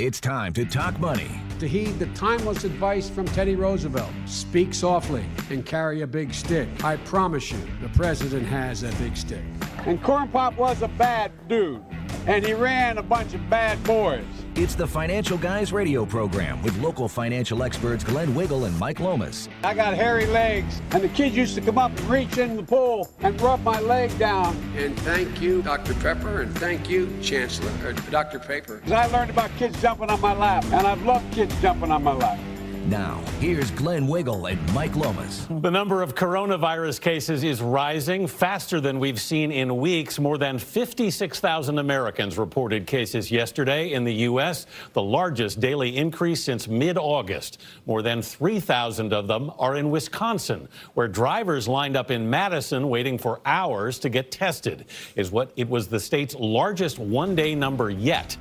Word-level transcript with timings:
It's 0.00 0.18
time 0.18 0.52
to 0.54 0.64
talk 0.64 0.98
money. 0.98 1.30
To 1.60 1.68
heed 1.68 2.00
the 2.00 2.06
timeless 2.16 2.64
advice 2.64 3.08
from 3.08 3.26
Teddy 3.26 3.54
Roosevelt 3.54 4.10
speak 4.26 4.74
softly 4.74 5.24
and 5.50 5.64
carry 5.64 6.02
a 6.02 6.06
big 6.06 6.34
stick. 6.34 6.68
I 6.82 6.96
promise 6.96 7.52
you, 7.52 7.60
the 7.80 7.88
president 7.90 8.44
has 8.46 8.82
a 8.82 8.90
big 8.94 9.16
stick. 9.16 9.44
And 9.86 10.02
Corn 10.02 10.26
Pop 10.26 10.56
was 10.56 10.82
a 10.82 10.88
bad 10.88 11.30
dude, 11.46 11.80
and 12.26 12.44
he 12.44 12.54
ran 12.54 12.98
a 12.98 13.04
bunch 13.04 13.34
of 13.34 13.48
bad 13.48 13.80
boys. 13.84 14.24
It's 14.56 14.76
the 14.76 14.86
Financial 14.86 15.36
Guys 15.36 15.72
radio 15.72 16.06
program 16.06 16.62
with 16.62 16.78
local 16.78 17.08
financial 17.08 17.64
experts 17.64 18.04
Glenn 18.04 18.36
Wiggle 18.36 18.66
and 18.66 18.78
Mike 18.78 19.00
Lomas. 19.00 19.48
I 19.64 19.74
got 19.74 19.94
hairy 19.94 20.26
legs, 20.26 20.80
and 20.92 21.02
the 21.02 21.08
kids 21.08 21.34
used 21.34 21.56
to 21.56 21.60
come 21.60 21.76
up 21.76 21.90
and 21.90 22.08
reach 22.08 22.38
in 22.38 22.54
the 22.54 22.62
pool 22.62 23.10
and 23.18 23.40
rub 23.40 23.64
my 23.64 23.80
leg 23.80 24.16
down. 24.16 24.54
And 24.76 24.96
thank 25.00 25.40
you, 25.40 25.60
Dr. 25.62 25.94
Pepper, 25.94 26.42
and 26.42 26.56
thank 26.56 26.88
you, 26.88 27.12
Chancellor, 27.20 27.72
or 27.84 27.94
Dr. 28.12 28.38
Paper. 28.38 28.80
'Cause 28.84 28.92
I 28.92 29.06
learned 29.06 29.30
about 29.30 29.50
kids 29.58 29.80
jumping 29.82 30.08
on 30.08 30.20
my 30.20 30.34
lap, 30.34 30.64
and 30.70 30.86
I've 30.86 31.04
loved 31.04 31.32
kids 31.32 31.52
jumping 31.60 31.90
on 31.90 32.04
my 32.04 32.12
lap. 32.12 32.38
Now, 32.88 33.22
here's 33.40 33.70
Glenn 33.70 34.06
Wiggle 34.06 34.44
and 34.44 34.74
Mike 34.74 34.94
Lomas. 34.94 35.46
The 35.48 35.70
number 35.70 36.02
of 36.02 36.14
coronavirus 36.14 37.00
cases 37.00 37.42
is 37.42 37.62
rising 37.62 38.26
faster 38.26 38.78
than 38.78 38.98
we've 38.98 39.20
seen 39.20 39.50
in 39.50 39.78
weeks. 39.78 40.18
More 40.18 40.36
than 40.36 40.58
56,000 40.58 41.78
Americans 41.78 42.36
reported 42.36 42.86
cases 42.86 43.30
yesterday 43.30 43.94
in 43.94 44.04
the 44.04 44.12
U.S., 44.28 44.66
the 44.92 45.02
largest 45.02 45.60
daily 45.60 45.96
increase 45.96 46.44
since 46.44 46.68
mid 46.68 46.98
August. 46.98 47.62
More 47.86 48.02
than 48.02 48.20
3,000 48.20 49.14
of 49.14 49.28
them 49.28 49.50
are 49.58 49.76
in 49.76 49.90
Wisconsin, 49.90 50.68
where 50.92 51.08
drivers 51.08 51.66
lined 51.66 51.96
up 51.96 52.10
in 52.10 52.28
Madison 52.28 52.90
waiting 52.90 53.16
for 53.16 53.40
hours 53.46 53.98
to 54.00 54.10
get 54.10 54.30
tested. 54.30 54.84
Is 55.16 55.30
what 55.30 55.52
it 55.56 55.70
was 55.70 55.88
the 55.88 56.00
state's 56.00 56.34
largest 56.34 56.98
one 56.98 57.34
day 57.34 57.54
number 57.54 57.88
yet. 57.88 58.36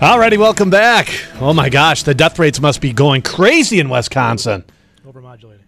Alrighty, 0.00 0.36
welcome 0.36 0.70
back. 0.70 1.08
Oh 1.40 1.54
my 1.54 1.68
gosh, 1.68 2.02
the 2.02 2.14
death 2.14 2.38
rates 2.38 2.60
must 2.60 2.80
be 2.80 2.92
going 2.92 3.22
crazy 3.22 3.78
in 3.78 3.88
Wisconsin. 3.88 4.64
Overmodulating. 5.06 5.60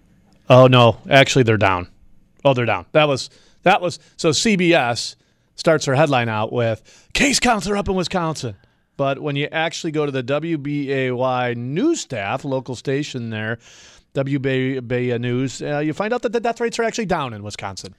Oh 0.51 0.67
no, 0.67 0.99
actually 1.09 1.45
they're 1.45 1.57
down. 1.57 1.89
Oh, 2.45 2.53
they're 2.53 2.67
down. 2.67 2.87
That 2.93 3.09
was 3.09 3.31
that 3.63 3.81
was 3.81 3.99
so 4.17 4.31
CBS 4.31 5.17
starts 5.55 5.87
her 5.87 5.95
headline 5.95 6.29
out 6.29 6.53
with 6.53 7.09
case 7.15 7.41
counts 7.41 7.67
are 7.67 7.77
up 7.77 7.89
in 7.89 7.95
Wisconsin. 7.95 8.57
But 8.97 9.21
when 9.21 9.37
you 9.37 9.47
actually 9.53 9.91
go 9.93 10.07
to 10.07 10.13
the 10.13 10.23
WBAY 10.23 11.57
news 11.57 12.01
staff, 12.01 12.45
local 12.45 12.75
station 12.75 13.31
there, 13.31 13.59
WBAY 14.15 15.21
News, 15.21 15.61
uh, 15.63 15.79
you 15.79 15.93
find 15.93 16.13
out 16.15 16.23
that 16.23 16.33
the 16.33 16.41
death 16.41 16.61
rates 16.61 16.79
are 16.79 16.85
actually 16.85 17.07
down 17.07 17.35
in 17.35 17.43
Wisconsin. 17.43 17.95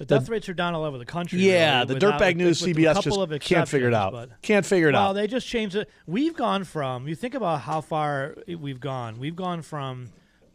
The 0.00 0.06
death 0.06 0.30
rates 0.30 0.48
are 0.48 0.54
down 0.54 0.74
all 0.74 0.84
over 0.84 0.96
the 0.96 1.04
country. 1.04 1.40
Yeah, 1.40 1.80
really, 1.82 1.92
the 1.94 2.06
Dirtbag 2.06 2.36
News 2.36 2.62
with- 2.62 2.68
with 2.74 2.78
a 2.78 2.80
CBS 2.94 3.02
just 3.02 3.42
can't 3.42 3.68
figure 3.68 3.88
it 3.88 3.92
out. 3.92 4.12
but- 4.12 4.30
Can't 4.40 4.64
figure 4.64 4.88
it 4.88 4.94
well, 4.94 5.02
out. 5.02 5.04
Well, 5.08 5.14
they 5.14 5.26
just 5.26 5.46
changed 5.46 5.76
it. 5.76 5.90
We've 6.06 6.34
gone 6.34 6.64
from 6.64 7.06
you 7.06 7.14
think 7.14 7.34
about 7.34 7.60
how 7.60 7.82
far 7.82 8.34
we've 8.48 8.80
gone. 8.80 9.18
We've 9.18 9.36
gone 9.36 9.60
from 9.60 10.08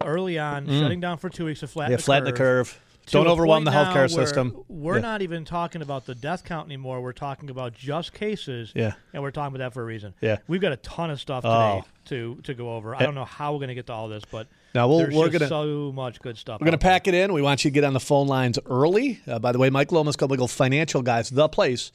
early 0.03 0.39
on 0.39 0.65
shutting 0.67 0.99
down 0.99 1.19
for 1.19 1.29
two 1.29 1.45
weeks 1.45 1.59
to 1.59 1.67
flatten 1.67 1.91
Mm. 1.91 1.93
yeah, 1.93 1.97
the 1.97 2.03
flatten 2.03 2.25
the 2.25 2.33
curve. 2.33 2.79
Don't 3.07 3.27
overwhelm 3.27 3.63
the 3.65 3.71
healthcare 3.71 4.09
system. 4.09 4.55
We're 4.67 4.95
Yeah. 4.95 5.01
not 5.01 5.21
even 5.21 5.45
talking 5.45 5.81
about 5.81 6.05
the 6.05 6.15
death 6.15 6.43
count 6.43 6.67
anymore. 6.67 7.01
We're 7.01 7.11
talking 7.13 7.49
about 7.49 7.73
just 7.73 8.13
cases. 8.13 8.71
Yeah. 8.75 8.93
and 9.13 9.21
we're 9.21 9.31
talking 9.31 9.55
about 9.55 9.65
that 9.65 9.73
for 9.73 9.81
a 9.81 9.85
reason. 9.85 10.13
Yeah. 10.21 10.37
we've 10.47 10.61
got 10.61 10.71
a 10.71 10.77
ton 10.77 11.09
of 11.11 11.19
stuff 11.21 11.43
today 11.43 11.53
Oh. 11.53 11.83
to 12.05 12.35
to 12.43 12.53
go 12.53 12.75
over. 12.75 12.95
I 12.95 13.03
don't 13.03 13.15
know 13.15 13.25
how 13.25 13.53
we're 13.53 13.59
going 13.59 13.69
to 13.69 13.75
get 13.75 13.87
to 13.87 13.93
all 13.93 14.07
this, 14.09 14.23
but 14.29 14.47
Now, 14.73 14.87
we'll- 14.87 14.97
there's 14.99 15.13
we're 15.15 15.29
just 15.29 15.39
gonna- 15.39 15.47
so 15.49 15.91
much 15.93 16.19
good 16.21 16.37
stuff. 16.37 16.59
We're 16.59 16.65
going 16.65 16.71
to 16.73 16.77
pack 16.77 17.07
it 17.07 17.13
in. 17.13 17.31
We 17.33 17.41
want 17.41 17.63
you 17.63 17.71
to 17.71 17.73
get 17.73 17.83
on 17.83 17.93
the 17.93 17.99
phone 17.99 18.27
lines 18.27 18.57
early. 18.65 19.19
Uh, 19.27 19.39
by 19.39 19.51
the 19.51 19.59
way, 19.59 19.69
Mike 19.69 19.91
Lomas, 19.91 20.19
Legal 20.19 20.47
Financial 20.47 21.01
Guys, 21.01 21.29
the 21.29 21.47
place 21.47 21.91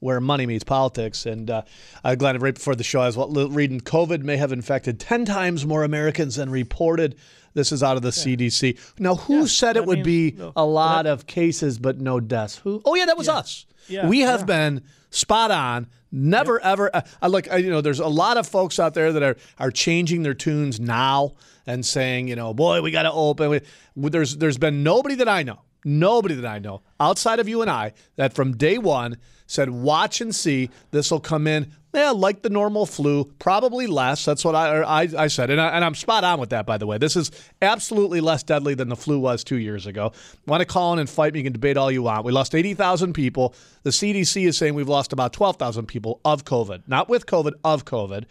where 0.00 0.20
money 0.20 0.46
meets 0.46 0.64
politics. 0.64 1.26
And 1.26 1.48
uh, 1.50 1.62
I'm 2.02 2.18
right 2.18 2.54
before 2.54 2.74
the 2.74 2.82
show, 2.82 3.00
I 3.02 3.06
was 3.06 3.16
reading 3.50 3.80
COVID 3.80 4.22
may 4.22 4.36
have 4.36 4.50
infected 4.52 4.98
10 4.98 5.24
times 5.24 5.64
more 5.64 5.84
Americans 5.84 6.36
than 6.36 6.50
reported. 6.50 7.14
This 7.54 7.72
is 7.72 7.82
out 7.82 7.96
of 7.96 8.02
the 8.02 8.10
CDC. 8.10 8.78
Now, 8.98 9.14
who 9.16 9.40
Yeah, 9.40 9.46
said 9.46 9.76
it 9.76 9.80
that 9.80 9.86
would 9.86 10.06
means- 10.06 10.32
be 10.32 10.34
no, 10.38 10.52
a 10.56 10.64
lot 10.64 11.06
of 11.06 11.26
cases 11.26 11.78
but 11.78 12.00
no 12.00 12.20
deaths? 12.20 12.56
Who? 12.58 12.80
Oh, 12.84 12.94
yeah, 12.94 13.06
that 13.06 13.18
was 13.18 13.28
us. 13.28 13.66
Yeah, 13.88 14.08
we 14.08 14.20
have 14.20 14.40
yeah. 14.40 14.46
been 14.46 14.82
spot 15.10 15.50
on. 15.50 15.86
Never 16.14 16.60
ever. 16.60 16.94
Uh, 16.94 17.00
I 17.22 17.26
like. 17.28 17.50
I, 17.50 17.56
you 17.56 17.70
know, 17.70 17.80
there's 17.80 17.98
a 18.00 18.06
lot 18.06 18.36
of 18.36 18.46
folks 18.46 18.78
out 18.78 18.92
there 18.94 19.12
that 19.12 19.22
are 19.22 19.36
are 19.58 19.70
changing 19.70 20.22
their 20.22 20.34
tunes 20.34 20.78
now 20.78 21.32
and 21.66 21.84
saying, 21.86 22.28
you 22.28 22.36
know, 22.36 22.52
boy, 22.52 22.82
we 22.82 22.90
got 22.90 23.02
to 23.04 23.12
open. 23.12 23.60
We, 23.96 24.10
there's 24.10 24.36
there's 24.36 24.58
been 24.58 24.82
nobody 24.82 25.14
that 25.16 25.28
I 25.28 25.42
know, 25.42 25.60
nobody 25.84 26.34
that 26.34 26.46
I 26.46 26.58
know 26.58 26.82
outside 27.00 27.38
of 27.40 27.48
you 27.48 27.62
and 27.62 27.70
I 27.70 27.92
that 28.16 28.34
from 28.34 28.56
day 28.56 28.78
one 28.78 29.16
said, 29.46 29.70
watch 29.70 30.20
and 30.20 30.34
see. 30.34 30.70
This 30.90 31.10
will 31.10 31.20
come 31.20 31.46
in. 31.46 31.72
Yeah, 31.94 32.12
like 32.12 32.40
the 32.40 32.48
normal 32.48 32.86
flu, 32.86 33.24
probably 33.38 33.86
less. 33.86 34.24
That's 34.24 34.46
what 34.46 34.54
I 34.54 34.80
I, 34.80 35.08
I 35.18 35.26
said, 35.26 35.50
and, 35.50 35.60
I, 35.60 35.68
and 35.68 35.84
I'm 35.84 35.94
spot 35.94 36.24
on 36.24 36.40
with 36.40 36.48
that. 36.50 36.64
By 36.64 36.78
the 36.78 36.86
way, 36.86 36.96
this 36.96 37.16
is 37.16 37.30
absolutely 37.60 38.22
less 38.22 38.42
deadly 38.42 38.74
than 38.74 38.88
the 38.88 38.96
flu 38.96 39.18
was 39.18 39.44
two 39.44 39.56
years 39.58 39.86
ago. 39.86 40.12
Want 40.46 40.62
to 40.62 40.64
call 40.64 40.94
in 40.94 40.98
and 41.00 41.10
fight 41.10 41.34
me? 41.34 41.40
You 41.40 41.44
can 41.44 41.52
debate 41.52 41.76
all 41.76 41.90
you 41.90 42.02
want. 42.02 42.24
We 42.24 42.32
lost 42.32 42.54
80,000 42.54 43.12
people. 43.12 43.54
The 43.82 43.90
CDC 43.90 44.46
is 44.48 44.56
saying 44.56 44.72
we've 44.74 44.88
lost 44.88 45.12
about 45.12 45.34
12,000 45.34 45.84
people 45.84 46.20
of 46.24 46.46
COVID, 46.46 46.84
not 46.86 47.10
with 47.10 47.26
COVID, 47.26 47.52
of 47.62 47.84
COVID. 47.84 48.24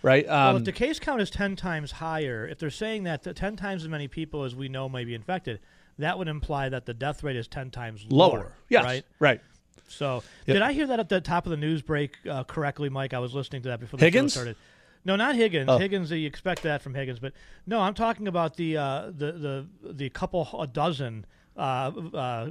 Right? 0.00 0.28
Well, 0.28 0.50
Um, 0.50 0.56
if 0.58 0.64
the 0.64 0.70
case 0.70 1.00
count 1.00 1.20
is 1.20 1.28
10 1.28 1.56
times 1.56 1.90
higher, 1.90 2.46
if 2.46 2.60
they're 2.60 2.70
saying 2.70 3.02
that 3.02 3.34
10 3.34 3.56
times 3.56 3.82
as 3.82 3.88
many 3.88 4.06
people 4.06 4.44
as 4.44 4.54
we 4.54 4.68
know 4.68 4.88
may 4.88 5.04
be 5.04 5.12
infected, 5.14 5.58
that 5.98 6.18
would 6.18 6.28
imply 6.28 6.68
that 6.68 6.86
the 6.86 6.94
death 6.94 7.22
rate 7.22 7.36
is 7.36 7.48
10 7.48 7.70
times 7.70 8.06
lower. 8.08 8.30
lower. 8.38 8.52
Yes. 8.68 8.84
Right? 8.84 9.04
Right. 9.18 9.40
So, 9.88 10.22
Yep. 10.46 10.54
did 10.54 10.62
I 10.62 10.72
hear 10.72 10.86
that 10.88 11.00
at 11.00 11.08
the 11.08 11.20
top 11.20 11.46
of 11.46 11.50
the 11.50 11.56
news 11.56 11.82
break 11.82 12.16
uh, 12.28 12.44
correctly, 12.44 12.88
Mike? 12.88 13.14
I 13.14 13.18
was 13.20 13.34
listening 13.34 13.62
to 13.62 13.68
that 13.70 13.80
before 13.80 13.98
the 13.98 14.04
Higgins? 14.04 14.32
show 14.32 14.40
started. 14.40 14.56
No, 15.04 15.16
not 15.16 15.34
Higgins. 15.36 15.68
Oh. 15.70 15.78
Higgins, 15.78 16.10
you 16.10 16.26
expect 16.26 16.62
that 16.64 16.82
from 16.82 16.94
Higgins, 16.94 17.18
but 17.18 17.32
no, 17.66 17.80
I'm 17.80 17.94
talking 17.94 18.28
about 18.28 18.56
the 18.56 18.76
uh, 18.76 19.06
the 19.06 19.32
the 19.82 19.92
the 19.92 20.10
couple 20.10 20.46
a 20.60 20.66
dozen 20.66 21.24
uh, 21.56 21.60
uh, 22.12 22.50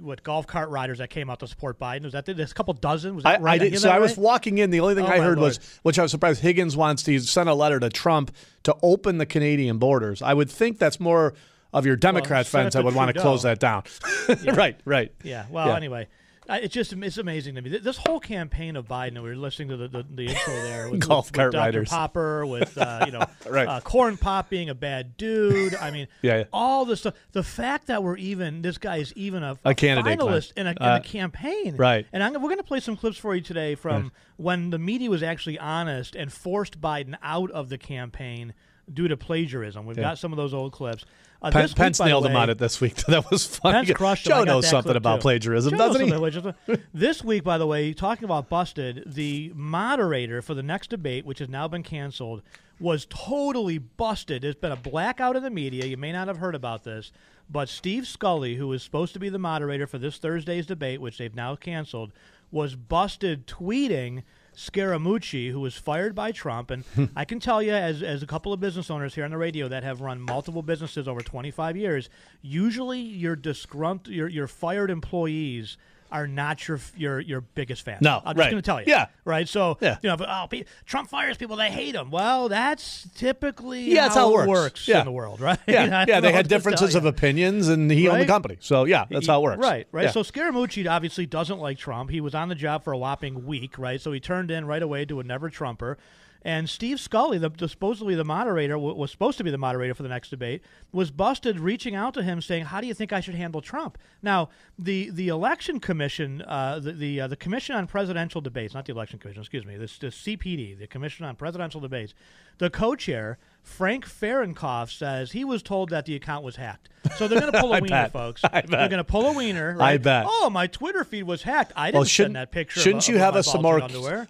what 0.00 0.22
golf 0.22 0.46
cart 0.46 0.68
riders 0.68 0.98
that 0.98 1.10
came 1.10 1.28
out 1.30 1.40
to 1.40 1.48
support 1.48 1.80
Biden. 1.80 2.04
Was 2.04 2.12
that 2.12 2.26
there's 2.26 2.52
a 2.52 2.54
couple 2.54 2.74
dozen? 2.74 3.16
Was 3.16 3.24
I, 3.24 3.38
right? 3.38 3.60
I 3.60 3.70
did, 3.70 3.80
so 3.80 3.88
that 3.88 3.96
I 3.96 3.98
was 3.98 4.12
right? 4.12 4.18
walking 4.22 4.58
in. 4.58 4.70
The 4.70 4.78
only 4.80 4.94
thing 4.94 5.06
Oh, 5.06 5.08
I 5.08 5.18
heard 5.18 5.38
Lord. 5.38 5.48
was, 5.56 5.80
which 5.82 5.98
I 5.98 6.02
was 6.02 6.12
surprised, 6.12 6.40
Higgins 6.42 6.76
wants 6.76 7.02
to 7.04 7.18
send 7.20 7.48
a 7.48 7.54
letter 7.54 7.80
to 7.80 7.88
Trump 7.88 8.30
to 8.64 8.76
open 8.82 9.18
the 9.18 9.26
Canadian 9.26 9.78
borders. 9.78 10.22
I 10.22 10.34
would 10.34 10.50
think 10.50 10.78
that's 10.78 11.00
more 11.00 11.34
of 11.72 11.86
your 11.86 11.96
Democrat 11.96 12.46
friends 12.46 12.74
that 12.74 12.84
would 12.84 12.94
want 12.94 13.14
to 13.14 13.20
close 13.20 13.42
that 13.42 13.58
down. 13.58 13.82
right, 14.54 14.78
right. 14.84 15.12
Yeah. 15.22 15.46
Well, 15.50 15.68
Yeah. 15.68 15.76
anyway, 15.76 16.08
I, 16.50 16.60
it's 16.60 16.72
just 16.72 16.94
it's 16.94 17.18
amazing 17.18 17.56
to 17.56 17.60
me. 17.60 17.76
This 17.78 17.98
whole 17.98 18.20
campaign 18.20 18.74
of 18.76 18.88
Biden, 18.88 19.14
we 19.22 19.28
were 19.28 19.36
listening 19.36 19.68
to 19.68 19.76
the, 19.76 19.88
the, 19.88 20.06
the 20.14 20.26
intro 20.28 20.54
there 20.54 20.88
with, 20.88 21.00
Golf 21.06 21.26
with, 21.26 21.32
cart 21.34 21.46
with 21.48 21.52
Dr. 21.52 21.62
riders. 21.64 21.88
Popper, 21.90 22.46
with 22.46 22.78
uh, 22.78 23.02
you 23.04 23.12
know, 23.12 23.26
Right. 23.50 23.68
uh, 23.68 23.80
Corn 23.82 24.16
Pop 24.16 24.48
being 24.48 24.70
a 24.70 24.74
bad 24.74 25.18
dude. 25.18 25.74
I 25.74 25.90
mean, 25.90 26.08
Yeah, 26.22 26.38
yeah. 26.38 26.44
all 26.50 26.86
this 26.86 27.00
stuff. 27.00 27.14
The 27.32 27.42
fact 27.42 27.88
that 27.88 28.02
we're 28.02 28.16
even 28.16 28.62
this 28.62 28.78
guy 28.78 28.96
is 28.96 29.12
even 29.12 29.42
a, 29.42 29.58
A 29.66 29.74
candidate, 29.74 30.18
finalist 30.18 30.52
in 30.56 30.66
a, 30.68 30.70
in 30.70 30.78
Uh, 30.80 30.96
a 30.96 31.06
campaign, 31.06 31.76
right. 31.76 32.06
And 32.14 32.22
I'm, 32.22 32.32
we're 32.32 32.40
going 32.48 32.56
to 32.56 32.62
play 32.64 32.80
some 32.80 32.96
clips 32.96 33.18
for 33.18 33.34
you 33.34 33.42
today 33.42 33.74
from 33.74 34.10
when 34.38 34.70
the 34.70 34.78
media 34.78 35.10
was 35.10 35.22
actually 35.22 35.58
honest 35.58 36.16
and 36.16 36.32
forced 36.32 36.80
Biden 36.80 37.14
out 37.22 37.50
of 37.50 37.68
the 37.68 37.76
campaign 37.76 38.54
due 38.90 39.06
to 39.08 39.18
plagiarism. 39.18 39.84
We've 39.84 39.98
Yeah. 39.98 40.04
got 40.04 40.18
some 40.18 40.32
of 40.32 40.38
those 40.38 40.54
old 40.54 40.72
clips. 40.72 41.04
Uh, 41.40 41.52
Pen- 41.52 41.62
this 41.62 41.70
week, 41.70 41.76
Pence 41.76 41.98
the 41.98 42.04
nailed 42.06 42.26
him 42.26 42.34
on 42.34 42.50
it 42.50 42.58
this 42.58 42.80
week. 42.80 42.96
that 43.06 43.30
was 43.30 43.46
funny. 43.46 43.86
Pence 43.86 43.96
crushed. 43.96 44.26
Joe 44.26 44.42
knows 44.42 44.68
something 44.68 44.96
about 44.96 45.16
too. 45.16 45.22
plagiarism, 45.22 45.70
Joe 45.70 45.78
doesn't 45.78 46.56
he? 46.66 46.76
this 46.92 47.22
week, 47.22 47.44
by 47.44 47.58
the 47.58 47.66
way, 47.66 47.92
talking 47.92 48.24
about 48.24 48.48
busted, 48.48 49.04
the 49.06 49.52
moderator 49.54 50.42
for 50.42 50.54
the 50.54 50.62
next 50.62 50.90
debate, 50.90 51.24
which 51.24 51.38
has 51.38 51.48
now 51.48 51.68
been 51.68 51.84
canceled, 51.84 52.42
was 52.80 53.06
totally 53.08 53.78
busted. 53.78 54.42
There's 54.42 54.56
been 54.56 54.72
a 54.72 54.76
blackout 54.76 55.36
in 55.36 55.44
the 55.44 55.50
media. 55.50 55.86
You 55.86 55.96
may 55.96 56.12
not 56.12 56.26
have 56.26 56.38
heard 56.38 56.54
about 56.56 56.82
this, 56.82 57.12
but 57.48 57.68
Steve 57.68 58.06
Scully, 58.06 58.56
who 58.56 58.68
was 58.68 58.82
supposed 58.82 59.12
to 59.14 59.20
be 59.20 59.28
the 59.28 59.38
moderator 59.38 59.86
for 59.86 59.98
this 59.98 60.18
Thursday's 60.18 60.66
debate, 60.66 61.00
which 61.00 61.18
they've 61.18 61.34
now 61.34 61.54
canceled, 61.54 62.12
was 62.50 62.74
busted 62.74 63.46
tweeting 63.46 64.22
Scaramucci, 64.58 65.52
who 65.52 65.60
was 65.60 65.76
fired 65.76 66.16
by 66.16 66.32
Trump. 66.32 66.70
And 66.72 66.84
I 67.16 67.24
can 67.24 67.38
tell 67.38 67.62
you, 67.62 67.72
as, 67.72 68.02
as 68.02 68.22
a 68.22 68.26
couple 68.26 68.52
of 68.52 68.58
business 68.58 68.90
owners 68.90 69.14
here 69.14 69.24
on 69.24 69.30
the 69.30 69.38
radio 69.38 69.68
that 69.68 69.84
have 69.84 70.00
run 70.00 70.20
multiple 70.20 70.62
businesses 70.62 71.06
over 71.06 71.20
25 71.20 71.76
years, 71.76 72.10
usually 72.42 73.00
your 73.00 73.36
disgruntled, 73.36 74.14
your, 74.14 74.28
your 74.28 74.48
fired 74.48 74.90
employees 74.90 75.76
are 76.10 76.26
not 76.26 76.66
your 76.66 76.80
your 76.96 77.20
your 77.20 77.40
biggest 77.40 77.82
fans. 77.82 78.02
No, 78.02 78.20
I'm 78.24 78.36
right. 78.36 78.36
just 78.36 78.50
going 78.50 78.62
to 78.62 78.66
tell 78.66 78.80
you. 78.80 78.86
Yeah. 78.88 79.06
right. 79.24 79.48
So 79.48 79.78
Yeah. 79.80 79.98
you 80.02 80.08
know, 80.08 80.16
oh, 80.20 80.48
Trump 80.86 81.08
fires 81.10 81.36
people, 81.36 81.56
they 81.56 81.70
hate 81.70 81.94
him. 81.94 82.10
Well, 82.10 82.48
that's 82.48 83.08
typically 83.14 83.82
Yeah, 83.82 84.02
that's 84.04 84.14
how 84.14 84.36
it 84.38 84.44
it 84.44 84.48
works. 84.48 84.88
Yeah. 84.88 85.00
in 85.00 85.04
the 85.04 85.12
world, 85.12 85.40
right? 85.48 85.58
Yeah, 85.66 86.04
yeah, 86.08 86.20
they 86.20 86.32
had 86.32 86.48
differences 86.48 86.94
of 86.94 87.04
opinions, 87.04 87.68
and 87.68 87.90
he 87.90 88.08
owned 88.08 88.22
the 88.22 88.26
company. 88.26 88.56
So 88.60 88.84
yeah, 88.84 89.06
that's 89.10 89.26
how 89.26 89.40
it 89.40 89.42
works. 89.42 89.58
Right, 89.62 89.86
right. 89.92 90.04
Yeah. 90.06 90.10
So 90.10 90.22
Scaramucci 90.22 90.88
obviously 90.88 91.26
doesn't 91.26 91.58
like 91.58 91.78
Trump. 91.78 92.10
He 92.10 92.20
was 92.20 92.34
on 92.34 92.48
the 92.48 92.54
job 92.54 92.84
for 92.84 92.92
a 92.92 92.98
whopping 92.98 93.46
week, 93.46 93.78
right? 93.78 94.00
So 94.00 94.12
he 94.12 94.20
turned 94.20 94.50
in 94.50 94.66
right 94.66 94.82
away 94.82 95.04
to 95.06 95.20
a 95.20 95.24
never 95.24 95.50
Trumper. 95.50 95.98
And 96.42 96.70
Steve 96.70 97.00
Scully, 97.00 97.38
the, 97.38 97.50
supposedly 97.68 98.14
the 98.14 98.24
moderator, 98.24 98.74
w- 98.74 98.94
was 98.94 99.10
supposed 99.10 99.38
to 99.38 99.44
be 99.44 99.50
the 99.50 99.58
moderator 99.58 99.94
for 99.94 100.02
the 100.02 100.08
next 100.08 100.30
debate, 100.30 100.62
was 100.92 101.10
busted 101.10 101.58
reaching 101.58 101.94
out 101.94 102.14
to 102.14 102.22
him 102.22 102.40
saying, 102.40 102.66
"How 102.66 102.80
do 102.80 102.86
you 102.86 102.94
think 102.94 103.12
I 103.12 103.20
should 103.20 103.34
handle 103.34 103.60
Trump?" 103.60 103.98
Now, 104.22 104.50
the 104.78 105.10
the 105.10 105.28
election 105.28 105.80
commission, 105.80 106.42
uh, 106.42 106.78
the 106.78 106.92
the, 106.92 107.20
uh, 107.22 107.26
the 107.26 107.36
commission 107.36 107.74
on 107.74 107.86
presidential 107.86 108.40
debates, 108.40 108.74
not 108.74 108.86
the 108.86 108.92
election 108.92 109.18
commission, 109.18 109.42
excuse 109.42 109.66
me, 109.66 109.76
this 109.76 109.98
the 109.98 110.08
CPD, 110.08 110.78
the 110.78 110.86
commission 110.86 111.24
on 111.24 111.34
presidential 111.36 111.80
debates, 111.80 112.14
the 112.58 112.70
co-chair 112.70 113.38
Frank 113.68 114.06
Fahrenkopf 114.06 114.90
says 114.96 115.32
he 115.32 115.44
was 115.44 115.62
told 115.62 115.90
that 115.90 116.04
the 116.06 116.14
account 116.16 116.42
was 116.44 116.56
hacked. 116.56 116.88
So 117.16 117.28
they're 117.28 117.38
going 117.40 117.52
to 117.52 117.60
pull 117.60 117.72
a 117.72 117.80
wiener, 117.80 117.88
bet. 117.88 118.12
folks. 118.12 118.42
I 118.52 118.60
They're 118.62 118.88
going 118.88 118.98
to 118.98 119.04
pull 119.04 119.26
a 119.28 119.32
wiener. 119.32 119.70
I 119.78 119.92
Right? 119.92 120.02
bet. 120.02 120.26
Oh, 120.28 120.50
my 120.50 120.66
Twitter 120.66 121.04
feed 121.04 121.22
was 121.22 121.42
hacked. 121.42 121.72
I 121.76 121.86
didn't 121.86 121.94
well, 122.00 122.04
send 122.06 122.34
that 122.36 122.50
picture. 122.50 122.80
shouldn't 122.80 123.04
of, 123.04 123.08
you 123.10 123.14
of 123.14 123.20
have 123.22 123.36
a 123.36 123.42
some 123.44 123.62
more 123.62 123.78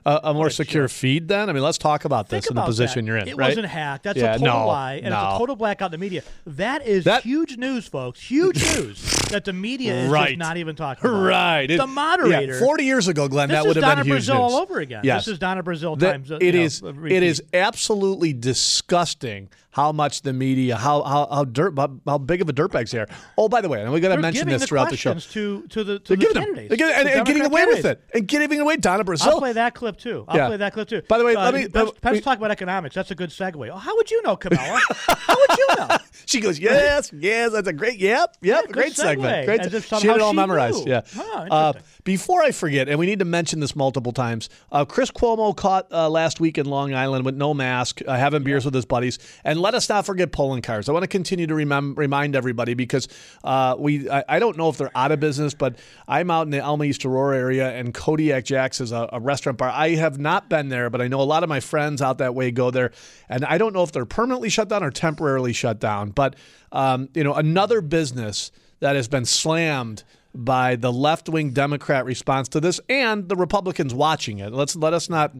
a, 0.05 0.35
more 0.35 0.51
secure 0.51 0.87
feed? 0.87 1.29
Then 1.29 1.49
I 1.49 1.55
mean, 1.55 1.63
let's 1.63 1.79
talk 1.79 2.05
about 2.05 2.29
this 2.29 2.45
Think 2.45 2.51
in 2.51 2.57
the 2.57 2.63
position 2.67 3.05
that. 3.05 3.09
you're 3.11 3.17
in. 3.19 3.29
It 3.29 3.37
right? 3.37 3.49
wasn't 3.49 3.67
hacked. 3.69 4.05
That's 4.05 4.19
Yeah, 4.19 4.35
a 4.35 4.39
total 4.39 4.47
no, 4.61 4.67
lie, 4.67 4.95
and 4.97 5.07
it's 5.07 5.17
a 5.17 5.39
total 5.39 5.57
blackout 5.57 5.87
in 5.95 5.99
the 6.01 6.05
media. 6.05 6.23
That 6.47 6.87
is 6.87 7.05
That- 7.05 7.23
huge 7.23 7.57
news, 7.57 7.89
folks. 7.89 8.21
Huge 8.21 8.63
news 8.77 9.01
that 9.31 9.45
the 9.47 9.53
media 9.55 9.95
is 9.95 10.11
Right. 10.11 10.29
just 10.29 10.39
not 10.39 10.59
even 10.59 10.77
talking 10.77 11.09
about. 11.09 11.23
Right. 11.23 11.67
The 11.67 11.83
It- 11.83 11.87
moderator. 11.87 12.53
Yeah, 12.53 12.59
Forty 12.61 12.85
years 12.85 13.09
ago, 13.09 13.29
Glenn, 13.29 13.49
that 13.49 13.65
would 13.67 13.77
have 13.77 13.97
been 13.97 14.07
huge 14.07 14.25
Brazile 14.27 14.35
news. 14.35 14.53
all 14.53 14.57
over 14.57 14.79
again. 14.79 15.01
Yes. 15.05 15.25
This 15.25 15.33
is 15.33 15.39
Donna 15.39 15.63
Brazile 15.63 15.99
That- 15.99 16.13
times. 16.13 16.31
uh, 16.31 16.37
it 16.37 16.43
you 16.43 16.53
know, 16.53 16.61
is. 16.61 16.83
uh, 16.83 16.93
It 17.07 17.23
is 17.23 17.43
absolutely 17.55 18.35
disgusting 18.35 19.28
how 19.71 19.93
much 19.93 20.23
the 20.23 20.33
media, 20.33 20.77
how 20.77 21.03
how 21.03 21.29
how 21.31 21.45
dirt, 21.45 21.75
how, 21.77 22.01
how 22.07 22.19
big 22.19 22.41
of 22.43 22.49
a 22.49 22.53
dirtbags 22.53 22.91
they 22.91 22.99
are. 22.99 23.09
Oh, 23.37 23.49
by 23.49 23.61
the 23.61 23.69
way, 23.69 23.81
and 23.83 23.93
we're 23.93 24.01
going 24.01 24.17
to 24.17 24.21
mention 24.21 24.49
this 24.49 24.63
the 24.63 24.67
throughout 24.67 24.91
the 24.91 24.97
show. 24.97 25.15
to 25.15 25.67
to 25.69 25.85
the 25.85 25.99
to 26.01 26.17
the 26.17 26.17
giving 26.17 26.35
them, 26.55 26.55
giving, 26.69 26.95
and, 26.95 27.09
and 27.09 27.27
getting 27.27 27.45
away 27.45 27.65
with 27.67 27.85
it, 27.85 28.03
and 28.15 28.27
getting 28.27 28.61
away. 28.61 28.77
Donna 28.77 29.05
I'll 29.21 29.39
play 29.39 29.53
that 29.53 29.75
clip 29.75 29.99
too. 29.99 30.25
I'll 30.29 30.37
Yeah. 30.37 30.47
play 30.49 30.57
that 30.57 30.73
clip 30.73 30.89
too. 30.89 31.03
By 31.09 31.19
the 31.19 31.25
way, 31.25 31.35
uh, 31.35 31.45
let 31.45 31.55
me- 31.55 31.69
Pep's, 31.69 31.93
let 32.03 32.13
me- 32.15 32.21
talk 32.21 32.39
about 32.39 32.51
economics. 32.51 32.95
That's 32.95 33.11
a 33.11 33.15
good 33.15 33.31
segue. 33.31 33.69
Oh, 33.71 33.77
how 33.77 33.95
would 33.97 34.11
you 34.11 34.23
know, 34.23 34.37
Kamala? 34.37 34.81
how 34.91 35.37
would 35.37 35.59
you 35.59 35.69
know? 35.77 35.89
She 36.27 36.41
goes, 36.41 36.59
yes, 36.59 37.11
yes, 37.15 37.53
that's 37.53 37.69
a 37.69 37.73
great, 37.73 37.99
yep, 37.99 38.37
yep, 38.43 38.67
good 38.67 38.73
great 38.75 38.93
segment. 38.95 39.47
Great, 39.47 39.61
As 39.61 39.73
if 39.73 39.87
she 39.87 40.07
had 40.07 40.17
it 40.17 40.21
all 40.21 40.35
memorized. 40.35 40.85
knew. 40.85 40.93
Yeah. 40.93 41.01
Huh, 41.15 41.47
uh. 41.51 41.73
Before 42.09 42.43
I 42.43 42.53
forget, 42.53 42.89
and 42.89 42.99
we 42.99 43.05
need 43.05 43.19
to 43.19 43.27
mention 43.27 43.61
this 43.61 43.77
multiple 43.77 44.13
times, 44.13 44.49
uh, 44.73 44.87
Chris 44.87 45.11
Cuomo 45.11 45.55
caught 45.55 45.93
uh, 45.93 46.09
last 46.09 46.41
week 46.41 46.57
in 46.57 46.65
Long 46.65 46.95
Island 46.95 47.27
with 47.27 47.35
no 47.37 47.53
mask, 47.53 48.01
uh, 48.07 48.17
having 48.17 48.43
beers 48.43 48.65
with 48.65 48.73
his 48.73 48.87
buddies, 48.87 49.19
and 49.45 49.61
let 49.61 49.75
us 49.75 49.91
not 49.91 50.07
forget 50.07 50.33
Poloncarz. 50.33 50.89
I 50.89 50.93
want 50.93 51.03
to 51.03 51.07
continue 51.07 51.47
to 51.47 51.53
remem- 51.53 51.99
remind 51.99 52.35
everybody 52.35 52.73
because 52.73 53.09
uh, 53.45 53.77
we, 53.79 54.09
I, 54.09 54.25
I 54.27 54.39
don't 54.39 54.57
know 54.57 54.71
if 54.71 54.79
they're 54.79 54.91
out 54.97 55.13
of 55.13 55.21
business, 55.21 55.53
but 55.53 55.77
I'm 56.09 56.31
out 56.31 56.47
in 56.47 56.51
the 56.51 56.61
Elma 56.61 56.85
East 56.85 57.05
Aurora 57.05 57.37
area, 57.37 57.73
and 57.73 57.93
Kodiak 57.93 58.47
Jack's 58.47 58.81
is 58.81 58.91
a, 58.91 59.07
a 59.13 59.21
restaurant 59.21 59.59
bar. 59.59 59.69
I 59.69 59.91
have 59.97 60.19
not 60.19 60.49
been 60.49 60.71
there, 60.71 60.89
but 60.89 61.03
I 61.03 61.09
know 61.09 61.21
a 61.21 61.29
lot 61.29 61.43
of 61.43 61.51
my 61.51 61.61
friends 61.61 62.01
out 62.01 62.17
that 62.19 62.35
way 62.35 62.51
go 62.51 62.71
there, 62.71 62.91
and 63.29 63.45
I 63.45 63.59
don't 63.59 63.75
know 63.75 63.83
if 63.83 63.93
they're 63.93 64.07
permanently 64.07 64.49
shut 64.49 64.71
down 64.71 64.83
or 64.83 64.91
temporarily 64.91 65.53
shut 65.53 65.79
down. 65.79 66.13
But 66.13 66.37
um, 66.73 67.11
you 67.13 67.23
know, 67.23 67.35
another 67.35 67.83
business 67.83 68.51
that 68.81 68.97
has 68.97 69.09
been 69.09 69.27
slammed 69.27 70.05
by 70.39 70.77
the 70.77 70.93
left-wing 70.93 71.51
Democrat 71.51 72.05
response 72.05 72.49
to 72.51 72.61
this 72.61 72.81
and 72.89 73.29
the 73.29 73.37
Republicans 73.37 73.93
watching 73.93 74.39
it. 74.39 74.53
Let's 74.53 74.77
let 74.77 74.95
us 74.95 75.11
not 75.11 75.35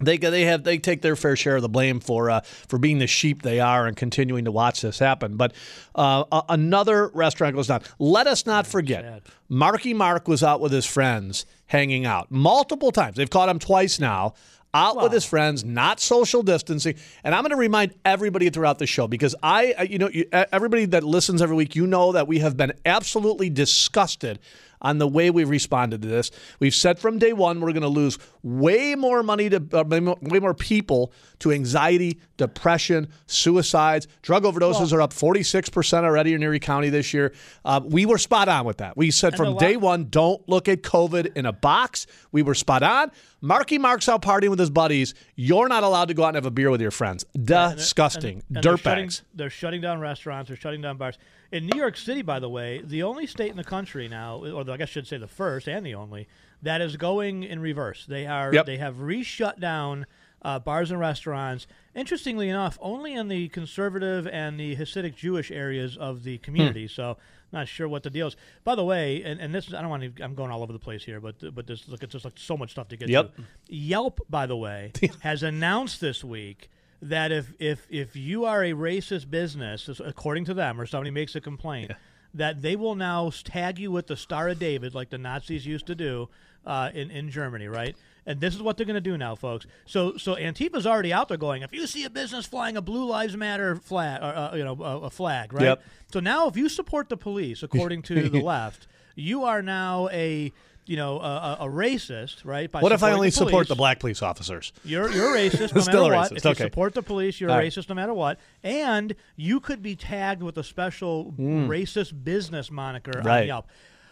they 0.00 0.16
they 0.16 0.42
have 0.42 0.64
they 0.64 0.78
take 0.78 1.02
their 1.02 1.16
fair 1.16 1.36
share 1.36 1.56
of 1.56 1.62
the 1.62 1.68
blame 1.68 2.00
for 2.00 2.28
uh, 2.30 2.40
for 2.40 2.78
being 2.78 2.98
the 2.98 3.06
sheep 3.06 3.42
they 3.42 3.60
are 3.60 3.86
and 3.86 3.96
continuing 3.96 4.44
to 4.44 4.52
watch 4.52 4.80
this 4.80 4.98
happen. 4.98 5.36
But 5.36 5.52
uh, 5.94 6.24
a- 6.32 6.44
another 6.48 7.08
restaurant 7.08 7.54
goes 7.54 7.68
down. 7.68 7.82
Let 7.98 8.26
us 8.26 8.44
not 8.44 8.66
forget, 8.66 9.22
Marky 9.48 9.94
Mark 9.94 10.28
was 10.28 10.42
out 10.42 10.60
with 10.60 10.72
his 10.72 10.86
friends 10.86 11.46
hanging 11.66 12.04
out 12.04 12.30
multiple 12.30 12.92
times. 12.92 13.16
They've 13.16 13.30
caught 13.30 13.48
him 13.48 13.58
twice 13.58 13.98
now. 14.00 14.34
Out 14.74 14.96
with 14.96 15.12
his 15.12 15.26
friends, 15.26 15.66
not 15.66 16.00
social 16.00 16.42
distancing, 16.42 16.94
and 17.24 17.34
I'm 17.34 17.42
going 17.42 17.50
to 17.50 17.56
remind 17.56 17.92
everybody 18.06 18.48
throughout 18.48 18.78
the 18.78 18.86
show 18.86 19.06
because 19.06 19.34
I, 19.42 19.74
I- 19.78 19.82
you 19.82 19.98
know, 19.98 20.08
everybody 20.32 20.86
that 20.86 21.04
listens 21.04 21.42
every 21.42 21.54
week, 21.56 21.76
you 21.76 21.86
know 21.86 22.12
that 22.12 22.26
we 22.26 22.38
have 22.38 22.56
been 22.56 22.72
absolutely 22.86 23.50
disgusted 23.50 24.38
on 24.82 24.98
the 24.98 25.08
way 25.08 25.30
we've 25.30 25.48
responded 25.48 26.02
to 26.02 26.08
this. 26.08 26.30
We've 26.60 26.74
said 26.74 26.98
from 26.98 27.18
day 27.18 27.32
one 27.32 27.60
we're 27.60 27.72
going 27.72 27.82
to 27.82 27.88
lose 27.88 28.18
way 28.42 28.94
more 28.94 29.22
money 29.22 29.48
to 29.48 29.62
uh, 29.72 29.84
way 29.84 30.40
more- 30.40 30.52
people 30.54 31.12
to 31.38 31.50
anxiety, 31.50 32.20
depression, 32.36 33.08
suicides, 33.26 34.06
drug 34.20 34.42
overdoses 34.44 34.92
are 34.92 35.00
up 35.00 35.12
46% 35.12 36.04
already 36.04 36.34
in 36.34 36.42
Erie 36.42 36.60
County 36.60 36.90
this 36.90 37.14
year. 37.14 37.32
Uh, 37.64 37.80
we 37.82 38.04
were 38.04 38.18
spot 38.18 38.48
on 38.48 38.64
with 38.66 38.78
that. 38.78 38.96
We 38.96 39.10
said 39.10 39.36
from 39.36 39.56
day 39.56 39.76
one, 39.76 40.08
don't 40.10 40.46
look 40.48 40.68
at 40.68 40.82
COVID 40.82 41.36
in 41.36 41.46
a 41.46 41.52
box. 41.52 42.06
We 42.32 42.42
were 42.42 42.54
spot 42.54 42.82
on. 42.82 43.10
Marky 43.40 43.78
Mark's 43.78 44.08
out 44.08 44.22
partying 44.22 44.50
with 44.50 44.58
his 44.58 44.70
buddies. 44.70 45.14
You're 45.34 45.68
not 45.68 45.82
allowed 45.82 46.08
to 46.08 46.14
go 46.14 46.24
out 46.24 46.28
and 46.28 46.36
have 46.36 46.46
a 46.46 46.50
beer 46.50 46.70
with 46.70 46.80
your 46.80 46.90
friends. 46.90 47.24
Disgusting. 47.42 48.42
And 48.54 48.62
they're 48.62 48.76
shutting, 48.76 49.08
Dirtbags. 49.08 49.22
they're 49.34 49.50
shutting 49.50 49.80
down 49.80 50.00
restaurants. 50.00 50.48
They're 50.48 50.56
shutting 50.56 50.80
down 50.82 50.96
bars. 50.96 51.18
In 51.52 51.66
New 51.66 51.78
York 51.78 51.96
City, 51.98 52.22
by 52.22 52.38
the 52.40 52.48
way, 52.48 52.80
the 52.82 53.02
only 53.02 53.26
state 53.26 53.50
in 53.50 53.56
the 53.58 53.64
country 53.64 54.08
now, 54.08 54.42
or 54.44 54.60
I 54.70 54.76
guess 54.78 54.88
I 54.88 54.92
should 54.92 55.06
say 55.06 55.18
the 55.18 55.28
first 55.28 55.68
and 55.68 55.84
the 55.84 55.94
only, 55.94 56.26
that 56.62 56.80
is 56.80 56.96
going 56.96 57.42
in 57.44 57.60
reverse. 57.60 58.06
They 58.06 58.26
are 58.26 58.52
Yep. 58.54 58.66
they 58.66 58.78
have 58.78 59.00
re-shut 59.02 59.60
down 59.60 60.06
uh, 60.40 60.58
bars 60.58 60.90
and 60.90 60.98
restaurants. 60.98 61.66
Interestingly 61.94 62.48
enough, 62.48 62.78
only 62.80 63.12
in 63.12 63.28
the 63.28 63.48
conservative 63.48 64.26
and 64.26 64.58
the 64.58 64.74
Hasidic 64.76 65.14
Jewish 65.14 65.50
areas 65.50 65.96
of 65.96 66.24
the 66.24 66.38
community. 66.38 66.88
So. 66.88 67.18
Not 67.54 67.68
sure 67.68 67.86
what 67.86 68.02
the 68.02 68.08
deal 68.08 68.28
is. 68.28 68.36
By 68.64 68.74
the 68.76 68.82
way, 68.82 69.22
and, 69.22 69.38
and 69.38 69.54
this 69.54 69.74
I 69.74 69.82
don't 69.82 69.90
want 69.90 70.16
to. 70.16 70.22
I'm 70.24 70.34
going 70.34 70.50
all 70.50 70.62
over 70.62 70.72
the 70.72 70.78
place 70.78 71.04
here, 71.04 71.20
but 71.20 71.54
but 71.54 71.66
this 71.66 71.86
look, 71.86 72.02
it's 72.02 72.12
just 72.14 72.24
like 72.24 72.38
so 72.38 72.56
much 72.56 72.70
stuff 72.70 72.88
to 72.88 72.96
get 72.96 73.10
Yep. 73.10 73.36
to. 73.36 73.42
Yelp, 73.68 74.20
by 74.30 74.46
the 74.46 74.56
way, 74.56 74.90
has 75.20 75.42
announced 75.42 76.00
this 76.00 76.24
week 76.24 76.70
that 77.02 77.32
if 77.32 77.52
if 77.58 77.86
if 77.90 78.14
you 78.16 78.44
are 78.44 78.62
a 78.62 78.72
racist 78.72 79.28
business, 79.28 79.90
according 80.02 80.44
to 80.46 80.54
them, 80.54 80.80
or 80.80 80.86
somebody 80.86 81.10
makes 81.10 81.34
a 81.34 81.40
complaint, 81.40 81.92
that 82.32 82.62
they 82.62 82.76
will 82.76 82.94
now 82.94 83.30
tag 83.44 83.78
you 83.78 83.90
with 83.90 84.06
the 84.06 84.16
Star 84.16 84.48
of 84.48 84.58
David, 84.58 84.94
like 84.94 85.10
the 85.10 85.18
Nazis 85.18 85.66
used 85.66 85.86
to 85.86 85.94
do 85.94 86.28
uh, 86.64 86.90
in 86.94 87.10
in 87.10 87.30
Germany, 87.30 87.66
right? 87.66 87.96
And 88.24 88.40
this 88.40 88.54
is 88.54 88.62
what 88.62 88.76
they're 88.76 88.86
going 88.86 88.94
to 88.94 89.00
do 89.00 89.18
now, 89.18 89.34
folks. 89.34 89.66
So 89.84 90.16
so 90.16 90.36
Antifa's 90.36 90.86
already 90.86 91.12
out 91.12 91.26
there 91.26 91.36
going, 91.36 91.62
if 91.62 91.72
you 91.72 91.88
see 91.88 92.04
a 92.04 92.10
business 92.10 92.46
flying 92.46 92.76
a 92.76 92.80
Blue 92.82 93.04
Lives 93.04 93.36
Matter 93.36 93.74
flag, 93.74 94.22
or, 94.22 94.26
uh, 94.26 94.54
you 94.54 94.64
know, 94.64 94.80
a, 94.80 95.00
a 95.00 95.10
flag, 95.10 95.52
right? 95.52 95.64
Yep. 95.64 95.82
So 96.12 96.20
now, 96.20 96.46
if 96.46 96.56
you 96.56 96.68
support 96.68 97.08
the 97.08 97.16
police, 97.16 97.64
according 97.64 98.02
to 98.02 98.28
the 98.28 98.40
left, 98.40 98.86
you 99.16 99.42
are 99.42 99.60
now 99.60 100.08
a 100.12 100.52
you 100.86 100.96
know 100.96 101.20
a, 101.20 101.56
a, 101.60 101.66
a 101.66 101.68
racist, 101.70 102.44
right? 102.44 102.70
By 102.70 102.80
What 102.80 102.92
if 102.92 103.02
I 103.02 103.12
only 103.12 103.28
the 103.28 103.36
support 103.36 103.68
the 103.68 103.74
black 103.76 104.00
police 104.00 104.22
officers? 104.22 104.72
You're 104.84 105.10
you're 105.10 105.34
racist 105.34 105.72
no 105.74 105.80
Still 105.80 106.02
matter 106.08 106.14
a 106.14 106.16
what. 106.16 106.30
racist, 106.32 106.36
If 106.50 106.58
you 106.58 106.64
support 106.66 106.94
the 106.94 107.02
police, 107.02 107.40
you're 107.40 107.50
All 107.50 107.56
a 107.56 107.60
right. 107.60 107.72
racist 107.72 107.88
no 107.88 107.94
matter 107.94 108.14
what. 108.14 108.38
And 108.62 109.14
you 109.36 109.60
could 109.60 109.82
be 109.82 109.94
tagged 109.96 110.42
with 110.42 110.58
a 110.58 110.64
special 110.64 111.32
racist 111.38 112.24
business 112.24 112.70
moniker 112.70 113.18
on 113.18 113.24
Mm. 113.24 113.46
Yelp. 113.46 113.68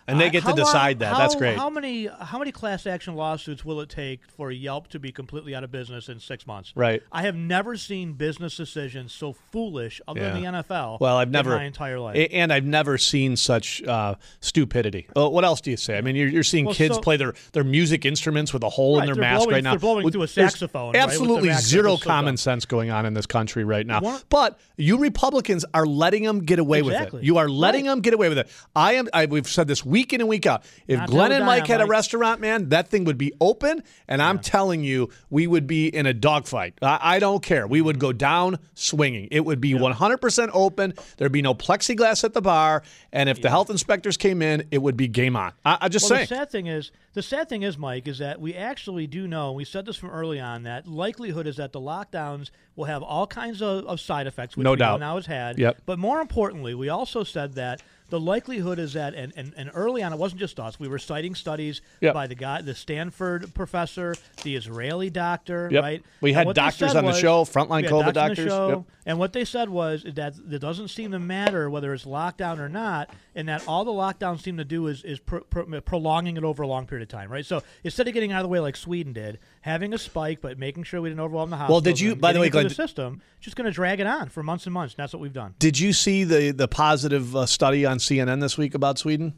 And 0.08 0.20
they 0.20 0.26
Uh, 0.26 0.30
get 0.30 0.40
to 0.40 0.44
how 0.44 0.48
long- 0.50 0.56
decide 0.56 0.98
that. 1.00 1.16
That's 1.16 1.34
how- 1.34 1.38
great. 1.40 1.56
How 1.56 1.70
many 1.70 2.06
how 2.06 2.38
many 2.38 2.52
class 2.52 2.86
action 2.86 3.14
lawsuits 3.14 3.64
will 3.64 3.80
it 3.80 3.88
take 3.88 4.20
for 4.36 4.50
Yelp 4.50 4.88
to 4.88 4.98
be 4.98 5.12
completely 5.12 5.54
out 5.54 5.62
of 5.64 5.70
business 5.70 6.08
in 6.08 6.18
six 6.20 6.46
months? 6.46 6.72
Right. 6.74 7.02
I 7.12 7.22
have 7.22 7.34
never 7.36 7.76
seen 7.76 8.14
business 8.14 8.56
decisions 8.56 9.12
so 9.12 9.32
foolish, 9.52 10.00
other 10.08 10.20
than 10.20 10.40
the 10.42 10.46
NFL. 10.48 10.98
Well, 11.00 11.16
I've 11.16 11.28
in 11.28 11.32
never 11.32 11.50
my 11.56 11.64
entire 11.64 11.98
life. 12.00 12.28
and 12.32 12.52
I've 12.52 12.64
never 12.64 12.98
seen 12.98 13.36
such 13.36 13.82
uh, 13.84 14.14
stupidity. 14.40 15.06
Uh, 15.16 15.28
what 15.28 15.44
else 15.44 15.60
do 15.60 15.70
you 15.70 15.76
say? 15.76 15.96
I 15.96 16.00
mean, 16.00 16.16
you're, 16.16 16.28
you're 16.28 16.42
seeing 16.42 16.64
Well, 16.66 16.74
kids 16.74 16.96
so- 16.96 17.00
play 17.00 17.16
their, 17.16 17.34
their 17.52 17.64
music 17.64 18.04
instruments 18.04 18.52
with 18.52 18.62
a 18.62 18.68
hole 18.68 18.96
Right, 18.98 19.08
in 19.08 19.14
their 19.14 19.20
mask 19.20 19.40
blowing- 19.44 19.54
right 19.54 19.64
now. 19.64 19.70
they're 19.72 19.78
blowing 19.78 20.04
With- 20.04 20.14
through 20.14 20.22
a 20.22 20.28
saxophone, 20.28 20.92
right, 20.92 20.94
with 20.94 21.02
Absolutely 21.02 21.48
mask. 21.50 21.64
zero 21.68 21.92
That's 21.92 22.02
common 22.04 22.36
sense 22.36 22.64
going 22.66 22.90
on 22.90 23.06
in 23.06 23.14
this 23.14 23.26
country 23.26 23.64
right 23.64 23.86
now. 23.86 24.00
One- 24.00 24.20
but 24.28 24.58
you 24.76 24.98
Republicans 24.98 25.64
are 25.74 25.86
letting 25.86 26.24
them 26.24 26.40
get 26.40 26.58
away 26.58 26.82
with 26.82 26.94
Exactly. 26.94 27.20
it. 27.20 27.24
You 27.26 27.38
are 27.38 27.48
letting 27.48 27.84
Right. 27.86 27.92
them 27.92 28.00
get 28.00 28.14
away 28.14 28.28
with 28.28 28.38
it. 28.38 28.48
I 28.74 28.94
am. 28.94 29.08
I, 29.12 29.26
we've 29.26 29.46
said 29.48 29.68
this 29.68 29.84
week 29.90 30.12
in 30.12 30.20
and 30.20 30.28
week 30.28 30.46
out. 30.46 30.64
If 30.86 30.98
Not 30.98 31.08
Glenn 31.08 31.32
and 31.32 31.44
Mike 31.44 31.66
had 31.66 31.80
a 31.80 31.86
restaurant, 31.86 32.40
man, 32.40 32.70
that 32.70 32.88
thing 32.88 33.04
would 33.04 33.18
be 33.18 33.32
open, 33.40 33.82
and 34.08 34.22
I'm 34.22 34.38
telling 34.38 34.84
you, 34.84 35.10
we 35.28 35.46
would 35.46 35.66
be 35.66 35.88
in 35.88 36.06
a 36.06 36.14
dogfight. 36.14 36.74
I, 36.80 36.98
I 37.02 37.18
don't 37.18 37.42
care. 37.42 37.66
We 37.66 37.80
would 37.80 37.98
go 37.98 38.12
down 38.12 38.58
swinging. 38.74 39.28
It 39.30 39.40
would 39.40 39.60
be 39.60 39.72
100% 39.72 40.50
open. 40.52 40.94
There'd 41.16 41.32
be 41.32 41.42
no 41.42 41.54
plexiglass 41.54 42.24
at 42.24 42.32
the 42.32 42.42
bar, 42.42 42.82
and 43.12 43.28
if 43.28 43.42
the 43.42 43.50
health 43.50 43.70
inspectors 43.70 44.16
came 44.16 44.40
in, 44.42 44.66
it 44.70 44.78
would 44.78 44.96
be 44.96 45.08
game 45.08 45.36
on. 45.36 45.52
I, 45.64 45.78
I 45.82 45.88
just 45.88 46.10
well, 46.10 46.18
say. 46.18 46.24
the 46.24 46.34
sad 46.34 46.50
thing 46.50 46.66
is, 46.66 46.90
the 47.12 47.22
sad 47.22 47.48
thing 47.48 47.62
is, 47.62 47.76
Mike, 47.76 48.06
is 48.06 48.18
that 48.18 48.40
we 48.40 48.54
actually 48.54 49.06
do 49.06 49.26
know. 49.26 49.52
We 49.52 49.64
said 49.64 49.84
this 49.84 49.96
from 49.96 50.10
early 50.10 50.38
on 50.38 50.62
that 50.62 50.86
likelihood 50.86 51.46
is 51.46 51.56
that 51.56 51.72
the 51.72 51.80
lockdowns 51.80 52.50
will 52.76 52.84
have 52.84 53.02
all 53.02 53.26
kinds 53.26 53.60
of, 53.60 53.84
of 53.84 54.00
side 54.00 54.26
effects, 54.26 54.56
which 54.56 54.64
No 54.64 54.72
we 54.72 54.76
doubt. 54.76 55.00
now 55.00 55.16
has 55.16 55.26
had. 55.26 55.58
Yep. 55.58 55.82
But 55.86 55.98
more 55.98 56.20
importantly, 56.20 56.74
we 56.74 56.88
also 56.88 57.24
said 57.24 57.54
that 57.54 57.82
the 58.10 58.20
likelihood 58.20 58.78
is 58.78 58.92
that, 58.94 59.14
and, 59.14 59.32
and, 59.36 59.54
and 59.56 59.70
early 59.74 60.02
on, 60.02 60.12
it 60.12 60.18
wasn't 60.18 60.40
just 60.40 60.58
us. 60.60 60.78
We 60.78 60.88
were 60.88 60.98
citing 60.98 61.34
studies 61.34 61.80
Yep. 62.00 62.14
by 62.14 62.26
the 62.26 62.34
guy, 62.34 62.60
the 62.62 62.74
Stanford 62.74 63.54
professor, 63.54 64.14
the 64.42 64.56
Israeli 64.56 65.10
doctor, 65.10 65.68
Yep. 65.72 65.82
right? 65.82 66.02
We 66.20 66.32
had 66.32 66.52
doctors 66.54 66.94
on 66.94 67.04
the 67.04 67.10
was- 67.10 67.18
show, 67.18 67.44
frontline 67.44 67.88
COVID 67.88 68.12
doctors 68.12 68.36
the 68.44 68.44
doctors. 68.44 68.76
Yep. 68.78 68.84
And 69.06 69.18
what 69.18 69.32
they 69.32 69.44
said 69.44 69.68
was 69.70 70.02
that 70.04 70.34
it 70.50 70.58
doesn't 70.58 70.88
seem 70.88 71.12
to 71.12 71.18
matter 71.18 71.70
whether 71.70 71.92
it's 71.94 72.04
lockdown 72.04 72.58
or 72.58 72.68
not, 72.68 73.10
and 73.34 73.48
that 73.48 73.66
all 73.66 73.84
the 73.84 73.90
lockdowns 73.90 74.40
seem 74.42 74.56
to 74.58 74.64
do 74.64 74.86
is, 74.88 75.02
is 75.04 75.18
pro- 75.18 75.40
pro- 75.40 75.80
prolonging 75.80 76.36
it 76.36 76.44
over 76.44 76.62
a 76.62 76.66
long 76.66 76.86
period 76.86 77.02
of 77.02 77.08
time, 77.08 77.30
right? 77.30 77.46
So 77.46 77.62
instead 77.82 78.06
of 78.08 78.14
getting 78.14 78.32
out 78.32 78.40
of 78.40 78.44
the 78.44 78.48
way 78.48 78.60
like 78.60 78.76
Sweden 78.76 79.12
did, 79.12 79.38
having 79.60 79.92
a 79.92 79.98
spike, 79.98 80.40
but 80.40 80.58
making 80.58 80.82
sure 80.84 81.00
we 81.00 81.08
didn't 81.10 81.20
overwhelm 81.20 81.50
the 81.50 81.56
hospital. 81.56 81.74
Well, 81.76 81.80
did 81.82 82.00
you- 82.00 82.16
by 82.16 82.32
the 82.32 82.40
way, 82.40 82.48
Glenn, 82.48 82.64
the 82.68 82.74
system, 82.74 83.20
just 83.40 83.56
going 83.56 83.66
to 83.66 83.70
drag 83.72 84.00
it 84.00 84.06
on 84.06 84.28
for 84.28 84.42
months 84.42 84.66
and 84.66 84.72
months. 84.74 84.94
And 84.94 85.02
that's 85.02 85.12
what 85.12 85.20
we've 85.20 85.32
done. 85.32 85.54
Did 85.58 85.78
you 85.78 85.92
see 85.92 86.24
the 86.24 86.50
the 86.52 86.68
positive 86.68 87.34
uh, 87.36 87.46
study 87.46 87.84
on 87.86 87.98
CNN 87.98 88.40
this 88.40 88.56
week 88.58 88.74
about 88.74 88.98
Sweden? 88.98 89.34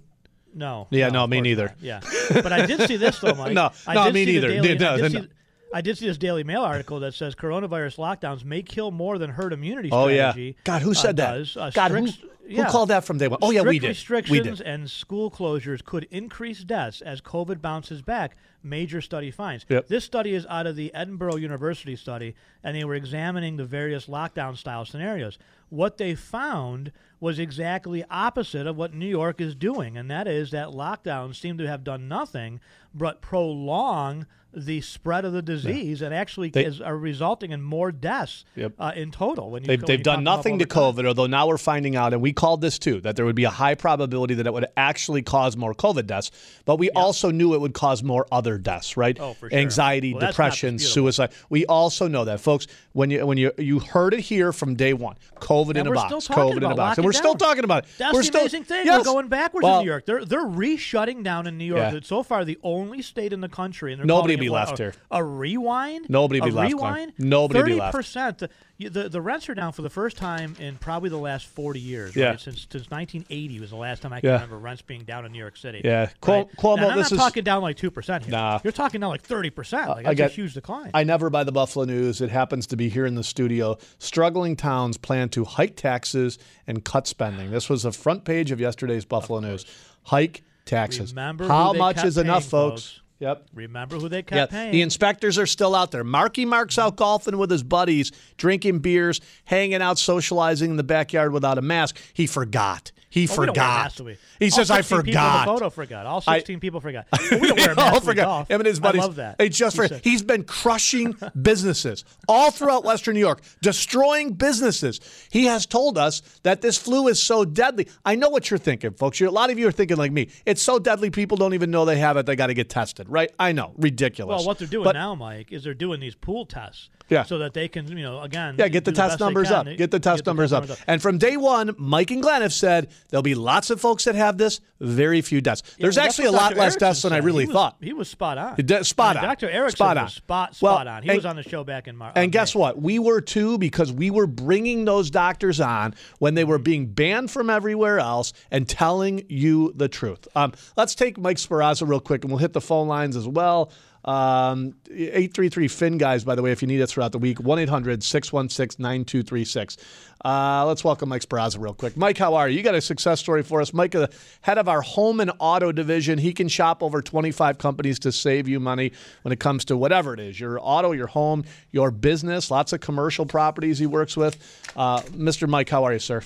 No. 0.54 0.86
Yeah, 0.90 1.08
no, 1.08 1.24
of 1.24 1.30
me 1.30 1.40
neither. 1.40 1.68
not. 1.68 1.76
Yeah, 1.80 2.00
but 2.42 2.52
I 2.52 2.66
did 2.66 2.86
see 2.86 2.96
this 2.96 3.18
though, 3.20 3.34
Mike. 3.38 3.52
No, 3.54 3.70
I 3.86 3.94
no, 3.94 4.10
me 4.12 4.24
neither. 4.26 4.48
Daily, 4.48 4.74
No, 4.78 4.96
did 4.98 5.12
no. 5.12 5.26
I 5.74 5.80
did 5.80 5.98
see 5.98 6.06
this 6.06 6.18
Daily 6.18 6.44
Mail 6.44 6.62
article 6.62 7.00
that 7.00 7.14
says 7.14 7.34
coronavirus 7.34 7.98
lockdowns 7.98 8.44
may 8.44 8.62
kill 8.62 8.90
more 8.90 9.18
than 9.18 9.30
herd 9.30 9.52
immunity 9.52 9.88
Oh 9.92 10.08
yeah. 10.08 10.34
God, 10.64 10.82
who 10.82 10.90
uh, 10.92 10.94
said 10.94 11.16
that? 11.16 11.32
does. 11.34 11.56
Uh, 11.56 11.70
God, 11.72 11.90
who, 11.92 12.06
strict- 12.08 12.32
who 12.42 12.54
yeah. 12.54 12.68
called 12.68 12.88
that 12.90 13.04
from 13.04 13.18
day 13.18 13.28
one? 13.28 13.38
Oh 13.42 13.50
yeah, 13.50 13.62
we 13.62 13.78
did. 13.78 13.88
Restrictions 13.88 14.30
We 14.30 14.40
did. 14.42 14.60
and 14.60 14.90
school 14.90 15.30
closures 15.30 15.82
could 15.84 16.06
increase 16.10 16.64
deaths 16.64 17.00
as 17.00 17.20
COVID 17.20 17.60
bounces 17.62 18.02
back. 18.02 18.36
Major 18.64 19.00
study 19.00 19.30
finds. 19.30 19.64
Yep. 19.68 19.88
This 19.88 20.04
study 20.04 20.34
is 20.34 20.46
out 20.46 20.66
of 20.66 20.76
the 20.76 20.92
Edinburgh 20.94 21.36
University 21.36 21.96
study, 21.96 22.34
and 22.62 22.76
they 22.76 22.84
were 22.84 22.94
examining 22.94 23.56
the 23.56 23.64
various 23.64 24.06
lockdown 24.06 24.56
style 24.56 24.84
scenarios. 24.84 25.36
What 25.68 25.98
they 25.98 26.14
found 26.14 26.92
was 27.18 27.38
exactly 27.38 28.04
opposite 28.10 28.66
of 28.66 28.76
what 28.76 28.92
New 28.92 29.06
York 29.08 29.40
is 29.40 29.54
doing, 29.54 29.96
and 29.96 30.10
that 30.10 30.28
is 30.28 30.50
that 30.50 30.68
lockdowns 30.68 31.36
seem 31.36 31.58
to 31.58 31.66
have 31.66 31.82
done 31.84 32.06
nothing 32.08 32.60
but 32.94 33.20
prolong 33.22 34.26
the 34.54 34.80
spread 34.80 35.24
of 35.24 35.32
the 35.32 35.42
disease 35.42 36.02
and 36.02 36.14
actually 36.14 36.50
They- 36.50 36.64
is, 36.66 36.80
are 36.80 36.96
resulting 36.96 37.52
in 37.52 37.62
more 37.62 37.90
deaths 37.92 38.44
Yep. 38.56 38.72
uh, 38.78 38.92
in 38.94 39.10
total. 39.10 39.50
When 39.50 39.62
you, 39.62 39.66
They've, 39.68 39.80
when 39.80 39.86
they've 39.86 40.02
done 40.02 40.16
count 40.16 40.24
them 40.24 40.32
up 40.32 40.38
nothing 40.38 40.58
to 40.58 40.64
over 40.64 40.92
time. 40.92 41.04
COVID, 41.04 41.06
although 41.08 41.26
now 41.26 41.46
we're 41.46 41.58
finding 41.58 41.96
out, 41.96 42.12
and 42.12 42.20
we 42.20 42.32
called 42.32 42.60
this 42.60 42.78
too, 42.78 43.00
that 43.00 43.16
there 43.16 43.24
would 43.24 43.34
be 43.36 43.44
a 43.44 43.50
high 43.50 43.74
probability 43.74 44.34
that 44.34 44.46
it 44.46 44.52
would 44.52 44.66
actually 44.76 45.22
cause 45.22 45.56
more 45.56 45.74
COVID 45.74 46.06
deaths. 46.06 46.30
But 46.64 46.76
we 46.78 46.90
also 46.90 47.30
knew 47.30 47.54
it 47.54 47.60
would 47.60 47.74
cause 47.74 48.02
more 48.02 48.26
other 48.30 48.58
deaths, 48.58 48.96
right? 48.96 49.18
Oh, 49.18 49.34
for 49.34 49.48
sure. 49.50 49.58
Anxiety, 49.58 50.12
Well, 50.14 50.26
depression, 50.28 50.78
suicide. 50.78 51.30
We 51.48 51.64
also 51.66 52.08
know 52.08 52.24
that, 52.24 52.40
folks. 52.40 52.66
When 52.92 53.10
you 53.10 53.24
when 53.26 53.38
you 53.38 53.52
you 53.56 53.78
heard 53.78 54.12
it 54.12 54.20
here 54.20 54.52
from 54.52 54.74
day 54.74 54.92
one, 54.92 55.16
COVID 55.36 55.76
in 55.76 55.86
a 55.86 55.92
box, 55.92 56.28
COVID 56.28 56.58
in 56.58 56.64
a 56.64 56.74
box, 56.74 56.98
and 56.98 57.04
we're 57.06 57.12
it 57.12 57.16
still 57.16 57.34
talking 57.34 57.64
about 57.64 57.84
it. 57.84 57.90
That's 57.96 58.12
we're 58.12 58.20
the 58.20 58.26
still, 58.26 58.40
amazing 58.42 58.64
thing. 58.64 58.84
Yes. 58.84 58.98
We're 58.98 59.04
going 59.12 59.28
backwards 59.28 59.64
Well, 59.64 59.78
in 59.78 59.84
New 59.86 59.90
York. 59.90 60.04
They're 60.04 60.24
they're 60.26 60.44
re-shutting 60.44 61.22
down 61.22 61.46
in 61.46 61.56
New 61.56 61.64
York. 61.64 61.92
Yeah. 61.92 61.96
It's 61.96 62.08
so 62.08 62.22
far 62.22 62.44
the 62.44 62.58
only 62.62 63.00
state 63.00 63.32
in 63.32 63.40
the 63.40 63.48
country, 63.48 63.92
and 63.92 64.00
they're 64.00 64.06
Nobody 64.06 64.36
be 64.42 64.50
what, 64.50 64.68
left 64.68 64.80
a, 64.80 64.82
here. 64.84 64.94
A 65.10 65.22
rewind. 65.24 66.08
Nobody 66.10 66.40
a 66.40 66.44
be 66.44 66.50
left. 66.50 66.72
Rewind. 66.72 67.12
Nobody 67.18 67.62
be 67.62 67.74
left. 67.78 67.94
percent. 67.94 68.38
The, 68.38 68.48
the 68.78 69.08
the 69.08 69.20
rents 69.20 69.48
are 69.48 69.54
down 69.54 69.72
for 69.72 69.82
the 69.82 69.90
first 69.90 70.16
time 70.16 70.56
in 70.58 70.76
probably 70.76 71.08
the 71.08 71.16
last 71.18 71.46
forty 71.46 71.78
years. 71.80 72.16
Yeah. 72.16 72.30
Right? 72.30 72.40
Since 72.40 72.66
since 72.70 72.90
1980 72.90 73.60
was 73.60 73.70
the 73.70 73.76
last 73.76 74.02
time 74.02 74.12
I 74.12 74.20
can 74.20 74.28
Yeah. 74.28 74.34
remember 74.34 74.58
rents 74.58 74.82
being 74.82 75.04
down 75.04 75.24
in 75.24 75.32
New 75.32 75.38
York 75.38 75.56
City. 75.56 75.80
Yeah. 75.84 76.10
Right? 76.26 76.46
Cuomo- 76.56 76.76
Now, 76.78 76.88
I'm 76.90 76.96
this 76.98 77.10
not 77.10 77.12
is- 77.12 77.18
talking 77.18 77.44
down 77.44 77.62
like 77.62 77.76
two 77.76 77.90
percent 77.90 78.24
here. 78.24 78.32
Nah. 78.32 78.58
You're 78.64 78.72
talking 78.72 79.00
down 79.00 79.10
like 79.10 79.22
thirty 79.22 79.50
percent. 79.50 79.88
Like 79.88 79.98
I 80.06 80.10
that's 80.10 80.16
get- 80.18 80.30
a 80.32 80.34
huge 80.34 80.54
decline. 80.54 80.90
I 80.94 81.04
never 81.04 81.30
buy 81.30 81.44
the 81.44 81.52
Buffalo 81.52 81.84
News. 81.84 82.20
It 82.20 82.30
happens 82.30 82.66
to 82.68 82.76
be 82.76 82.88
here 82.88 83.06
in 83.06 83.14
the 83.14 83.24
studio. 83.24 83.78
Struggling 83.98 84.56
towns 84.56 84.96
plan 84.96 85.28
to 85.30 85.44
hike 85.44 85.76
taxes 85.76 86.38
and 86.66 86.84
cut 86.84 87.06
spending. 87.06 87.50
This 87.50 87.68
was 87.68 87.84
the 87.84 87.92
front 87.92 88.24
page 88.24 88.50
of 88.50 88.60
yesterday's 88.60 89.04
Buffalo 89.04 89.40
News. 89.40 89.64
Hike 90.04 90.42
taxes. 90.64 91.12
Remember 91.12 91.46
How 91.46 91.72
much 91.72 92.04
is 92.04 92.18
enough, 92.18 92.44
folks? 92.44 92.82
folks. 92.92 93.01
Yep. 93.22 93.50
Remember 93.54 93.98
who 93.98 94.08
they 94.08 94.24
kept 94.24 94.50
paying. 94.50 94.72
the 94.72 94.82
inspectors 94.82 95.38
are 95.38 95.46
still 95.46 95.76
out 95.76 95.92
there. 95.92 96.02
Marky 96.02 96.44
Mark's 96.44 96.76
out 96.76 96.96
golfing 96.96 97.38
with 97.38 97.52
his 97.52 97.62
buddies, 97.62 98.10
drinking 98.36 98.80
beers, 98.80 99.20
hanging 99.44 99.80
out, 99.80 99.96
socializing 99.96 100.72
in 100.72 100.76
the 100.76 100.82
backyard 100.82 101.32
without 101.32 101.56
a 101.56 101.62
mask. 101.62 101.96
He 102.12 102.26
forgot. 102.26 102.90
He 103.12 103.20
we 103.22 103.26
don't 103.26 103.36
forgot. 103.36 103.56
masks, 103.56 103.98
do 103.98 104.04
we? 104.04 104.16
He 104.38 104.46
All 104.46 104.50
says, 104.52 104.70
"I 104.70 104.76
16 104.80 104.98
People 104.98 104.98
in 105.00 105.04
forgot." 105.14 105.44
the 105.46 105.52
photo 105.52 105.70
forgot. 105.70 106.06
All 106.06 106.22
I- 106.26 106.38
16 106.38 106.60
people 106.60 106.80
forgot. 106.80 107.06
Well, 107.30 107.40
we 107.40 107.48
don't 107.48 107.58
wear 107.58 107.74
all 107.78 108.00
forgot. 108.00 108.24
golf. 108.24 108.50
Him 108.50 108.60
and 108.60 108.66
his 108.66 108.80
buddies. 108.80 109.02
I 109.02 109.04
love 109.04 109.16
that. 109.16 109.36
They 109.38 109.48
just 109.50 109.76
He 109.76 109.82
for, 109.82 109.88
said- 109.88 110.00
he's 110.02 110.22
been 110.22 110.44
crushing 110.44 111.14
businesses 111.40 112.04
all 112.26 112.50
throughout 112.50 112.84
Western 112.84 113.14
New 113.14 113.20
York, 113.20 113.42
destroying 113.60 114.32
businesses. 114.32 115.00
He 115.30 115.44
has 115.44 115.66
told 115.66 115.98
us 115.98 116.22
that 116.42 116.62
this 116.62 116.78
flu 116.78 117.08
is 117.08 117.22
so 117.22 117.44
deadly. 117.44 117.88
I 118.04 118.14
know 118.14 118.28
what 118.30 118.50
you're 118.50 118.58
thinking, 118.58 118.92
folks. 118.92 119.20
You're, 119.20 119.28
a 119.28 119.32
lot 119.32 119.50
of 119.50 119.58
you 119.58 119.68
are 119.68 119.72
thinking 119.72 119.96
like 119.98 120.12
me. 120.12 120.28
It's 120.46 120.62
so 120.62 120.78
deadly, 120.78 121.10
people 121.10 121.36
don't 121.36 121.54
even 121.54 121.70
know 121.70 121.84
they 121.84 121.98
have 121.98 122.16
it. 122.16 122.26
They 122.26 122.36
got 122.36 122.46
to 122.46 122.54
get 122.54 122.68
tested, 122.70 123.08
right? 123.10 123.30
I 123.38 123.52
know, 123.52 123.72
ridiculous. 123.76 124.38
Well, 124.38 124.46
what 124.46 124.58
they're 124.58 124.66
doing 124.68 124.84
But- 124.84 124.94
now, 124.94 125.14
Mike, 125.14 125.52
is 125.52 125.64
they're 125.64 125.74
doing 125.74 126.00
these 126.00 126.14
pool 126.14 126.46
tests. 126.46 126.88
Yeah. 127.12 127.22
So 127.24 127.38
that 127.38 127.52
they 127.54 127.68
can, 127.68 127.86
you 127.96 128.02
know, 128.02 128.20
again. 128.20 128.56
Yeah, 128.58 128.68
get 128.68 128.84
the 128.84 128.92
test 128.92 129.18
they 129.18 129.24
numbers 129.24 129.50
up. 129.50 129.66
Get 129.76 129.90
the 129.90 130.00
test 130.00 130.24
numbers 130.26 130.52
up. 130.52 130.62
numbers 130.64 130.82
And 130.86 131.00
from 131.02 131.18
day 131.18 131.36
one, 131.36 131.74
Mike 131.78 132.10
and 132.10 132.22
Glenn 132.22 132.42
have 132.42 132.52
said 132.52 132.90
there'll 133.10 133.22
be 133.22 133.34
lots 133.34 133.70
of 133.70 133.80
folks 133.80 134.04
that 134.04 134.14
have 134.14 134.38
this, 134.38 134.60
very 134.80 135.20
few 135.20 135.40
deaths. 135.40 135.62
Yeah, 135.76 135.82
There's 135.84 135.96
well, 135.96 136.06
actually 136.06 136.24
a 136.26 136.32
lot 136.32 136.50
Dr. 136.50 136.54
less 136.56 136.62
Erickson 136.72 136.80
deaths 136.88 137.02
than 137.02 137.12
I 137.12 137.18
really 137.18 137.44
He 137.44 137.46
was- 137.48 137.54
thought. 137.54 137.76
He 137.80 137.92
was 137.92 138.08
spot 138.08 138.38
on. 138.38 138.56
Did- 138.56 138.84
spot 138.86 139.16
I 139.16 139.20
mean, 139.20 139.24
on. 139.24 139.30
Dr. 139.30 139.50
Erickson 139.50 139.76
Spot 139.76 139.96
on. 139.96 140.04
was 140.04 140.12
spot, 140.14 140.56
Well, 140.60 140.88
on. 140.88 141.02
He 141.02 141.08
and- 141.10 141.16
was 141.16 141.26
on 141.26 141.36
the 141.36 141.42
show 141.42 141.62
back 141.64 141.86
in 141.88 141.96
March. 141.96 142.12
And 142.16 142.32
guess 142.32 142.54
what? 142.54 142.80
We 142.80 142.98
were 142.98 143.20
too 143.20 143.58
because 143.58 143.92
we 143.92 144.10
were 144.10 144.26
bringing 144.26 144.84
those 144.84 145.10
doctors 145.10 145.60
on 145.60 145.94
when 146.18 146.34
they 146.34 146.44
were 146.44 146.58
being 146.58 146.86
banned 146.86 147.30
from 147.30 147.50
everywhere 147.50 147.98
else 148.00 148.32
and 148.50 148.68
telling 148.68 149.24
you 149.28 149.72
the 149.76 149.88
truth. 149.88 150.26
Um, 150.34 150.52
let's 150.76 150.94
take 150.94 151.18
Mike 151.18 151.36
Sparazza 151.36 151.86
real 151.88 152.00
quick 152.00 152.24
and 152.24 152.30
we'll 152.32 152.38
hit 152.38 152.52
the 152.52 152.60
phone 152.60 152.88
lines 152.88 153.16
as 153.16 153.28
well. 153.28 153.70
Um, 154.04 154.74
833 154.90 155.68
Fin 155.68 155.98
guys, 155.98 156.24
by 156.24 156.34
the 156.34 156.42
way, 156.42 156.50
if 156.50 156.60
you 156.60 156.68
need 156.68 156.80
us 156.80 156.92
throughout 156.92 157.12
the 157.12 157.18
week, 157.18 157.38
1 157.40 157.58
800 157.60 158.02
616 158.02 158.82
9236. 158.82 159.76
Uh, 160.24 160.64
let's 160.66 160.82
welcome 160.84 161.08
Mike 161.08 161.22
Sparazza 161.22 161.60
real 161.60 161.74
quick. 161.74 161.96
Mike, 161.96 162.18
how 162.18 162.34
are 162.34 162.48
you? 162.48 162.56
You 162.56 162.62
got 162.62 162.74
a 162.74 162.80
success 162.80 163.20
story 163.20 163.42
for 163.42 163.60
us. 163.60 163.72
Mike, 163.72 163.92
the 163.92 164.10
head 164.40 164.58
of 164.58 164.68
our 164.68 164.82
home 164.82 165.20
and 165.20 165.32
auto 165.38 165.72
division, 165.72 166.18
he 166.18 166.32
can 166.32 166.48
shop 166.48 166.82
over 166.82 167.00
25 167.00 167.58
companies 167.58 167.98
to 168.00 168.12
save 168.12 168.48
you 168.48 168.58
money 168.58 168.92
when 169.22 169.32
it 169.32 169.40
comes 169.40 169.64
to 169.66 169.76
whatever 169.76 170.14
it 170.14 170.20
is 170.20 170.38
your 170.38 170.58
auto, 170.60 170.92
your 170.92 171.08
home, 171.08 171.44
your 171.70 171.90
business, 171.90 172.50
lots 172.50 172.72
of 172.72 172.80
commercial 172.80 173.26
properties 173.26 173.78
he 173.78 173.86
works 173.86 174.16
with. 174.16 174.36
Uh, 174.76 175.00
Mr. 175.02 175.48
Mike, 175.48 175.68
how 175.68 175.84
are 175.84 175.92
you, 175.92 175.98
sir? 175.98 176.22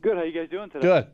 Good. 0.00 0.16
How 0.16 0.22
you 0.22 0.32
guys 0.32 0.48
doing 0.48 0.70
today? 0.70 0.82
Good. 0.82 1.06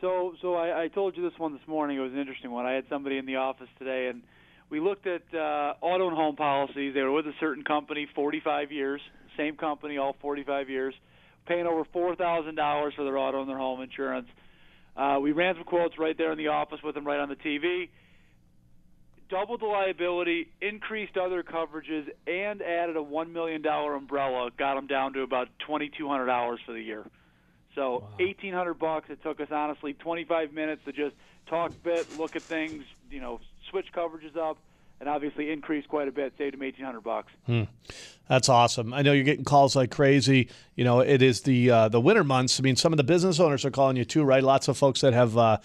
So, 0.00 0.34
so 0.40 0.54
I, 0.54 0.84
I 0.84 0.88
told 0.88 1.16
you 1.16 1.22
this 1.22 1.38
one 1.38 1.52
this 1.52 1.66
morning. 1.66 1.98
It 1.98 2.00
was 2.00 2.12
an 2.12 2.18
interesting 2.18 2.50
one. 2.50 2.64
I 2.64 2.72
had 2.72 2.84
somebody 2.88 3.18
in 3.18 3.26
the 3.26 3.36
office 3.36 3.68
today, 3.78 4.08
and 4.08 4.22
we 4.70 4.78
looked 4.78 5.06
at 5.06 5.22
uh, 5.34 5.74
auto 5.80 6.06
and 6.06 6.16
home 6.16 6.36
policies. 6.36 6.94
They 6.94 7.02
were 7.02 7.12
with 7.12 7.26
a 7.26 7.34
certain 7.40 7.64
company, 7.64 8.06
45 8.14 8.72
years, 8.72 9.00
same 9.36 9.56
company, 9.56 9.98
all 9.98 10.16
45 10.20 10.70
years, 10.70 10.94
paying 11.46 11.66
over 11.66 11.84
four 11.92 12.14
thousand 12.14 12.54
dollars 12.54 12.94
for 12.94 13.04
their 13.04 13.18
auto 13.18 13.40
and 13.40 13.48
their 13.50 13.58
home 13.58 13.80
insurance. 13.82 14.28
Uh, 14.96 15.18
we 15.20 15.32
ran 15.32 15.56
some 15.56 15.64
quotes 15.64 15.98
right 15.98 16.16
there 16.16 16.30
in 16.32 16.38
the 16.38 16.48
office 16.48 16.80
with 16.82 16.94
them, 16.94 17.06
right 17.06 17.18
on 17.18 17.28
the 17.28 17.36
TV. 17.36 17.88
Doubled 19.28 19.60
the 19.60 19.66
liability, 19.66 20.48
increased 20.60 21.16
other 21.16 21.42
coverages, 21.42 22.08
and 22.26 22.62
added 22.62 22.96
a 22.96 23.02
one 23.02 23.32
million 23.32 23.62
dollar 23.62 23.94
umbrella. 23.94 24.50
Got 24.56 24.74
them 24.74 24.86
down 24.86 25.12
to 25.14 25.22
about 25.22 25.48
twenty 25.66 25.90
two 25.96 26.08
hundred 26.08 26.26
dollars 26.26 26.60
for 26.64 26.72
the 26.72 26.82
year. 26.82 27.04
So 27.74 28.08
eighteen 28.18 28.52
hundred 28.52 28.74
bucks. 28.74 29.08
It 29.08 29.22
took 29.22 29.40
us 29.40 29.48
honestly 29.50 29.94
twenty 29.94 30.24
five 30.24 30.52
minutes 30.52 30.82
to 30.84 30.92
just 30.92 31.14
talk 31.48 31.70
a 31.70 31.74
bit, 31.74 32.18
look 32.18 32.36
at 32.36 32.42
things, 32.42 32.84
you 33.10 33.20
know, 33.20 33.40
switch 33.70 33.86
coverages 33.94 34.36
up, 34.36 34.58
and 35.00 35.08
obviously 35.08 35.50
increase 35.50 35.86
quite 35.86 36.08
a 36.08 36.12
bit. 36.12 36.32
Saved 36.36 36.60
eighteen 36.62 36.84
hundred 36.84 37.02
bucks. 37.02 37.32
That's 38.28 38.48
awesome. 38.48 38.92
I 38.92 39.02
know 39.02 39.12
you're 39.12 39.24
getting 39.24 39.44
calls 39.44 39.74
like 39.74 39.90
crazy. 39.90 40.48
You 40.76 40.84
know, 40.84 41.00
it 41.00 41.22
is 41.22 41.42
the 41.42 41.70
uh, 41.70 41.88
the 41.88 42.00
winter 42.00 42.24
months. 42.24 42.60
I 42.60 42.62
mean, 42.62 42.76
some 42.76 42.92
of 42.92 42.96
the 42.96 43.04
business 43.04 43.40
owners 43.40 43.64
are 43.64 43.70
calling 43.70 43.96
you 43.96 44.04
too, 44.04 44.22
right? 44.22 44.42
Lots 44.42 44.68
of 44.68 44.76
folks 44.76 45.00
that 45.00 45.12
have 45.12 45.36
uh, 45.36 45.58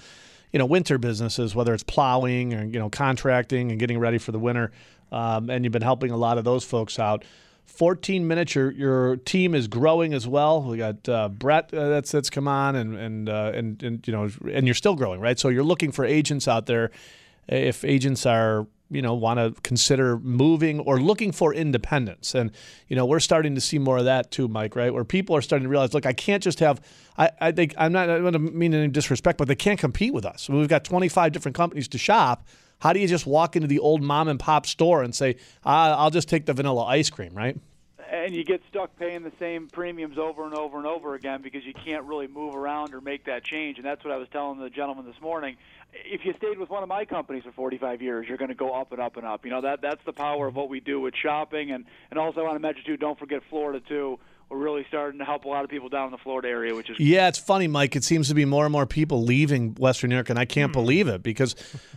you 0.51 0.59
know 0.59 0.65
winter 0.65 0.97
businesses, 0.97 1.53
whether 1.53 1.73
it's 1.73 1.83
plowing 1.83 2.53
or 2.53 2.63
you 2.63 2.79
know 2.79 2.89
contracting 2.89 3.71
and 3.71 3.79
getting 3.79 3.99
ready 3.99 4.17
for 4.17 4.31
the 4.31 4.39
winter, 4.39 4.71
um, 5.11 5.49
and 5.49 5.65
you've 5.65 5.73
been 5.73 5.81
helping 5.81 6.11
a 6.11 6.17
lot 6.17 6.37
of 6.37 6.43
those 6.43 6.63
folks 6.63 6.97
out. 6.97 7.23
14 7.65 8.27
minutes. 8.27 8.55
Your 8.55 8.71
your 8.71 9.15
team 9.17 9.53
is 9.53 9.67
growing 9.67 10.13
as 10.13 10.27
well. 10.27 10.63
We 10.63 10.77
got 10.77 11.09
uh, 11.09 11.29
Brett 11.29 11.73
uh, 11.73 11.89
that's 11.89 12.11
that's 12.11 12.29
come 12.29 12.47
on, 12.47 12.75
and 12.75 12.95
and 12.95 13.29
uh, 13.29 13.51
and 13.53 13.83
and 13.83 14.07
you 14.07 14.13
know, 14.13 14.29
and 14.51 14.65
you're 14.65 14.75
still 14.75 14.95
growing, 14.95 15.19
right? 15.19 15.37
So 15.37 15.49
you're 15.49 15.63
looking 15.63 15.91
for 15.91 16.05
agents 16.05 16.47
out 16.47 16.67
there. 16.67 16.91
If 17.47 17.85
agents 17.85 18.25
are 18.25 18.67
you 18.91 19.01
know 19.01 19.13
want 19.13 19.39
to 19.39 19.59
consider 19.61 20.17
moving 20.19 20.79
or 20.79 20.99
looking 20.99 21.31
for 21.31 21.53
independence, 21.53 22.35
and 22.35 22.51
you 22.87 22.95
know 22.95 23.05
we're 23.05 23.19
starting 23.19 23.55
to 23.55 23.61
see 23.61 23.79
more 23.79 23.97
of 23.97 24.05
that 24.05 24.31
too, 24.31 24.47
Mike. 24.47 24.75
Right, 24.75 24.93
where 24.93 25.03
people 25.03 25.35
are 25.35 25.41
starting 25.41 25.63
to 25.63 25.69
realize, 25.69 25.93
look, 25.93 26.05
I 26.05 26.13
can't 26.13 26.43
just 26.43 26.59
have. 26.59 26.81
I, 27.17 27.31
I 27.39 27.51
think 27.51 27.73
I'm 27.77 27.91
not. 27.91 28.09
I 28.09 28.19
don't 28.19 28.55
mean 28.55 28.73
any 28.73 28.87
disrespect, 28.87 29.37
but 29.37 29.47
they 29.47 29.55
can't 29.55 29.79
compete 29.79 30.13
with 30.13 30.25
us. 30.25 30.49
We've 30.49 30.67
got 30.67 30.83
25 30.83 31.31
different 31.31 31.55
companies 31.55 31.87
to 31.89 31.97
shop. 31.97 32.47
How 32.79 32.93
do 32.93 32.99
you 32.99 33.07
just 33.07 33.25
walk 33.25 33.55
into 33.55 33.67
the 33.67 33.79
old 33.79 34.01
mom 34.01 34.27
and 34.27 34.39
pop 34.39 34.65
store 34.65 35.01
and 35.01 35.15
say, 35.15 35.37
ah, 35.63 35.95
"I'll 35.97 36.11
just 36.11 36.29
take 36.29 36.45
the 36.45 36.53
vanilla 36.53 36.83
ice 36.85 37.09
cream"? 37.09 37.33
Right? 37.33 37.57
And 38.25 38.35
you 38.35 38.43
get 38.43 38.59
stuck 38.69 38.97
paying 38.97 39.21
the 39.21 39.31
same 39.39 39.67
premiums 39.67 40.17
over 40.17 40.45
and 40.45 40.55
over 40.55 40.79
and 40.79 40.87
over 40.87 41.13
again 41.13 41.43
because 41.43 41.63
you 41.63 41.75
can't 41.75 42.05
really 42.05 42.25
move 42.25 42.55
around 42.55 42.95
or 42.95 42.99
make 42.99 43.25
that 43.25 43.43
change. 43.43 43.77
And 43.77 43.85
that's 43.85 44.03
what 44.03 44.11
I 44.11 44.17
was 44.17 44.27
telling 44.31 44.59
the 44.59 44.71
gentleman 44.71 45.05
this 45.05 45.21
morning. 45.21 45.57
If 45.93 46.25
you 46.25 46.33
stayed 46.37 46.57
with 46.57 46.71
one 46.71 46.81
of 46.81 46.89
my 46.89 47.05
companies 47.05 47.43
for 47.43 47.51
45 47.51 48.01
years, 48.01 48.25
you're 48.27 48.39
going 48.39 48.49
to 48.49 48.55
go 48.55 48.71
up 48.71 48.91
and 48.91 48.99
up 48.99 49.17
and 49.17 49.27
up. 49.27 49.45
You 49.45 49.51
know 49.51 49.61
that 49.61 49.79
that's 49.83 50.03
the 50.07 50.11
power 50.11 50.47
of 50.47 50.55
what 50.55 50.69
we 50.69 50.79
do 50.79 50.99
with 50.99 51.13
shopping. 51.15 51.69
And 51.69 51.85
and 52.09 52.19
also 52.19 52.39
I 52.41 52.43
want 52.45 52.55
to 52.55 52.59
mention 52.59 52.83
too, 52.83 52.97
don't 52.97 53.19
forget 53.19 53.43
Florida 53.47 53.79
too 53.79 54.19
we're 54.49 54.57
really 54.57 54.85
starting 54.87 55.19
to 55.19 55.25
help 55.25 55.45
a 55.45 55.47
lot 55.47 55.63
of 55.63 55.69
people 55.69 55.89
down 55.89 56.05
in 56.05 56.11
the 56.11 56.17
Florida 56.17 56.47
area, 56.47 56.75
which 56.75 56.89
is 56.89 56.99
yeah. 56.99 57.27
It's 57.27 57.39
funny, 57.39 57.67
Mike. 57.67 57.95
It 57.95 58.03
seems 58.03 58.27
to 58.27 58.35
be 58.35 58.45
more 58.45 58.65
and 58.65 58.71
more 58.71 58.85
people 58.85 59.23
leaving 59.23 59.75
Western 59.75 60.09
New 60.09 60.15
York, 60.15 60.29
and 60.29 60.37
I 60.37 60.45
can't 60.45 60.71
mm. 60.71 60.73
believe 60.73 61.07
it 61.07 61.23
because 61.23 61.55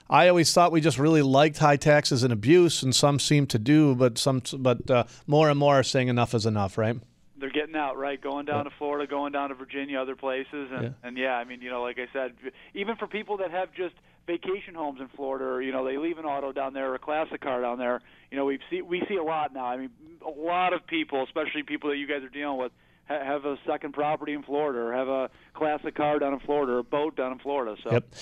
I 0.09 0.29
always 0.29 0.53
thought 0.53 0.73
we 0.73 0.81
just 0.81 0.99
really 0.99 1.23
liked 1.23 1.59
high 1.59 1.77
taxes 1.77 2.23
and 2.23 2.33
abuse, 2.33 2.83
and 2.83 2.95
some 2.95 3.19
seem 3.19 3.47
to 3.49 3.59
do, 3.59 3.95
but 3.95 4.19
some, 4.19 4.43
but 4.59 4.91
uh, 4.91 5.05
more 5.27 5.51
and 5.51 5.59
more 5.59 5.77
are 5.77 5.83
saying 5.83 6.09
enough 6.09 6.35
is 6.35 6.47
enough, 6.47 6.79
right? 6.79 6.97
They're 7.39 7.51
getting 7.51 7.77
out, 7.77 7.97
right? 7.97 8.21
Going 8.21 8.47
down 8.47 8.65
yeah. 8.65 8.71
to 8.71 8.77
Florida, 8.79 9.07
going 9.07 9.33
down 9.33 9.51
to 9.51 9.55
Virginia, 9.55 10.01
other 10.01 10.17
places, 10.17 10.71
and 10.73 10.83
yeah. 10.83 10.91
and 11.03 11.17
yeah, 11.17 11.35
I 11.35 11.45
mean, 11.45 11.61
you 11.61 11.71
know, 11.71 11.83
like 11.83 11.99
I 11.99 12.09
said, 12.13 12.33
even 12.75 12.97
for 12.97 13.07
people 13.07 13.37
that 13.39 13.51
have 13.51 13.73
just 13.75 13.95
vacation 14.29 14.75
homes 14.75 15.01
in 15.01 15.09
Florida, 15.09 15.45
or 15.47 15.63
you 15.63 15.73
know, 15.73 15.85
they 15.85 15.97
leave 15.97 16.19
an 16.19 16.25
auto 16.25 16.53
down 16.53 16.75
there 16.75 16.93
or 16.93 16.95
a 16.95 16.99
classic 17.01 17.41
car 17.41 17.61
down 17.63 17.79
there. 17.79 18.01
You 18.31 18.37
know, 18.37 18.45
we 18.45 18.61
see 18.71 18.83
we 18.83 19.03
see 19.09 19.17
a 19.17 19.23
lot 19.25 19.53
now. 19.53 19.65
I 19.65 19.77
mean, 19.77 19.91
a 20.25 20.31
lot 20.31 20.73
of 20.73 20.87
people, 20.87 21.25
especially 21.25 21.65
people 21.65 21.91
that 21.91 21.97
you 21.97 22.07
guys 22.07 22.23
are 22.23 22.29
dealing 22.29 22.59
with, 22.59 22.71
ha- 23.09 23.25
have 23.25 23.45
a 23.45 23.57
second 23.67 23.95
property 23.95 24.35
in 24.35 24.45
Florida, 24.45 24.79
or 24.79 24.93
have 24.93 25.09
a 25.09 25.31
classic 25.55 25.97
car 25.97 26.21
down 26.21 26.35
in 26.35 26.41
Florida, 26.41 26.75
or 26.75 26.79
a 26.79 26.85
boat 26.85 27.17
down 27.17 27.33
in 27.33 27.39
Florida. 27.39 27.75
So. 27.83 27.91
Yep. 27.91 28.15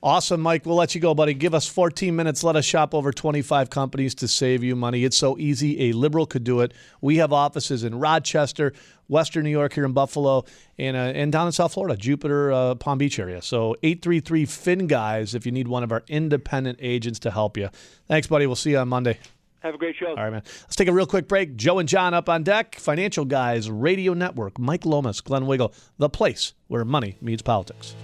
Awesome, 0.00 0.40
Mike. 0.40 0.64
We'll 0.64 0.76
let 0.76 0.94
you 0.94 1.00
go, 1.00 1.12
buddy. 1.12 1.34
Give 1.34 1.54
us 1.54 1.66
14 1.66 2.14
minutes. 2.14 2.44
Let 2.44 2.54
us 2.54 2.64
shop 2.64 2.94
over 2.94 3.10
25 3.10 3.68
companies 3.68 4.14
to 4.16 4.28
save 4.28 4.62
you 4.62 4.76
money. 4.76 5.02
It's 5.02 5.16
so 5.16 5.36
easy. 5.38 5.88
A 5.88 5.92
liberal 5.92 6.24
could 6.24 6.44
do 6.44 6.60
it. 6.60 6.72
We 7.00 7.16
have 7.16 7.32
offices 7.32 7.82
in 7.82 7.98
Rochester, 7.98 8.72
Western 9.08 9.42
New 9.42 9.50
York, 9.50 9.72
here 9.72 9.84
in 9.84 9.92
Buffalo, 9.92 10.44
and, 10.78 10.96
uh, 10.96 11.00
and 11.00 11.32
down 11.32 11.46
in 11.46 11.52
South 11.52 11.72
Florida, 11.72 11.96
Jupiter, 11.96 12.52
uh, 12.52 12.74
Palm 12.76 12.98
Beach 12.98 13.18
area. 13.18 13.42
So 13.42 13.74
833 13.82 14.46
Fin 14.46 14.86
Guys 14.86 15.34
if 15.34 15.44
you 15.44 15.50
need 15.50 15.66
one 15.66 15.82
of 15.82 15.90
our 15.90 16.04
independent 16.06 16.78
agents 16.80 17.18
to 17.20 17.32
help 17.32 17.56
you. 17.56 17.68
Thanks, 18.06 18.28
buddy. 18.28 18.46
We'll 18.46 18.54
see 18.54 18.70
you 18.70 18.78
on 18.78 18.88
Monday. 18.88 19.18
Have 19.60 19.74
a 19.74 19.78
great 19.78 19.96
show. 19.96 20.10
All 20.10 20.14
right, 20.14 20.30
man. 20.30 20.42
Let's 20.44 20.76
take 20.76 20.86
a 20.86 20.92
real 20.92 21.06
quick 21.06 21.26
break. 21.26 21.56
Joe 21.56 21.80
and 21.80 21.88
John 21.88 22.14
up 22.14 22.28
on 22.28 22.44
deck. 22.44 22.76
Financial 22.76 23.24
Guys 23.24 23.68
Radio 23.68 24.14
Network. 24.14 24.60
Mike 24.60 24.86
Lomas, 24.86 25.20
Glenn 25.20 25.46
Wiggle, 25.48 25.74
the 25.96 26.08
place 26.08 26.52
where 26.68 26.84
money 26.84 27.16
meets 27.20 27.42
politics. 27.42 27.96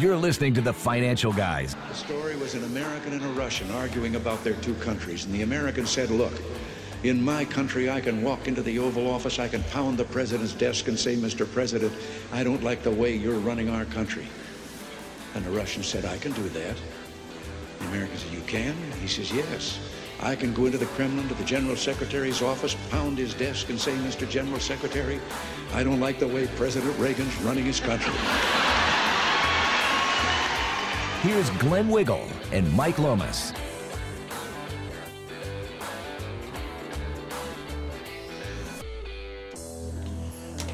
You're 0.00 0.16
listening 0.16 0.54
to 0.54 0.62
the 0.62 0.72
Financial 0.72 1.30
Guys. 1.30 1.76
The 1.90 1.94
story 1.94 2.34
was 2.34 2.54
an 2.54 2.64
American 2.64 3.12
and 3.12 3.22
a 3.22 3.28
Russian 3.38 3.70
arguing 3.72 4.16
about 4.16 4.42
their 4.42 4.54
two 4.54 4.72
countries, 4.76 5.26
and 5.26 5.34
the 5.34 5.42
American 5.42 5.84
said, 5.84 6.10
Look, 6.10 6.32
in 7.02 7.22
my 7.22 7.44
country, 7.44 7.90
I 7.90 8.00
can 8.00 8.22
walk 8.22 8.48
into 8.48 8.62
the 8.62 8.78
Oval 8.78 9.10
Office, 9.10 9.38
I 9.38 9.46
can 9.46 9.62
pound 9.64 9.98
the 9.98 10.06
president's 10.06 10.54
desk 10.54 10.88
and 10.88 10.98
say, 10.98 11.16
Mr. 11.16 11.46
President, 11.52 11.92
I 12.32 12.42
don't 12.42 12.62
like 12.62 12.82
the 12.82 12.90
way 12.90 13.14
you're 13.14 13.40
running 13.40 13.68
our 13.68 13.84
country. 13.84 14.26
And 15.34 15.44
the 15.44 15.50
Russian 15.50 15.82
said, 15.82 16.06
I 16.06 16.16
can 16.16 16.32
do 16.32 16.48
that. 16.48 16.76
The 17.80 17.86
American 17.88 18.16
said, 18.16 18.32
You 18.32 18.40
can? 18.46 18.74
He 19.02 19.06
says, 19.06 19.30
Yes. 19.30 19.78
I 20.22 20.34
can 20.34 20.54
go 20.54 20.64
into 20.64 20.78
the 20.78 20.86
Kremlin 20.86 21.28
to 21.28 21.34
the 21.34 21.44
General 21.44 21.76
Secretary's 21.76 22.40
office, 22.40 22.74
pound 22.88 23.18
his 23.18 23.34
desk, 23.34 23.68
and 23.68 23.78
say, 23.78 23.92
Mr. 23.96 24.26
General 24.26 24.60
Secretary, 24.60 25.20
I 25.74 25.84
don't 25.84 26.00
like 26.00 26.18
the 26.18 26.28
way 26.28 26.46
President 26.56 26.98
Reagan's 26.98 27.36
running 27.42 27.66
his 27.66 27.80
country. 27.80 28.14
Here's 31.22 31.50
Glenn 31.50 31.90
Wiggle 31.90 32.26
and 32.50 32.72
Mike 32.74 32.98
Lomas. 32.98 33.52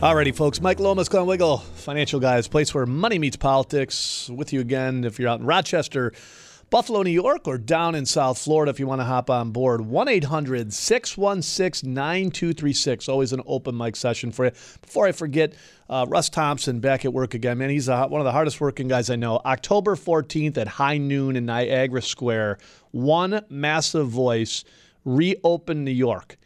Alrighty, 0.01 0.33
folks. 0.33 0.61
Mike 0.61 0.79
Lomas, 0.79 1.09
Glenn 1.09 1.27
Wiggle, 1.27 1.59
Financial 1.59 2.21
Guys, 2.21 2.47
place 2.47 2.73
where 2.73 2.87
money 2.87 3.18
meets 3.18 3.37
politics. 3.37 4.31
With 4.33 4.53
you 4.53 4.61
again 4.61 5.03
if 5.03 5.18
you're 5.18 5.29
out 5.29 5.40
in 5.40 5.47
Rochester, 5.47 6.12
Buffalo, 6.68 7.02
New 7.02 7.11
York, 7.11 7.46
or 7.46 7.59
down 7.59 7.94
in 7.94 8.05
South 8.05 8.38
Florida 8.38 8.70
if 8.70 8.81
you 8.81 8.88
want 8.88 9.00
to 9.00 9.05
hop 9.05 9.31
on 9.31 9.52
board. 9.52 9.83
1 9.83 10.09
800 10.09 10.72
616 10.72 11.94
9236. 11.94 13.09
Always 13.09 13.33
an 13.33 13.40
open 13.46 13.76
mic 13.76 13.94
session 13.94 14.33
for 14.33 14.46
you. 14.46 14.50
Before 14.83 15.07
I 15.07 15.12
forget, 15.12 15.55
uh, 15.88 16.07
Russ 16.09 16.29
Thompson 16.29 16.81
back 16.81 17.05
at 17.05 17.12
work 17.12 17.35
again, 17.35 17.59
man. 17.59 17.70
He's 17.70 17.88
one 17.88 18.14
of 18.14 18.24
the 18.24 18.33
hardest 18.33 18.61
working 18.61 18.88
guys 18.88 19.11
I 19.11 19.16
know. 19.16 19.40
October 19.44 19.94
14th 19.94 20.59
at 20.59 20.66
high 20.66 20.98
noon 20.98 21.37
in 21.37 21.46
Niagara 21.46 22.02
Square. 22.02 22.59
One 22.90 23.44
massive 23.48 24.09
voice, 24.09 24.64
reopen 25.05 25.85
New 25.85 25.92
York. 25.92 26.37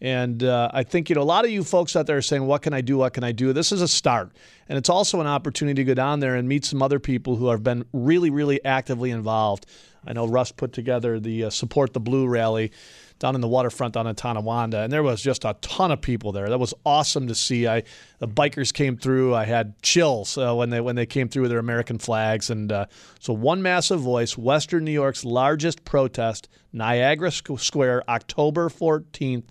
And 0.00 0.44
uh, 0.44 0.70
I 0.72 0.84
think 0.84 1.08
you 1.08 1.16
know 1.16 1.22
a 1.22 1.24
lot 1.24 1.44
of 1.44 1.50
you 1.50 1.64
folks 1.64 1.96
out 1.96 2.06
there 2.06 2.18
are 2.18 2.22
saying, 2.22 2.46
"What 2.46 2.62
can 2.62 2.72
I 2.72 2.80
do? 2.80 2.98
What 2.98 3.14
can 3.14 3.24
I 3.24 3.32
do?" 3.32 3.52
This 3.52 3.72
is 3.72 3.82
a 3.82 3.88
start, 3.88 4.30
and 4.68 4.78
it's 4.78 4.88
also 4.88 5.20
an 5.20 5.26
opportunity 5.26 5.82
to 5.82 5.84
go 5.84 5.94
down 5.94 6.20
there 6.20 6.36
and 6.36 6.48
meet 6.48 6.64
some 6.64 6.82
other 6.82 7.00
people 7.00 7.34
who 7.36 7.48
have 7.48 7.64
been 7.64 7.84
really, 7.92 8.30
really 8.30 8.64
actively 8.64 9.10
involved. 9.10 9.66
I 10.06 10.12
know 10.12 10.26
Russ 10.26 10.52
put 10.52 10.72
together 10.72 11.18
the 11.18 11.44
uh, 11.44 11.50
Support 11.50 11.94
the 11.94 12.00
Blue 12.00 12.28
rally 12.28 12.70
down 13.18 13.34
in 13.34 13.40
the 13.40 13.48
waterfront 13.48 13.94
down 13.94 14.06
in 14.06 14.14
Tonawanda, 14.14 14.82
and 14.82 14.92
there 14.92 15.02
was 15.02 15.20
just 15.20 15.44
a 15.44 15.56
ton 15.60 15.90
of 15.90 16.00
people 16.00 16.30
there. 16.30 16.48
That 16.48 16.58
was 16.58 16.72
awesome 16.86 17.26
to 17.28 17.34
see. 17.34 17.66
I 17.66 17.82
the 18.20 18.28
bikers 18.28 18.72
came 18.72 18.96
through. 18.96 19.34
I 19.34 19.44
had 19.44 19.80
chills 19.82 20.38
uh, 20.38 20.54
when 20.54 20.70
they 20.70 20.80
when 20.80 20.94
they 20.94 21.06
came 21.06 21.28
through 21.28 21.42
with 21.42 21.50
their 21.50 21.58
American 21.58 21.98
flags, 21.98 22.50
and 22.50 22.70
uh, 22.70 22.86
so 23.18 23.32
one 23.32 23.62
massive 23.62 24.00
voice. 24.00 24.38
Western 24.38 24.84
New 24.84 24.92
York's 24.92 25.24
largest 25.24 25.84
protest, 25.84 26.48
Niagara 26.72 27.32
Square, 27.32 28.08
October 28.08 28.68
fourteenth. 28.68 29.50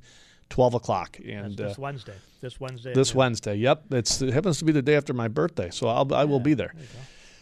12 0.49 0.73
o'clock. 0.75 1.17
And 1.25 1.55
this 1.55 1.77
uh, 1.77 1.81
Wednesday. 1.81 2.13
This 2.41 2.59
Wednesday. 2.59 2.93
This 2.93 3.15
Wednesday. 3.15 3.55
Yep. 3.55 3.83
It's, 3.91 4.21
it 4.21 4.33
happens 4.33 4.59
to 4.59 4.65
be 4.65 4.71
the 4.71 4.81
day 4.81 4.95
after 4.95 5.13
my 5.13 5.27
birthday, 5.27 5.69
so 5.69 5.87
I'll, 5.87 6.13
I 6.13 6.23
will 6.23 6.39
be 6.39 6.53
there. 6.53 6.73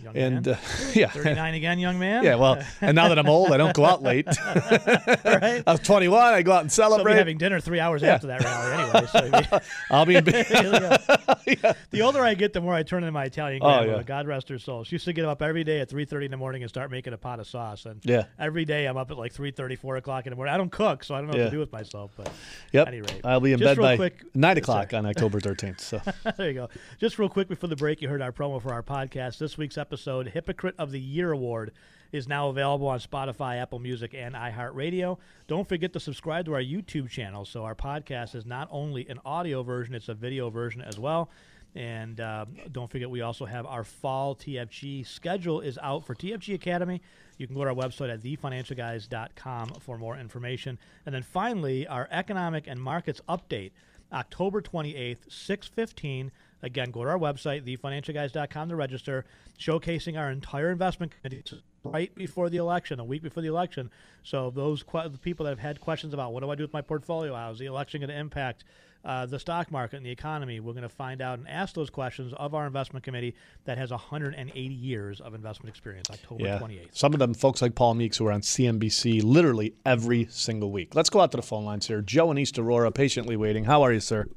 Young 0.03 0.17
and 0.17 0.47
uh, 0.47 0.55
yeah, 0.93 1.07
39 1.09 1.53
again, 1.53 1.79
young 1.79 1.97
man. 1.97 2.23
Yeah, 2.23 2.35
well, 2.35 2.61
and 2.81 2.95
now 2.95 3.07
that 3.09 3.17
I'm 3.17 3.29
old, 3.29 3.51
I 3.51 3.57
don't 3.57 3.73
go 3.73 3.85
out 3.85 4.03
late. 4.03 4.27
right? 4.45 5.63
I 5.65 5.71
was 5.71 5.79
21. 5.81 6.33
I 6.33 6.41
go 6.41 6.51
out 6.51 6.61
and 6.61 6.71
celebrate. 6.71 7.13
So 7.13 7.17
having 7.17 7.37
dinner 7.37 7.59
three 7.59 7.79
hours 7.79 8.01
yeah. 8.01 8.15
after 8.15 8.27
that 8.27 8.43
rally, 8.43 8.83
anyway. 8.83 9.49
So 9.49 9.59
I'll 9.89 10.05
be. 10.05 10.15
In 10.15 10.25
yeah. 10.25 11.73
The 11.91 12.01
older 12.01 12.21
I 12.23 12.33
get, 12.33 12.53
the 12.53 12.61
more 12.61 12.73
I 12.73 12.83
turn 12.83 13.03
into 13.03 13.11
my 13.11 13.25
Italian 13.25 13.61
oh, 13.61 13.67
grandmother. 13.67 13.93
Oh, 13.93 13.97
yeah. 13.97 14.03
God 14.03 14.27
rest 14.27 14.49
her 14.49 14.59
soul. 14.59 14.83
She 14.83 14.95
used 14.95 15.05
to 15.05 15.13
get 15.13 15.25
up 15.25 15.41
every 15.41 15.63
day 15.63 15.79
at 15.79 15.89
3:30 15.89 16.25
in 16.25 16.31
the 16.31 16.37
morning 16.37 16.63
and 16.63 16.69
start 16.69 16.91
making 16.91 17.13
a 17.13 17.17
pot 17.17 17.39
of 17.39 17.47
sauce. 17.47 17.85
And 17.85 18.01
yeah, 18.03 18.25
every 18.37 18.65
day 18.65 18.85
I'm 18.85 18.97
up 18.97 19.11
at 19.11 19.17
like 19.17 19.33
3:30, 19.33 19.77
4 19.79 19.97
o'clock 19.97 20.25
in 20.25 20.31
the 20.31 20.35
morning. 20.35 20.53
I 20.53 20.57
don't 20.57 20.71
cook, 20.71 21.03
so 21.03 21.15
I 21.15 21.19
don't 21.19 21.27
know 21.27 21.37
what 21.37 21.45
to 21.45 21.51
do 21.51 21.59
with 21.59 21.71
myself. 21.71 22.11
But 22.17 22.31
yep. 22.71 22.87
at 22.87 22.93
any 22.93 23.01
rate, 23.01 23.21
I'll 23.23 23.39
be 23.39 23.53
in 23.53 23.59
bed 23.59 23.77
by 23.77 23.95
quick, 23.95 24.23
nine 24.33 24.57
o'clock 24.57 24.93
on 24.93 25.05
October 25.05 25.39
13th. 25.39 25.79
So 25.79 26.01
there 26.37 26.47
you 26.49 26.53
go. 26.53 26.69
Just 26.99 27.17
real 27.17 27.29
quick 27.29 27.47
before 27.47 27.69
the 27.69 27.75
break, 27.75 28.01
you 28.01 28.09
heard 28.09 28.21
our 28.21 28.31
promo 28.31 28.61
for 28.61 28.73
our 28.73 28.83
podcast. 28.83 29.37
This 29.37 29.57
week's 29.57 29.77
episode, 29.77 29.84
Hypocrite 29.89 30.75
of 30.77 30.91
the 30.91 30.99
Year 30.99 31.31
Award 31.31 31.71
is 32.11 32.27
now 32.27 32.49
available 32.49 32.87
on 32.87 32.99
Spotify, 32.99 33.61
Apple 33.61 33.79
Music, 33.79 34.13
and 34.13 34.35
iHeartRadio. 34.35 35.17
Don't 35.47 35.67
forget 35.67 35.93
to 35.93 35.99
subscribe 35.99 36.45
to 36.45 36.53
our 36.53 36.61
YouTube 36.61 37.09
channel. 37.09 37.45
So 37.45 37.63
our 37.63 37.75
podcast 37.75 38.35
is 38.35 38.45
not 38.45 38.67
only 38.71 39.07
an 39.09 39.19
audio 39.25 39.63
version, 39.63 39.95
it's 39.95 40.09
a 40.09 40.13
video 40.13 40.49
version 40.49 40.81
as 40.81 40.99
well. 40.99 41.29
And 41.75 42.21
uh, 42.21 42.45
don't 42.71 42.89
forget, 42.89 43.09
we 43.09 43.21
also 43.21 43.43
have 43.45 43.65
our 43.65 43.83
fall 43.83 44.33
TFG 44.35 45.05
schedule 45.05 45.59
is 45.59 45.77
out 45.81 46.05
for 46.05 46.15
TFG 46.15 46.53
Academy. 46.53 47.01
You 47.37 47.47
can 47.47 47.55
go 47.55 47.65
to 47.65 47.69
our 47.69 47.75
website 47.75 48.13
at 48.13 48.21
thefinancialguys.com 48.21 49.69
for 49.81 49.97
more 49.97 50.17
information. 50.17 50.79
And 51.05 51.13
then 51.13 51.23
finally, 51.23 51.85
our 51.85 52.07
economic 52.11 52.67
and 52.67 52.81
markets 52.81 53.19
update, 53.27 53.71
October 54.13 54.61
28th, 54.61 55.29
615. 55.29 56.31
Again, 56.63 56.91
go 56.91 57.03
to 57.03 57.09
our 57.09 57.19
website, 57.19 57.63
thefinancialguys.com 57.63 58.69
to 58.69 58.75
register, 58.75 59.25
showcasing 59.59 60.17
our 60.17 60.31
entire 60.31 60.71
investment 60.71 61.13
committee 61.15 61.43
right 61.83 62.13
before 62.15 62.49
the 62.49 62.57
election, 62.57 62.99
a 62.99 63.03
week 63.03 63.21
before 63.21 63.43
the 63.43 63.49
election. 63.49 63.91
So 64.23 64.49
those 64.49 64.83
que- 64.83 65.09
people 65.21 65.43
that 65.45 65.51
have 65.51 65.59
had 65.59 65.79
questions 65.79 66.13
about 66.13 66.33
what 66.33 66.41
do 66.41 66.49
I 66.49 66.55
do 66.55 66.63
with 66.63 66.73
my 66.73 66.81
portfolio, 66.81 67.35
how 67.35 67.51
is 67.51 67.59
the 67.59 67.65
election 67.65 68.01
going 68.01 68.09
to 68.09 68.17
impact 68.17 68.63
uh, 69.05 69.25
the 69.25 69.39
stock 69.39 69.71
market 69.71 69.97
and 69.97 70.05
the 70.05 70.09
economy, 70.09 70.59
we're 70.59 70.73
going 70.73 70.81
to 70.81 70.89
find 70.89 71.21
out 71.21 71.37
and 71.37 71.47
ask 71.47 71.75
those 71.75 71.91
questions 71.91 72.33
of 72.37 72.55
our 72.55 72.65
investment 72.65 73.05
committee 73.05 73.35
that 73.65 73.77
has 73.77 73.91
180 73.91 74.59
years 74.73 75.21
of 75.21 75.35
investment 75.35 75.69
experience, 75.69 76.09
October 76.09 76.43
yeah. 76.43 76.59
28th. 76.59 76.87
Some 76.91 77.13
of 77.13 77.19
them 77.19 77.35
folks 77.35 77.61
like 77.61 77.75
Paul 77.75 77.93
Meeks 77.93 78.17
who 78.17 78.25
are 78.25 78.31
on 78.31 78.41
CNBC 78.41 79.23
literally 79.23 79.75
every 79.85 80.25
single 80.31 80.71
week. 80.71 80.95
Let's 80.95 81.11
go 81.11 81.21
out 81.21 81.31
to 81.31 81.37
the 81.37 81.43
phone 81.43 81.65
lines 81.65 81.85
here. 81.85 82.01
Joe 82.01 82.31
in 82.31 82.39
East 82.39 82.57
Aurora, 82.57 82.91
patiently 82.91 83.37
waiting. 83.37 83.65
How 83.65 83.83
are 83.83 83.93
you, 83.93 83.99
sir? 83.99 84.27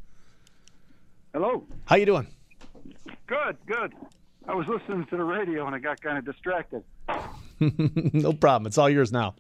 Hello. 1.32 1.64
How 1.84 1.96
you 1.96 2.06
doing? 2.06 2.26
Good, 3.26 3.56
good. 3.66 3.94
I 4.46 4.54
was 4.54 4.66
listening 4.66 5.04
to 5.06 5.16
the 5.16 5.24
radio 5.24 5.66
and 5.66 5.74
I 5.74 5.78
got 5.78 6.00
kind 6.00 6.16
of 6.16 6.24
distracted. 6.24 6.82
no 7.60 8.32
problem. 8.32 8.66
It's 8.66 8.78
all 8.78 8.88
yours 8.88 9.12
now. 9.12 9.34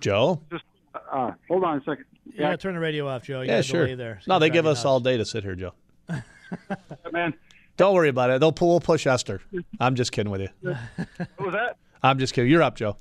Joe. 0.00 0.40
Just 0.50 0.64
uh, 1.12 1.32
hold 1.48 1.64
on 1.64 1.78
a 1.78 1.80
second. 1.80 2.04
You 2.24 2.38
gotta 2.38 2.56
turn 2.56 2.74
the 2.74 2.80
radio 2.80 3.06
off, 3.08 3.24
Joe. 3.24 3.40
You 3.40 3.48
yeah, 3.48 3.54
got 3.54 3.60
a 3.60 3.62
sure. 3.64 3.96
there. 3.96 4.20
No, 4.26 4.38
they 4.38 4.48
give 4.50 4.66
us 4.66 4.78
nuts. 4.78 4.84
all 4.84 5.00
day 5.00 5.16
to 5.16 5.24
sit 5.24 5.44
here, 5.44 5.54
Joe. 5.54 5.72
man. 7.12 7.34
Don't 7.76 7.94
worry 7.94 8.08
about 8.08 8.30
it. 8.30 8.40
They'll 8.40 8.52
pull, 8.52 8.70
we'll 8.70 8.80
push 8.80 9.06
Esther. 9.06 9.40
I'm 9.78 9.94
just 9.94 10.10
kidding 10.12 10.32
with 10.32 10.40
you. 10.40 10.48
What 10.62 11.38
was 11.38 11.54
that? 11.54 11.76
I'm 12.02 12.18
just 12.18 12.32
kidding. 12.34 12.50
You're 12.50 12.62
up, 12.62 12.76
Joe. 12.76 12.96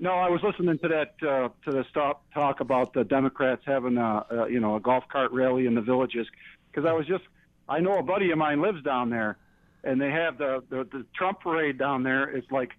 No, 0.00 0.12
I 0.12 0.30
was 0.30 0.42
listening 0.42 0.78
to 0.78 0.88
that 0.88 1.14
uh, 1.22 1.50
to 1.64 1.70
the 1.70 1.84
stop 1.90 2.24
talk 2.32 2.60
about 2.60 2.94
the 2.94 3.04
Democrats 3.04 3.60
having 3.66 3.98
a, 3.98 4.24
a 4.30 4.50
you 4.50 4.58
know 4.58 4.76
a 4.76 4.80
golf 4.80 5.04
cart 5.12 5.30
rally 5.30 5.66
in 5.66 5.74
the 5.74 5.82
villages 5.82 6.26
because 6.70 6.88
I 6.88 6.92
was 6.92 7.06
just 7.06 7.24
I 7.68 7.80
know 7.80 7.98
a 7.98 8.02
buddy 8.02 8.30
of 8.30 8.38
mine 8.38 8.62
lives 8.62 8.82
down 8.82 9.10
there, 9.10 9.36
and 9.84 10.00
they 10.00 10.10
have 10.10 10.38
the 10.38 10.62
the, 10.70 10.84
the 10.90 11.04
Trump 11.14 11.40
parade 11.40 11.78
down 11.78 12.02
there. 12.02 12.30
It's 12.30 12.50
like, 12.50 12.70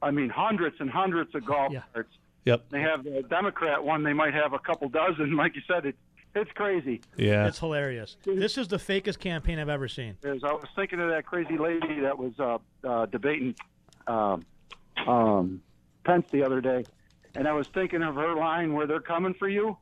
I 0.00 0.10
mean, 0.10 0.30
hundreds 0.30 0.76
and 0.80 0.88
hundreds 0.88 1.34
of 1.34 1.44
golf 1.44 1.74
carts. 1.92 2.16
Yep. 2.46 2.70
They 2.70 2.80
have 2.80 3.04
the 3.04 3.22
Democrat 3.28 3.84
one. 3.84 4.02
They 4.02 4.14
might 4.14 4.32
have 4.32 4.54
a 4.54 4.58
couple 4.58 4.88
dozen. 4.88 5.32
Like 5.36 5.54
you 5.54 5.62
said, 5.68 5.84
it 5.84 5.96
it's 6.34 6.50
crazy. 6.52 7.02
Yeah. 7.16 7.46
It's 7.46 7.58
hilarious. 7.58 8.16
This 8.24 8.56
is 8.56 8.68
the 8.68 8.76
fakest 8.76 9.18
campaign 9.18 9.58
I've 9.58 9.68
ever 9.68 9.88
seen. 9.88 10.16
Is 10.22 10.42
I 10.44 10.52
was 10.52 10.66
thinking 10.74 11.00
of 11.00 11.10
that 11.10 11.26
crazy 11.26 11.58
lady 11.58 12.00
that 12.00 12.16
was 12.16 12.32
uh, 12.38 12.58
uh, 12.86 13.06
debating 13.06 13.54
um, 14.06 14.44
um, 15.06 15.62
Pence 16.08 16.26
the 16.30 16.42
other 16.42 16.62
day, 16.62 16.84
and 17.34 17.46
I 17.46 17.52
was 17.52 17.66
thinking 17.68 18.02
of 18.02 18.14
her 18.14 18.34
line 18.34 18.72
where 18.72 18.86
they're 18.86 18.98
coming 18.98 19.34
for 19.34 19.46
you. 19.46 19.76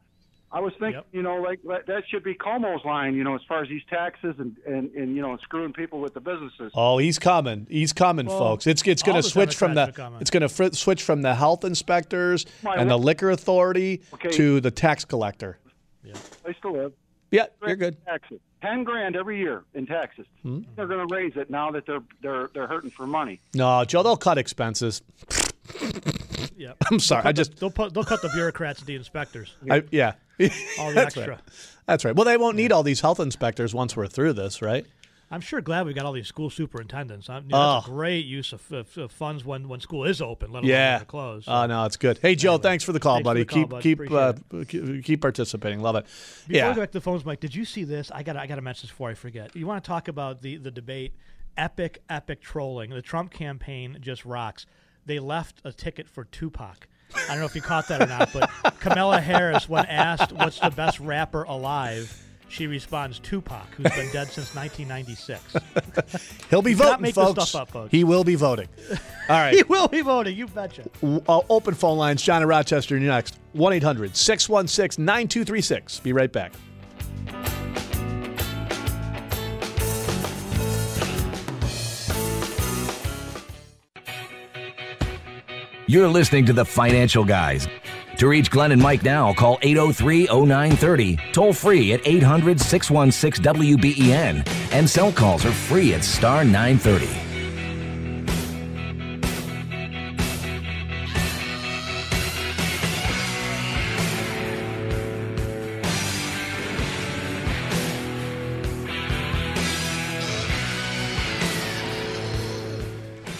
I 0.50 0.58
was 0.58 0.72
thinking, 0.80 1.02
you 1.12 1.22
know, 1.22 1.36
like 1.36 1.60
that 1.68 1.86
that 1.86 2.02
should 2.08 2.24
be 2.24 2.34
Cuomo's 2.34 2.84
line, 2.84 3.14
you 3.14 3.22
know, 3.22 3.36
as 3.36 3.42
far 3.48 3.62
as 3.62 3.68
these 3.68 3.82
taxes 3.88 4.34
and, 4.38 4.56
and, 4.66 4.90
and 4.94 5.14
you 5.14 5.22
know 5.22 5.36
screwing 5.36 5.72
people 5.72 6.00
with 6.00 6.14
the 6.14 6.20
businesses. 6.20 6.72
Oh, 6.74 6.98
he's 6.98 7.20
coming. 7.20 7.68
He's 7.70 7.92
coming, 7.92 8.26
Well, 8.26 8.38
folks. 8.38 8.66
It's 8.66 8.82
it's 8.88 9.04
going 9.04 9.22
to 9.22 9.28
switch 9.28 9.54
from 9.54 9.74
the 9.74 9.86
Democrats 9.86 9.98
are 9.98 10.02
coming. 10.02 10.20
it's 10.20 10.30
going 10.30 10.40
to 10.40 10.48
fr- 10.48 10.72
switch 10.72 11.04
from 11.04 11.22
the 11.22 11.34
health 11.36 11.64
inspectors 11.64 12.44
My 12.64 12.74
and 12.74 12.90
the 12.90 12.96
liquor 12.98 13.30
authority 13.30 14.02
Okay. 14.14 14.30
to 14.30 14.60
the 14.60 14.72
tax 14.72 15.04
collector. 15.04 15.58
Place 16.42 16.56
to 16.62 16.70
live. 16.72 16.92
Yeah, 17.30 17.46
you're 17.64 17.76
good. 17.76 18.04
Taxes, 18.04 18.40
ten 18.62 18.82
grand 18.82 19.14
every 19.14 19.38
year 19.38 19.62
in 19.74 19.86
taxes. 19.86 20.26
Hmm. 20.42 20.62
They're 20.74 20.86
going 20.88 21.06
to 21.06 21.14
raise 21.14 21.36
it 21.36 21.50
now 21.50 21.70
that 21.72 21.86
they're 21.86 22.02
they're 22.22 22.48
they're 22.52 22.66
hurting 22.68 22.90
for 22.90 23.06
money. 23.06 23.40
No, 23.54 23.84
Joe, 23.84 24.02
they'll 24.02 24.16
cut 24.16 24.38
expenses. 24.38 25.02
Yeah. 26.56 26.72
I'm 26.90 27.00
sorry. 27.00 27.24
I 27.24 27.32
just 27.32 27.52
the, 27.52 27.60
they'll 27.60 27.70
put 27.70 27.94
they'll 27.94 28.04
cut 28.04 28.22
the 28.22 28.30
bureaucrats 28.34 28.80
and 28.80 28.86
the 28.86 28.94
inspectors. 28.96 29.54
I, 29.70 29.84
yeah. 29.90 30.14
All 30.78 30.88
the 30.88 30.94
That's 30.94 31.16
extra. 31.16 31.34
Right. 31.34 31.40
That's 31.86 32.04
right. 32.04 32.14
Well, 32.14 32.24
they 32.24 32.36
won't 32.36 32.56
need 32.56 32.72
all 32.72 32.82
these 32.82 33.00
health 33.00 33.20
inspectors 33.20 33.74
once 33.74 33.96
we're 33.96 34.06
through 34.06 34.34
this, 34.34 34.60
right? 34.60 34.86
I'm 35.28 35.40
sure 35.40 35.60
glad 35.60 35.86
we 35.86 35.92
got 35.92 36.06
all 36.06 36.12
these 36.12 36.28
school 36.28 36.50
superintendents. 36.50 37.26
You 37.26 37.34
know, 37.34 37.40
that's 37.40 37.86
a 37.86 37.88
Oh. 37.88 37.92
great 37.92 38.26
use 38.26 38.52
of, 38.52 38.70
of, 38.70 38.96
of 38.96 39.10
funds 39.10 39.44
when, 39.44 39.66
when 39.66 39.80
school 39.80 40.04
is 40.04 40.22
open, 40.22 40.52
let 40.52 40.60
alone 40.60 40.70
Yeah. 40.70 40.98
when 40.98 41.06
closed. 41.06 41.48
Oh 41.48 41.66
no, 41.66 41.84
it's 41.84 41.96
good. 41.96 42.18
Hey, 42.18 42.36
Joe, 42.36 42.58
thanks 42.58 42.84
for 42.84 42.92
the 42.92 43.00
call, 43.00 43.22
buddy. 43.22 43.40
the 43.40 43.46
call, 43.46 43.62
keep 43.62 43.68
bud. 43.70 43.82
keep 43.82 44.12
uh, 44.12 44.34
keep 44.68 45.04
keep 45.04 45.20
participating. 45.20 45.80
Love 45.80 45.96
it. 45.96 46.04
Before 46.04 46.56
yeah. 46.56 46.68
we 46.68 46.74
go 46.76 46.82
back 46.82 46.90
to 46.92 46.98
the 46.98 47.02
phones, 47.02 47.24
Mike, 47.24 47.40
did 47.40 47.54
you 47.54 47.64
see 47.64 47.82
this? 47.82 48.12
I 48.12 48.22
got 48.22 48.36
I 48.36 48.46
got 48.46 48.54
to 48.56 48.62
mention 48.62 48.82
this 48.86 48.90
before 48.90 49.10
I 49.10 49.14
forget. 49.14 49.54
You 49.56 49.66
want 49.66 49.82
to 49.82 49.88
talk 49.88 50.06
about 50.08 50.42
the 50.42 50.58
the 50.58 50.70
debate? 50.70 51.12
Epic, 51.56 52.02
epic 52.10 52.42
trolling. 52.42 52.90
The 52.90 53.00
Trump 53.02 53.32
campaign 53.32 53.96
just 54.00 54.24
rocks. 54.26 54.66
They 55.06 55.18
left 55.20 55.60
a 55.64 55.72
ticket 55.72 56.08
for 56.08 56.24
Tupac. 56.24 56.88
I 57.14 57.28
don't 57.28 57.38
know 57.38 57.46
if 57.46 57.54
you 57.54 57.62
caught 57.62 57.88
that 57.88 58.02
or 58.02 58.06
not, 58.06 58.32
but 58.32 58.50
Kamala 58.80 59.20
Harris, 59.20 59.68
when 59.68 59.86
asked 59.86 60.32
what's 60.32 60.58
the 60.58 60.70
best 60.70 60.98
rapper 60.98 61.44
alive, 61.44 62.12
she 62.48 62.66
responds 62.66 63.18
Tupac, 63.20 63.66
who's 63.76 63.90
been 63.92 64.10
dead 64.12 64.28
since 64.28 64.54
1996. 64.54 65.56
He'll 66.50 66.62
be 66.62 66.74
voting, 66.74 67.12
folks. 67.12 67.48
stuff 67.48 67.62
up, 67.62 67.70
folks. 67.70 67.90
He 67.92 68.04
will 68.04 68.24
be 68.24 68.34
voting. 68.34 68.68
All 68.90 68.98
right. 69.28 69.54
he 69.54 69.62
will 69.62 69.88
be 69.88 70.00
voting. 70.00 70.36
You 70.36 70.46
betcha. 70.48 70.88
Uh, 71.02 71.40
open 71.48 71.74
phone 71.74 71.98
lines. 71.98 72.22
John 72.22 72.42
in 72.42 72.48
Rochester 72.48 72.98
You 72.98 73.06
next. 73.08 73.38
1 73.52 73.72
800 73.72 74.16
616 74.16 75.04
9236. 75.04 76.00
Be 76.00 76.12
right 76.12 76.32
back. 76.32 76.52
You're 85.88 86.08
listening 86.08 86.44
to 86.46 86.52
the 86.52 86.64
Financial 86.64 87.24
Guys. 87.24 87.68
To 88.18 88.26
reach 88.26 88.50
Glenn 88.50 88.72
and 88.72 88.82
Mike 88.82 89.04
now, 89.04 89.32
call 89.32 89.56
803 89.62 90.26
0930, 90.26 91.16
toll 91.32 91.52
free 91.52 91.92
at 91.92 92.00
800 92.04 92.60
616 92.60 93.44
WBEN, 93.44 94.72
and 94.72 94.90
cell 94.90 95.12
calls 95.12 95.44
are 95.46 95.52
free 95.52 95.94
at 95.94 96.02
star 96.02 96.44
930. 96.44 97.25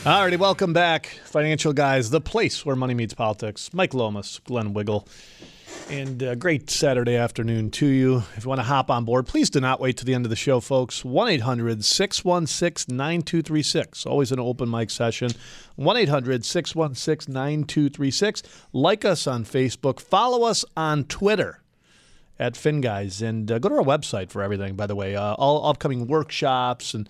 Alrighty, 0.07 0.39
welcome 0.39 0.73
back, 0.73 1.07
Financial 1.25 1.73
Guys, 1.73 2.11
the 2.11 2.21
place 2.21 2.65
where 2.65 2.77
money 2.77 2.95
meets 2.95 3.13
politics. 3.13 3.75
Mike 3.75 3.93
Lomas, 3.93 4.39
Glenn 4.45 4.73
Wiggle, 4.73 5.09
and 5.91 6.39
great 6.39 6.71
Saturday 6.71 7.17
afternoon 7.17 7.73
to 7.73 7.87
you. 7.87 8.23
If 8.37 8.45
you 8.45 8.49
want 8.49 8.61
to 8.61 8.67
hop 8.67 8.89
on 8.89 9.05
board, 9.05 9.27
please 9.27 9.51
do 9.51 9.61
not 9.61 9.81
wait 9.81 9.97
to 9.97 10.05
the 10.05 10.15
end 10.15 10.25
of 10.25 10.31
the 10.31 10.37
show, 10.37 10.61
folks. 10.61 11.05
1 11.05 11.29
800 11.29 11.85
616 11.85 12.97
9236. 12.97 14.07
Always 14.07 14.31
an 14.31 14.39
open 14.39 14.71
mic 14.71 14.91
session. 14.91 15.33
1 15.75 15.97
800 15.97 16.45
616 16.45 17.35
9236. 17.35 18.45
Like 18.73 19.05
us 19.05 19.27
on 19.27 19.45
Facebook, 19.45 19.99
follow 19.99 20.47
us 20.47 20.65
on 20.77 21.03
Twitter 21.03 21.65
at 22.39 22.55
FinGuys, 22.55 23.23
and 23.23 23.51
uh, 23.51 23.59
go 23.59 23.69
to 23.69 23.77
our 23.77 23.83
website 23.83 24.31
for 24.31 24.43
everything. 24.43 24.77
By 24.77 24.87
the 24.87 24.95
way, 24.95 25.17
uh, 25.17 25.35
all 25.35 25.67
upcoming 25.69 26.07
workshops 26.07 26.95
and 26.95 27.09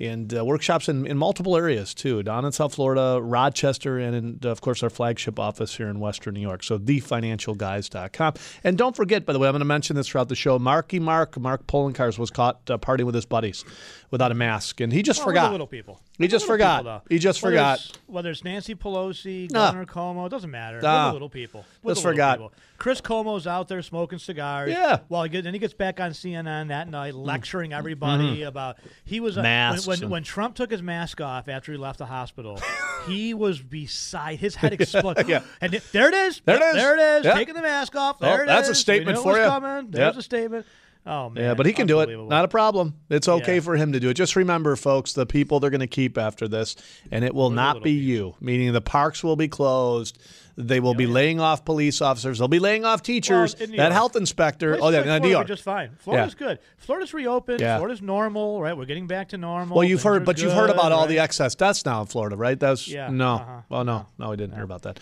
and 0.00 0.36
uh, 0.36 0.44
workshops 0.44 0.88
in, 0.88 1.06
in 1.06 1.16
multiple 1.16 1.56
areas 1.56 1.94
too, 1.94 2.22
down 2.22 2.44
in 2.44 2.52
South 2.52 2.74
Florida, 2.74 3.20
Rochester, 3.22 3.98
and 3.98 4.14
in, 4.42 4.48
of 4.48 4.60
course 4.60 4.82
our 4.82 4.90
flagship 4.90 5.38
office 5.38 5.76
here 5.76 5.88
in 5.88 6.00
Western 6.00 6.34
New 6.34 6.40
York. 6.40 6.62
So 6.62 6.78
thefinancialguys.com. 6.78 8.34
And 8.64 8.78
don't 8.78 8.96
forget, 8.96 9.26
by 9.26 9.32
the 9.32 9.38
way, 9.38 9.48
I'm 9.48 9.52
going 9.52 9.60
to 9.60 9.66
mention 9.66 9.96
this 9.96 10.08
throughout 10.08 10.28
the 10.28 10.34
show. 10.34 10.58
Marky 10.58 10.98
Mark, 10.98 11.38
Mark 11.38 11.66
Poloncarz 11.66 12.18
was 12.18 12.30
caught 12.30 12.68
uh, 12.70 12.78
partying 12.78 13.04
with 13.04 13.14
his 13.14 13.26
buddies 13.26 13.64
without 14.10 14.32
a 14.32 14.34
mask, 14.34 14.80
and 14.80 14.92
he 14.92 15.02
just 15.02 15.20
Well, 15.20 15.28
forgot. 15.28 15.52
little 15.52 15.66
people. 15.66 16.00
He 16.18 16.26
just 16.26 16.42
little 16.42 16.54
forgot. 16.54 16.78
people, 16.80 17.02
he 17.08 17.18
just 17.18 17.40
Whether 17.42 17.54
forgot. 17.56 17.78
it's- 17.78 17.92
Whether 18.06 18.30
it's 18.30 18.42
Nancy 18.44 18.74
Pelosi, 18.74 19.50
Nah. 19.50 19.66
Governor 19.66 19.86
Cuomo, 19.86 20.26
it 20.26 20.30
doesn't 20.30 20.50
matter. 20.50 20.80
Nah. 20.80 21.04
We're 21.04 21.08
the 21.08 21.12
little 21.14 21.28
people. 21.28 21.64
We're 21.82 21.92
Just 21.92 22.04
little 22.04 22.12
forgot. 22.12 22.38
people. 22.38 22.52
Chris 22.76 23.00
Cuomo's 23.00 23.46
out 23.46 23.68
there 23.68 23.80
smoking 23.82 24.18
cigars. 24.18 24.70
Yeah. 24.72 24.98
While 25.08 25.22
he 25.24 25.28
get, 25.28 25.44
then 25.44 25.52
he 25.54 25.60
gets 25.60 25.74
back 25.74 26.00
on 26.00 26.10
CNN 26.12 26.68
that 26.68 26.88
night 26.88 27.14
lecturing 27.14 27.72
everybody 27.72 28.38
Mhm. 28.38 28.46
about 28.48 28.78
he 29.04 29.20
was 29.20 29.36
a, 29.36 29.42
Masks 29.42 29.86
when, 29.86 29.98
when, 29.98 30.02
and- 30.02 30.10
when 30.10 30.22
Trump 30.24 30.54
took 30.56 30.70
his 30.70 30.82
mask 30.82 31.20
off 31.20 31.48
after 31.48 31.70
he 31.72 31.78
left 31.78 31.98
the 31.98 32.06
hospital. 32.06 32.58
he 33.06 33.32
was 33.32 33.60
beside 33.60 34.40
his 34.40 34.56
head 34.56 34.72
exploded. 34.72 35.28
Yeah. 35.28 35.42
And 35.60 35.72
it- 35.74 35.84
there 35.92 36.08
it 36.08 36.14
is. 36.14 36.40
There 36.44 36.56
it 36.56 36.62
is. 36.62 36.74
There 36.74 36.94
it 36.96 37.18
is. 37.20 37.24
Yeah. 37.26 37.34
Taking 37.34 37.54
the 37.54 37.62
mask 37.62 37.94
off. 37.96 38.16
Oh, 38.20 38.26
There 38.26 38.40
it 38.40 38.42
is. 38.42 38.48
that's 38.48 38.68
a 38.68 38.72
We 38.72 38.74
statement 38.74 39.18
it 39.18 39.22
for 39.22 39.38
you. 39.38 39.44
Coming. 39.44 39.90
There's 39.90 40.14
Yep. 40.14 40.18
a 40.18 40.22
statement. 40.22 40.66
Oh 41.10 41.28
man. 41.30 41.42
Yeah, 41.44 41.54
but 41.54 41.66
he 41.66 41.72
can 41.72 41.86
do 41.86 42.00
it. 42.00 42.08
Not 42.28 42.44
a 42.44 42.48
problem. 42.48 42.94
It's 43.10 43.28
okay 43.28 43.56
Yeah. 43.56 43.60
for 43.60 43.76
him 43.76 43.92
to 43.92 44.00
do 44.00 44.08
it. 44.10 44.14
Just 44.14 44.36
remember, 44.36 44.76
folks, 44.76 45.12
the 45.12 45.26
people 45.26 45.58
they're 45.58 45.70
going 45.70 45.80
to 45.80 45.86
keep 45.86 46.16
after 46.16 46.46
this, 46.46 46.76
and 47.10 47.24
it 47.24 47.34
will 47.34 47.50
not 47.50 47.82
be 47.82 47.90
you. 47.92 48.36
Meaning 48.40 48.72
the 48.72 48.80
parks 48.80 49.24
will 49.24 49.36
be 49.36 49.48
closed. 49.48 50.18
They 50.56 50.78
will 50.78 50.94
be 50.94 51.06
laying 51.06 51.40
off 51.40 51.64
police 51.64 52.02
officers. 52.02 52.38
They'll 52.38 52.46
be 52.48 52.58
laying 52.58 52.84
off 52.84 53.02
teachers. 53.02 53.56
Well, 53.58 53.68
that 53.68 53.74
York. 53.76 53.92
health 53.92 54.16
inspector. 54.16 54.76
Places 54.76 54.84
Oh, 54.84 54.90
yeah, 54.90 55.10
like 55.12 55.22
New 55.22 55.30
Florida 55.30 55.48
just 55.48 55.62
fine. 55.62 55.90
Florida's 56.00 56.34
good. 56.34 56.58
Florida's 56.76 57.14
reopened. 57.14 57.60
Yeah. 57.60 57.78
Florida's 57.78 58.02
normal, 58.02 58.60
right? 58.60 58.76
We're 58.76 58.84
getting 58.84 59.06
back 59.06 59.30
to 59.30 59.38
normal. 59.38 59.76
Well, 59.78 59.84
you've 59.84 60.00
Things 60.00 60.04
heard, 60.14 60.24
but 60.26 60.40
you've 60.42 60.52
heard 60.52 60.66
good, 60.66 60.76
about 60.76 60.92
all 60.92 61.06
the 61.06 61.18
excess 61.18 61.54
deaths 61.54 61.84
now 61.86 62.02
in 62.02 62.08
Florida, 62.08 62.36
right? 62.36 62.60
That's 62.60 62.86
Yeah, 62.86 63.08
no. 63.08 63.36
uh-huh. 63.36 63.60
Well, 63.70 63.84
no, 63.84 64.06
no, 64.18 64.30
we 64.30 64.36
didn't 64.36 64.54
hear 64.54 64.64
about 64.64 64.82
that. 64.82 65.00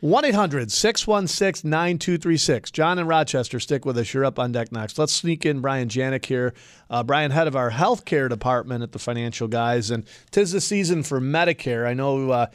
One 0.00 0.24
1-800-616-9236. 0.24 2.72
John 2.72 2.98
in 2.98 3.06
Rochester, 3.06 3.60
stick 3.60 3.84
with 3.84 3.98
us. 3.98 4.14
You're 4.14 4.24
up 4.24 4.38
on 4.38 4.50
deck 4.50 4.72
next. 4.72 4.98
Let's 4.98 5.12
sneak 5.12 5.44
in 5.44 5.60
Brian 5.60 5.90
Janik 5.90 6.24
here. 6.24 6.54
Uh, 6.88 7.02
Brian, 7.02 7.30
head 7.30 7.46
of 7.46 7.54
our 7.54 7.70
healthcare 7.70 8.30
department 8.30 8.82
at 8.82 8.92
the 8.92 8.98
Financial 8.98 9.46
Guys, 9.46 9.90
and 9.90 10.06
tis 10.30 10.52
the 10.52 10.60
season 10.62 11.02
for 11.02 11.20
Medicare. 11.20 11.86
I 11.86 11.92
know 11.92 12.30
uh, 12.30 12.46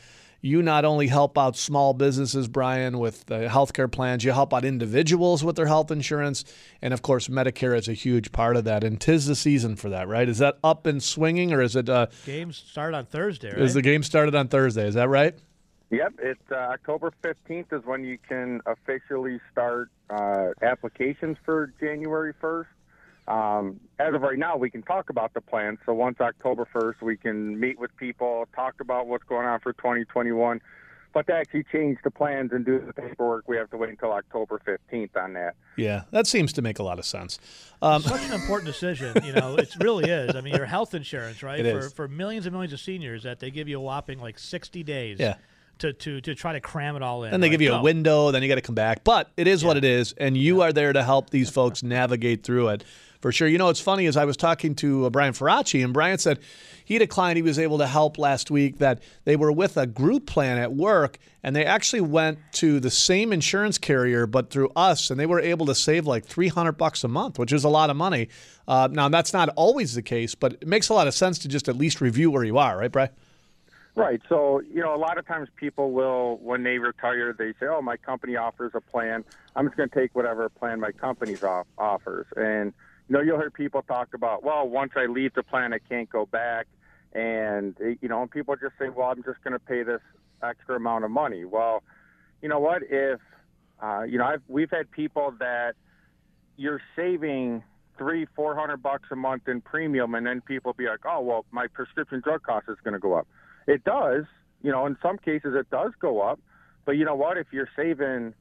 you 0.42 0.64
not 0.64 0.86
only 0.86 1.06
help 1.06 1.38
out 1.38 1.56
small 1.56 1.94
businesses, 1.94 2.48
Brian, 2.48 2.98
with 2.98 3.32
uh, 3.32 3.48
healthcare 3.48 3.92
plans, 3.92 4.24
you 4.24 4.32
help 4.32 4.52
out 4.52 4.66
individuals 4.66 5.44
with 5.44 5.56
their 5.56 5.68
health 5.68 5.92
insurance, 5.92 6.46
and 6.82 6.96
of 6.96 7.04
course, 7.04 7.28
Medicare 7.28 7.78
is 7.78 7.88
a 7.88 7.94
huge 7.94 8.32
part 8.32 8.58
of 8.58 8.64
that. 8.64 8.84
And 8.84 9.00
tis 9.00 9.28
the 9.28 9.36
season 9.36 9.76
for 9.76 9.90
that, 9.90 10.08
right? 10.08 10.28
Is 10.28 10.40
that 10.40 10.58
up 10.64 10.88
and 10.88 11.04
swinging, 11.04 11.54
or 11.54 11.62
is 11.62 11.76
it? 11.76 11.90
Uh, 11.90 12.08
Games 12.26 12.58
start 12.58 12.96
on 12.96 13.06
Thursday, 13.06 13.52
right? 13.52 13.62
is 13.62 13.76
the 13.76 13.84
game 13.84 14.02
started 14.02 14.34
on 14.34 14.48
Thursday? 14.48 14.88
Is 14.88 14.96
that 14.96 15.10
right? 15.10 15.38
Yep, 15.92 16.14
it's 16.20 16.52
uh, 16.52 16.56
October 16.56 17.12
15th 17.24 17.72
is 17.72 17.86
when 17.86 18.04
you 18.04 18.18
can 18.28 18.62
officially 18.66 19.40
start 19.52 19.90
uh, 20.10 20.50
applications 20.62 21.38
for 21.46 21.72
January 21.80 22.34
1st. 22.42 22.66
Um, 23.28 23.80
as 24.00 24.14
of 24.14 24.22
right 24.22 24.38
now, 24.38 24.56
we 24.58 24.70
can 24.70 24.82
talk 24.84 25.10
about 25.10 25.34
the 25.34 25.42
plan. 25.42 25.78
So 25.86 25.94
once 25.94 26.20
October 26.22 26.68
1st, 26.74 27.02
we 27.02 27.18
can 27.18 27.60
meet 27.60 27.80
with 27.80 27.96
people, 27.98 28.48
talk 28.56 28.76
about 28.82 29.08
what's 29.08 29.24
going 29.24 29.48
on 29.48 29.60
for 29.62 29.74
2021. 29.74 30.60
but 31.14 31.26
to 31.28 31.34
actually 31.34 31.64
change 31.72 31.98
the 32.04 32.12
plans 32.12 32.52
and 32.52 32.66
do 32.66 32.78
the 32.86 32.92
paperwork, 32.92 33.48
we 33.48 33.56
have 33.56 33.70
to 33.70 33.78
wait 33.78 33.90
until 33.90 34.12
October 34.12 34.60
15th 34.68 35.16
on 35.16 35.32
that. 35.34 35.56
Yeah, 35.78 36.04
that 36.12 36.28
seems 36.28 36.52
to 36.54 36.62
make 36.62 36.78
a 36.78 36.84
lot 36.84 37.00
of 37.00 37.06
sense. 37.06 37.40
Um, 37.82 38.02
Such 38.02 38.26
an 38.26 38.34
important 38.34 38.66
decision, 38.68 39.16
you 39.24 39.32
know. 39.32 39.56
It 39.56 39.74
really 39.80 40.10
is. 40.10 40.36
I 40.36 40.42
mean, 40.42 40.56
your 40.56 40.66
health 40.66 40.94
insurance, 40.94 41.42
right? 41.42 41.66
It 41.66 41.72
for 41.72 41.80
is. 41.80 41.94
for 41.94 42.08
millions 42.10 42.46
and 42.46 42.54
millions 42.54 42.74
of 42.74 42.82
seniors, 42.82 43.24
that 43.24 43.40
they 43.40 43.50
give 43.50 43.70
you 43.70 43.78
a 43.78 43.82
whopping 43.82 44.20
like 44.20 44.38
sixty 44.38 44.84
days. 44.84 45.18
Yeah. 45.20 45.36
To, 45.80 45.92
to, 45.92 46.22
to 46.22 46.36
try 46.36 46.54
to 46.54 46.62
cram 46.62 46.96
it 46.96 47.02
all 47.02 47.26
in. 47.26 47.34
and 47.34 47.44
they 47.44 47.48
right? 47.48 47.52
give 47.52 47.62
you 47.62 47.74
a 47.74 47.82
window, 47.82 48.32
then 48.32 48.42
you 48.42 48.48
got 48.48 48.56
to 48.56 48.62
come 48.62 48.76
back. 48.76 49.04
But 49.04 49.30
it 49.36 49.46
is 49.46 49.64
what 49.64 49.76
it 49.76 49.84
is, 49.84 50.14
and 50.14 50.38
you 50.38 50.62
are 50.62 50.72
there 50.72 50.94
to 50.94 51.04
help 51.04 51.32
these 51.32 51.50
folks 51.50 51.84
navigate 51.84 52.44
through 52.44 52.70
it 52.70 52.86
for 53.26 53.32
sure. 53.32 53.48
You 53.48 53.58
know, 53.58 53.66
what's 53.66 53.82
funny 53.82 54.06
is 54.06 54.18
I 54.18 54.26
was 54.26 54.38
talking 54.38 54.76
to 54.76 55.08
uh, 55.08 55.10
Brian 55.10 55.34
Ferracci, 55.34 55.84
and 55.84 55.92
Brian 55.92 56.20
said 56.20 56.40
he 56.86 56.94
had 56.94 57.02
a 57.02 57.08
client 57.08 57.38
he 57.38 57.42
was 57.42 57.58
able 57.58 57.80
to 57.80 57.88
help 57.88 58.20
last 58.20 58.52
week 58.52 58.78
that 58.78 59.02
they 59.24 59.36
were 59.36 59.52
with 59.52 59.78
a 59.78 59.88
group 59.88 60.28
plan 60.28 60.60
at 60.60 60.74
work, 60.74 61.18
and 61.42 61.56
they 61.56 61.66
actually 61.66 62.02
went 62.02 62.38
to 62.54 62.80
the 62.80 62.92
same 62.92 63.34
insurance 63.34 63.80
carrier, 63.80 64.28
but 64.28 64.52
through 64.52 64.72
us, 64.76 65.10
and 65.10 65.20
they 65.20 65.26
were 65.26 65.40
able 65.40 65.66
to 65.66 65.74
save 65.74 66.06
like 66.06 66.24
three 66.24 66.50
hundred 66.50 66.74
bucks 66.74 67.04
a 67.04 67.08
month, 67.08 67.40
which 67.40 67.52
is 67.52 67.64
a 67.64 67.70
lot 67.70 67.90
of 67.90 67.98
money. 67.98 68.30
Uh, 68.68 68.88
now 68.92 69.10
that's 69.10 69.34
not 69.34 69.50
always 69.56 69.96
the 69.96 70.04
case, 70.04 70.36
but 70.36 70.54
it 70.54 70.68
makes 70.68 70.90
a 70.90 70.94
lot 70.94 71.08
of 71.08 71.16
sense 71.16 71.40
to 71.40 71.48
just 71.48 71.68
at 71.68 71.76
least 71.76 72.02
review 72.02 72.30
where 72.30 72.44
you 72.44 72.60
are, 72.60 72.78
right, 72.78 72.92
Brian? 72.92 73.10
Right. 73.96 74.22
So, 74.28 74.62
you 74.62 74.82
know, 74.82 74.94
a 74.94 74.98
lot 74.98 75.18
of 75.18 75.26
times 75.26 75.48
people 75.56 75.92
will, 75.92 76.38
when 76.44 76.64
they 76.64 76.80
retire, 76.80 77.34
they 77.38 77.54
say, 77.54 77.68
oh, 77.68 77.82
my 77.82 77.96
company 77.96 78.36
offers 78.36 78.74
a 78.76 78.82
plan. 78.82 79.24
I'm 79.56 79.68
just 79.68 79.78
going 79.78 79.90
to 79.90 79.96
take 79.96 80.14
whatever 80.14 80.50
plan 80.50 80.82
my 80.82 80.92
company's 80.92 81.44
off- 81.44 81.68
offers. 81.78 82.28
And, 82.36 82.74
you 83.08 83.14
know, 83.14 83.22
you'll 83.22 83.38
hear 83.38 83.50
people 83.50 83.84
talk 83.84 84.14
about, 84.14 84.44
well, 84.44 84.68
once 84.68 84.92
I 84.98 85.06
leave 85.06 85.34
the 85.34 85.44
plan, 85.44 85.74
I 85.74 85.80
can't 85.80 86.10
go 86.10 86.26
back. 86.26 86.68
And, 87.14 87.74
eh, 87.82 87.96
you 88.02 88.10
know, 88.10 88.28
people 88.28 88.58
just 88.58 88.74
say, 88.78 88.90
well, 88.90 89.10
I'm 89.10 89.24
just 89.24 89.42
going 89.44 89.54
to 89.54 89.60
pay 89.60 89.84
this 89.84 90.02
extra 90.44 90.76
amount 90.76 91.06
of 91.06 91.12
money. 91.12 91.46
Well, 91.46 91.82
you 92.42 92.50
know 92.50 92.60
what? 92.60 92.84
If, 92.90 93.22
uh, 93.82 94.04
you 94.04 94.18
know, 94.18 94.26
I've, 94.26 94.42
we've 94.50 94.72
had 94.72 94.92
people 94.92 95.34
that 95.40 95.76
you're 96.58 96.82
saving 96.98 97.64
three, 97.98 98.28
four 98.36 98.56
hundred 98.56 98.84
bucks 98.84 99.08
a 99.12 99.16
month 99.16 99.48
in 99.48 99.62
premium, 99.62 100.16
and 100.16 100.26
then 100.26 100.42
people 100.42 100.74
be 100.74 100.86
like, 100.86 101.06
"Oh, 101.06 101.22
well, 101.22 101.46
my 101.52 101.68
prescription 101.68 102.22
drug 102.22 102.44
cost 102.44 102.68
is 102.68 102.78
going 102.84 102.94
to 102.94 103.00
go 103.00 103.14
up." 103.14 103.28
It 103.68 103.84
does, 103.84 104.26
you 104.62 104.72
know. 104.72 104.86
In 104.86 104.98
some 105.02 105.18
cases, 105.18 105.56
it 105.56 105.70
does 105.70 105.92
go 106.00 106.22
up, 106.22 106.40
but 106.86 106.94
you 106.94 107.06
know 107.06 107.16
what? 107.16 107.38
If 107.38 107.48
you're 107.52 107.70
saving 107.76 108.34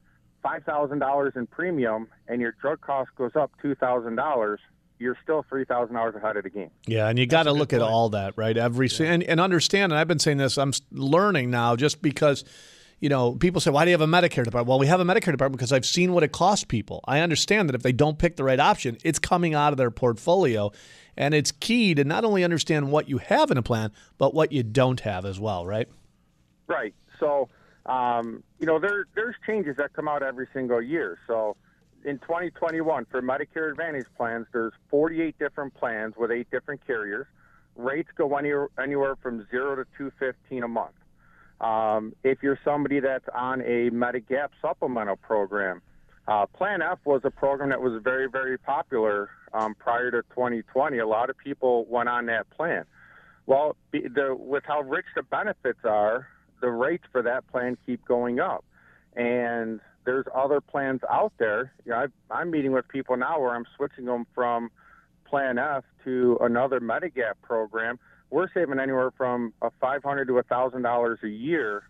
five 0.43 0.63
thousand 0.63 0.99
dollars 0.99 1.33
in 1.35 1.47
premium 1.47 2.07
and 2.27 2.39
your 2.41 2.53
drug 2.61 2.81
cost 2.81 3.09
goes 3.15 3.35
up 3.35 3.51
two 3.61 3.73
thousand 3.75 4.15
dollars, 4.15 4.59
you're 4.99 5.17
still 5.23 5.43
three 5.49 5.65
thousand 5.65 5.95
dollars 5.95 6.15
ahead 6.15 6.37
of 6.37 6.43
the 6.43 6.49
game. 6.49 6.69
Yeah, 6.85 7.07
and 7.07 7.17
you 7.17 7.25
got 7.25 7.43
to 7.43 7.51
look 7.51 7.73
at 7.73 7.81
all 7.81 8.09
that, 8.09 8.33
right? 8.37 8.55
Every 8.55 8.87
si- 8.87 9.05
and, 9.05 9.23
and 9.23 9.39
understand. 9.39 9.91
And 9.91 9.99
I've 9.99 10.07
been 10.07 10.19
saying 10.19 10.37
this. 10.37 10.57
I'm 10.57 10.73
learning 10.91 11.49
now, 11.49 11.75
just 11.75 12.01
because, 12.01 12.43
you 12.99 13.09
know, 13.09 13.33
people 13.33 13.59
say, 13.59 13.71
"Why 13.71 13.85
do 13.85 13.91
you 13.91 13.97
have 13.97 14.07
a 14.07 14.11
Medicare 14.11 14.43
department?" 14.45 14.67
Well, 14.67 14.79
we 14.79 14.87
have 14.87 14.99
a 14.99 15.03
Medicare 15.03 15.31
department 15.31 15.53
because 15.53 15.73
I've 15.73 15.85
seen 15.85 16.13
what 16.13 16.23
it 16.23 16.31
costs 16.31 16.65
people. 16.65 17.03
I 17.07 17.21
understand 17.21 17.67
that 17.69 17.75
if 17.75 17.81
they 17.81 17.91
don't 17.91 18.19
pick 18.19 18.35
the 18.35 18.43
right 18.43 18.59
option, 18.59 18.97
it's 19.03 19.19
coming 19.19 19.55
out 19.55 19.73
of 19.73 19.77
their 19.77 19.91
portfolio, 19.91 20.71
and 21.17 21.33
it's 21.33 21.51
key 21.51 21.93
to 21.95 22.03
not 22.03 22.25
only 22.25 22.43
understand 22.43 22.91
what 22.91 23.09
you 23.09 23.17
have 23.17 23.51
in 23.51 23.57
a 23.57 23.61
plan, 23.61 23.91
but 24.17 24.33
what 24.33 24.51
you 24.51 24.63
don't 24.63 25.01
have 25.01 25.25
as 25.25 25.39
well, 25.39 25.65
right? 25.65 25.87
Right. 26.67 26.93
So, 27.19 27.49
um, 27.85 28.43
you 28.59 28.65
know, 28.65 28.79
there 28.79 29.05
there's 29.15 29.35
changes 29.45 29.77
that 29.77 29.93
come 29.93 30.07
out 30.07 30.23
every 30.23 30.47
single 30.53 30.81
year. 30.81 31.17
So, 31.27 31.55
in 32.03 32.19
2021 32.19 33.05
for 33.09 33.21
Medicare 33.21 33.71
Advantage 33.71 34.07
plans, 34.17 34.47
there's 34.51 34.73
48 34.89 35.37
different 35.39 35.73
plans 35.73 36.15
with 36.17 36.31
eight 36.31 36.49
different 36.51 36.85
carriers. 36.85 37.27
Rates 37.75 38.09
go 38.17 38.35
anywhere 38.37 38.69
anywhere 38.81 39.15
from 39.15 39.45
zero 39.49 39.75
to 39.75 39.85
215 39.97 40.63
a 40.63 40.67
month. 40.67 40.95
Um, 41.61 42.13
if 42.23 42.43
you're 42.43 42.59
somebody 42.65 42.99
that's 42.99 43.25
on 43.33 43.61
a 43.61 43.89
Medigap 43.89 44.49
supplemental 44.61 45.15
program, 45.15 45.81
uh, 46.27 46.45
Plan 46.47 46.81
F 46.81 46.99
was 47.05 47.21
a 47.23 47.31
program 47.31 47.69
that 47.69 47.81
was 47.81 48.01
very, 48.03 48.27
very 48.29 48.57
popular 48.57 49.29
um, 49.55 49.73
prior 49.73 50.11
to 50.11 50.21
2020. 50.23 50.97
A 50.99 51.07
lot 51.07 51.29
of 51.29 51.37
people 51.37 51.85
went 51.85 52.09
on 52.09 52.25
that 52.27 52.49
plan. 52.51 52.85
Well, 53.47 53.75
the, 53.91 54.35
with 54.37 54.63
how 54.65 54.81
rich 54.81 55.05
the 55.15 55.23
benefits 55.23 55.79
are, 55.85 56.27
the 56.61 56.69
rates 56.69 57.05
for 57.11 57.21
that 57.21 57.47
plan 57.47 57.77
keep 57.85 58.03
going 58.05 58.39
up. 58.39 58.65
And 59.15 59.79
there's 60.03 60.25
other 60.35 60.59
plans 60.61 61.01
out 61.09 61.33
there. 61.37 61.71
You 61.85 61.91
know, 61.91 62.05
I, 62.29 62.33
I'm 62.33 62.51
meeting 62.51 62.73
with 62.73 62.87
people 62.87 63.15
now 63.17 63.39
where 63.39 63.55
I'm 63.55 63.65
switching 63.77 64.05
them 64.05 64.25
from 64.35 64.71
Plan 65.25 65.57
F 65.57 65.83
to 66.03 66.37
another 66.41 66.79
Medigap 66.79 67.33
program. 67.41 67.97
We're 68.29 68.51
saving 68.53 68.79
anywhere 68.79 69.11
from 69.11 69.53
a 69.61 69.71
500 69.79 70.27
to 70.27 70.43
thousand 70.43 70.81
dollars 70.81 71.19
a 71.23 71.29
year 71.29 71.83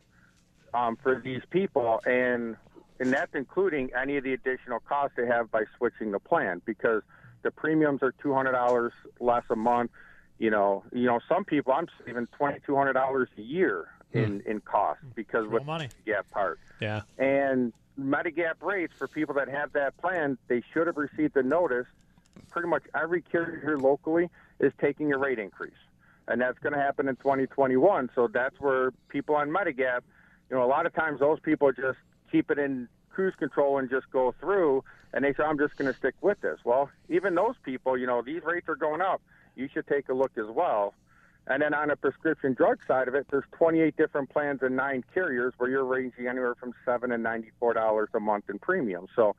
um, 0.73 0.97
for 1.01 1.19
these 1.19 1.41
people, 1.49 2.01
and 2.06 2.56
and 2.99 3.12
that's 3.12 3.34
including 3.34 3.89
any 3.99 4.17
of 4.17 4.23
the 4.23 4.34
additional 4.34 4.80
costs 4.80 5.15
they 5.17 5.25
have 5.25 5.51
by 5.51 5.63
switching 5.78 6.12
the 6.12 6.19
plan 6.19 6.62
because 6.65 7.01
the 7.45 7.51
premiums 7.51 8.01
are 8.01 8.12
two 8.12 8.34
hundred 8.34 8.53
dollars 8.53 8.91
less 9.21 9.43
a 9.49 9.55
month. 9.55 9.91
You 10.39 10.49
know, 10.49 10.84
you 10.91 11.05
know, 11.05 11.19
some 11.29 11.45
people 11.45 11.71
I'm 11.71 11.88
saving 12.05 12.27
twenty 12.36 12.60
two 12.65 12.75
hundred 12.75 12.93
dollars 12.93 13.29
a 13.38 13.41
year 13.41 13.88
hmm. 14.12 14.17
in 14.17 14.41
in 14.41 14.60
cost 14.60 14.99
because 15.13 15.47
with 15.47 15.63
money. 15.63 15.88
the 15.88 16.12
Medigap 16.12 16.29
part. 16.31 16.60
Yeah. 16.81 17.03
And 17.17 17.71
Medigap 17.97 18.55
rates 18.62 18.93
for 18.97 19.08
people 19.08 19.36
that 19.36 19.47
have 19.47 19.71
that 19.73 19.95
plan, 19.97 20.38
they 20.47 20.63
should 20.73 20.88
have 20.88 20.97
received 20.97 21.38
a 21.38 21.43
notice. 21.43 21.86
Pretty 22.49 22.67
much 22.67 22.84
every 22.93 23.21
carrier 23.21 23.60
here 23.62 23.77
locally 23.77 24.29
is 24.60 24.73
taking 24.81 25.13
a 25.13 25.17
rate 25.17 25.39
increase, 25.39 25.73
and 26.27 26.41
that's 26.41 26.58
going 26.60 26.73
to 26.73 26.79
happen 26.79 27.08
in 27.08 27.15
2021. 27.17 28.10
So 28.15 28.27
that's 28.27 28.60
where 28.60 28.91
people 29.08 29.36
on 29.36 29.49
Medigap, 29.49 30.01
you 30.49 30.58
know, 30.58 30.63
a 30.63 30.67
lot 30.67 30.86
of 30.86 30.93
times 30.93 31.19
those 31.19 31.39
people 31.41 31.71
just 31.71 31.99
keep 32.31 32.49
it 32.49 32.58
in 32.58 32.89
cruise 33.10 33.36
control 33.38 33.77
and 33.77 33.89
just 33.89 34.10
go 34.12 34.34
through, 34.39 34.84
and 35.15 35.25
they 35.25 35.34
say, 35.34 35.43
"I'm 35.43 35.58
just 35.58 35.75
going 35.78 35.91
to 35.91 35.97
stick 35.97 36.13
with 36.21 36.39
this." 36.41 36.60
Well, 36.63 36.91
even 37.10 37.34
those 37.34 37.56
people, 37.63 37.97
you 37.97 38.06
know, 38.06 38.21
these 38.21 38.43
rates 38.43 38.69
are 38.69 38.75
going 38.75 39.01
up. 39.01 39.21
You 39.56 39.67
should 39.73 39.88
take 39.88 40.10
a 40.10 40.13
look 40.13 40.38
as 40.38 40.47
well. 40.47 40.93
And 41.47 41.62
then 41.62 41.73
on 41.73 41.88
the 41.88 41.95
prescription 41.95 42.54
drug 42.54 42.80
side 42.88 43.08
of 43.08 43.15
it, 43.15 43.28
there's 43.30 43.45
28 43.54 43.95
different 43.95 44.30
plans 44.30 44.60
and 44.62 44.75
nine 44.75 45.04
carriers 45.13 45.54
where 45.58 45.69
you're 45.69 45.86
ranging 45.86 46.28
anywhere 46.28 46.56
from 46.56 46.73
seven 46.84 47.12
and 47.12 47.23
94 47.23 47.73
dollars 47.73 48.10
a 48.13 48.19
month 48.19 48.49
in 48.49 48.60
premium. 48.60 49.08
So 49.15 49.36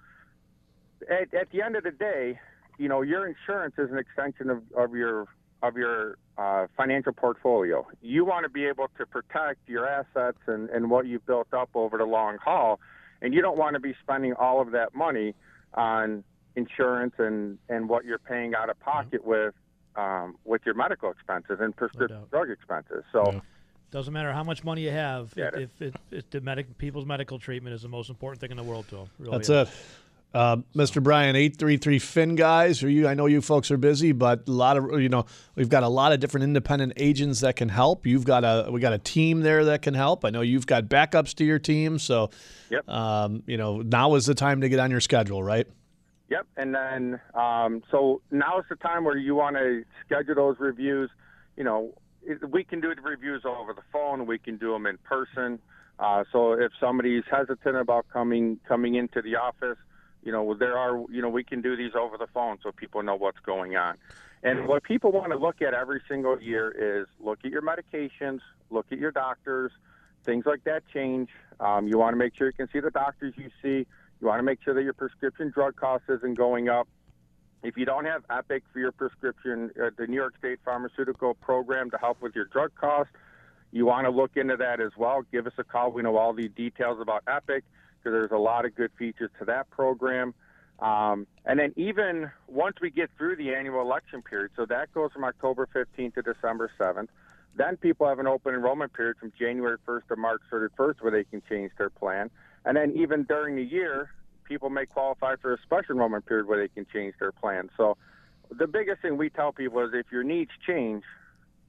at, 1.11 1.35
at 1.35 1.51
the 1.51 1.63
end 1.63 1.77
of 1.77 1.85
the 1.85 1.91
day, 1.91 2.39
you 2.79 2.89
know, 2.89 3.03
your 3.03 3.27
insurance 3.27 3.75
is 3.79 3.91
an 3.91 3.99
extension 3.99 4.51
of, 4.51 4.63
of 4.77 4.95
your 4.95 5.27
of 5.63 5.77
your 5.77 6.17
uh, 6.39 6.67
financial 6.77 7.13
portfolio. 7.13 7.87
You 8.03 8.25
want 8.25 8.45
to 8.45 8.51
be 8.51 8.67
able 8.67 8.89
to 8.99 9.07
protect 9.07 9.69
your 9.69 9.89
assets 9.89 10.39
and, 10.47 10.69
and 10.71 10.91
what 10.91 11.07
you've 11.07 11.25
built 11.27 11.53
up 11.53 11.71
over 11.75 11.97
the 11.97 12.05
long 12.05 12.37
haul, 12.37 12.79
and 13.23 13.35
you 13.35 13.41
don't 13.41 13.59
want 13.59 13.75
to 13.75 13.81
be 13.81 13.95
spending 14.03 14.35
all 14.35 14.61
of 14.61 14.73
that 14.73 14.95
money 14.95 15.35
on 15.75 16.25
insurance 16.55 17.15
and, 17.19 17.59
and 17.69 17.89
what 17.89 18.05
you're 18.05 18.19
paying 18.19 18.55
out 18.55 18.71
of 18.71 18.79
pocket 18.81 19.25
with 19.25 19.55
um, 19.97 20.37
with 20.45 20.61
your 20.67 20.75
medical 20.75 21.11
expenses 21.11 21.59
and 21.61 21.75
prescription 21.75 22.23
drug 22.31 22.51
expenses. 22.51 23.03
So. 23.13 23.43
Doesn't 23.93 24.13
matter 24.13 24.33
how 24.33 24.43
much 24.43 24.65
money 24.65 24.83
you 24.83 24.91
have. 24.91 25.33
Yeah, 25.37 25.51
if, 25.55 25.71
if, 25.81 25.81
if, 25.81 25.95
if 26.11 26.31
the 26.31 26.41
medic, 26.41 26.77
people's 26.77 27.07
medical 27.07 27.39
treatment 27.39 27.73
is 27.73 27.83
the 27.83 27.89
most 27.89 28.11
important 28.11 28.41
thing 28.41 28.51
in 28.51 28.57
the 28.57 28.63
world 28.63 28.89
to 28.89 28.97
them. 28.97 29.11
Really 29.19 29.31
That's 29.31 29.49
is. 29.49 29.69
it. 29.69 29.75
Uh, 30.37 30.59
Mr. 30.75 31.03
Brian, 31.03 31.35
eight 31.35 31.57
three 31.57 31.79
three 31.79 31.99
Fin 31.99 32.35
guys. 32.35 32.83
Or 32.83 32.91
you? 32.91 33.09
I 33.09 33.15
know 33.15 33.25
you 33.25 33.41
folks 33.41 33.71
are 33.71 33.79
busy, 33.79 34.13
but 34.13 34.47
a 34.47 34.51
lot 34.51 34.77
of 34.77 35.01
you 35.01 35.09
know 35.09 35.25
we've 35.55 35.71
got 35.71 35.83
a 35.83 35.89
lot 35.89 36.13
of 36.13 36.21
different 36.21 36.45
independent 36.45 36.93
agents 36.99 37.41
that 37.41 37.57
can 37.57 37.71
help. 37.71 38.07
You've 38.07 38.27
got 38.27 38.45
a 38.45 38.71
we 38.71 38.79
got 38.83 38.93
a 38.93 38.99
team 38.99 39.41
there 39.41 39.65
that 39.65 39.81
can 39.81 39.95
help. 39.95 40.27
I 40.27 40.31
know 40.31 40.43
you've 40.43 40.67
got 40.67 40.91
backups 40.91 41.33
to 41.37 41.45
your 41.45 41.59
team, 41.59 41.99
so 41.99 42.29
Yep. 42.69 42.87
um, 42.87 43.45
you 43.47 43.57
know 43.57 43.79
now 43.81 44.15
is 44.15 44.27
the 44.27 44.35
time 44.35 44.61
to 44.61 44.69
get 44.69 44.79
on 44.79 44.91
your 44.91 45.01
schedule, 45.01 45.43
right? 45.43 45.67
Yep, 46.29 46.47
and 46.59 46.75
then 46.75 47.19
um, 47.33 47.83
so 47.91 48.21
now 48.31 48.59
is 48.59 48.67
the 48.69 48.77
time 48.77 49.05
where 49.05 49.17
you 49.17 49.35
want 49.35 49.57
to 49.57 49.85
schedule 50.05 50.35
those 50.35 50.57
reviews. 50.59 51.09
You 51.57 51.65
know, 51.65 51.95
we 52.51 52.63
can 52.63 52.83
do 52.83 52.95
the 52.95 53.01
reviews 53.01 53.45
over 53.47 53.73
the 53.73 53.85
phone. 53.91 54.27
We 54.27 54.37
can 54.37 54.59
do 54.59 54.73
them 54.73 54.85
in 54.85 54.99
person. 54.99 55.61
Uh, 55.99 56.25
so 56.31 56.53
if 56.53 56.73
somebody's 56.79 57.25
hesitant 57.31 57.77
about 57.77 58.05
coming 58.13 58.61
coming 58.69 58.97
into 58.97 59.23
the 59.23 59.37
office, 59.37 59.79
you 60.27 60.33
know, 60.33 60.55
there 60.55 60.77
are 60.77 61.05
you 61.09 61.23
know 61.23 61.29
we 61.29 61.45
can 61.45 61.63
do 61.63 61.77
these 61.77 61.93
over 61.95 62.19
the 62.19 62.27
phone 62.27 62.59
so 62.61 62.73
people 62.73 63.01
know 63.05 63.15
what's 63.15 63.39
going 63.39 63.77
on. 63.77 63.97
And 64.43 64.67
what 64.67 64.83
people 64.83 65.13
want 65.13 65.31
to 65.31 65.39
look 65.39 65.63
at 65.63 65.73
every 65.73 66.03
single 66.09 66.43
year 66.43 67.01
is 67.01 67.07
look 67.21 67.39
at 67.45 67.53
your 67.53 67.63
medications, 67.63 68.41
look 68.69 68.87
at 68.91 68.99
your 68.99 69.13
doctors, 69.13 69.71
things 70.25 70.45
like 70.45 70.65
that 70.65 70.83
change. 70.93 71.29
Um, 71.61 71.87
you 71.87 71.97
want 71.97 72.13
to 72.13 72.19
make 72.19 72.37
sure 72.37 72.49
you 72.49 72.53
can 72.53 72.69
see 72.73 72.81
the 72.81 72.91
doctors 72.91 73.35
you 73.37 73.51
see. 73.63 73.87
You 74.21 74.27
want 74.27 74.41
to 74.41 74.43
make 74.43 74.59
sure 74.65 74.75
that 74.75 74.83
your 74.83 74.95
prescription 74.95 75.53
drug 75.55 75.77
cost 75.77 76.03
isn't 76.09 76.35
going 76.35 76.69
up. 76.69 76.89
If 77.63 77.77
you 77.77 77.85
don't 77.85 78.05
have 78.05 78.25
Epic 78.29 78.65
for 78.73 78.81
your 78.81 78.93
prescription, 78.93 79.71
uh, 79.81 79.91
the 79.97 80.09
New 80.09 80.17
York 80.17 80.35
State 80.39 80.59
Pharmaceutical 80.65 81.35
Program 81.35 81.89
to 81.93 81.99
help 81.99 82.21
with 82.21 82.35
your 82.35 82.47
drug 82.47 82.75
cost, 82.75 83.11
you 83.71 83.87
want 83.87 84.07
to 84.07 84.11
look 84.11 84.33
into 84.37 84.57
that 84.57 84.81
as 84.81 84.93
well. 84.97 85.23
Give 85.31 85.47
us 85.47 85.53
a 85.59 85.65
call. 85.65 85.93
We 85.93 86.03
know 86.03 86.17
all 86.17 86.33
the 86.33 86.49
details 86.49 87.01
about 87.01 87.23
Epic 87.29 87.63
there's 88.11 88.33
a 88.33 88.39
lot 88.39 88.65
of 88.65 88.75
good 88.75 88.91
features 88.99 89.31
to 89.39 89.45
that 89.47 89.71
program. 89.71 90.35
Um, 90.79 91.27
and 91.45 91.59
then 91.59 91.73
even 91.77 92.31
once 92.49 92.77
we 92.83 92.91
get 92.91 93.11
through 93.17 93.37
the 93.37 93.55
annual 93.55 93.81
election 93.81 94.23
period, 94.23 94.51
so 94.57 94.67
that 94.67 94.93
goes 94.93 95.13
from 95.13 95.25
October 95.25 95.69
15th 95.75 96.15
to 96.15 96.23
December 96.23 96.71
7th, 96.79 97.09
Then 97.57 97.77
people 97.79 98.07
have 98.07 98.19
an 98.19 98.27
open 98.27 98.55
enrollment 98.55 98.93
period 98.93 99.17
from 99.19 99.33
January 99.39 99.79
1st 99.87 100.09
to 100.09 100.17
March 100.17 100.43
31st 100.53 101.01
where 101.01 101.11
they 101.11 101.25
can 101.25 101.43
change 101.49 101.73
their 101.79 101.89
plan. 101.91 102.31
And 102.65 102.77
then 102.77 102.93
even 102.97 103.25
during 103.25 103.57
the 103.57 103.63
year, 103.65 104.11
people 104.45 104.69
may 104.69 104.87
qualify 104.87 105.37
for 105.37 105.55
a 105.55 105.59
special 105.63 105.93
enrollment 105.95 106.27
period 106.27 106.47
where 106.47 106.61
they 106.61 106.69
can 106.69 106.87
change 106.93 107.15
their 107.19 107.33
plan. 107.33 107.71
So 107.77 107.97
the 108.51 108.67
biggest 108.67 109.01
thing 109.03 109.17
we 109.17 109.31
tell 109.31 109.53
people 109.53 109.81
is 109.81 109.91
if 109.95 110.07
your 110.13 110.23
needs 110.23 110.51
change, 110.67 111.03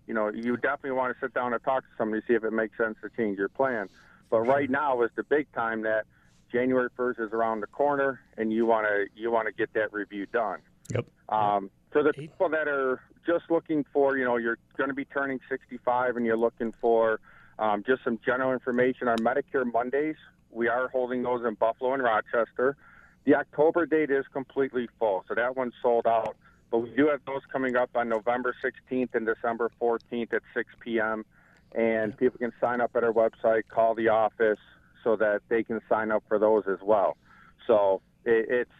you 0.08 0.13
know, 0.13 0.30
you 0.30 0.58
definitely 0.58 0.91
want 0.91 1.15
to 1.15 1.19
sit 1.26 1.34
down 1.34 1.54
and 1.54 1.63
talk 1.63 1.84
to 1.84 1.89
somebody 1.97 2.21
to 2.21 2.28
see 2.28 2.34
if 2.34 2.43
it 2.43 2.52
makes 2.52 2.78
sense 2.78 2.97
to 3.02 3.10
change 3.15 3.38
your 3.38 3.50
plan. 3.50 3.88
But 4.30 4.41
right 4.41 4.69
now 4.69 5.02
is 5.04 5.12
the 5.15 5.23
big 5.23 5.52
time 5.54 5.84
that 5.84 6.06
January 6.52 6.90
1st 6.98 7.28
is 7.28 7.34
around 7.34 7.62
the 7.62 7.68
corner, 7.68 8.22
and 8.38 8.52
you 8.52 8.66
want 8.66 8.88
to 8.88 9.06
you 9.20 9.32
want 9.32 9.48
to 9.48 9.54
get 9.54 9.74
that 9.74 9.94
review 9.94 10.26
done. 10.28 10.60
Yep. 10.94 11.06
Um, 11.30 11.70
for 11.92 12.04
the 12.04 12.14
people 12.14 12.50
that 12.50 12.68
are 12.68 13.02
just 13.26 13.46
looking 13.50 13.86
for, 13.92 14.18
you 14.18 14.24
know, 14.26 14.38
you're 14.38 14.58
going 14.78 14.90
to 14.90 14.94
be 14.94 15.06
turning 15.06 15.40
65, 15.50 16.16
and 16.16 16.26
you're 16.26 16.38
looking 16.38 16.74
for 16.80 17.20
um, 17.60 17.84
just 17.86 18.04
some 18.04 18.20
general 18.26 18.54
information 18.54 19.08
on 19.08 19.18
Medicare 19.18 19.72
Mondays. 19.72 20.16
We 20.52 20.68
are 20.70 20.88
holding 20.88 21.24
those 21.24 21.46
in 21.46 21.56
Buffalo 21.56 21.94
and 21.94 22.04
Rochester. 22.04 22.78
The 23.26 23.36
October 23.36 23.86
date 23.86 24.10
is 24.10 24.26
completely 24.32 24.88
full, 24.98 25.26
so 25.28 25.36
that 25.36 25.58
one's 25.58 25.74
sold 25.82 26.08
out. 26.08 26.38
But 26.72 26.80
we 26.80 26.90
do 26.92 27.08
have 27.08 27.22
those 27.26 27.42
coming 27.52 27.76
up 27.76 27.90
on 27.96 28.10
November 28.10 28.56
16th 28.64 29.14
and 29.14 29.26
December 29.26 29.72
14th 29.82 30.34
at 30.34 30.42
6 30.54 30.70
p.m. 30.80 31.26
And 31.74 32.16
people 32.18 32.38
can 32.40 32.54
sign 32.62 32.80
up 32.80 32.92
at 32.96 33.04
our 33.04 33.12
website, 33.12 33.64
call 33.70 33.96
the 33.96 34.10
office 34.10 34.60
so 35.04 35.16
that 35.16 35.42
they 35.50 35.64
can 35.64 35.80
sign 35.90 36.12
up 36.12 36.24
for 36.28 36.40
those 36.40 36.64
as 36.68 36.80
well. 36.82 37.18
So 37.66 38.02
it, 38.26 38.46
it's 38.50 38.72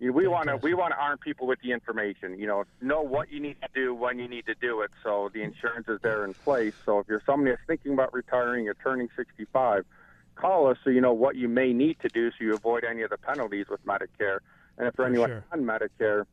we 0.00 0.26
want 0.26 0.48
to 0.48 0.56
we 0.56 0.72
want 0.72 0.92
to 0.92 0.98
arm 0.98 1.18
people 1.18 1.46
with 1.46 1.60
the 1.62 1.72
information. 1.72 2.38
You 2.38 2.46
know, 2.46 2.64
know 2.80 3.02
what 3.02 3.30
you 3.30 3.38
need 3.38 3.56
to 3.60 3.68
do 3.74 3.94
when 3.94 4.18
you 4.18 4.28
need 4.28 4.46
to 4.46 4.54
do 4.54 4.80
it. 4.80 4.90
So 5.04 5.30
the 5.32 5.42
insurance 5.42 5.88
is 5.88 6.00
there 6.02 6.24
in 6.24 6.34
place. 6.34 6.72
So 6.86 7.00
if 7.00 7.06
you're 7.08 7.22
somebody 7.26 7.50
that's 7.50 7.62
thinking 7.66 7.92
about 7.92 8.14
retiring 8.14 8.66
or 8.68 8.74
turning 8.74 9.08
65, 9.16 9.84
call 10.36 10.68
us 10.68 10.78
so 10.82 10.90
you 10.90 11.02
know 11.02 11.12
what 11.12 11.36
you 11.36 11.48
may 11.48 11.72
need 11.74 11.98
to 12.00 12.08
do 12.08 12.30
so 12.30 12.36
you 12.40 12.54
avoid 12.54 12.82
any 12.84 13.02
of 13.02 13.10
the 13.10 13.18
penalties 13.18 13.66
with 13.68 13.84
Medicare. 13.84 14.38
And 14.78 14.88
if 14.88 14.94
for 14.94 15.04
anyone 15.04 15.28
sure. 15.28 15.44
on 15.52 15.60
Medicare, 15.64 16.24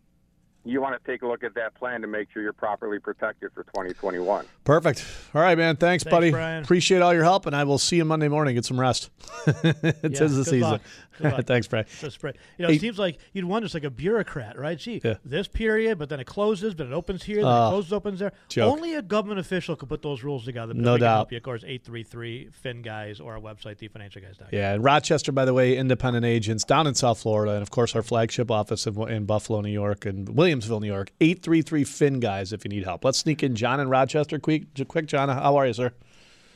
you 0.67 0.81
want 0.81 1.01
to 1.01 1.11
take 1.11 1.21
a 1.21 1.27
look 1.27 1.43
at 1.43 1.53
that 1.55 1.75
plan 1.75 2.01
to 2.01 2.07
make 2.07 2.29
sure 2.31 2.41
you're 2.43 2.53
properly 2.53 2.99
protected 2.99 3.51
for 3.53 3.63
2021. 3.63 4.45
Perfect. 4.63 5.05
All 5.33 5.41
right, 5.41 5.57
man. 5.57 5.75
Thanks, 5.77 6.03
Thanks, 6.03 6.11
buddy. 6.15 6.31
Brian. 6.31 6.63
Appreciate 6.63 7.01
all 7.01 7.13
your 7.13 7.23
help, 7.23 7.45
and 7.45 7.55
I 7.55 7.63
will 7.63 7.77
see 7.77 7.95
you 7.97 8.05
Monday 8.05 8.27
morning. 8.27 8.55
Get 8.55 8.65
some 8.65 8.79
rest. 8.79 9.09
it's 9.47 9.63
Yeah, 9.83 9.91
tis 10.09 10.35
the 10.35 10.43
good 10.43 10.45
season. 10.45 10.59
luck. 10.61 10.81
Good 11.19 11.31
luck. 11.33 11.45
Thanks, 11.45 11.67
Brian. 11.67 11.85
It's 12.01 12.17
a. 12.23 12.27
You 12.27 12.33
know, 12.59 12.67
Hey- 12.67 12.75
it 12.75 12.81
seems 12.81 12.99
like 12.99 13.17
you'd 13.33 13.45
wonder, 13.45 13.65
it's 13.65 13.73
like 13.73 13.83
a 13.85 13.89
bureaucrat, 13.89 14.57
right? 14.59 14.77
Gee, 14.77 15.01
Yeah. 15.03 15.15
this 15.25 15.47
period, 15.47 15.97
but 15.97 16.09
then 16.09 16.19
it 16.19 16.25
closes, 16.27 16.73
but 16.75 16.85
it 16.87 16.93
opens 16.93 17.23
here, 17.23 17.37
then 17.37 17.45
Oh, 17.45 17.49
it 17.49 17.51
ah. 17.51 17.69
closes, 17.69 17.93
opens 17.93 18.19
there. 18.19 18.33
joke. 18.49 18.71
Only 18.71 18.93
a 18.95 19.01
government 19.01 19.39
official 19.39 19.75
could 19.75 19.89
put 19.89 20.01
those 20.01 20.23
rules 20.23 20.45
together. 20.45 20.73
but 20.73 20.83
No 20.83 20.97
doubt. 20.97 21.15
Help 21.15 21.31
you. 21.31 21.37
Of 21.37 21.43
course, 21.43 21.63
833 21.63 22.49
Fin 22.51 22.81
Guys 22.81 23.19
or 23.19 23.33
our 23.33 23.39
website, 23.39 23.77
thefinancialguys.com. 23.79 24.49
Yeah, 24.51 24.73
and 24.73 24.83
Rochester, 24.83 25.31
by 25.31 25.45
the 25.45 25.53
way, 25.53 25.77
independent 25.77 26.25
agents 26.25 26.63
down 26.63 26.87
in 26.87 26.93
South 26.95 27.19
Florida, 27.19 27.53
and 27.53 27.61
of 27.61 27.71
course 27.71 27.95
our 27.95 28.03
flagship 28.03 28.51
office 28.51 28.85
in, 28.85 28.99
in 29.09 29.25
Buffalo, 29.25 29.61
New 29.61 29.71
York, 29.71 30.05
and 30.05 30.29
Williamsville, 30.59 30.81
New 30.81 30.87
York. 30.87 31.11
Eight 31.21 31.41
three 31.41 31.61
three 31.61 31.83
Fin 31.83 32.19
guys, 32.19 32.53
if 32.53 32.63
you 32.65 32.69
need 32.69 32.83
help. 32.83 33.03
Let's 33.05 33.17
sneak 33.19 33.43
in 33.43 33.55
John 33.55 33.79
in 33.79 33.89
Rochester. 33.89 34.39
Quick, 34.39 34.63
quick, 34.87 35.05
John. 35.07 35.29
How 35.29 35.55
are 35.57 35.67
you, 35.67 35.73
sir? 35.73 35.91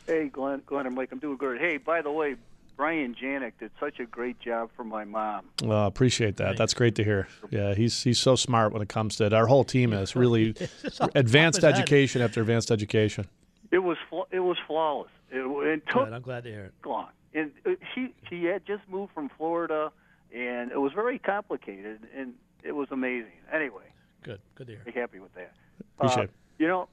Hey, 0.07 0.27
Glenn, 0.29 0.61
Glenn 0.65 0.87
and 0.87 0.95
Mike, 0.95 1.09
I'm 1.11 1.19
doing 1.19 1.37
good. 1.37 1.59
Hey, 1.59 1.77
by 1.77 2.01
the 2.01 2.11
way, 2.11 2.35
Brian 2.75 3.15
Janik 3.15 3.53
did 3.59 3.71
such 3.79 3.99
a 3.99 4.05
great 4.05 4.39
job 4.39 4.71
for 4.75 4.83
my 4.83 5.05
mom. 5.05 5.45
Well, 5.63 5.85
appreciate 5.85 6.37
that. 6.37 6.57
That's 6.57 6.73
great 6.73 6.95
to 6.95 7.03
hear. 7.03 7.27
Yeah, 7.49 7.73
he's 7.75 8.01
he's 8.03 8.19
so 8.19 8.35
smart 8.35 8.73
when 8.73 8.81
it 8.81 8.89
comes 8.89 9.15
to 9.17 9.25
it. 9.25 9.33
Our 9.33 9.47
whole 9.47 9.63
team 9.63 9.93
is 9.93 10.15
really 10.15 10.55
advanced 11.15 11.57
his 11.57 11.63
head. 11.65 11.75
education 11.75 12.21
after 12.21 12.41
advanced 12.41 12.71
education. 12.71 13.27
It 13.71 13.79
was 13.79 13.97
fl- 14.09 14.21
it 14.31 14.39
was 14.39 14.57
flawless. 14.67 15.11
It, 15.29 15.37
it 15.39 15.87
took 15.87 16.05
Good. 16.05 16.13
I'm 16.13 16.21
glad 16.21 16.43
to 16.43 16.49
hear 16.49 16.65
it. 16.65 16.73
long. 16.85 17.07
And 17.33 17.51
uh, 17.65 17.71
she 17.95 18.13
she 18.29 18.43
had 18.45 18.65
just 18.65 18.81
moved 18.89 19.13
from 19.13 19.29
Florida, 19.37 19.91
and 20.35 20.71
it 20.71 20.81
was 20.81 20.91
very 20.93 21.19
complicated, 21.19 21.99
and 22.17 22.33
it 22.63 22.73
was 22.73 22.87
amazing. 22.91 23.31
Anyway, 23.53 23.83
Good. 24.23 24.39
Good 24.55 24.67
to 24.67 24.73
hear. 24.73 24.81
very 24.85 24.99
happy 24.99 25.19
with 25.19 25.33
that. 25.35 25.53
Appreciate 25.97 26.19
Uh, 26.19 26.23
it. 26.23 26.29
You 26.59 26.67
know, 26.67 26.87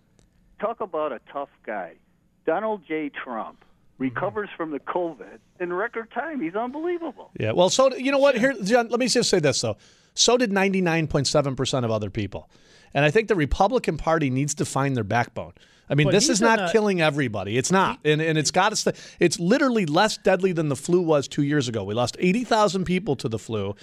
talk 0.60 0.80
about 0.80 1.12
a 1.12 1.20
tough 1.32 1.50
guy. 1.66 1.94
Donald 2.46 2.82
J. 2.88 3.10
Trump 3.10 3.64
recovers 3.98 4.48
from 4.56 4.70
the 4.70 4.80
COVID 4.80 5.38
in 5.60 5.72
record 5.72 6.10
time. 6.12 6.40
He's 6.40 6.54
unbelievable. 6.54 7.30
Yeah. 7.38 7.52
Well, 7.52 7.68
so 7.68 7.94
you 7.94 8.10
know 8.10 8.18
what? 8.18 8.38
Here, 8.38 8.54
John. 8.62 8.88
Let 8.88 9.00
me 9.00 9.08
just 9.08 9.28
say 9.28 9.40
this 9.40 9.60
though. 9.60 9.76
So 10.14 10.36
did 10.38 10.50
ninety 10.52 10.80
nine 10.80 11.06
point 11.06 11.26
seven 11.26 11.54
percent 11.56 11.84
of 11.84 11.90
other 11.90 12.10
people, 12.10 12.48
and 12.94 13.04
I 13.04 13.10
think 13.10 13.28
the 13.28 13.34
Republican 13.36 13.96
Party 13.98 14.30
needs 14.30 14.54
to 14.54 14.64
find 14.64 14.96
their 14.96 15.04
backbone. 15.04 15.52
I 15.90 15.94
mean, 15.94 16.06
But 16.08 16.10
this 16.12 16.28
is 16.28 16.40
not 16.40 16.60
a- 16.60 16.72
killing 16.72 17.00
everybody. 17.00 17.56
It's 17.56 17.70
not, 17.72 17.98
and 18.04 18.20
and 18.20 18.36
it's 18.38 18.50
got 18.50 18.74
to. 18.74 18.94
It's 19.20 19.38
literally 19.38 19.86
less 19.86 20.16
deadly 20.16 20.52
than 20.52 20.68
the 20.70 20.76
flu 20.76 21.00
was 21.02 21.28
two 21.28 21.42
years 21.42 21.68
ago. 21.68 21.84
We 21.84 21.94
lost 21.94 22.16
eighty 22.20 22.44
thousand 22.44 22.84
people 22.84 23.14
to 23.16 23.28
the 23.28 23.38
flu. 23.38 23.74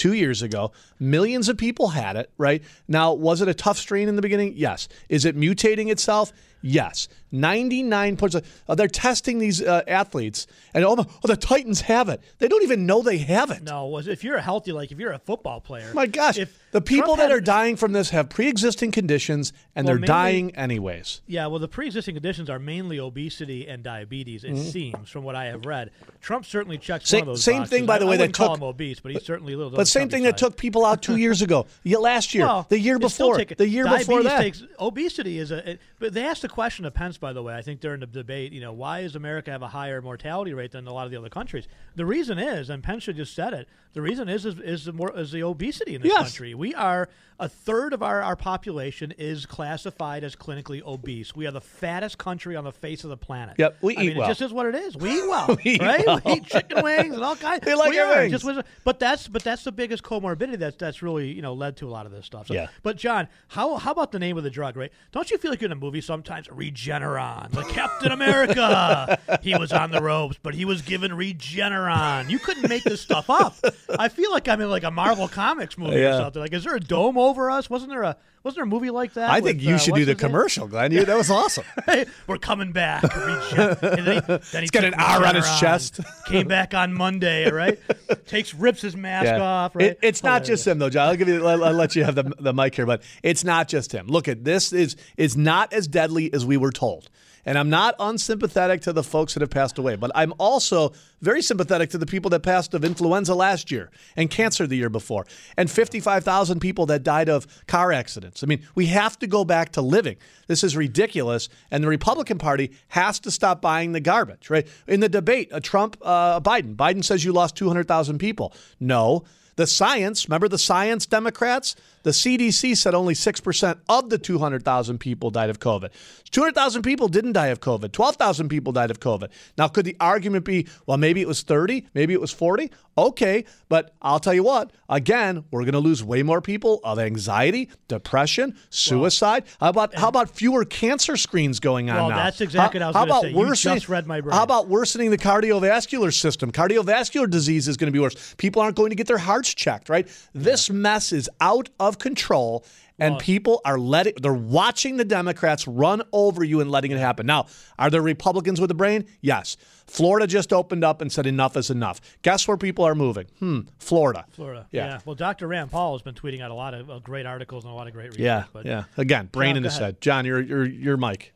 Two 0.00 0.14
years 0.14 0.40
ago, 0.40 0.72
millions 0.98 1.50
of 1.50 1.58
people 1.58 1.88
had 1.88 2.16
it, 2.16 2.30
right? 2.38 2.62
Now, 2.88 3.12
was 3.12 3.42
it 3.42 3.48
a 3.48 3.52
tough 3.52 3.76
strain 3.76 4.08
in 4.08 4.16
the 4.16 4.22
beginning? 4.22 4.54
Yes. 4.56 4.88
Is 5.10 5.26
it 5.26 5.36
mutating 5.36 5.90
itself? 5.90 6.32
Yes. 6.62 7.08
99 7.32 8.16
points. 8.16 8.34
Uh, 8.34 8.74
they're 8.74 8.88
testing 8.88 9.38
these 9.38 9.62
uh, 9.62 9.82
athletes, 9.86 10.46
and 10.74 10.84
oh, 10.84 10.96
the, 10.96 11.04
oh, 11.24 11.28
the 11.28 11.36
Titans 11.36 11.82
have 11.82 12.08
it. 12.08 12.20
They 12.38 12.48
don't 12.48 12.62
even 12.64 12.86
know 12.86 13.02
they 13.02 13.18
have 13.18 13.50
it. 13.52 13.62
No, 13.62 13.98
if 13.98 14.24
you're 14.24 14.36
a 14.36 14.42
healthy, 14.42 14.72
like 14.72 14.90
if 14.90 14.98
you're 14.98 15.12
a 15.12 15.18
football 15.18 15.60
player. 15.60 15.92
My 15.94 16.06
gosh, 16.06 16.38
the 16.72 16.80
people 16.80 17.14
Trump 17.14 17.18
that 17.18 17.30
had- 17.30 17.38
are 17.38 17.40
dying 17.40 17.76
from 17.76 17.92
this 17.92 18.10
have 18.10 18.28
pre-existing 18.30 18.90
conditions, 18.90 19.52
and 19.76 19.86
Well, 19.86 19.94
they're 19.94 20.00
mainly- 20.00 20.06
dying 20.08 20.54
anyways. 20.56 21.20
Yeah, 21.28 21.46
well, 21.46 21.60
the 21.60 21.68
pre-existing 21.68 22.14
conditions 22.16 22.50
are 22.50 22.58
mainly 22.58 22.98
obesity 22.98 23.68
and 23.68 23.82
diabetes. 23.84 24.42
It 24.42 24.54
Mhm. 24.54 24.72
seems, 24.72 25.08
from 25.08 25.22
what 25.24 25.36
I 25.36 25.46
have 25.46 25.64
read. 25.64 25.90
Trump 26.20 26.44
certainly 26.46 26.78
checks 26.78 27.08
Same- 27.08 27.20
one 27.20 27.28
of 27.28 27.34
those. 27.36 27.44
same 27.44 27.58
boxes. 27.58 27.70
thing, 27.70 27.86
by 27.86 27.98
the 27.98 28.06
way, 28.06 28.14
I 28.14 28.16
that 28.18 28.22
wouldn't 28.22 28.34
call 28.36 28.48
took- 28.48 28.58
him 28.58 28.64
obese, 28.64 28.98
but 29.00 29.12
he's 29.12 29.24
certainly 29.24 29.52
a 29.52 29.56
little. 29.56 29.70
But 29.70 29.86
same 29.88 30.08
thing 30.08 30.24
that 30.24 30.36
took 30.36 30.56
people 30.56 30.84
out 30.84 31.00
two 31.02 31.16
years 31.16 31.42
ago, 31.42 31.66
last 31.84 32.34
year, 32.34 32.44
Well, 32.46 32.66
the 32.68 32.78
year 32.78 32.98
before, 32.98 33.38
the 33.38 33.68
year 33.68 33.84
before 33.88 34.22
that. 34.24 34.40
Takes, 34.40 34.62
obesity 34.80 35.38
is 35.38 35.50
a. 35.52 35.70
It, 35.72 35.80
but 36.00 36.12
they 36.12 36.24
asked 36.24 36.42
the 36.42 36.48
question 36.50 36.84
of 36.84 36.92
Pence, 36.94 37.16
by 37.18 37.32
the 37.32 37.42
way. 37.42 37.54
I 37.54 37.62
think 37.62 37.80
during 37.80 38.00
the 38.00 38.06
debate, 38.06 38.52
you 38.52 38.60
know, 38.60 38.72
why 38.72 39.02
does 39.02 39.16
America 39.16 39.50
have 39.50 39.62
a 39.62 39.68
higher 39.68 40.02
mortality 40.02 40.52
rate 40.52 40.72
than 40.72 40.86
a 40.86 40.92
lot 40.92 41.04
of 41.06 41.10
the 41.10 41.16
other 41.18 41.28
countries? 41.28 41.66
The 41.96 42.04
reason 42.06 42.38
is, 42.38 42.68
and 42.70 42.82
Pence 42.82 43.04
should 43.04 43.16
just 43.16 43.34
said 43.34 43.52
it. 43.54 43.68
The 43.92 44.02
reason 44.02 44.28
is 44.28 44.44
is, 44.46 44.58
is 44.60 44.84
the 44.84 44.92
more 44.92 45.16
is 45.18 45.32
the 45.32 45.42
obesity 45.42 45.94
in 45.94 46.02
this 46.02 46.10
Yes. 46.12 46.22
country. 46.22 46.54
We 46.54 46.74
are 46.74 47.08
a 47.40 47.48
third 47.48 47.92
of 47.92 48.02
our, 48.02 48.22
our 48.22 48.36
population 48.36 49.12
is 49.18 49.46
classified 49.46 50.22
as 50.22 50.36
clinically 50.36 50.82
obese. 50.86 51.34
We 51.34 51.46
are 51.46 51.50
the 51.50 51.60
fattest 51.60 52.18
country 52.18 52.54
on 52.54 52.64
the 52.64 52.72
face 52.72 53.02
of 53.02 53.10
the 53.10 53.16
planet. 53.16 53.56
Yep, 53.58 53.78
we 53.80 53.96
I 53.96 54.02
eat 54.02 54.06
mean, 54.08 54.16
well. 54.18 54.26
It 54.26 54.30
just 54.30 54.42
is 54.42 54.52
what 54.52 54.66
it 54.66 54.74
is. 54.74 54.96
We 54.96 55.10
eat 55.10 55.22
well, 55.28 55.58
We 55.64 55.72
eat 55.72 55.80
right? 55.82 56.06
well. 56.06 56.20
We 56.24 56.32
eat 56.34 56.44
chicken 56.44 56.82
wings 56.84 57.14
and 57.14 57.24
all 57.24 57.36
kinds. 57.48 57.64
We 57.66 57.74
like 57.74 57.96
our 57.98 58.16
wings. 58.16 58.42
Just 58.42 58.66
but 58.84 59.00
that's 59.00 59.26
but 59.26 59.42
that's 59.42 59.64
the 59.64 59.72
biggest 59.72 60.02
comorbidity 60.04 60.58
that's 60.58 60.76
that's 60.76 61.02
really 61.02 61.32
you 61.32 61.42
know 61.42 61.54
led 61.54 61.76
to 61.78 61.88
a 61.88 61.90
lot 61.90 62.06
of 62.06 62.12
this 62.12 62.26
stuff. 62.26 62.46
So, 62.48 62.54
Yeah. 62.54 62.68
But 62.82 62.96
John, 62.96 63.26
how 63.48 63.76
how 63.76 63.90
about 63.92 64.12
the 64.12 64.18
name 64.18 64.36
of 64.36 64.44
the 64.44 64.50
drug? 64.50 64.76
Right? 64.76 64.92
Don't 65.10 65.30
you 65.30 65.38
feel 65.38 65.50
like 65.50 65.60
you're 65.60 65.68
in 65.68 65.72
a 65.72 65.76
movie 65.76 66.00
sometimes? 66.02 66.48
Regeneron, 66.48 67.50
the 67.52 67.62
Captain 67.64 68.12
America. 68.12 69.18
he 69.42 69.56
was 69.56 69.72
on 69.72 69.90
the 69.90 70.02
ropes, 70.02 70.38
but 70.42 70.54
he 70.54 70.64
was 70.64 70.82
given 70.82 71.10
Regeneron. 71.12 72.28
You 72.30 72.38
couldn't 72.38 72.68
make 72.68 72.84
this 72.84 73.00
stuff 73.00 73.30
up. 73.30 73.56
I 73.98 74.08
feel 74.08 74.30
like 74.30 74.48
I'm 74.48 74.60
in 74.60 74.70
like 74.70 74.84
a 74.84 74.90
Marvel 74.90 75.28
Comics 75.28 75.78
movie 75.78 76.04
or 76.04 76.12
something. 76.12 76.40
Like, 76.42 76.52
is 76.52 76.64
there 76.64 76.74
a 76.76 76.80
dome 76.80 77.16
over 77.30 77.50
us? 77.50 77.70
Wasn't 77.70 77.90
there 77.90 78.02
a 78.02 78.16
wasn't 78.42 78.56
there 78.58 78.64
a 78.64 78.66
movie 78.68 78.90
like 78.90 79.14
that? 79.14 79.30
I 79.30 79.40
think 79.40 79.60
you 79.62 79.74
uh, 79.74 79.78
should 79.78 79.94
do 79.94 80.04
the 80.04 80.12
his 80.12 80.22
name? 80.22 80.30
commercial, 80.30 80.66
Glenn. 80.66 80.92
You, 80.92 81.04
that 81.04 81.16
was 81.16 81.30
awesome. 81.30 81.64
We're 82.26 82.38
coming 82.38 82.72
back. 82.72 83.02
And 83.04 83.80
then 83.80 84.14
he, 84.14 84.20
then 84.20 84.40
he 84.52 84.58
He's 84.60 84.70
got 84.70 84.84
an 84.84 84.94
R 84.94 85.24
on 85.26 85.34
his 85.34 85.48
chest. 85.58 86.00
Came 86.26 86.48
back 86.48 86.72
on 86.74 86.92
Monday, 86.94 87.50
right? 87.50 87.78
Takes 88.26 88.54
rips 88.54 88.80
his 88.82 88.96
mask 88.96 89.26
Yeah. 89.26 89.40
off, 89.42 89.76
right? 89.76 89.88
It- 89.92 89.98
it's 90.02 90.22
not 90.22 90.44
just 90.44 90.66
him, 90.66 90.78
though, 90.78 90.90
John. 90.90 91.08
I'll 91.08 91.16
give 91.16 91.28
you. 91.28 91.46
I'll, 91.46 91.64
I'll 91.64 91.72
let 91.74 91.94
you 91.96 92.04
have 92.04 92.14
the, 92.14 92.32
the 92.38 92.52
mic 92.52 92.74
here, 92.74 92.86
but 92.86 93.02
it's 93.22 93.44
not 93.44 93.68
just 93.68 93.92
him. 93.92 94.06
Look 94.06 94.26
at 94.28 94.44
this 94.44 94.72
is 94.72 94.96
is 95.16 95.36
not 95.36 95.72
as 95.72 95.86
deadly 95.86 96.32
as 96.32 96.44
we 96.46 96.56
were 96.56 96.72
told. 96.72 97.10
And 97.44 97.58
I'm 97.58 97.70
not 97.70 97.94
unsympathetic 97.98 98.82
to 98.82 98.92
the 98.92 99.02
folks 99.02 99.34
that 99.34 99.40
have 99.40 99.50
passed 99.50 99.78
away, 99.78 99.96
but 99.96 100.10
I'm 100.14 100.34
also 100.38 100.92
very 101.20 101.42
sympathetic 101.42 101.90
to 101.90 101.98
the 101.98 102.06
people 102.06 102.30
that 102.30 102.40
passed 102.40 102.74
of 102.74 102.84
influenza 102.84 103.34
last 103.34 103.70
year 103.70 103.90
and 104.16 104.30
cancer 104.30 104.66
the 104.66 104.76
year 104.76 104.88
before, 104.88 105.26
and 105.56 105.70
55,000 105.70 106.60
people 106.60 106.86
that 106.86 107.02
died 107.02 107.28
of 107.28 107.46
car 107.66 107.92
accidents. 107.92 108.42
I 108.42 108.46
mean, 108.46 108.62
we 108.74 108.86
have 108.86 109.18
to 109.20 109.26
go 109.26 109.44
back 109.44 109.72
to 109.72 109.82
living. 109.82 110.16
This 110.46 110.64
is 110.64 110.76
ridiculous, 110.76 111.48
and 111.70 111.82
the 111.82 111.88
Republican 111.88 112.38
Party 112.38 112.72
has 112.88 113.18
to 113.20 113.30
stop 113.30 113.60
buying 113.60 113.92
the 113.92 114.00
garbage. 114.00 114.50
Right 114.50 114.66
in 114.86 115.00
the 115.00 115.08
debate, 115.08 115.52
uh, 115.52 115.60
Trump, 115.60 115.96
uh, 116.02 116.40
Biden. 116.40 116.76
Biden 116.76 117.04
says 117.04 117.24
you 117.24 117.32
lost 117.32 117.56
200,000 117.56 118.18
people. 118.18 118.52
No. 118.78 119.24
The 119.56 119.66
science, 119.66 120.28
remember 120.28 120.48
the 120.48 120.58
science 120.58 121.06
Democrats? 121.06 121.76
The 122.02 122.10
CDC 122.10 122.76
said 122.76 122.94
only 122.94 123.14
6% 123.14 123.78
of 123.88 124.10
the 124.10 124.18
200,000 124.18 124.98
people 124.98 125.30
died 125.30 125.50
of 125.50 125.60
COVID. 125.60 125.90
200,000 126.30 126.82
people 126.82 127.08
didn't 127.08 127.32
die 127.32 127.48
of 127.48 127.60
COVID. 127.60 127.92
12,000 127.92 128.48
people 128.48 128.72
died 128.72 128.90
of 128.90 129.00
COVID. 129.00 129.28
Now, 129.58 129.68
could 129.68 129.84
the 129.84 129.96
argument 130.00 130.44
be, 130.44 130.66
well, 130.86 130.96
maybe 130.96 131.20
it 131.20 131.28
was 131.28 131.42
30, 131.42 131.86
maybe 131.94 132.14
it 132.14 132.20
was 132.20 132.30
40? 132.30 132.70
Okay, 133.00 133.44
but 133.70 133.94
I'll 134.02 134.20
tell 134.20 134.34
you 134.34 134.42
what, 134.42 134.72
again, 134.88 135.44
we're 135.50 135.62
going 135.62 135.72
to 135.72 135.78
lose 135.78 136.04
way 136.04 136.22
more 136.22 136.42
people 136.42 136.80
of 136.84 136.98
anxiety, 136.98 137.70
depression, 137.88 138.56
suicide. 138.68 139.44
How 139.58 139.70
about 139.70 139.94
how 139.94 140.08
about 140.08 140.28
fewer 140.28 140.66
cancer 140.66 141.16
screens 141.16 141.60
going 141.60 141.88
on 141.88 141.96
Well, 141.96 142.10
now? 142.10 142.16
that's 142.16 142.40
exactly 142.42 142.80
how, 142.80 142.86
what 142.86 142.86
I 142.86 142.88
was 142.88 142.94
how 142.96 143.00
gonna 143.00 143.12
about 143.12 143.22
say. 143.22 143.30
You 143.30 143.48
worsening, 143.48 143.76
just 143.76 143.88
read 143.88 144.06
my 144.06 144.20
brain. 144.20 144.36
How 144.36 144.42
about 144.42 144.68
worsening 144.68 145.10
the 145.10 145.18
cardiovascular 145.18 146.12
system? 146.12 146.52
Cardiovascular 146.52 147.28
disease 147.30 147.68
is 147.68 147.76
going 147.78 147.86
to 147.88 147.92
be 147.92 148.00
worse. 148.00 148.34
People 148.36 148.60
aren't 148.60 148.76
going 148.76 148.90
to 148.90 148.96
get 148.96 149.06
their 149.06 149.18
hearts 149.18 149.54
checked, 149.54 149.88
right? 149.88 150.06
This 150.34 150.68
mess 150.68 151.12
is 151.12 151.30
out 151.40 151.70
of 151.80 151.98
control. 151.98 152.64
And 153.02 153.18
people 153.18 153.62
are 153.64 153.78
letting, 153.78 154.12
they're 154.20 154.34
watching 154.34 154.98
the 154.98 155.06
Democrats 155.06 155.66
run 155.66 156.02
over 156.12 156.44
you 156.44 156.60
and 156.60 156.70
letting 156.70 156.90
it 156.90 156.98
happen. 156.98 157.24
Now, 157.24 157.46
are 157.78 157.88
there 157.88 158.02
Republicans 158.02 158.60
with 158.60 158.70
a 158.70 158.74
brain? 158.74 159.06
Yes. 159.22 159.56
Florida 159.90 160.26
just 160.26 160.52
opened 160.52 160.84
up 160.84 161.00
and 161.00 161.10
said 161.12 161.26
enough 161.26 161.56
is 161.56 161.68
enough. 161.70 162.00
Guess 162.22 162.46
where 162.46 162.56
people 162.56 162.84
are 162.86 162.94
moving? 162.94 163.26
Hmm, 163.40 163.60
Florida. 163.78 164.24
Florida. 164.30 164.66
Yeah. 164.70 164.86
Yeah. 164.86 164.98
Well, 165.04 165.16
Dr. 165.16 165.48
Rand 165.48 165.70
Paul 165.70 165.94
has 165.94 166.02
been 166.02 166.14
tweeting 166.14 166.40
out 166.40 166.50
a 166.50 166.54
lot 166.54 166.74
of 166.74 166.88
uh, 166.90 166.98
great 167.00 167.26
articles 167.26 167.64
and 167.64 167.72
a 167.72 167.76
lot 167.76 167.88
of 167.88 167.92
great 167.92 168.06
research. 168.10 168.20
Yeah, 168.20 168.44
but 168.52 168.66
yeah. 168.66 168.84
Again, 168.96 169.26
brain 169.32 169.50
John, 169.50 169.56
in 169.58 169.62
go 169.64 169.68
his 169.68 169.76
ahead. 169.78 169.86
head. 169.94 170.00
John, 170.00 170.24
you're, 170.26 170.40
you're, 170.40 170.64
you're 170.66 170.96
Mike. 170.96 171.32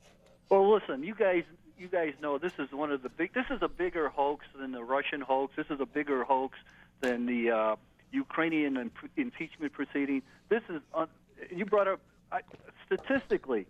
Well, 0.51 0.73
listen, 0.73 1.03
you 1.03 1.15
guys, 1.15 1.43
you 1.79 1.89
guys 1.89 2.13
know 2.23 2.39
this 2.39 2.53
is 2.59 2.71
one 2.73 2.93
of 2.93 3.03
the 3.03 3.09
big. 3.09 3.35
This 3.35 3.47
is 3.51 3.59
a 3.61 3.69
bigger 3.69 4.09
hoax 4.09 4.47
than 4.59 4.71
the 4.73 4.85
Russian 4.85 5.21
hoax. 5.21 5.55
This 5.57 5.67
is 5.71 5.81
a 5.81 5.87
bigger 5.87 6.23
hoax 6.23 6.57
than 7.01 7.27
the 7.27 7.51
uh, 7.51 7.77
Ukrainian 8.13 8.77
imp- 8.77 9.11
impeachment 9.17 9.73
proceeding. 9.73 10.23
This 10.49 10.63
is. 10.69 10.81
Un- 10.95 11.09
you 11.51 11.65
brought 11.67 11.89
up 11.89 12.01
I, 12.31 12.41
statistically, 12.87 13.67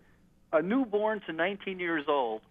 a 0.52 0.60
newborn 0.62 1.20
to 1.26 1.32
19 1.32 1.80
years 1.80 2.04
old, 2.08 2.42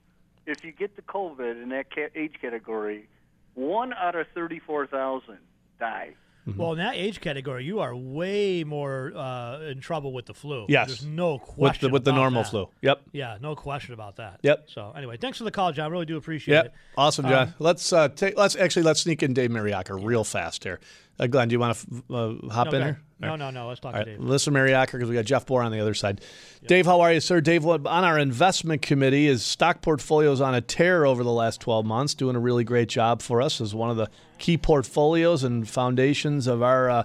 if 0.46 0.64
you 0.64 0.72
get 0.72 0.96
the 0.96 1.02
COVID 1.02 1.62
in 1.62 1.70
that 1.70 1.86
age 2.16 2.34
category, 2.42 3.08
one 3.56 3.94
out 3.94 4.16
of 4.16 4.28
34,000 4.34 5.38
die. 5.80 6.16
Well, 6.58 6.74
in 6.74 6.80
that 6.80 6.96
age 6.96 7.22
category, 7.22 7.64
you 7.64 7.80
are 7.80 7.96
way 7.96 8.66
more 8.66 9.14
uh, 9.16 9.60
in 9.62 9.80
trouble 9.80 10.12
with 10.12 10.26
the 10.26 10.34
flu. 10.34 10.66
Yes. 10.68 10.88
There's 10.88 11.06
no 11.06 11.36
With 11.36 11.40
the- 11.46 11.54
question. 11.54 11.92
with 11.94 12.04
the 12.04 12.12
normal 12.12 12.44
that. 12.44 12.50
flu. 12.50 12.70
Yep. 12.82 13.02
Yeah, 13.14 13.38
no 13.40 13.56
question 13.56 13.94
about 13.94 14.18
that. 14.18 14.42
Yep. 14.44 14.66
So 14.68 14.92
anyway, 14.94 15.16
thanks 15.16 15.38
for 15.38 15.46
the 15.46 15.52
call, 15.52 15.72
John. 15.72 15.86
I 15.86 15.88
really 15.90 16.06
do 16.06 16.18
appreciate 16.18 16.56
Yep. 16.56 16.66
it. 16.66 16.74
Awesome, 16.98 17.30
John. 17.30 17.48
Um, 17.48 17.54
let's 17.60 17.94
uh, 17.94 18.10
take. 18.10 18.38
Let's 18.38 18.58
actually 18.58 18.84
let's 18.84 19.00
sneak 19.00 19.24
in 19.24 19.34
Dave 19.34 19.52
Mariacker 19.52 20.04
real 20.04 20.26
fast 20.26 20.66
here. 20.66 20.82
Uh, 21.20 21.28
Glenn, 21.28 21.48
do 21.48 21.54
you 21.54 21.60
want 21.60 21.78
to 21.78 22.14
uh, 22.14 22.50
hop 22.50 22.68
No, 22.72 22.78
in 22.78 22.82
here? 22.82 22.90
ahead. 22.92 22.98
No, 23.20 23.36
no, 23.36 23.50
no, 23.52 23.68
let's 23.70 23.80
talk 23.80 23.94
to 23.94 24.00
All 24.00 24.06
right, 24.06 24.18
Dave. 24.18 24.20
Listen, 24.20 24.54
Mariacker, 24.54 24.94
because 24.94 25.08
we 25.08 25.16
got 25.16 25.26
Jeff 25.26 25.46
Bohr 25.46 25.64
on 25.64 25.72
the 25.72 25.80
other 25.80 25.94
side. 25.94 26.20
Dave, 26.68 26.86
how 26.86 27.00
are 27.02 27.14
you, 27.14 27.20
sir? 27.22 27.40
Dave, 27.40 27.66
on 27.66 27.86
our 27.88 28.20
investment 28.20 28.82
committee, 28.82 29.28
his 29.28 29.44
stock 29.44 29.82
portfolio 29.82 30.32
is 30.32 30.42
on 30.42 30.56
a 30.56 30.60
tear 30.62 31.06
over 31.06 31.24
the 31.24 31.32
last 31.32 31.62
12 31.62 31.86
months, 31.86 32.14
doing 32.16 32.36
a 32.36 32.40
really 32.40 32.64
great 32.66 32.90
job 32.90 33.22
for 33.22 33.42
us 33.42 33.62
as 33.62 33.74
one 33.74 33.90
of 33.90 33.96
the 33.98 34.10
key 34.40 34.58
portfolios 34.58 35.44
and 35.44 35.70
foundations 35.70 36.48
of 36.48 36.62
our 36.62 36.90
uh, 36.90 37.04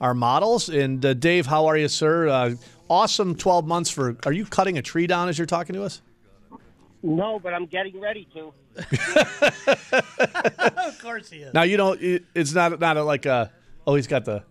our 0.00 0.14
models. 0.14 0.68
And 0.68 1.04
uh, 1.04 1.14
Dave, 1.14 1.46
how 1.46 1.66
are 1.66 1.76
you, 1.76 1.88
sir? 1.88 2.28
Uh, 2.28 2.54
awesome 2.88 3.34
12 3.34 3.66
months 3.66 3.90
for. 3.90 4.16
Are 4.24 4.32
you 4.32 4.44
cutting 4.44 4.78
a 4.78 4.82
tree 4.82 5.06
down 5.08 5.28
as 5.28 5.36
you're 5.38 5.46
talking 5.46 5.74
to 5.74 5.82
us? 5.82 6.02
No, 7.02 7.40
but 7.40 7.54
I'm 7.54 7.66
getting 7.66 8.00
ready 8.00 8.28
to. 8.34 8.52
of 10.76 10.98
course 11.02 11.30
he 11.30 11.38
is. 11.38 11.54
Now 11.54 11.62
you 11.62 11.76
don't. 11.76 12.00
it- 12.00 12.24
It's 12.34 12.52
not 12.54 12.78
not 12.80 12.96
a, 12.96 13.02
like 13.02 13.26
a. 13.26 13.50
Oh, 13.86 13.94
he's 13.94 14.06
got 14.06 14.24
the, 14.24 14.42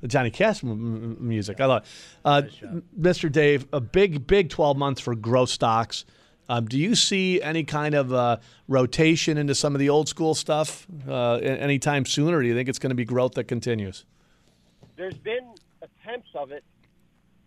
the 0.00 0.08
Johnny 0.08 0.30
Cash 0.30 0.62
m- 0.64 0.70
m- 0.70 1.16
music. 1.20 1.60
I 1.60 1.66
love. 1.66 1.82
It. 1.84 1.88
Uh, 2.24 2.42
Mr. 2.98 3.30
Dave, 3.30 3.66
a 3.72 3.80
big 3.80 4.26
big 4.26 4.48
twelve 4.50 4.76
months 4.76 5.00
for 5.00 5.14
growth 5.14 5.50
stocks. 5.50 6.04
Um, 6.48 6.66
do 6.66 6.78
you 6.78 6.94
see 6.96 7.40
any 7.40 7.62
kind 7.64 7.94
of 7.94 8.12
uh, 8.12 8.36
rotation 8.68 9.38
into 9.38 9.54
some 9.54 9.74
of 9.74 9.78
the 9.78 9.88
old 9.88 10.08
school 10.08 10.34
stuff 10.34 10.86
uh, 11.08 11.34
anytime 11.36 12.04
soon, 12.04 12.34
or 12.34 12.42
do 12.42 12.48
you 12.48 12.54
think 12.54 12.68
it's 12.68 12.80
going 12.80 12.90
to 12.90 12.96
be 12.96 13.04
growth 13.04 13.34
that 13.34 13.44
continues? 13.44 14.04
There's 14.96 15.14
been 15.16 15.54
attempts 15.80 16.28
of 16.34 16.50
it, 16.50 16.64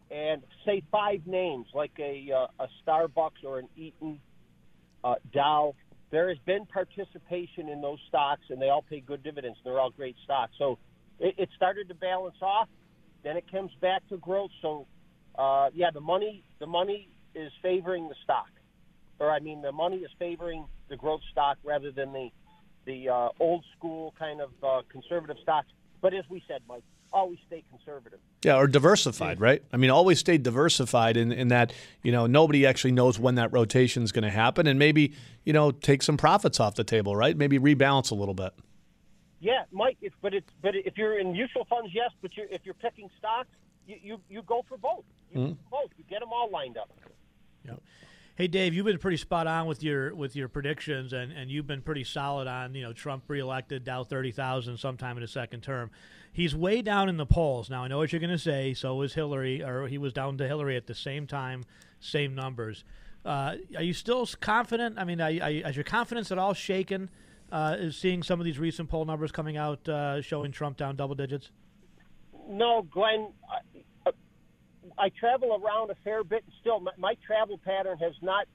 and 0.10 0.42
say 0.66 0.82
five 0.92 1.28
names 1.28 1.68
like 1.74 1.92
a 2.00 2.32
uh, 2.32 2.64
a 2.64 2.68
Starbucks 2.88 3.44
or 3.44 3.60
an 3.60 3.68
Eaton, 3.76 4.20
uh, 5.04 5.16
Dow. 5.34 5.76
There 6.12 6.30
has 6.30 6.38
been 6.46 6.66
participation 6.66 7.70
in 7.70 7.82
those 7.82 8.00
stocks, 8.08 8.44
and 8.50 8.62
they 8.62 8.70
all 8.70 8.84
pay 8.88 9.00
good 9.00 9.24
dividends. 9.24 9.58
They're 9.64 9.80
all 9.80 9.90
great 9.90 10.16
stocks. 10.24 10.54
So 10.58 10.78
it, 11.20 11.36
it 11.38 11.50
started 11.56 11.88
to 11.90 11.96
balance 11.96 12.38
off. 12.42 12.70
Then 13.24 13.38
it 13.38 13.52
comes 13.52 13.72
back 13.82 14.08
to 14.10 14.18
growth. 14.18 14.52
So 14.62 14.88
uh, 15.38 15.70
yeah, 15.74 15.92
the 15.92 16.02
money 16.02 16.44
the 16.60 16.68
money 16.68 17.10
is 17.34 17.52
favoring 17.62 18.08
the 18.08 18.16
stock, 18.24 18.50
or 19.20 19.32
I 19.32 19.40
mean 19.40 19.62
the 19.62 19.72
money 19.72 19.98
is 19.98 20.12
favoring 20.20 20.66
the 20.90 20.96
growth 20.96 21.22
stock 21.32 21.58
rather 21.64 21.92
than 21.92 22.14
the 22.14 22.30
the 22.86 23.10
uh, 23.10 23.30
old 23.40 23.66
school 23.78 24.14
kind 24.18 24.42
of 24.42 24.52
uh, 24.64 24.82
conservative 24.92 25.38
stocks. 25.42 25.68
But 26.02 26.14
as 26.14 26.24
we 26.30 26.44
said, 26.48 26.62
Mike, 26.68 26.84
always 27.16 27.40
stay 27.48 27.64
conservative. 27.70 28.20
Yeah, 28.44 28.58
or 28.58 28.68
diversified, 28.68 29.40
right? 29.40 29.64
I 29.74 29.78
mean, 29.78 29.90
always 29.90 30.20
stay 30.20 30.38
diversified 30.38 31.18
in, 31.18 31.32
in 31.32 31.48
that, 31.48 31.74
you 32.04 32.12
know, 32.12 32.28
nobody 32.28 32.66
actually 32.66 32.92
knows 32.92 33.18
when 33.18 33.36
that 33.36 33.52
rotation 33.54 34.04
is 34.04 34.12
going 34.12 34.26
to 34.26 34.30
happen 34.30 34.68
and 34.68 34.78
maybe, 34.78 35.14
you 35.46 35.54
know, 35.54 35.72
take 35.72 36.04
some 36.04 36.18
profits 36.18 36.60
off 36.60 36.76
the 36.76 36.84
table, 36.84 37.16
right? 37.16 37.36
Maybe 37.36 37.58
rebalance 37.58 38.12
a 38.12 38.16
little 38.16 38.34
bit. 38.36 38.54
Yeah, 39.40 39.64
Mike. 39.72 39.98
If, 40.02 40.14
but 40.22 40.34
it's 40.34 40.50
but 40.62 40.76
if 40.76 40.98
you're 40.98 41.18
in 41.18 41.32
mutual 41.32 41.66
funds, 41.66 41.92
yes. 41.94 42.12
But 42.22 42.36
you're, 42.36 42.48
if 42.50 42.62
you're 42.66 42.74
picking 42.74 43.10
stocks, 43.18 43.50
you, 43.88 43.98
you, 44.02 44.22
you 44.30 44.42
go 44.42 44.64
for 44.68 44.78
both. 44.78 45.04
You 45.32 45.40
Mhm. 45.40 45.50
go 45.50 45.58
for 45.70 45.70
both. 45.84 45.92
You 45.98 46.04
get 46.10 46.20
them 46.20 46.30
all 46.34 46.50
lined 46.52 46.78
up. 46.78 46.90
Hey 48.38 48.48
Dave, 48.48 48.74
you've 48.74 48.86
been 48.86 48.98
pretty 48.98 49.16
spot 49.16 49.48
on 49.48 49.66
with 49.66 49.82
your 49.82 50.14
with 50.14 50.36
your 50.36 50.50
predictions, 50.50 51.14
and, 51.14 51.32
and 51.32 51.50
you've 51.50 51.68
been 51.68 51.82
pretty 51.82 52.04
solid 52.04 52.48
on 52.50 52.76
you 52.76 52.84
know 52.84 52.92
Trump 52.92 53.24
reelected, 53.30 53.86
Dow 53.86 54.04
thirty 54.04 54.32
thousand 54.32 54.76
sometime 54.78 55.16
in 55.16 55.22
his 55.22 55.32
second 55.32 55.62
term. 55.62 55.90
He's 56.36 56.54
way 56.54 56.82
down 56.82 57.08
in 57.08 57.16
the 57.16 57.26
polls 57.26 57.70
now. 57.70 57.86
I 57.86 57.88
know 57.88 57.98
what 57.98 58.12
you're 58.12 58.20
going 58.20 58.30
to 58.30 58.38
say. 58.38 58.74
So 58.74 59.02
is 59.04 59.14
Hillary, 59.14 59.64
or 59.64 59.88
he 59.88 59.98
was 59.98 60.12
down 60.12 60.38
to 60.40 60.46
Hillary 60.46 60.76
at 60.76 60.86
the 60.86 60.94
same 60.94 61.28
time, 61.28 61.64
same 62.02 62.36
numbers. 62.36 62.84
Uh, 63.26 63.56
are 63.78 63.82
you 63.82 63.94
still 63.94 64.28
confident? 64.42 65.00
I 65.00 65.06
mean, 65.06 65.22
are, 65.22 65.30
are, 65.30 65.50
is 65.70 65.78
your 65.78 65.86
confidence 65.86 66.34
at 66.34 66.38
all 66.38 66.54
shaken? 66.54 67.10
Uh, 67.54 67.78
is 67.80 67.96
seeing 67.96 68.22
some 68.22 68.42
of 68.42 68.46
these 68.46 68.60
recent 68.60 68.90
poll 68.90 69.06
numbers 69.06 69.32
coming 69.32 69.56
out 69.56 69.88
uh, 69.88 70.22
showing 70.22 70.52
Trump 70.52 70.76
down 70.76 70.98
double 70.98 71.16
digits? 71.16 71.52
No, 72.50 72.82
Glenn. 72.82 73.30
I, 74.06 74.12
I 74.98 75.10
travel 75.18 75.62
around 75.64 75.90
a 75.90 75.96
fair 76.04 76.26
bit, 76.26 76.44
and 76.44 76.54
still 76.60 76.82
my, 76.82 76.92
my 76.98 77.16
travel 77.26 77.58
pattern 77.64 77.98
has 78.00 78.14
not 78.22 78.46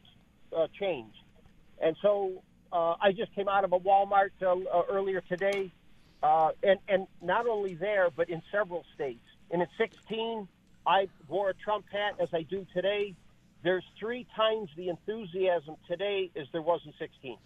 uh, 0.55 0.67
changed. 0.79 1.17
And 1.83 1.97
so 2.03 2.43
uh, 2.75 2.97
I 3.01 3.13
just 3.13 3.35
came 3.35 3.49
out 3.49 3.65
of 3.65 3.73
a 3.73 3.79
Walmart 3.79 4.33
uh, 4.43 4.51
uh, 4.51 4.83
earlier 4.91 5.23
today, 5.23 5.73
uh, 6.23 6.53
and 6.63 6.79
and 6.89 7.07
not 7.23 7.47
only 7.47 7.75
there, 7.75 8.11
but 8.15 8.29
in 8.31 8.43
several 8.53 8.85
states. 8.95 9.25
And 9.51 9.63
in 9.63 9.69
16, 9.79 10.47
I 10.87 11.09
wore 11.29 11.51
a 11.51 11.55
Trump 11.55 11.87
hat 11.91 12.15
as 12.21 12.29
I 12.33 12.43
do 12.43 12.67
today. 12.73 13.15
There's 13.63 13.85
three 13.99 14.27
times 14.37 14.71
the 14.77 14.89
enthusiasm 14.89 15.77
today 15.89 16.31
as 16.37 16.47
there 16.53 16.63
was 16.63 16.81
in 16.87 16.93
16. 16.99 17.37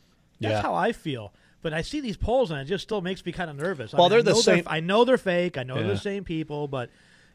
That's 0.41 0.53
Yeah. 0.53 0.63
how 0.63 0.75
I 0.75 0.93
feel. 0.93 1.33
But 1.63 1.73
I 1.73 1.81
see 1.81 2.01
these 2.01 2.17
polls 2.19 2.51
and 2.51 2.61
it 2.61 2.67
just 2.67 2.85
still 2.85 3.01
makes 3.01 3.25
me 3.25 3.33
kind 3.33 3.49
of 3.51 3.57
nervous. 3.57 3.95
I 3.95 3.97
Well, 3.97 4.05
mean, 4.09 4.11
they're 4.11 4.23
the 4.23 4.31
know 4.33 4.41
same- 4.41 4.65
I 4.67 4.81
know 4.81 5.05
they're 5.05 5.17
fake. 5.19 5.57
I 5.57 5.63
know 5.63 5.75
they're 5.77 5.89
the 5.89 5.97
same 5.99 6.23
people, 6.25 6.69
but 6.69 6.91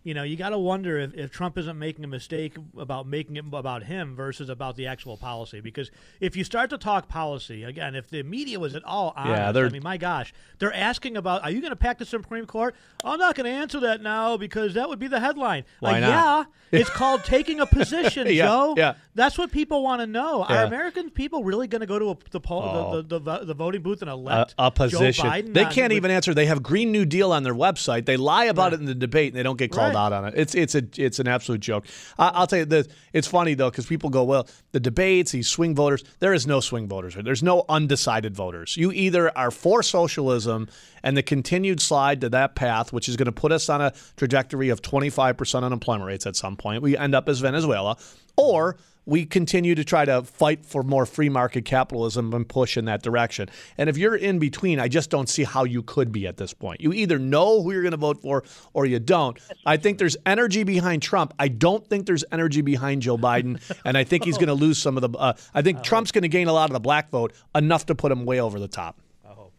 you 0.10 0.16
know, 0.16 0.24
you 0.24 0.36
got 0.36 0.50
to 0.50 0.58
wonder 0.58 0.98
if, 0.98 1.14
if 1.14 1.30
Trump 1.32 1.56
isn't 1.56 1.78
making 1.78 2.04
a 2.04 2.08
mistake 2.08 2.56
about 2.76 3.06
making 3.08 3.36
it 3.36 3.46
about 3.54 3.84
him 3.84 4.16
versus 4.16 4.50
about 4.50 4.76
the 4.76 4.88
actual 4.88 5.18
policy. 5.18 5.62
Because 5.62 5.92
if 6.20 6.36
you 6.36 6.44
start 6.44 6.72
to 6.72 6.80
talk 6.80 7.08
policy 7.08 7.64
again, 7.64 7.94
if 7.94 8.10
the 8.10 8.24
media 8.24 8.60
was 8.60 8.74
at 8.74 8.84
all 8.84 9.14
honest, 9.16 9.38
Yeah, 9.38 9.52
they're- 9.52 9.68
I 9.68 9.70
mean, 9.70 9.84
my 9.84 9.98
gosh, 9.98 10.34
they're 10.58 10.74
asking 10.74 11.16
about, 11.16 11.44
are 11.44 11.52
you 11.52 11.62
going 11.62 11.70
to 11.70 11.76
pack 11.76 12.00
the 12.00 12.06
Supreme 12.06 12.48
Court? 12.48 12.74
I'm 13.04 13.20
not 13.20 13.36
going 13.36 13.46
to 13.46 13.52
answer 13.52 13.80
that 13.82 14.02
now 14.02 14.36
because 14.36 14.74
that 14.74 14.90
would 14.90 14.98
be 14.98 15.08
the 15.08 15.20
headline. 15.20 15.64
Why 15.80 15.98
Uh, 15.98 16.00
not? 16.00 16.48
Yeah, 16.72 16.80
it's 16.80 16.90
called 17.02 17.24
taking 17.24 17.60
a 17.60 17.68
position, 17.68 18.26
Yeah, 18.28 18.48
Joe. 18.48 18.74
yeah. 18.78 18.94
That's 19.14 19.38
what 19.38 19.52
people 19.52 19.84
want 19.84 20.02
to 20.02 20.08
know. 20.08 20.44
Yeah. 20.50 20.64
Are 20.64 20.66
American 20.66 21.12
people 21.12 21.44
really 21.44 21.68
going 21.68 21.82
to 21.82 21.88
go 21.88 22.00
to 22.00 22.10
a, 22.12 22.18
the, 22.32 22.40
poll, 22.40 22.64
Oh. 22.64 23.02
the, 23.02 23.20
the, 23.20 23.20
the, 23.20 23.46
the 23.46 23.54
voting 23.54 23.84
booth 23.84 24.02
and 24.02 24.10
a, 24.10 24.14
elect 24.14 24.56
a 24.58 24.72
position. 24.72 25.26
Joe 25.26 25.32
Biden? 25.32 25.54
they 25.54 25.66
can't 25.66 25.94
even 25.94 26.10
answer. 26.10 26.34
They 26.34 26.48
have 26.48 26.64
Green 26.64 26.92
New 26.92 27.06
Deal 27.06 27.32
on 27.32 27.44
their 27.44 27.54
website. 27.54 28.06
They 28.06 28.18
lie 28.18 28.46
about 28.46 28.74
it 28.74 28.80
in 28.80 28.86
the 28.86 28.96
debate, 28.96 29.34
and 29.34 29.38
they 29.38 29.44
don't 29.44 29.58
get 29.58 29.72
called 29.72 29.94
Right. 29.94 29.99
Out 30.00 30.14
on 30.14 30.26
it. 30.26 30.34
It's 30.36 30.56
it's 30.56 30.76
a 30.76 30.84
it's 30.98 31.20
an 31.20 31.28
absolute 31.28 31.62
joke. 31.62 31.86
I, 32.18 32.30
I'll 32.30 32.48
tell 32.48 32.60
you 32.60 32.66
this. 32.66 32.88
It's 33.14 33.28
funny 33.28 33.54
though 33.54 33.70
because 33.70 33.86
people 33.86 34.10
go, 34.10 34.24
well, 34.24 34.48
the 34.72 34.80
debates, 34.80 35.32
these 35.32 35.48
swing 35.48 35.76
voters. 35.76 36.04
There 36.20 36.34
is 36.34 36.48
no 36.48 36.60
swing 36.60 36.88
voters. 36.88 37.16
There's 37.22 37.44
no 37.44 37.66
undecided 37.70 38.36
voters. 38.36 38.78
You 38.78 38.92
either 38.92 39.36
are 39.38 39.52
for 39.52 39.84
socialism 39.84 40.68
and 41.04 41.16
the 41.16 41.24
continued 41.24 41.82
slide 41.82 42.22
to 42.22 42.30
that 42.30 42.56
path, 42.56 42.92
which 42.94 43.10
is 43.10 43.16
going 43.16 43.26
to 43.28 43.32
put 43.32 43.52
us 43.52 43.70
on 43.70 43.82
a 43.82 43.94
trajectory 44.18 44.70
of 44.70 44.82
25% 44.82 45.64
unemployment 45.64 46.08
rates 46.08 46.26
at 46.26 46.36
some 46.36 46.56
point. 46.58 46.82
We 46.82 46.98
end 46.98 47.16
up 47.16 47.30
as 47.30 47.40
Venezuela. 47.40 47.98
or 48.38 48.78
we 49.06 49.26
continue 49.26 49.76
to 49.76 49.84
try 49.84 50.06
to 50.06 50.24
fight 50.24 50.66
for 50.66 50.84
more 50.84 51.06
free 51.06 51.30
market 51.30 51.66
capitalism 51.66 52.34
and 52.34 52.48
push 52.48 52.78
in 52.78 52.86
that 52.86 53.02
direction. 53.02 53.50
And 53.78 53.90
if 53.90 53.98
you're 53.98 54.16
in 54.16 54.40
between, 54.40 54.80
I 54.80 54.88
just 54.88 55.10
don't 55.10 55.28
see 55.28 55.44
how 55.44 55.64
you 55.64 55.82
could 55.82 56.12
be 56.12 56.28
at 56.28 56.38
this 56.38 56.54
point. 56.54 56.82
You 56.82 56.94
either 56.94 57.18
know 57.18 57.64
who 57.64 57.72
you're 57.72 57.82
going 57.82 57.92
to 57.92 57.98
vote 57.98 58.22
for 58.22 58.44
or 58.74 58.86
you 58.86 59.00
don't. 59.00 59.40
I 59.66 59.78
think 59.78 59.98
there's 59.98 60.16
energy 60.26 60.64
behind 60.64 61.02
Trump. 61.02 61.34
I 61.40 61.48
don't 61.48 61.86
think 61.88 62.06
there's 62.06 62.24
energy 62.32 62.62
behind 62.62 63.02
Joe 63.02 63.18
Biden, 63.18 63.60
and 63.86 63.98
I 63.98 64.04
think 64.04 64.26
he's 64.26 64.38
going 64.38 64.48
to 64.48 64.54
lose 64.54 64.78
some 64.78 64.98
of 64.98 65.02
the. 65.02 65.18
Uh, 65.18 65.34
I 65.54 65.62
think 65.62 65.82
Trump's 65.82 66.12
going 66.12 66.22
to 66.24 66.30
gain 66.30 66.48
a 66.48 66.54
lot 66.54 66.70
of 66.70 66.74
the 66.74 66.80
black 66.80 67.10
vote, 67.10 67.34
enough 67.56 67.88
to 67.88 67.96
put 67.96 68.12
him 68.12 68.26
way 68.26 68.40
over 68.40 68.60
the 68.60 68.68
top. 68.68 69.00
I 69.28 69.34
hope. 69.34 69.54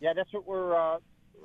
Yeah, 0.00 0.12
that's 0.12 0.32
what 0.32 0.46
we're 0.46 0.76
uh, 0.76 0.98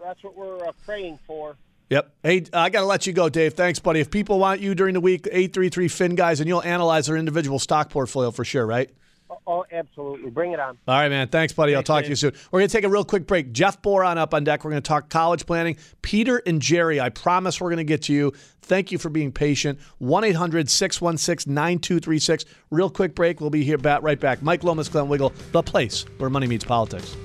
that's 0.04 0.24
what 0.24 0.36
we're 0.36 0.68
uh, 0.68 0.72
praying 0.86 1.20
for. 1.26 1.56
Yep. 1.92 2.16
Hey, 2.24 2.46
I 2.54 2.70
got 2.70 2.80
to 2.80 2.86
let 2.86 3.06
you 3.06 3.12
go, 3.12 3.28
Dave. 3.28 3.54
Thanks, 3.54 3.78
buddy. 3.80 4.00
If 4.00 4.10
people 4.10 4.40
want 4.40 4.62
you 4.62 4.74
during 4.74 4.94
the 4.94 5.02
week, 5.02 5.28
833 5.28 5.90
Fin 5.90 6.16
guys, 6.16 6.40
and 6.40 6.48
you'll 6.48 6.64
analyze 6.64 7.08
their 7.08 7.18
individual 7.18 7.60
stock 7.60 7.90
portfolio 7.90 8.32
for 8.32 8.46
sure, 8.46 8.66
right? 8.66 8.90
Oh, 9.30 9.38
oh, 9.46 9.66
absolutely. 9.74 10.30
Bring 10.30 10.54
it 10.54 10.60
on. 10.62 10.78
All 10.88 10.96
right, 10.96 11.10
man. 11.10 11.28
Thanks, 11.28 11.52
buddy. 11.52 11.76
I'll 11.76 11.84
talk 11.84 12.06
to 12.06 12.10
you 12.10 12.16
soon. 12.16 12.32
We're 12.50 12.62
going 12.62 12.70
to 12.70 12.78
take 12.78 12.86
a 12.86 12.90
real 12.90 13.04
quick 13.04 13.28
break. 13.28 13.52
Jeff 13.52 13.82
Boron 13.82 14.18
up 14.18 14.34
on 14.34 14.46
deck. 14.46 14.64
We're 14.64 14.72
going 14.72 14.82
to 14.82 14.88
talk 14.88 15.10
college 15.10 15.46
planning. 15.46 15.76
Peter 16.02 16.42
and 16.46 16.62
Jerry, 16.62 17.02
I 17.02 17.10
promise 17.10 17.60
we're 17.60 17.70
going 17.70 17.78
to 17.78 17.84
get 17.84 18.04
to 18.04 18.14
you. 18.14 18.32
Thank 18.62 18.94
you 18.94 18.98
for 18.98 19.10
being 19.10 19.34
patient. 19.34 19.78
1 19.98 20.24
800 20.24 20.70
616 20.70 21.54
9236. 21.54 22.46
Real 22.70 22.90
quick 22.90 23.16
break. 23.16 23.42
We'll 23.42 23.50
be 23.50 23.66
here 23.66 23.78
back, 23.78 24.02
right 24.02 24.20
back. 24.20 24.42
Mike 24.42 24.64
Lomas, 24.64 24.88
Glenn 24.88 25.10
Wiggle, 25.10 25.34
the 25.52 25.62
place 25.62 26.06
where 26.20 26.30
money 26.30 26.48
meets 26.48 26.64
politics. 26.64 27.18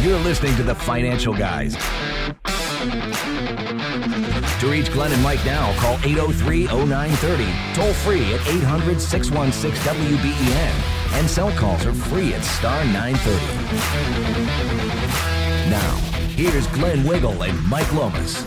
You're 0.00 0.18
listening 0.20 0.56
to 0.56 0.62
the 0.62 0.74
Financial 0.74 1.34
Guys. 1.34 1.76
To 4.60 4.70
reach 4.70 4.90
Glenn 4.90 5.12
and 5.12 5.22
Mike 5.22 5.44
now, 5.44 5.78
call 5.78 5.96
803 6.02 6.64
0930, 6.64 7.44
toll 7.74 7.92
free 7.92 8.32
at 8.32 8.40
800 8.46 8.98
616 8.98 9.94
WBEN, 9.94 11.18
and 11.18 11.28
cell 11.28 11.52
calls 11.52 11.84
are 11.84 11.92
free 11.92 12.32
at 12.32 12.42
star 12.42 12.82
930. 12.86 13.30
Now, 15.68 15.94
here's 16.36 16.66
Glenn 16.68 17.04
Wiggle 17.04 17.42
and 17.42 17.68
Mike 17.68 17.92
Lomas. 17.92 18.46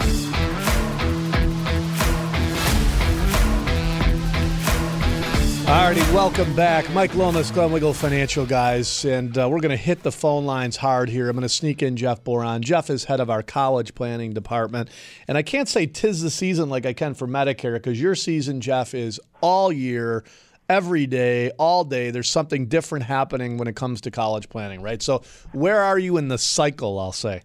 Alrighty, 5.63 6.13
welcome 6.13 6.53
back. 6.57 6.91
Mike 6.91 7.15
Lomas, 7.15 7.49
Glenn 7.49 7.71
Wiggle 7.71 7.93
Financial 7.93 8.45
Guys, 8.45 9.05
and 9.05 9.37
uh, 9.37 9.47
we're 9.49 9.61
going 9.61 9.71
to 9.71 9.77
hit 9.77 10.03
the 10.03 10.11
phone 10.11 10.45
lines 10.45 10.75
hard 10.75 11.07
here. 11.07 11.29
I'm 11.29 11.37
going 11.37 11.43
to 11.43 11.49
sneak 11.49 11.81
in 11.81 11.95
Jeff 11.95 12.21
Boron. 12.21 12.61
Jeff 12.61 12.89
is 12.89 13.05
head 13.05 13.21
of 13.21 13.29
our 13.29 13.41
college 13.41 13.95
planning 13.95 14.33
department, 14.33 14.89
and 15.25 15.37
I 15.37 15.41
can't 15.41 15.69
say 15.69 15.85
tis 15.85 16.21
the 16.21 16.29
season 16.29 16.69
like 16.69 16.85
I 16.85 16.91
can 16.91 17.13
for 17.13 17.27
Medicare 17.27 17.75
because 17.75 17.99
your 17.99 18.13
season, 18.13 18.59
Jeff, 18.59 18.93
is 18.93 19.21
all 19.39 19.71
year, 19.71 20.25
every 20.67 21.07
day, 21.07 21.51
all 21.51 21.85
day. 21.85 22.11
There's 22.11 22.29
something 22.29 22.67
different 22.67 23.05
happening 23.05 23.57
when 23.57 23.69
it 23.69 23.77
comes 23.77 24.01
to 24.01 24.11
college 24.11 24.49
planning, 24.49 24.81
right? 24.81 25.01
So, 25.01 25.23
where 25.53 25.81
are 25.81 25.97
you 25.97 26.17
in 26.17 26.27
the 26.27 26.37
cycle? 26.37 26.99
I'll 26.99 27.13
say. 27.13 27.41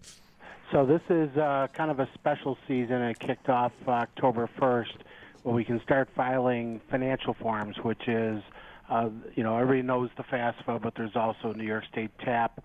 So 0.73 0.85
this 0.85 1.03
is 1.09 1.35
uh, 1.37 1.69
kind 1.73 1.91
of 1.91 2.01
a 2.01 2.09
special 2.14 2.59
season. 2.66 3.01
It 3.01 3.21
kicked 3.21 3.49
off 3.49 3.73
October 3.87 4.51
1st 4.59 4.97
where 5.43 5.55
we 5.55 5.64
can 5.64 5.80
start 5.82 6.09
filing 6.14 6.80
financial 6.91 7.34
forms, 7.34 7.76
which 7.82 8.09
is, 8.09 8.43
uh, 8.89 9.09
you 9.34 9.43
know, 9.43 9.57
everybody 9.57 9.86
knows 9.86 10.11
the 10.16 10.22
FAFSA, 10.24 10.82
but 10.82 10.95
there's 10.97 11.16
also 11.16 11.53
New 11.53 11.64
York 11.64 11.84
State 11.91 12.11
TAP. 12.24 12.62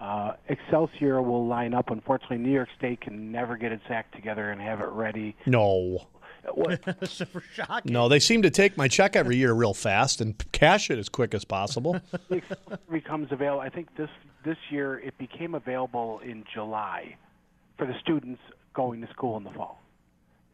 Uh, 0.00 0.32
Excelsior 0.48 1.22
will 1.22 1.46
line 1.46 1.72
up. 1.72 1.90
Unfortunately, 1.90 2.38
New 2.38 2.52
York 2.52 2.68
State 2.76 3.00
can 3.00 3.32
never 3.32 3.56
get 3.56 3.72
its 3.72 3.84
act 3.88 4.14
together 4.14 4.50
and 4.50 4.60
have 4.60 4.80
it 4.80 4.88
ready. 4.88 5.34
No. 5.46 6.08
Super 7.04 7.42
shocking. 7.54 7.92
No, 7.92 8.08
they 8.08 8.20
seem 8.20 8.42
to 8.42 8.50
take 8.50 8.76
my 8.76 8.86
check 8.86 9.16
every 9.16 9.36
year 9.36 9.52
real 9.52 9.74
fast 9.74 10.20
and 10.20 10.34
cash 10.52 10.90
it 10.90 10.98
as 10.98 11.08
quick 11.08 11.34
as 11.34 11.44
possible. 11.44 12.00
it 12.30 12.44
becomes 12.90 13.32
available. 13.32 13.60
I 13.60 13.68
think 13.68 13.88
this 13.96 14.10
this 14.44 14.58
year 14.70 15.00
it 15.00 15.18
became 15.18 15.56
available 15.56 16.20
in 16.20 16.44
July 16.54 17.16
for 17.76 17.86
the 17.86 17.98
students 18.00 18.40
going 18.74 19.00
to 19.00 19.08
school 19.12 19.36
in 19.38 19.42
the 19.42 19.50
fall 19.50 19.82
and 19.85 19.85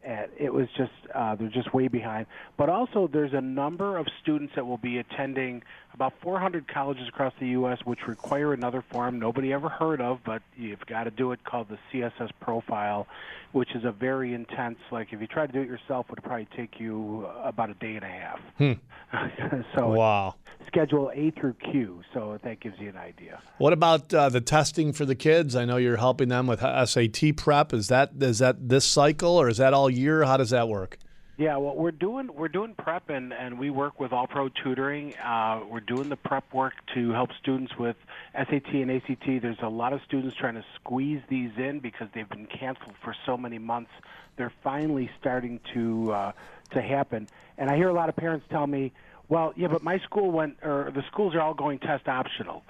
it 0.03 0.53
was 0.53 0.67
just 0.77 0.91
uh, 1.13 1.35
they're 1.35 1.49
just 1.49 1.73
way 1.73 1.87
behind. 1.87 2.25
But 2.57 2.69
also, 2.69 3.07
there's 3.11 3.33
a 3.33 3.41
number 3.41 3.97
of 3.97 4.07
students 4.21 4.53
that 4.55 4.65
will 4.65 4.77
be 4.77 4.97
attending 4.97 5.63
about 5.93 6.13
400 6.21 6.67
colleges 6.67 7.07
across 7.07 7.33
the 7.39 7.47
U.S. 7.49 7.79
which 7.85 8.07
require 8.07 8.53
another 8.53 8.83
form 8.91 9.19
nobody 9.19 9.53
ever 9.53 9.69
heard 9.69 10.01
of, 10.01 10.19
but 10.25 10.41
you've 10.57 10.85
got 10.87 11.03
to 11.03 11.11
do 11.11 11.31
it 11.31 11.43
called 11.43 11.67
the 11.69 11.77
CSS 11.91 12.31
profile, 12.39 13.07
which 13.51 13.75
is 13.75 13.85
a 13.85 13.91
very 13.91 14.33
intense. 14.33 14.79
Like 14.91 15.13
if 15.13 15.21
you 15.21 15.27
try 15.27 15.45
to 15.45 15.53
do 15.53 15.61
it 15.61 15.67
yourself, 15.67 16.07
it 16.07 16.11
would 16.11 16.23
probably 16.23 16.47
take 16.55 16.79
you 16.79 17.25
about 17.43 17.69
a 17.69 17.75
day 17.75 17.95
and 17.95 18.03
a 18.03 18.07
half. 18.07 18.39
Hmm. 18.57 18.73
so 19.75 19.89
wow. 19.89 20.35
Schedule 20.67 21.11
A 21.13 21.31
through 21.31 21.53
Q, 21.71 22.01
so 22.13 22.39
that 22.43 22.59
gives 22.59 22.79
you 22.79 22.89
an 22.89 22.97
idea. 22.97 23.39
What 23.57 23.73
about 23.73 24.13
uh, 24.13 24.29
the 24.29 24.41
testing 24.41 24.93
for 24.93 25.05
the 25.05 25.15
kids? 25.15 25.55
I 25.55 25.65
know 25.65 25.77
you're 25.77 25.97
helping 25.97 26.29
them 26.29 26.47
with 26.47 26.61
SAT 26.61 27.35
prep. 27.37 27.73
Is 27.73 27.89
that 27.89 28.11
is 28.19 28.39
that 28.39 28.69
this 28.69 28.85
cycle 28.85 29.39
or 29.39 29.49
is 29.49 29.57
that 29.57 29.73
all 29.73 29.89
year? 29.93 30.23
How 30.23 30.37
does 30.37 30.49
that 30.51 30.67
work? 30.67 30.97
Yeah, 31.35 31.57
well, 31.57 31.75
we're 31.75 31.91
doing 31.91 32.29
we're 32.35 32.47
doing 32.47 32.75
prep 32.75 33.09
and 33.09 33.33
and 33.33 33.57
we 33.57 33.71
work 33.71 33.99
with 33.99 34.13
All 34.13 34.27
Pro 34.27 34.49
Tutoring. 34.49 35.15
Uh, 35.17 35.61
we're 35.67 35.79
doing 35.79 36.09
the 36.09 36.15
prep 36.15 36.53
work 36.53 36.73
to 36.93 37.11
help 37.11 37.31
students 37.41 37.75
with 37.75 37.95
SAT 38.35 38.67
and 38.73 38.91
ACT. 38.91 39.41
There's 39.41 39.57
a 39.63 39.67
lot 39.67 39.93
of 39.93 40.01
students 40.05 40.35
trying 40.35 40.53
to 40.53 40.65
squeeze 40.75 41.21
these 41.29 41.49
in 41.57 41.79
because 41.79 42.07
they've 42.13 42.29
been 42.29 42.45
canceled 42.45 42.93
for 43.03 43.15
so 43.25 43.35
many 43.35 43.57
months. 43.57 43.89
They're 44.35 44.53
finally 44.63 45.09
starting 45.19 45.59
to 45.73 46.11
uh, 46.11 46.31
to 46.73 46.81
happen, 46.83 47.27
and 47.57 47.67
I 47.67 47.77
hear 47.77 47.89
a 47.89 47.93
lot 47.93 48.09
of 48.09 48.15
parents 48.15 48.45
tell 48.51 48.67
me, 48.67 48.91
"Well, 49.27 49.53
yeah, 49.55 49.69
but 49.69 49.81
my 49.81 49.97
school 49.99 50.29
went 50.29 50.57
or 50.61 50.91
the 50.93 51.03
schools 51.11 51.33
are 51.33 51.41
all 51.41 51.55
going 51.55 51.79
test 51.79 52.07
optional." 52.07 52.63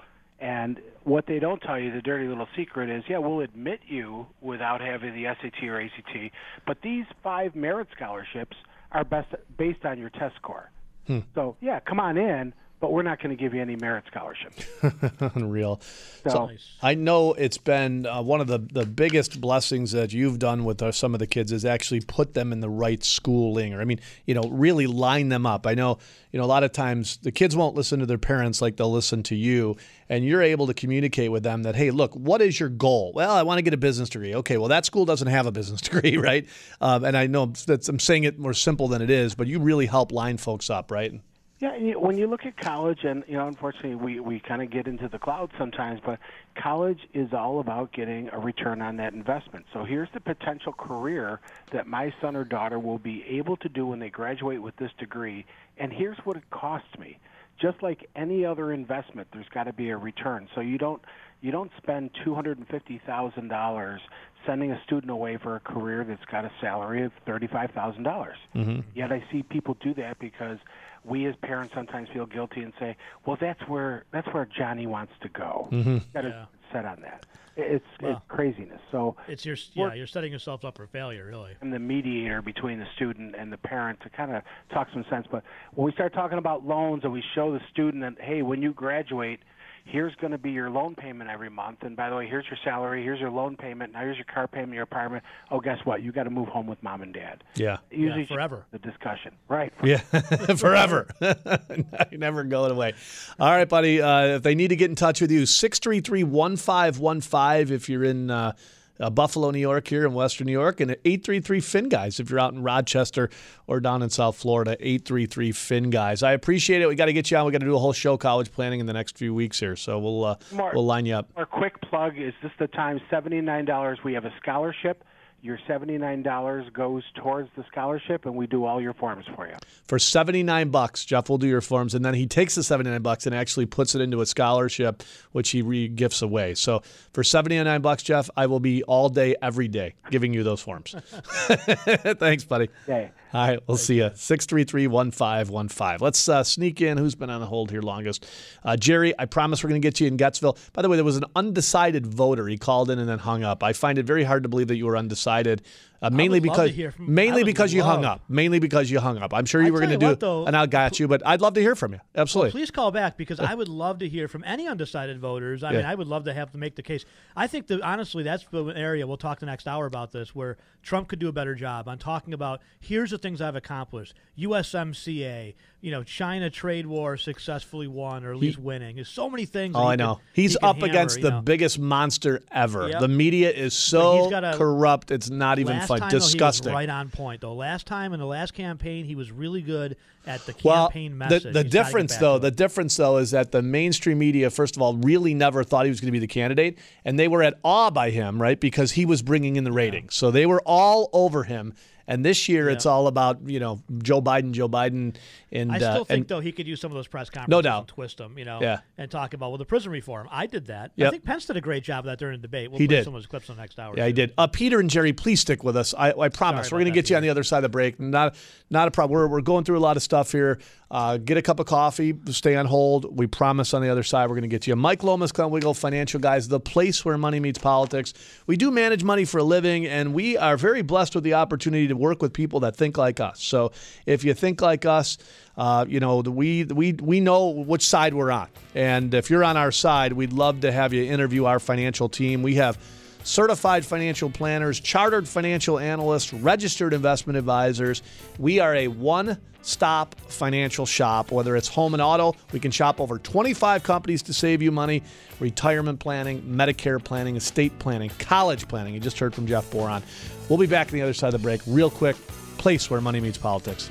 And 0.44 0.78
what 1.04 1.24
they 1.26 1.38
don't 1.38 1.58
tell 1.60 1.78
you, 1.78 1.90
the 1.90 2.02
dirty 2.02 2.28
little 2.28 2.46
secret 2.54 2.90
is, 2.90 3.02
yeah, 3.08 3.16
we'll 3.16 3.40
admit 3.40 3.80
you 3.88 4.26
without 4.42 4.82
having 4.82 5.14
the 5.14 5.24
SAT 5.40 5.66
or 5.66 5.80
ACT, 5.80 6.34
but 6.66 6.76
these 6.82 7.06
five 7.22 7.56
merit 7.56 7.88
scholarships 7.96 8.54
are 8.92 9.04
best 9.04 9.34
based 9.56 9.86
on 9.86 9.98
your 9.98 10.10
test 10.10 10.36
score. 10.36 10.70
Hmm. 11.06 11.20
So 11.34 11.56
yeah, 11.62 11.80
come 11.80 11.98
on 11.98 12.18
in, 12.18 12.52
but 12.84 12.92
we're 12.92 13.02
not 13.02 13.18
going 13.18 13.34
to 13.34 13.42
give 13.42 13.54
you 13.54 13.62
any 13.62 13.76
merit 13.76 14.04
scholarships. 14.10 14.62
Unreal. 15.34 15.80
So- 15.80 16.30
So 16.30 16.50
I 16.82 16.94
know 16.94 17.32
it's 17.32 17.56
been 17.56 18.04
uh, 18.04 18.20
one 18.20 18.42
of 18.42 18.46
the, 18.46 18.58
the 18.58 18.84
biggest 18.84 19.40
blessings 19.40 19.92
that 19.92 20.12
you've 20.12 20.38
done 20.38 20.66
with 20.66 20.82
uh, 20.82 20.92
some 20.92 21.14
of 21.14 21.18
the 21.18 21.26
kids 21.26 21.50
is 21.50 21.64
actually 21.64 22.00
put 22.02 22.34
them 22.34 22.52
in 22.52 22.60
the 22.60 22.68
right 22.68 23.02
schooling, 23.02 23.72
or 23.72 23.80
I 23.80 23.86
mean, 23.86 24.00
you 24.26 24.34
know, 24.34 24.42
really 24.50 24.86
line 24.86 25.30
them 25.30 25.46
up. 25.46 25.66
I 25.66 25.72
know, 25.72 25.96
you 26.30 26.38
know, 26.38 26.44
a 26.44 26.46
lot 26.46 26.62
of 26.62 26.72
times 26.72 27.16
the 27.22 27.32
kids 27.32 27.56
won't 27.56 27.74
listen 27.74 28.00
to 28.00 28.06
their 28.06 28.18
parents 28.18 28.60
like 28.60 28.76
they'll 28.76 28.92
listen 28.92 29.22
to 29.24 29.34
you, 29.34 29.76
and 30.10 30.22
you're 30.24 30.42
able 30.42 30.66
to 30.66 30.74
communicate 30.74 31.30
with 31.32 31.42
them 31.42 31.62
that, 31.62 31.74
hey, 31.76 31.90
look, 31.90 32.12
what 32.14 32.42
is 32.42 32.60
your 32.60 32.68
goal? 32.68 33.12
Well, 33.14 33.32
I 33.32 33.44
want 33.44 33.56
to 33.58 33.62
get 33.62 33.72
a 33.72 33.78
business 33.78 34.10
degree. 34.10 34.34
Okay, 34.34 34.58
well, 34.58 34.68
that 34.68 34.84
school 34.84 35.06
doesn't 35.06 35.28
have 35.28 35.46
a 35.46 35.52
business 35.52 35.80
degree, 35.88 36.18
right? 36.18 36.46
Um, 36.82 37.04
and 37.04 37.16
I 37.16 37.28
know 37.28 37.46
that's, 37.66 37.88
I'm 37.88 37.98
saying 37.98 38.24
it 38.24 38.38
more 38.38 38.52
simple 38.52 38.88
than 38.88 39.00
it 39.00 39.08
is, 39.08 39.34
but 39.34 39.46
you 39.46 39.58
really 39.58 39.86
help 39.86 40.12
line 40.12 40.36
folks 40.36 40.68
up, 40.68 40.90
right? 40.90 41.12
Yeah, 41.60 41.94
when 41.94 42.18
you 42.18 42.26
look 42.26 42.44
at 42.46 42.56
college, 42.56 43.04
and 43.04 43.22
you 43.28 43.36
know, 43.36 43.46
unfortunately, 43.46 43.94
we 43.94 44.20
we 44.20 44.40
kind 44.40 44.60
of 44.60 44.70
get 44.70 44.88
into 44.88 45.08
the 45.08 45.18
cloud 45.18 45.50
sometimes, 45.56 46.00
but 46.04 46.18
college 46.60 46.98
is 47.14 47.32
all 47.32 47.60
about 47.60 47.92
getting 47.92 48.28
a 48.32 48.38
return 48.38 48.82
on 48.82 48.96
that 48.96 49.14
investment. 49.14 49.64
So 49.72 49.84
here's 49.84 50.08
the 50.14 50.20
potential 50.20 50.72
career 50.72 51.40
that 51.70 51.86
my 51.86 52.12
son 52.20 52.34
or 52.34 52.44
daughter 52.44 52.78
will 52.80 52.98
be 52.98 53.24
able 53.28 53.56
to 53.58 53.68
do 53.68 53.86
when 53.86 54.00
they 54.00 54.10
graduate 54.10 54.60
with 54.60 54.76
this 54.76 54.90
degree, 54.98 55.46
and 55.78 55.92
here's 55.92 56.18
what 56.24 56.36
it 56.36 56.50
costs 56.50 56.98
me. 56.98 57.18
Just 57.60 57.82
like 57.84 58.10
any 58.16 58.44
other 58.44 58.72
investment, 58.72 59.28
there's 59.32 59.48
got 59.54 59.64
to 59.64 59.72
be 59.72 59.90
a 59.90 59.96
return. 59.96 60.48
So 60.56 60.60
you 60.60 60.76
don't 60.76 61.00
you 61.40 61.52
don't 61.52 61.70
spend 61.76 62.10
two 62.24 62.34
hundred 62.34 62.58
and 62.58 62.66
fifty 62.66 63.00
thousand 63.06 63.46
dollars 63.46 64.00
sending 64.44 64.72
a 64.72 64.82
student 64.82 65.10
away 65.10 65.38
for 65.40 65.54
a 65.54 65.60
career 65.60 66.04
that's 66.04 66.24
got 66.24 66.44
a 66.44 66.50
salary 66.60 67.04
of 67.04 67.12
thirty 67.24 67.46
five 67.46 67.70
thousand 67.70 68.02
dollars. 68.02 68.38
Mm-hmm. 68.56 68.80
Yet 68.94 69.12
I 69.12 69.22
see 69.30 69.44
people 69.44 69.76
do 69.80 69.94
that 69.94 70.18
because 70.18 70.58
we 71.04 71.26
as 71.26 71.34
parents 71.36 71.74
sometimes 71.74 72.08
feel 72.10 72.26
guilty 72.26 72.62
and 72.62 72.72
say, 72.78 72.96
"Well, 73.26 73.36
that's 73.40 73.60
where 73.68 74.04
that's 74.10 74.26
where 74.34 74.46
Johnny 74.46 74.86
wants 74.86 75.12
to 75.22 75.28
go." 75.28 75.68
Mhm. 75.70 76.02
Got 76.12 76.22
to 76.22 76.48
set 76.72 76.84
on 76.84 77.00
that. 77.02 77.26
It's 77.56 77.84
it's 78.00 78.20
craziness. 78.28 78.80
So 78.90 79.16
It's 79.28 79.46
your 79.46 79.56
yeah. 79.74 79.94
You're 79.94 80.08
setting 80.08 80.32
yourself 80.32 80.64
up 80.64 80.76
for 80.76 80.86
failure, 80.88 81.24
really. 81.26 81.52
I'm 81.62 81.70
the 81.70 81.78
mediator 81.78 82.42
between 82.42 82.80
the 82.80 82.86
student 82.96 83.36
and 83.36 83.52
the 83.52 83.58
parent 83.58 84.00
to 84.00 84.10
kind 84.10 84.34
of 84.34 84.42
talk 84.72 84.88
some 84.92 85.04
sense. 85.08 85.26
But 85.30 85.44
when 85.74 85.86
we 85.86 85.92
start 85.92 86.12
talking 86.14 86.38
about 86.38 86.66
loans 86.66 87.04
and 87.04 87.12
we 87.12 87.22
show 87.34 87.52
the 87.52 87.60
student 87.70 88.02
that, 88.02 88.20
hey, 88.24 88.42
when 88.42 88.60
you 88.60 88.72
graduate, 88.72 89.38
here's 89.84 90.14
going 90.16 90.30
to 90.32 90.38
be 90.38 90.50
your 90.50 90.70
loan 90.70 90.94
payment 90.94 91.30
every 91.30 91.50
month, 91.50 91.78
and 91.82 91.96
by 91.96 92.10
the 92.10 92.16
way, 92.16 92.26
here's 92.26 92.46
your 92.46 92.58
salary, 92.64 93.02
here's 93.02 93.20
your 93.20 93.30
loan 93.30 93.56
payment, 93.56 93.92
now 93.92 94.00
here's 94.00 94.16
your 94.16 94.24
car 94.24 94.48
payment, 94.48 94.72
your 94.72 94.82
apartment. 94.82 95.22
Oh, 95.50 95.60
guess 95.60 95.78
what? 95.84 96.02
You 96.02 96.10
got 96.10 96.24
to 96.24 96.30
move 96.30 96.48
home 96.48 96.66
with 96.66 96.82
mom 96.82 97.02
and 97.02 97.12
dad. 97.12 97.44
Yeah. 97.54 97.76
Usually 97.90 98.22
Yeah, 98.22 98.34
forever. 98.34 98.66
The 98.72 98.78
discussion, 98.78 99.32
right? 99.48 99.72
Yeah, 99.84 99.98
forever. 100.56 101.06
you 102.10 102.18
never 102.18 102.42
going 102.44 102.72
away. 102.72 102.94
All 103.38 103.50
right, 103.50 103.68
buddy. 103.68 104.00
Uh, 104.00 104.36
if 104.36 104.42
they 104.42 104.54
need 104.54 104.68
to 104.68 104.76
get 104.76 104.88
in 104.88 104.96
touch 104.96 105.20
with 105.20 105.30
you, 105.30 105.44
633 105.44 106.24
1515 106.24 107.74
if 107.74 107.88
you're 107.88 108.04
in 108.04 108.30
uh, 108.30 108.52
uh, 109.00 109.10
Buffalo, 109.10 109.50
New 109.50 109.58
York, 109.58 109.88
here 109.88 110.06
in 110.06 110.14
Western 110.14 110.46
New 110.46 110.52
York, 110.52 110.80
and 110.80 110.92
833 111.04 111.60
Fin 111.60 111.88
Guys 111.88 112.20
if 112.20 112.30
you're 112.30 112.40
out 112.40 112.52
in 112.52 112.62
Rochester 112.62 113.30
or 113.66 113.80
down 113.80 114.02
in 114.02 114.10
South 114.10 114.36
Florida, 114.36 114.76
833 114.80 115.52
Fin 115.52 115.90
Guys. 115.90 116.22
I 116.22 116.32
appreciate 116.32 116.82
it. 116.82 116.88
We 116.88 116.94
got 116.94 117.06
to 117.06 117.12
get 117.12 117.30
you 117.30 117.36
on. 117.36 117.46
We 117.46 117.52
got 117.52 117.60
to 117.60 117.66
do 117.66 117.74
a 117.74 117.78
whole 117.78 117.92
show 117.92 118.16
college 118.16 118.52
planning 118.52 118.80
in 118.80 118.86
the 118.86 118.92
next 118.92 119.18
few 119.18 119.34
weeks 119.34 119.58
here, 119.58 119.76
so 119.76 119.98
we'll 119.98 120.24
uh, 120.24 120.36
Mark. 120.52 120.74
we'll 120.74 120.86
line 120.86 121.06
you 121.06 121.14
up. 121.14 121.30
Our 121.36 121.46
quick 121.46 121.80
plug 121.82 122.18
is 122.18 122.32
this 122.42 122.52
the 122.58 122.68
time 122.68 123.00
$79. 123.10 124.04
We 124.04 124.14
have 124.14 124.24
a 124.24 124.32
scholarship. 124.40 125.04
Your 125.44 125.58
$79 125.68 126.72
goes 126.72 127.02
towards 127.16 127.50
the 127.54 127.66
scholarship, 127.70 128.24
and 128.24 128.34
we 128.34 128.46
do 128.46 128.64
all 128.64 128.80
your 128.80 128.94
forms 128.94 129.26
for 129.36 129.46
you. 129.46 129.52
For 129.86 129.98
79 129.98 130.70
bucks, 130.70 131.04
Jeff 131.04 131.28
will 131.28 131.36
do 131.36 131.46
your 131.46 131.60
forms, 131.60 131.94
and 131.94 132.02
then 132.02 132.14
he 132.14 132.26
takes 132.26 132.54
the 132.54 132.62
79 132.62 133.02
bucks 133.02 133.26
and 133.26 133.34
actually 133.34 133.66
puts 133.66 133.94
it 133.94 134.00
into 134.00 134.22
a 134.22 134.26
scholarship, 134.26 135.02
which 135.32 135.50
he 135.50 135.60
re-gifts 135.60 136.22
away. 136.22 136.54
So 136.54 136.80
for 137.12 137.22
79 137.22 137.82
bucks, 137.82 138.02
Jeff, 138.02 138.30
I 138.38 138.46
will 138.46 138.58
be 138.58 138.84
all 138.84 139.10
day, 139.10 139.36
every 139.42 139.68
day, 139.68 139.92
giving 140.10 140.32
you 140.32 140.44
those 140.44 140.62
forms. 140.62 140.94
Thanks, 141.02 142.44
buddy. 142.44 142.70
Okay. 142.88 143.10
All 143.34 143.48
right, 143.48 143.58
we'll 143.66 143.76
see 143.76 143.96
you. 143.96 144.10
633-1515. 144.10 146.00
Let's 146.00 146.28
uh, 146.28 146.44
sneak 146.44 146.80
in 146.80 146.96
who's 146.96 147.16
been 147.16 147.30
on 147.30 147.40
the 147.40 147.48
hold 147.48 147.72
here 147.72 147.82
longest. 147.82 148.30
Uh, 148.62 148.76
Jerry, 148.76 149.12
I 149.18 149.24
promise 149.24 149.64
we're 149.64 149.70
going 149.70 149.82
to 149.82 149.84
get 149.84 149.98
you 149.98 150.06
in 150.06 150.16
Getzville. 150.16 150.56
By 150.72 150.82
the 150.82 150.88
way, 150.88 150.94
there 150.94 151.04
was 151.04 151.16
an 151.16 151.24
undecided 151.34 152.06
voter. 152.06 152.46
He 152.46 152.56
called 152.56 152.90
in 152.90 153.00
and 153.00 153.08
then 153.08 153.18
hung 153.18 153.42
up. 153.42 153.64
I 153.64 153.72
find 153.72 153.98
it 153.98 154.06
very 154.06 154.22
hard 154.22 154.44
to 154.44 154.48
believe 154.48 154.68
that 154.68 154.76
you 154.76 154.86
were 154.86 154.96
undecided. 154.96 155.62
Uh, 156.04 156.10
mainly 156.10 156.40
would 156.40 156.48
love 156.48 156.66
to 156.68 156.72
because 156.72 156.94
from- 156.94 157.14
mainly 157.14 157.44
because 157.44 157.72
you 157.72 157.82
hung 157.82 158.04
up. 158.04 158.20
Mainly 158.28 158.58
because 158.58 158.90
you 158.90 159.00
hung 159.00 159.18
up. 159.18 159.32
I'm 159.32 159.44
sure 159.46 159.60
you 159.62 159.68
I 159.68 159.70
were 159.70 159.78
going 159.78 159.90
to 159.90 159.96
do 159.96 160.06
what, 160.06 160.20
though, 160.20 160.46
and 160.46 160.56
I 160.56 160.66
got 160.66 161.00
you, 161.00 161.08
but 161.08 161.26
I'd 161.26 161.40
love 161.40 161.54
to 161.54 161.60
hear 161.60 161.74
from 161.74 161.92
you. 161.94 162.00
Absolutely. 162.14 162.48
Well, 162.48 162.52
please 162.52 162.70
call 162.70 162.90
back 162.90 163.16
because 163.16 163.40
I 163.40 163.54
would 163.54 163.68
love 163.68 163.98
to 164.00 164.08
hear 164.08 164.28
from 164.28 164.44
any 164.44 164.68
undecided 164.68 165.18
voters. 165.18 165.62
I 165.64 165.70
Yeah. 165.72 165.76
mean, 165.78 165.86
I 165.86 165.94
would 165.94 166.08
love 166.08 166.24
to 166.24 166.34
have 166.34 166.50
to 166.52 166.58
make 166.58 166.76
the 166.76 166.82
case. 166.82 167.04
I 167.36 167.46
think 167.46 167.66
that 167.68 167.80
honestly, 167.82 168.22
that's 168.22 168.44
the 168.50 168.64
area 168.66 169.06
we'll 169.06 169.16
talk 169.16 169.38
the 169.40 169.46
next 169.46 169.66
hour 169.66 169.86
about 169.86 170.12
this, 170.12 170.34
where 170.34 170.56
Trump 170.82 171.08
could 171.08 171.18
do 171.18 171.28
a 171.28 171.32
better 171.32 171.54
job 171.54 171.88
on 171.88 171.98
talking 171.98 172.34
about 172.34 172.60
here's 172.80 173.10
the 173.10 173.18
things 173.18 173.40
I've 173.40 173.56
accomplished. 173.56 174.14
USMCA, 174.38 175.54
you 175.84 175.90
know, 175.90 176.02
China 176.02 176.48
trade 176.48 176.86
war 176.86 177.18
successfully 177.18 177.86
won 177.86 178.24
or 178.24 178.30
at 178.30 178.36
He- 178.36 178.46
least 178.46 178.58
winning. 178.58 178.94
There's 178.96 179.06
so 179.08 179.28
many 179.28 179.44
things. 179.44 179.74
Oh, 179.76 179.86
I 179.86 179.96
know. 179.96 180.14
could- 180.14 180.22
He's 180.32 180.52
he 180.52 180.58
up 180.66 180.76
hammer, 180.76 180.86
against 180.86 181.20
the 181.20 181.30
know. 181.30 181.40
biggest 181.42 181.78
monster 181.78 182.40
ever. 182.50 182.88
Yep. 182.88 183.00
The 183.00 183.08
media 183.08 183.50
is 183.50 183.74
so 183.74 184.32
a- 184.34 184.56
corrupt. 184.56 185.10
It's 185.10 185.28
not 185.28 185.58
even 185.58 185.78
fun. 185.82 185.98
time, 186.00 186.08
though, 186.10 186.18
Disgusting. 186.20 186.70
he 186.70 186.74
was 186.74 186.74
right 186.74 186.88
on 186.88 187.10
point 187.10 187.42
though. 187.42 187.52
Last 187.54 187.86
time 187.86 188.14
in 188.14 188.18
the 188.20 188.24
last 188.26 188.54
campaign, 188.54 189.04
he 189.04 189.14
was 189.14 189.30
really 189.30 189.60
good 189.60 189.96
at 190.26 190.46
the 190.46 190.54
campaign 190.54 191.10
the, 191.12 191.16
message. 191.18 191.42
the 191.52 191.62
get 191.64 191.70
difference 191.70 192.16
though, 192.16 192.38
the 192.38 192.50
difference 192.50 192.96
though 192.96 193.18
is 193.18 193.32
that 193.32 193.52
the 193.52 193.60
mainstream 193.60 194.18
media, 194.18 194.48
first 194.48 194.76
of 194.76 194.80
all, 194.80 194.94
really 194.96 195.34
never 195.34 195.62
thought 195.62 195.84
he 195.84 195.90
was 195.90 196.00
going 196.00 196.08
to 196.08 196.12
be 196.12 196.18
the 196.18 196.26
candidate, 196.26 196.78
and 197.04 197.18
they 197.18 197.28
were 197.28 197.42
at 197.42 197.58
awe 197.62 197.90
by 197.90 198.08
him, 198.08 198.40
right? 198.40 198.58
Because 198.58 198.92
he 198.92 199.04
was 199.04 199.20
bringing 199.20 199.56
in 199.56 199.64
the 199.64 199.72
ratings, 199.72 200.14
so 200.14 200.30
they 200.30 200.46
were 200.46 200.62
all 200.64 201.10
over 201.12 201.42
him. 201.44 201.74
And 202.06 202.24
this 202.24 202.48
year, 202.48 202.68
it's 202.68 202.86
all 202.86 203.06
about 203.06 203.38
you 203.48 203.60
know 203.60 203.80
Joe 204.02 204.20
Biden, 204.20 204.52
Joe 204.52 204.68
Biden, 204.68 205.16
and 205.50 205.72
I 205.72 205.78
still 205.78 205.88
uh, 205.88 206.04
think 206.04 206.10
and- 206.10 206.28
though 206.28 206.40
he 206.40 206.52
could 206.52 206.66
use 206.66 206.80
some 206.80 206.90
of 206.90 206.96
those 206.96 207.06
press 207.08 207.30
conferences 207.30 207.50
No 207.50 207.62
doubt. 207.62 207.78
and 207.80 207.88
twist 207.88 208.18
them, 208.18 208.38
you 208.38 208.44
know, 208.44 208.58
Yeah. 208.60 208.80
and 208.98 209.10
talk 209.10 209.32
about 209.34 209.50
well 209.50 209.58
the 209.58 209.64
prison 209.64 209.90
reform. 209.92 210.28
I 210.30 210.46
did 210.46 210.66
that. 210.66 210.92
I 211.00 211.10
think 211.10 211.24
Pence 211.24 211.46
did 211.46 211.56
a 211.56 211.60
great 211.60 211.82
job 211.84 212.00
of 212.00 212.04
that 212.06 212.18
during 212.18 212.38
the 212.40 212.42
debate. 212.42 212.70
We'll 212.70 212.78
He 212.78 212.86
did. 212.86 213.04
some 213.04 213.14
of 213.14 213.20
those 213.22 213.26
clips 213.26 213.48
on 213.50 213.56
the 213.56 213.62
next 213.62 213.78
hour. 213.78 213.94
Yeah, 213.96 214.06
he 214.06 214.12
did. 214.12 214.34
Uh, 214.36 214.46
Peter 214.46 214.80
and 214.80 214.90
Jerry, 214.90 215.12
please 215.12 215.40
stick 215.40 215.64
with 215.64 215.76
us. 215.76 215.94
I, 215.96 216.12
I 216.12 216.28
promise 216.28 216.68
Sorry 216.68 216.78
we're 216.80 216.84
going 216.84 216.92
to 216.92 216.98
get 217.00 217.08
you 217.10 217.16
on 217.16 217.22
the 217.22 217.30
other 217.30 217.42
side 217.42 217.58
of 217.58 217.62
the 217.62 217.68
break. 217.70 217.98
Not, 217.98 218.34
not 218.70 218.88
a 218.88 218.90
problem. 218.90 219.18
We're, 219.18 219.28
we're 219.28 219.40
going 219.40 219.64
through 219.64 219.78
a 219.78 219.80
lot 219.80 219.96
of 219.96 220.02
stuff 220.02 220.30
here. 220.32 220.58
Uh, 220.94 221.16
get 221.16 221.36
a 221.36 221.42
cup 221.42 221.58
of 221.58 221.66
coffee. 221.66 222.14
Stay 222.26 222.54
on 222.54 222.66
hold. 222.66 223.18
We 223.18 223.26
promise 223.26 223.74
on 223.74 223.82
the 223.82 223.88
other 223.88 224.04
side 224.04 224.28
we're 224.28 224.36
going 224.36 224.42
to 224.42 224.48
get 224.48 224.68
you. 224.68 224.76
Mike 224.76 225.02
Lomas, 225.02 225.32
Glenn 225.32 225.50
Wiggle, 225.50 225.74
Financial 225.74 226.20
Guys, 226.20 226.46
the 226.46 226.60
place 226.60 227.04
where 227.04 227.18
money 227.18 227.40
meets 227.40 227.58
politics. 227.58 228.14
We 228.46 228.56
do 228.56 228.70
manage 228.70 229.02
money 229.02 229.24
for 229.24 229.38
a 229.38 229.42
living, 229.42 229.86
and 229.86 230.14
we 230.14 230.36
are 230.36 230.56
very 230.56 230.82
blessed 230.82 231.16
with 231.16 231.24
the 231.24 231.34
opportunity 231.34 231.88
to 231.88 231.96
work 231.96 232.22
with 232.22 232.32
people 232.32 232.60
that 232.60 232.76
think 232.76 232.96
like 232.96 233.18
us. 233.18 233.42
So 233.42 233.72
if 234.06 234.22
you 234.22 234.34
think 234.34 234.62
like 234.62 234.86
us, 234.86 235.18
uh, 235.56 235.84
you 235.88 235.98
know, 235.98 236.20
we 236.20 236.62
we 236.62 236.92
we 236.92 237.18
know 237.18 237.48
which 237.48 237.84
side 237.84 238.14
we're 238.14 238.30
on, 238.30 238.46
and 238.76 239.12
if 239.14 239.30
you're 239.30 239.42
on 239.42 239.56
our 239.56 239.72
side, 239.72 240.12
we'd 240.12 240.32
love 240.32 240.60
to 240.60 240.70
have 240.70 240.92
you 240.92 241.02
interview 241.02 241.46
our 241.46 241.58
financial 241.58 242.08
team. 242.08 242.40
We 242.40 242.54
have 242.54 242.78
certified 243.24 243.84
financial 243.84 244.30
planners, 244.30 244.78
chartered 244.78 245.26
financial 245.26 245.80
analysts, 245.80 246.32
registered 246.32 246.92
investment 246.92 247.36
advisors. 247.36 248.00
We 248.38 248.60
are 248.60 248.76
a 248.76 248.86
one 248.86 249.40
stop 249.64 250.14
financial 250.28 250.86
shop, 250.86 251.32
whether 251.32 251.56
it's 251.56 251.68
home 251.68 251.94
and 251.94 252.02
auto. 252.02 252.34
We 252.52 252.60
can 252.60 252.70
shop 252.70 253.00
over 253.00 253.18
25 253.18 253.82
companies 253.82 254.22
to 254.22 254.34
save 254.34 254.62
you 254.62 254.70
money, 254.70 255.02
retirement 255.40 256.00
planning, 256.00 256.42
Medicare 256.42 257.02
planning, 257.02 257.36
estate 257.36 257.78
planning, 257.78 258.10
college 258.18 258.68
planning. 258.68 258.94
You 258.94 259.00
just 259.00 259.18
heard 259.18 259.34
from 259.34 259.46
Jeff 259.46 259.70
Boron. 259.70 260.02
We'll 260.48 260.58
be 260.58 260.66
back 260.66 260.88
on 260.88 260.94
the 260.94 261.02
other 261.02 261.14
side 261.14 261.28
of 261.28 261.40
the 261.40 261.44
break, 261.44 261.62
real 261.66 261.90
quick. 261.90 262.16
Place 262.58 262.90
where 262.90 263.00
money 263.00 263.20
meets 263.20 263.38
politics. 263.38 263.90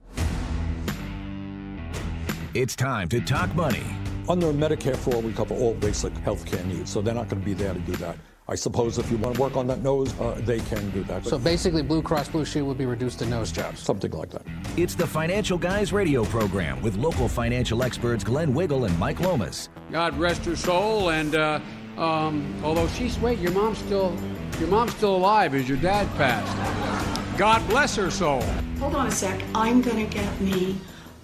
It's 2.53 2.75
time 2.75 3.07
to 3.09 3.21
talk 3.21 3.55
money. 3.55 3.85
Under 4.27 4.47
Medicare 4.47 4.97
for 4.97 5.15
All, 5.15 5.21
we 5.21 5.31
cover 5.31 5.55
all 5.55 5.73
basic 5.73 6.11
health 6.17 6.45
care 6.45 6.61
needs, 6.65 6.91
so 6.91 7.01
they're 7.01 7.13
not 7.13 7.29
going 7.29 7.41
to 7.41 7.45
be 7.45 7.53
there 7.53 7.73
to 7.73 7.79
do 7.79 7.93
that. 7.93 8.17
I 8.49 8.55
suppose 8.55 8.97
if 8.97 9.09
you 9.09 9.15
want 9.15 9.35
to 9.35 9.41
work 9.41 9.55
on 9.55 9.67
that 9.67 9.81
nose, 9.81 10.13
uh, 10.19 10.37
they 10.43 10.59
can 10.59 10.89
do 10.89 11.01
that. 11.05 11.25
So 11.25 11.39
basically, 11.39 11.81
Blue 11.81 12.01
Cross 12.01 12.27
Blue 12.27 12.43
Shield 12.43 12.67
would 12.67 12.77
be 12.77 12.85
reduced 12.85 13.19
to 13.19 13.25
nose 13.25 13.53
jobs. 13.53 13.79
Something 13.79 14.11
like 14.11 14.31
that. 14.31 14.41
It's 14.75 14.95
the 14.95 15.07
Financial 15.07 15.57
Guys 15.57 15.93
radio 15.93 16.25
program 16.25 16.81
with 16.81 16.97
local 16.97 17.29
financial 17.29 17.83
experts 17.83 18.21
Glenn 18.25 18.53
Wiggle 18.53 18.83
and 18.83 18.99
Mike 18.99 19.21
Lomas. 19.21 19.69
God 19.89 20.17
rest 20.19 20.43
her 20.43 20.57
soul. 20.57 21.11
And 21.11 21.35
uh, 21.35 21.61
um, 21.97 22.53
although 22.65 22.89
she's 22.89 23.17
wait, 23.19 23.39
your 23.39 23.53
mom's 23.53 23.77
still 23.77 24.13
your 24.59 24.67
mom's 24.67 24.93
still 24.93 25.15
alive 25.15 25.55
as 25.55 25.69
your 25.69 25.77
dad 25.77 26.05
passed. 26.17 27.37
God 27.37 27.65
bless 27.69 27.95
her 27.95 28.11
soul. 28.11 28.41
Hold 28.79 28.95
on 28.95 29.07
a 29.07 29.11
sec. 29.11 29.41
I'm 29.55 29.81
gonna 29.81 30.05
get 30.05 30.41
me 30.41 30.75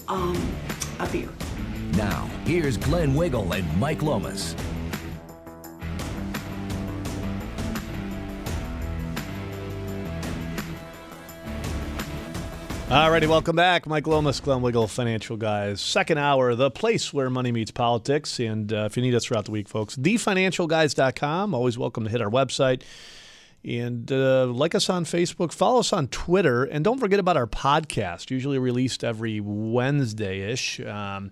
um, 0.07 0.35
a 0.99 1.07
beer. 1.07 1.29
Now, 1.93 2.29
here's 2.45 2.77
Glenn 2.77 3.15
Wiggle 3.15 3.53
and 3.53 3.79
Mike 3.79 4.01
Lomas. 4.01 4.55
Alrighty, 12.89 13.27
welcome 13.27 13.57
back. 13.57 13.85
Mike 13.85 14.07
Lomas, 14.07 14.39
Glenn 14.39 14.61
Wiggle, 14.61 14.87
Financial 14.87 15.35
Guys. 15.35 15.81
Second 15.81 16.19
hour, 16.19 16.55
the 16.55 16.71
place 16.71 17.11
where 17.11 17.29
money 17.29 17.51
meets 17.51 17.69
politics. 17.69 18.39
And 18.39 18.71
uh, 18.71 18.85
if 18.85 18.95
you 18.95 19.03
need 19.03 19.13
us 19.13 19.25
throughout 19.25 19.43
the 19.43 19.51
week, 19.51 19.67
folks, 19.67 19.97
thefinancialguys.com. 19.97 21.53
Always 21.53 21.77
welcome 21.77 22.05
to 22.05 22.09
hit 22.09 22.21
our 22.21 22.29
website. 22.29 22.83
And 23.67 24.09
uh, 24.09 24.45
like 24.45 24.75
us 24.75 24.89
on 24.89 25.03
Facebook, 25.03 25.51
follow 25.51 25.81
us 25.81 25.91
on 25.91 26.07
Twitter, 26.07 26.63
and 26.63 26.85
don't 26.85 26.99
forget 26.99 27.19
about 27.19 27.35
our 27.35 27.47
podcast, 27.47 28.31
usually 28.31 28.59
released 28.59 29.03
every 29.03 29.41
Wednesday 29.41 30.51
ish. 30.51 30.79
Um, 30.79 31.31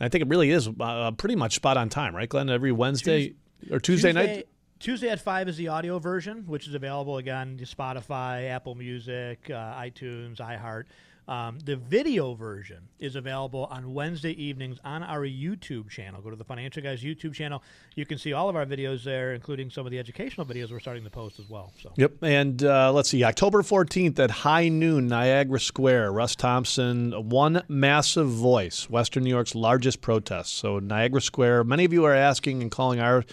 and 0.00 0.06
I 0.06 0.08
think 0.08 0.22
it 0.22 0.28
really 0.28 0.50
is 0.50 0.68
uh, 0.80 1.12
pretty 1.12 1.36
much 1.36 1.54
spot 1.54 1.76
on 1.76 1.88
time, 1.88 2.16
right, 2.16 2.28
Glenn? 2.28 2.50
Every 2.50 2.72
Wednesday 2.72 3.34
or 3.70 3.78
Tuesday, 3.78 4.12
night? 4.12 4.48
Tuesday 4.80 5.10
at 5.10 5.20
five 5.20 5.46
is 5.48 5.58
the 5.58 5.68
audio 5.68 5.98
version, 5.98 6.44
which 6.46 6.66
is 6.66 6.74
available 6.74 7.18
again 7.18 7.58
to 7.58 7.64
Spotify, 7.64 8.50
Apple 8.50 8.74
Music, 8.74 9.48
uh, 9.50 9.74
iTunes, 9.74 10.38
iHeart. 10.38 10.84
Um, 11.28 11.58
the 11.60 11.76
video 11.76 12.34
version 12.34 12.88
is 12.98 13.14
available 13.14 13.66
on 13.70 13.94
Wednesday 13.94 14.32
evenings 14.42 14.78
on 14.84 15.02
our 15.02 15.20
YouTube 15.20 15.88
channel. 15.88 16.20
Go 16.20 16.30
to 16.30 16.36
the 16.36 16.44
Financial 16.44 16.82
Guys 16.82 17.02
YouTube 17.02 17.34
channel. 17.34 17.62
You 17.94 18.04
can 18.04 18.18
see 18.18 18.32
all 18.32 18.48
of 18.48 18.56
our 18.56 18.66
videos 18.66 19.04
there, 19.04 19.34
including 19.34 19.70
some 19.70 19.86
of 19.86 19.92
the 19.92 19.98
educational 19.98 20.46
videos 20.46 20.70
we're 20.70 20.80
starting 20.80 21.04
to 21.04 21.10
post 21.10 21.38
as 21.38 21.48
well. 21.48 21.72
So. 21.80 21.92
Yep. 21.96 22.12
And 22.22 22.64
uh, 22.64 22.92
let's 22.92 23.08
see, 23.08 23.22
October 23.22 23.62
14th 23.62 24.18
at 24.18 24.30
high 24.30 24.68
noon, 24.68 25.06
Niagara 25.06 25.60
Square, 25.60 26.12
Russ 26.12 26.34
Thompson, 26.34 27.12
One 27.28 27.62
Massive 27.68 28.28
Voice, 28.28 28.90
Western 28.90 29.24
New 29.24 29.30
York's 29.30 29.54
largest 29.54 30.00
protest. 30.00 30.54
So, 30.54 30.78
Niagara 30.78 31.20
Square, 31.20 31.64
many 31.64 31.84
of 31.84 31.92
you 31.92 32.04
are 32.04 32.14
asking 32.14 32.62
and 32.62 32.70
calling 32.70 33.00
our 33.00 33.24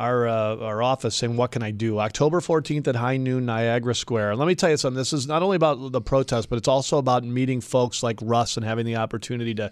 our 0.00 0.26
uh, 0.26 0.56
our 0.56 0.82
office 0.82 1.14
saying, 1.14 1.36
"What 1.36 1.52
can 1.52 1.62
I 1.62 1.70
do?" 1.70 2.00
October 2.00 2.40
14th 2.40 2.88
at 2.88 2.96
high 2.96 3.18
noon, 3.18 3.44
Niagara 3.44 3.94
Square. 3.94 4.30
And 4.30 4.38
let 4.38 4.46
me 4.46 4.54
tell 4.54 4.70
you 4.70 4.78
something. 4.78 4.96
This 4.96 5.12
is 5.12 5.26
not 5.26 5.42
only 5.42 5.56
about 5.56 5.92
the 5.92 6.00
protest, 6.00 6.48
but 6.48 6.56
it's 6.56 6.68
also 6.68 6.96
about 6.96 7.22
meeting 7.22 7.60
folks 7.60 8.02
like 8.02 8.18
Russ 8.22 8.56
and 8.56 8.64
having 8.64 8.86
the 8.86 8.96
opportunity 8.96 9.54
to 9.56 9.70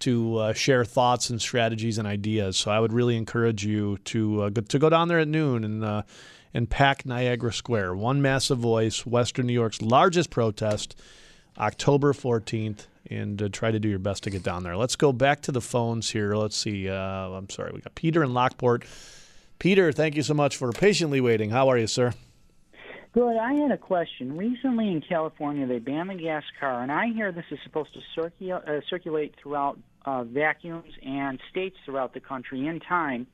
to 0.00 0.36
uh, 0.38 0.52
share 0.52 0.84
thoughts 0.84 1.30
and 1.30 1.40
strategies 1.40 1.98
and 1.98 2.08
ideas. 2.08 2.56
So 2.56 2.70
I 2.70 2.80
would 2.80 2.92
really 2.92 3.16
encourage 3.16 3.64
you 3.64 3.98
to 4.06 4.42
uh, 4.42 4.48
go, 4.48 4.62
to 4.62 4.78
go 4.78 4.88
down 4.90 5.08
there 5.08 5.20
at 5.20 5.28
noon 5.28 5.62
and 5.62 5.84
uh, 5.84 6.02
and 6.52 6.68
pack 6.68 7.06
Niagara 7.06 7.52
Square. 7.52 7.94
One 7.94 8.20
massive 8.20 8.58
voice, 8.58 9.06
Western 9.06 9.46
New 9.46 9.52
York's 9.52 9.80
largest 9.80 10.30
protest, 10.30 11.00
October 11.56 12.12
14th, 12.12 12.86
and 13.08 13.40
uh, 13.40 13.48
try 13.52 13.70
to 13.70 13.78
do 13.78 13.88
your 13.88 14.00
best 14.00 14.24
to 14.24 14.30
get 14.30 14.42
down 14.42 14.64
there. 14.64 14.76
Let's 14.76 14.96
go 14.96 15.12
back 15.12 15.42
to 15.42 15.52
the 15.52 15.60
phones 15.60 16.10
here. 16.10 16.34
Let's 16.34 16.56
see. 16.56 16.88
Uh, 16.88 16.94
I'm 16.96 17.48
sorry, 17.50 17.70
we 17.72 17.80
got 17.80 17.94
Peter 17.94 18.24
in 18.24 18.34
Lockport. 18.34 18.84
Peter, 19.60 19.92
thank 19.92 20.16
you 20.16 20.22
so 20.22 20.32
much 20.32 20.56
for 20.56 20.72
patiently 20.72 21.20
waiting. 21.20 21.50
How 21.50 21.68
are 21.68 21.76
you, 21.76 21.86
sir? 21.86 22.14
Good. 23.12 23.36
I 23.36 23.52
had 23.52 23.70
a 23.70 23.76
question. 23.76 24.36
Recently 24.36 24.88
in 24.88 25.02
California, 25.02 25.66
they 25.66 25.78
banned 25.78 26.08
the 26.08 26.14
gas 26.14 26.44
car, 26.58 26.82
and 26.82 26.90
I 26.90 27.08
hear 27.12 27.30
this 27.30 27.44
is 27.50 27.58
supposed 27.62 27.90
to 27.92 28.52
uh, 28.52 28.80
circulate 28.88 29.34
throughout 29.40 29.78
uh, 30.04 30.24
vacuums 30.24 30.92
and 31.04 31.38
states 31.50 31.76
throughout 31.84 32.14
the 32.14 32.20
country 32.20 32.66
in 32.66 32.80
time. 32.80 33.26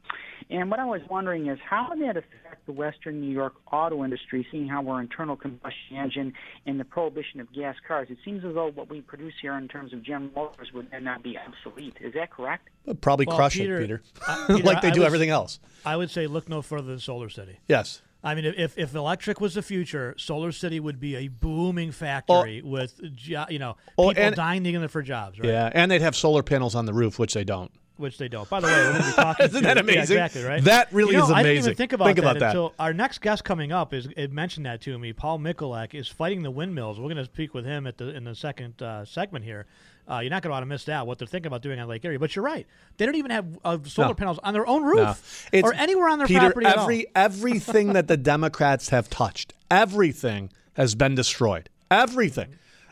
And 0.51 0.71
what 0.71 0.79
I 0.81 0.85
was 0.85 1.01
wondering 1.11 1.47
is 1.49 1.59
how 1.69 1.89
would 1.91 2.01
that 2.03 2.17
affect 2.17 2.67
the 2.67 2.73
Western 2.73 3.21
New 3.21 3.31
York 3.33 3.55
auto 3.73 4.05
industry, 4.05 4.47
seeing 4.51 4.69
how 4.69 4.83
we're 4.83 5.01
internal 5.01 5.37
combustion 5.37 5.97
engine 5.97 6.33
and 6.67 6.79
the 6.79 6.85
prohibition 6.85 7.41
of 7.41 7.53
gas 7.53 7.75
cars? 7.87 8.09
It 8.11 8.19
seems 8.25 8.45
as 8.45 8.55
though 8.55 8.71
what 8.71 8.89
we 8.91 9.01
produce 9.01 9.35
here 9.41 9.57
in 9.57 9.67
terms 9.69 9.93
of 9.93 10.03
General 10.03 10.31
Motors 10.35 10.69
would 10.75 10.91
then 10.91 11.05
not 11.05 11.23
be 11.23 11.37
obsolete. 11.39 11.97
Is 12.01 12.15
that 12.15 12.31
correct? 12.31 12.69
Probably 13.01 13.27
Well, 13.27 13.37
crush 13.37 13.55
Peter- 13.55 13.77
it, 13.79 13.81
Peter, 13.83 14.03
uh, 14.29 14.47
Peter, 14.49 14.63
like 14.65 14.83
they 14.83 14.89
I 14.89 14.93
do 14.93 15.01
would- 15.01 15.07
everything 15.07 15.31
else. 15.31 15.59
I 15.85 15.97
would 15.97 16.11
say 16.11 16.27
look 16.27 16.49
no 16.49 16.63
further 16.63 16.89
than 16.89 16.99
Solar 17.01 17.29
City. 17.29 17.59
Yes. 17.69 18.03
I 18.25 18.35
mean, 18.35 18.45
if 18.45 18.77
if 18.77 18.95
electric 18.95 19.41
was 19.41 19.55
the 19.55 19.63
future, 19.63 20.15
Solar 20.19 20.51
City 20.53 20.81
would 20.81 20.99
be 20.99 21.15
a 21.17 21.29
booming 21.29 21.93
factory 21.93 22.61
with 22.63 23.01
jo- 23.15 23.45
you 23.49 23.59
know 23.59 23.77
Oh, 23.97 24.09
people 24.09 24.23
and- 24.25 24.35
dying 24.35 24.89
for 24.89 25.03
jobs, 25.03 25.39
right? 25.39 25.49
Yeah, 25.49 25.71
and 25.73 25.91
they'd 25.91 26.03
have 26.03 26.17
solar 26.17 26.43
panels 26.43 26.75
on 26.75 26.87
the 26.87 26.93
roof, 26.95 27.19
which 27.19 27.35
they 27.35 27.45
don't. 27.45 27.71
Which 27.99 28.19
they 28.19 28.29
don't. 28.29 28.47
By 28.51 28.61
the 28.61 28.67
way, 28.67 28.73
we're 28.75 28.91
going 28.93 29.03
to 29.03 29.09
be 29.09 29.13
talking. 29.17 29.47
Isn't 29.47 29.63
to- 29.63 29.67
that 29.69 29.77
yeah, 29.77 29.81
amazing? 29.83 30.01
exactly 30.19 30.43
right. 30.45 30.63
That 30.65 30.93
really 30.93 31.13
You 31.13 31.19
know, 31.21 31.25
is 31.27 31.31
I 31.31 31.43
didn't 31.43 31.59
even 31.65 31.75
think 31.77 31.93
about 31.95 32.05
Think 32.07 32.17
that 32.17 32.23
about 32.25 32.39
that. 32.41 32.49
until 32.49 32.75
our 32.79 32.93
next 32.93 33.23
guest 33.23 33.45
coming 33.45 33.73
up 33.73 33.95
is 33.95 34.07
it 34.19 34.33
mentioned 34.33 34.67
that 34.67 34.83
to 34.83 34.99
me. 34.99 35.15
Paul 35.15 35.39
Mikulak 35.39 35.95
is 35.95 36.07
fighting 36.09 36.43
the 36.43 36.51
windmills. 36.51 36.99
We're 36.99 37.05
going 37.07 37.17
to 37.17 37.25
speak 37.25 37.55
with 37.55 37.65
him 37.65 37.87
at 37.87 37.97
the 37.97 38.15
in 38.15 38.25
the 38.25 38.35
second 38.35 38.83
uh, 38.83 39.05
segment 39.07 39.45
here. 39.47 39.65
Uh, 40.09 40.21
you're 40.21 40.31
not 40.31 40.43
going 40.43 40.51
to 40.51 40.53
want 40.53 40.63
to 40.63 40.67
miss 40.67 40.89
out 40.89 41.07
What 41.07 41.19
they're 41.19 41.27
thinking 41.27 41.49
about 41.49 41.63
doing 41.63 41.81
on 41.81 41.89
Lake 41.89 42.05
Erie, 42.05 42.17
but 42.17 42.37
you're 42.37 42.45
right. 42.45 42.67
They 42.97 43.07
don't 43.07 43.17
even 43.17 43.31
have 43.33 43.59
uh, 43.65 43.79
solar 43.87 44.09
No. 44.09 44.15
panels 44.15 44.39
on 44.43 44.55
their 44.55 44.67
own 44.67 44.85
roof 44.85 45.49
It's- 45.53 45.69
or 45.69 45.75
anywhere 45.75 46.09
on 46.09 46.19
their 46.19 46.29
Peter, 46.29 46.41
property 46.41 46.67
at 46.67 46.77
all. 46.77 46.85
every 46.85 47.07
everything 47.15 47.93
that 47.95 48.07
the 48.07 48.17
Democrats 48.35 48.91
have 48.91 49.11
touched, 49.11 49.53
everything 49.71 50.51
has 50.75 50.95
been 50.95 51.15
destroyed. 51.15 51.69
Everything. 51.91 52.49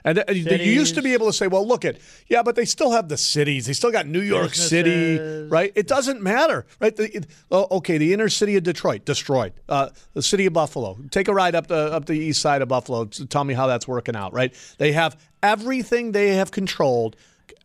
And 0.06 0.18
uh, 0.18 0.24
you 0.32 0.72
used 0.72 0.94
to 0.96 1.02
be 1.02 1.14
able 1.14 1.26
to 1.26 1.32
say, 1.32 1.46
"Well, 1.46 1.66
look 1.66 1.84
at 1.84 1.96
yeah, 2.28 2.42
but 2.42 2.56
they 2.56 2.66
still 2.66 2.90
have 2.92 3.08
the 3.08 3.16
cities. 3.16 3.66
They 3.66 3.72
still 3.72 3.90
got 3.90 4.06
New 4.06 4.20
York 4.20 4.54
City, 4.54 5.18
right? 5.48 5.72
It 5.74 5.86
doesn't 5.88 6.20
matter, 6.22 6.66
right? 6.78 6.94
The, 6.94 7.16
it- 7.16 7.26
oh, 7.50 7.66
okay, 7.78 7.96
the 7.96 8.12
inner 8.12 8.28
city 8.28 8.56
of 8.56 8.64
Detroit 8.64 9.06
destroyed. 9.06 9.54
Uh, 9.68 9.88
the 10.12 10.22
city 10.22 10.44
of 10.46 10.52
Buffalo. 10.52 10.98
Take 11.10 11.28
a 11.28 11.32
ride 11.34 11.54
up 11.54 11.68
the 11.68 11.92
up 11.92 12.04
the 12.04 12.12
east 12.18 12.42
side 12.42 12.60
of 12.60 12.68
Buffalo. 12.68 13.06
to 13.06 13.24
Tell 13.26 13.44
me 13.44 13.54
how 13.54 13.66
that's 13.66 13.88
working 13.88 14.14
out, 14.14 14.34
right? 14.34 14.54
They 14.78 14.92
have 14.92 15.16
everything 15.42 16.12
they 16.12 16.34
have 16.36 16.50
controlled. 16.50 17.16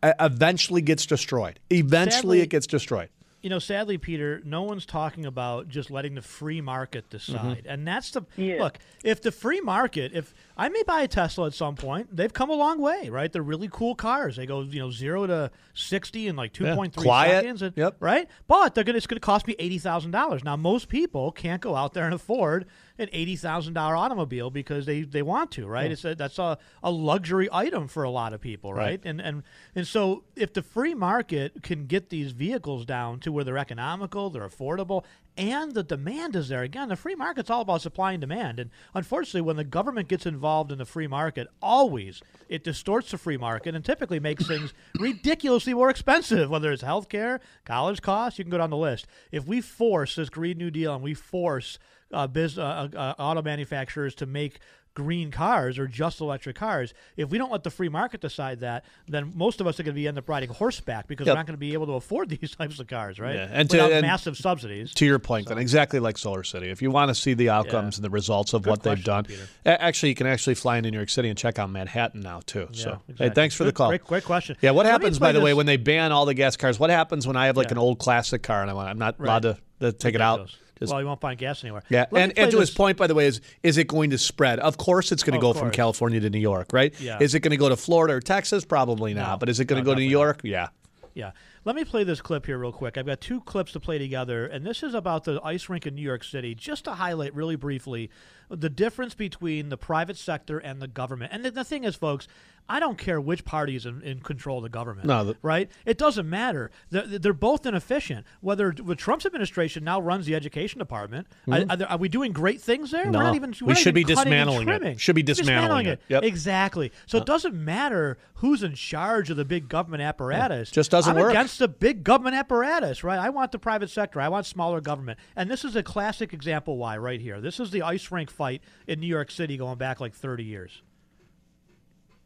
Eventually 0.02 0.80
gets 0.80 1.04
destroyed. 1.04 1.60
Eventually, 1.70 2.38
Sadly- 2.38 2.40
it 2.40 2.48
gets 2.48 2.66
destroyed. 2.66 3.10
You 3.42 3.48
know, 3.50 3.58
sadly, 3.58 3.96
Peter, 3.98 4.42
no 4.44 4.62
one's 4.62 4.84
talking 4.84 5.24
about 5.24 5.68
just 5.68 5.90
letting 5.90 6.14
the 6.14 6.22
free 6.22 6.60
market 6.60 7.08
decide, 7.08 7.58
Mm-hmm. 7.64 7.68
and 7.70 7.88
that's 7.88 8.10
the 8.10 8.22
look. 8.36 8.78
If 9.02 9.22
the 9.22 9.32
free 9.32 9.60
market, 9.60 10.12
if 10.14 10.34
I 10.56 10.68
may 10.68 10.82
buy 10.82 11.02
a 11.02 11.08
Tesla 11.08 11.46
at 11.46 11.54
some 11.54 11.74
point, 11.74 12.14
they've 12.14 12.32
come 12.32 12.50
a 12.50 12.54
long 12.54 12.80
way, 12.80 13.08
right? 13.08 13.32
They're 13.32 13.42
really 13.42 13.68
cool 13.72 13.94
cars. 13.94 14.36
They 14.36 14.44
go, 14.46 14.60
you 14.62 14.78
know, 14.78 14.90
zero 14.90 15.26
to 15.26 15.50
sixty 15.74 16.28
in 16.28 16.36
like 16.36 16.52
two 16.52 16.64
Yeah, 16.64 16.74
point 16.74 16.92
three 16.94 17.04
quiet. 17.04 17.40
seconds, 17.42 17.62
and, 17.62 17.92
right? 17.98 18.28
But 18.46 18.74
they're 18.74 18.84
gonna 18.84 18.98
it's 18.98 19.06
gonna 19.06 19.20
cost 19.20 19.46
me 19.46 19.56
eighty 19.58 19.78
thousand 19.78 20.10
dollars. 20.10 20.44
Now, 20.44 20.56
most 20.56 20.88
people 20.88 21.32
can't 21.32 21.62
go 21.62 21.74
out 21.76 21.94
there 21.94 22.04
and 22.04 22.12
afford 22.14 22.66
an 23.00 23.08
eighty 23.12 23.34
thousand 23.34 23.74
dollar 23.74 23.96
automobile 23.96 24.50
because 24.50 24.86
they, 24.86 25.02
they 25.02 25.22
want 25.22 25.50
to, 25.52 25.66
right? 25.66 25.86
Yeah. 25.86 25.92
It's 25.92 26.04
a, 26.04 26.14
that's 26.14 26.38
a, 26.38 26.58
a 26.82 26.90
luxury 26.90 27.48
item 27.50 27.88
for 27.88 28.02
a 28.02 28.10
lot 28.10 28.32
of 28.32 28.40
people, 28.40 28.72
right? 28.72 28.80
Right. 28.90 29.00
And 29.04 29.20
and 29.20 29.42
and 29.74 29.86
so 29.86 30.24
if 30.36 30.52
the 30.52 30.62
free 30.62 30.94
market 30.94 31.62
can 31.62 31.86
get 31.86 32.10
these 32.10 32.32
vehicles 32.32 32.84
down 32.84 33.20
to 33.20 33.32
where 33.32 33.42
they're 33.42 33.58
economical, 33.58 34.30
they're 34.30 34.48
affordable, 34.48 35.04
and 35.36 35.72
the 35.72 35.82
demand 35.82 36.36
is 36.36 36.48
there. 36.48 36.62
Again, 36.62 36.88
the 36.88 36.96
free 36.96 37.14
market's 37.14 37.50
all 37.50 37.62
about 37.62 37.80
supply 37.80 38.12
and 38.12 38.20
demand. 38.20 38.58
And 38.58 38.70
unfortunately, 38.94 39.40
when 39.40 39.56
the 39.56 39.64
government 39.64 40.08
gets 40.08 40.26
involved 40.26 40.70
in 40.70 40.78
the 40.78 40.84
free 40.84 41.06
market, 41.06 41.48
always 41.62 42.22
it 42.48 42.64
distorts 42.64 43.10
the 43.10 43.18
free 43.18 43.36
market 43.36 43.74
and 43.74 43.84
typically 43.84 44.20
makes 44.20 44.46
things 44.46 44.74
ridiculously 44.98 45.72
more 45.72 45.88
expensive, 45.88 46.50
whether 46.50 46.70
it's 46.72 46.82
healthcare, 46.82 47.40
college 47.64 48.02
costs, 48.02 48.38
you 48.38 48.44
can 48.44 48.50
go 48.50 48.58
down 48.58 48.70
the 48.70 48.76
list. 48.76 49.06
If 49.32 49.46
we 49.46 49.60
force 49.60 50.16
this 50.16 50.28
Green 50.28 50.58
New 50.58 50.70
Deal 50.70 50.94
and 50.94 51.02
we 51.02 51.14
force 51.14 51.78
uh, 52.12 52.26
biz, 52.26 52.58
uh, 52.58 52.88
uh, 52.94 53.14
auto 53.18 53.42
manufacturers 53.42 54.14
to 54.16 54.26
make 54.26 54.58
green 54.92 55.30
cars 55.30 55.78
or 55.78 55.86
just 55.86 56.20
electric 56.20 56.56
cars, 56.56 56.92
if 57.16 57.30
we 57.30 57.38
don't 57.38 57.52
let 57.52 57.62
the 57.62 57.70
free 57.70 57.88
market 57.88 58.20
decide 58.20 58.58
that, 58.58 58.84
then 59.06 59.30
most 59.36 59.60
of 59.60 59.66
us 59.68 59.78
are 59.78 59.84
going 59.84 59.94
to 59.94 59.98
be 59.98 60.08
end 60.08 60.18
up 60.18 60.28
riding 60.28 60.48
horseback 60.50 61.06
because 61.06 61.28
Yep. 61.28 61.32
we're 61.34 61.38
not 61.38 61.46
going 61.46 61.54
to 61.54 61.58
be 61.60 61.74
able 61.74 61.86
to 61.86 61.92
afford 61.92 62.28
these 62.40 62.56
types 62.56 62.80
of 62.80 62.88
cars, 62.88 63.20
right? 63.20 63.36
Yeah, 63.36 63.48
and 63.52 63.70
to- 63.70 63.76
Without 63.76 63.92
and 63.92 64.02
massive 64.04 64.36
subsidies. 64.36 64.92
To 64.94 65.06
your 65.06 65.20
point, 65.20 65.46
then 65.46 65.58
exactly 65.58 66.00
like 66.00 66.18
Solar 66.18 66.42
City. 66.42 66.70
If 66.70 66.82
you 66.82 66.90
want 66.90 67.08
to 67.08 67.14
see 67.14 67.34
the 67.34 67.50
outcomes 67.50 67.98
and 67.98 68.04
the 68.04 68.10
results 68.10 68.52
of 68.52 68.62
Good 68.62 68.70
what 68.70 68.82
they've 68.82 69.02
done, 69.02 69.26
question, 69.26 69.46
a- 69.64 69.80
actually, 69.80 70.08
you 70.08 70.16
can 70.16 70.26
actually 70.26 70.56
fly 70.56 70.76
into 70.78 70.90
New 70.90 70.96
York 70.98 71.08
City 71.08 71.28
and 71.28 71.38
check 71.38 71.60
out 71.60 71.70
Manhattan 71.70 72.20
now 72.20 72.40
too. 72.44 72.66
Yeah, 72.72 72.82
so, 72.82 73.02
hey, 73.16 73.30
thanks 73.30 73.54
for 73.54 73.62
the 73.62 73.72
call. 73.72 73.90
great- 73.90 74.04
great 74.04 74.24
question. 74.24 74.56
Yeah, 74.60 74.72
what 74.72 74.86
Let 74.86 74.92
happens 74.92 75.20
by 75.20 75.28
explain 75.28 75.34
the 75.40 75.44
way 75.44 75.54
when 75.54 75.66
they 75.66 75.76
ban 75.76 76.10
all 76.10 76.26
the 76.26 76.34
gas 76.34 76.56
cars? 76.56 76.80
What 76.80 76.90
happens 76.90 77.28
when 77.28 77.36
I 77.36 77.46
have 77.46 77.56
like 77.56 77.68
Yeah. 77.68 77.72
an 77.74 77.78
old 77.78 78.00
classic 78.00 78.42
car 78.42 78.60
and 78.62 78.68
I 78.68 78.74
want, 78.74 78.88
I'm 78.88 78.98
not 78.98 79.20
allowed 79.20 79.42
to, 79.42 79.56
to 79.78 79.92
take 79.92 80.16
it 80.16 80.20
out? 80.20 80.40
Ridiculous. 80.40 80.66
Just- 80.80 80.90
well, 80.92 81.00
you 81.00 81.06
won't 81.06 81.20
find 81.20 81.38
gas 81.38 81.62
anywhere. 81.62 81.82
yeah, 81.88 82.06
Let 82.10 82.22
and, 82.22 82.38
and 82.38 82.50
to 82.50 82.58
his 82.58 82.70
point, 82.70 82.96
by 82.96 83.06
the 83.06 83.14
way, 83.14 83.26
is 83.26 83.40
is 83.62 83.78
it 83.78 83.86
going 83.86 84.10
to 84.10 84.18
spread? 84.18 84.58
Of 84.58 84.76
course, 84.78 85.12
it's 85.12 85.22
going 85.22 85.38
to 85.38 85.46
Oh, 85.46 85.52
go 85.52 85.58
from. 85.58 85.70
California 85.70 86.20
to 86.20 86.30
New 86.30 86.38
York, 86.40 86.68
right? 86.72 86.98
Yeah. 87.00 87.18
Is 87.20 87.34
it 87.34 87.40
going 87.40 87.50
to 87.52 87.56
go 87.56 87.68
to 87.68 87.76
Florida 87.76 88.14
or 88.14 88.20
Texas? 88.20 88.64
Probably 88.64 89.14
not. 89.14 89.30
No. 89.32 89.36
but 89.38 89.48
is 89.48 89.60
it 89.60 89.66
going 89.66 89.82
to 89.82 89.84
go 89.84 89.94
to 89.94 90.00
New 90.00 90.08
York? 90.08 90.40
Yeah. 90.42 90.68
Yeah. 91.14 91.32
Let 91.66 91.76
me 91.76 91.84
play 91.84 92.04
this 92.04 92.22
clip 92.22 92.46
here 92.46 92.56
real 92.56 92.72
quick. 92.72 92.96
I've 92.96 93.04
got 93.04 93.20
two 93.20 93.40
clips 93.42 93.72
to 93.72 93.80
play 93.80 93.98
together, 93.98 94.46
and 94.46 94.64
this 94.66 94.82
is 94.82 94.94
about 94.94 95.24
the 95.24 95.38
ice 95.44 95.68
rink 95.68 95.86
in 95.86 95.94
New 95.94 96.00
York 96.02 96.24
City, 96.24 96.54
just 96.54 96.84
to 96.84 96.92
highlight 96.92 97.34
really 97.34 97.56
briefly 97.56 98.08
the 98.50 98.68
difference 98.68 99.14
between 99.14 99.68
the 99.68 99.76
private 99.76 100.16
sector 100.16 100.58
and 100.58 100.82
the 100.82 100.88
government. 100.88 101.32
And 101.32 101.44
the, 101.44 101.50
the 101.50 101.64
thing 101.64 101.84
is, 101.84 101.94
folks, 101.96 102.26
I 102.68 102.78
don't 102.78 102.98
care 102.98 103.20
which 103.20 103.44
party 103.44 103.74
is 103.74 103.84
in, 103.84 104.00
in 104.02 104.20
control 104.20 104.58
of 104.58 104.62
the 104.62 104.68
government. 104.68 105.06
No, 105.08 105.24
the- 105.24 105.36
right? 105.42 105.68
It 105.84 105.98
doesn't 105.98 106.28
matter. 106.28 106.70
They're, 106.90 107.06
they're 107.06 107.32
both 107.32 107.66
inefficient. 107.66 108.26
Whether 108.40 108.72
the 108.72 108.94
Trump's 108.94 109.26
administration 109.26 109.82
now 109.82 110.00
runs 110.00 110.26
the 110.26 110.36
education 110.36 110.78
department, 110.78 111.26
Mhm. 111.48 111.68
are, 111.68 111.84
are, 111.84 111.88
are 111.92 111.96
we 111.98 112.08
doing 112.08 112.32
great 112.32 112.60
things 112.60 112.92
there? 112.92 113.06
No. 113.10 113.18
We're 113.18 113.24
not 113.24 113.34
even. 113.34 113.50
We 113.60 113.66
we're 113.66 113.72
not 113.72 113.78
should 113.78 113.96
even 113.96 114.06
be 114.06 114.14
dismantling 114.14 114.68
it. 114.68 115.00
Should 115.00 115.16
be 115.16 115.22
dismantling 115.24 115.86
it. 115.86 116.00
Yep. 116.08 116.22
Exactly. 116.22 116.92
So 117.06 117.18
it 117.18 117.26
doesn't 117.26 117.54
matter 117.54 118.18
who's 118.34 118.62
in 118.62 118.74
charge 118.74 119.30
of 119.30 119.36
the 119.36 119.44
big 119.44 119.68
government 119.68 120.02
apparatus. 120.02 120.70
Just 120.70 120.92
doesn't 120.92 121.16
I'm 121.16 121.20
work. 121.20 121.30
against 121.30 121.58
the 121.58 121.68
big 121.68 122.04
government 122.04 122.36
apparatus, 122.36 123.02
right? 123.02 123.18
I 123.18 123.30
want 123.30 123.50
the 123.52 123.58
private 123.58 123.90
sector. 123.90 124.20
I 124.20 124.28
want 124.28 124.46
smaller 124.46 124.80
government. 124.80 125.18
And 125.34 125.50
this 125.50 125.64
is 125.64 125.74
a 125.74 125.82
classic 125.82 126.32
example 126.32 126.76
why 126.76 126.96
right 126.98 127.20
here. 127.20 127.40
This 127.40 127.58
is 127.58 127.70
the 127.72 127.82
ice 127.82 128.10
rink 128.12 128.30
fight 128.40 128.62
in 128.86 128.98
New 129.00 129.06
York 129.06 129.30
City 129.30 129.58
going 129.58 129.76
back 129.76 130.00
like 130.00 130.14
30 130.14 130.44
years. 130.44 130.80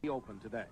open 0.08 0.38
today. 0.38 0.62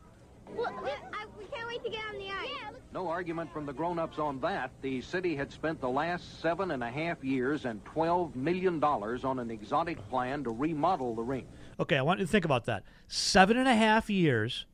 Well, 0.54 0.68
I, 0.68 1.24
we 1.36 1.46
can't 1.46 1.66
wait 1.66 1.82
to 1.82 1.90
get 1.90 1.98
on 2.12 2.16
the 2.16 2.30
ice. 2.30 2.50
No 2.92 3.08
argument 3.08 3.52
from 3.52 3.66
the 3.66 3.72
grown-ups 3.72 4.20
on 4.20 4.38
that. 4.40 4.70
The 4.82 5.00
city 5.00 5.34
had 5.34 5.50
spent 5.50 5.80
the 5.80 5.88
last 5.88 6.40
seven 6.40 6.70
and 6.70 6.84
a 6.84 6.90
half 6.90 7.24
years 7.24 7.64
and 7.64 7.84
$12 7.86 8.36
million 8.36 8.84
on 8.84 9.40
an 9.40 9.50
exotic 9.50 10.08
plan 10.08 10.44
to 10.44 10.50
remodel 10.50 11.16
the 11.16 11.22
rink. 11.22 11.48
Okay, 11.80 11.96
I 11.98 12.02
want 12.02 12.20
you 12.20 12.26
to 12.26 12.30
think 12.30 12.44
about 12.44 12.66
that. 12.66 12.84
Seven 13.08 13.56
and 13.56 13.66
a 13.66 13.74
half 13.74 14.08
years 14.08 14.66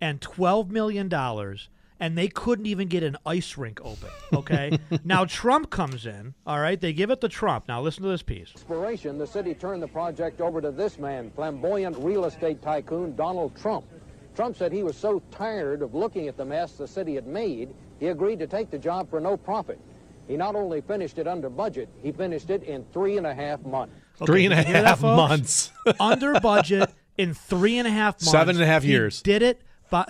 and 0.00 0.20
$12 0.20 0.70
million, 0.70 1.08
and 2.00 2.18
they 2.18 2.28
couldn't 2.28 2.66
even 2.66 2.88
get 2.88 3.02
an 3.02 3.16
ice 3.24 3.56
rink 3.56 3.80
open. 3.84 4.08
Okay? 4.32 4.78
now, 5.04 5.24
Trump 5.24 5.70
comes 5.70 6.06
in, 6.06 6.34
all 6.46 6.58
right? 6.60 6.80
They 6.80 6.92
give 6.92 7.10
it 7.10 7.20
to 7.20 7.28
Trump. 7.28 7.66
Now, 7.68 7.80
listen 7.80 8.02
to 8.02 8.08
this 8.08 8.22
piece. 8.22 8.50
Inspiration, 8.52 9.18
the 9.18 9.26
city 9.26 9.54
turned 9.54 9.82
the 9.82 9.88
project 9.88 10.40
over 10.40 10.60
to 10.60 10.70
this 10.70 10.98
man, 10.98 11.30
flamboyant 11.34 11.96
real 11.98 12.24
estate 12.24 12.60
tycoon 12.62 13.14
Donald 13.16 13.56
Trump. 13.56 13.84
Trump 14.34 14.56
said 14.56 14.72
he 14.72 14.82
was 14.82 14.96
so 14.96 15.22
tired 15.30 15.82
of 15.82 15.94
looking 15.94 16.26
at 16.26 16.36
the 16.36 16.44
mess 16.44 16.72
the 16.72 16.88
city 16.88 17.14
had 17.14 17.26
made, 17.26 17.72
he 18.00 18.08
agreed 18.08 18.40
to 18.40 18.46
take 18.48 18.70
the 18.70 18.78
job 18.78 19.08
for 19.08 19.20
no 19.20 19.36
profit. 19.36 19.78
He 20.26 20.36
not 20.36 20.56
only 20.56 20.80
finished 20.80 21.18
it 21.18 21.28
under 21.28 21.48
budget, 21.48 21.88
he 22.02 22.10
finished 22.10 22.50
it 22.50 22.62
in 22.64 22.84
three 22.92 23.16
and 23.18 23.26
a 23.26 23.34
half 23.34 23.64
months. 23.64 23.94
Okay, 24.16 24.26
Three 24.26 24.44
and 24.46 24.54
a 24.54 24.58
you 24.58 24.64
hear 24.64 24.82
that, 24.82 25.00
months. 25.00 25.70
under 26.00 26.40
budget 26.40 26.90
in 27.18 27.34
three 27.34 27.78
and 27.78 27.86
a 27.86 27.90
half 27.90 28.14
months. 28.20 28.30
Seven 28.30 28.56
and 28.56 28.62
a 28.64 28.66
half 28.66 28.82
He 28.82 28.90
years. 28.90 29.22
did 29.22 29.42
it 29.42 29.60
but 29.60 29.64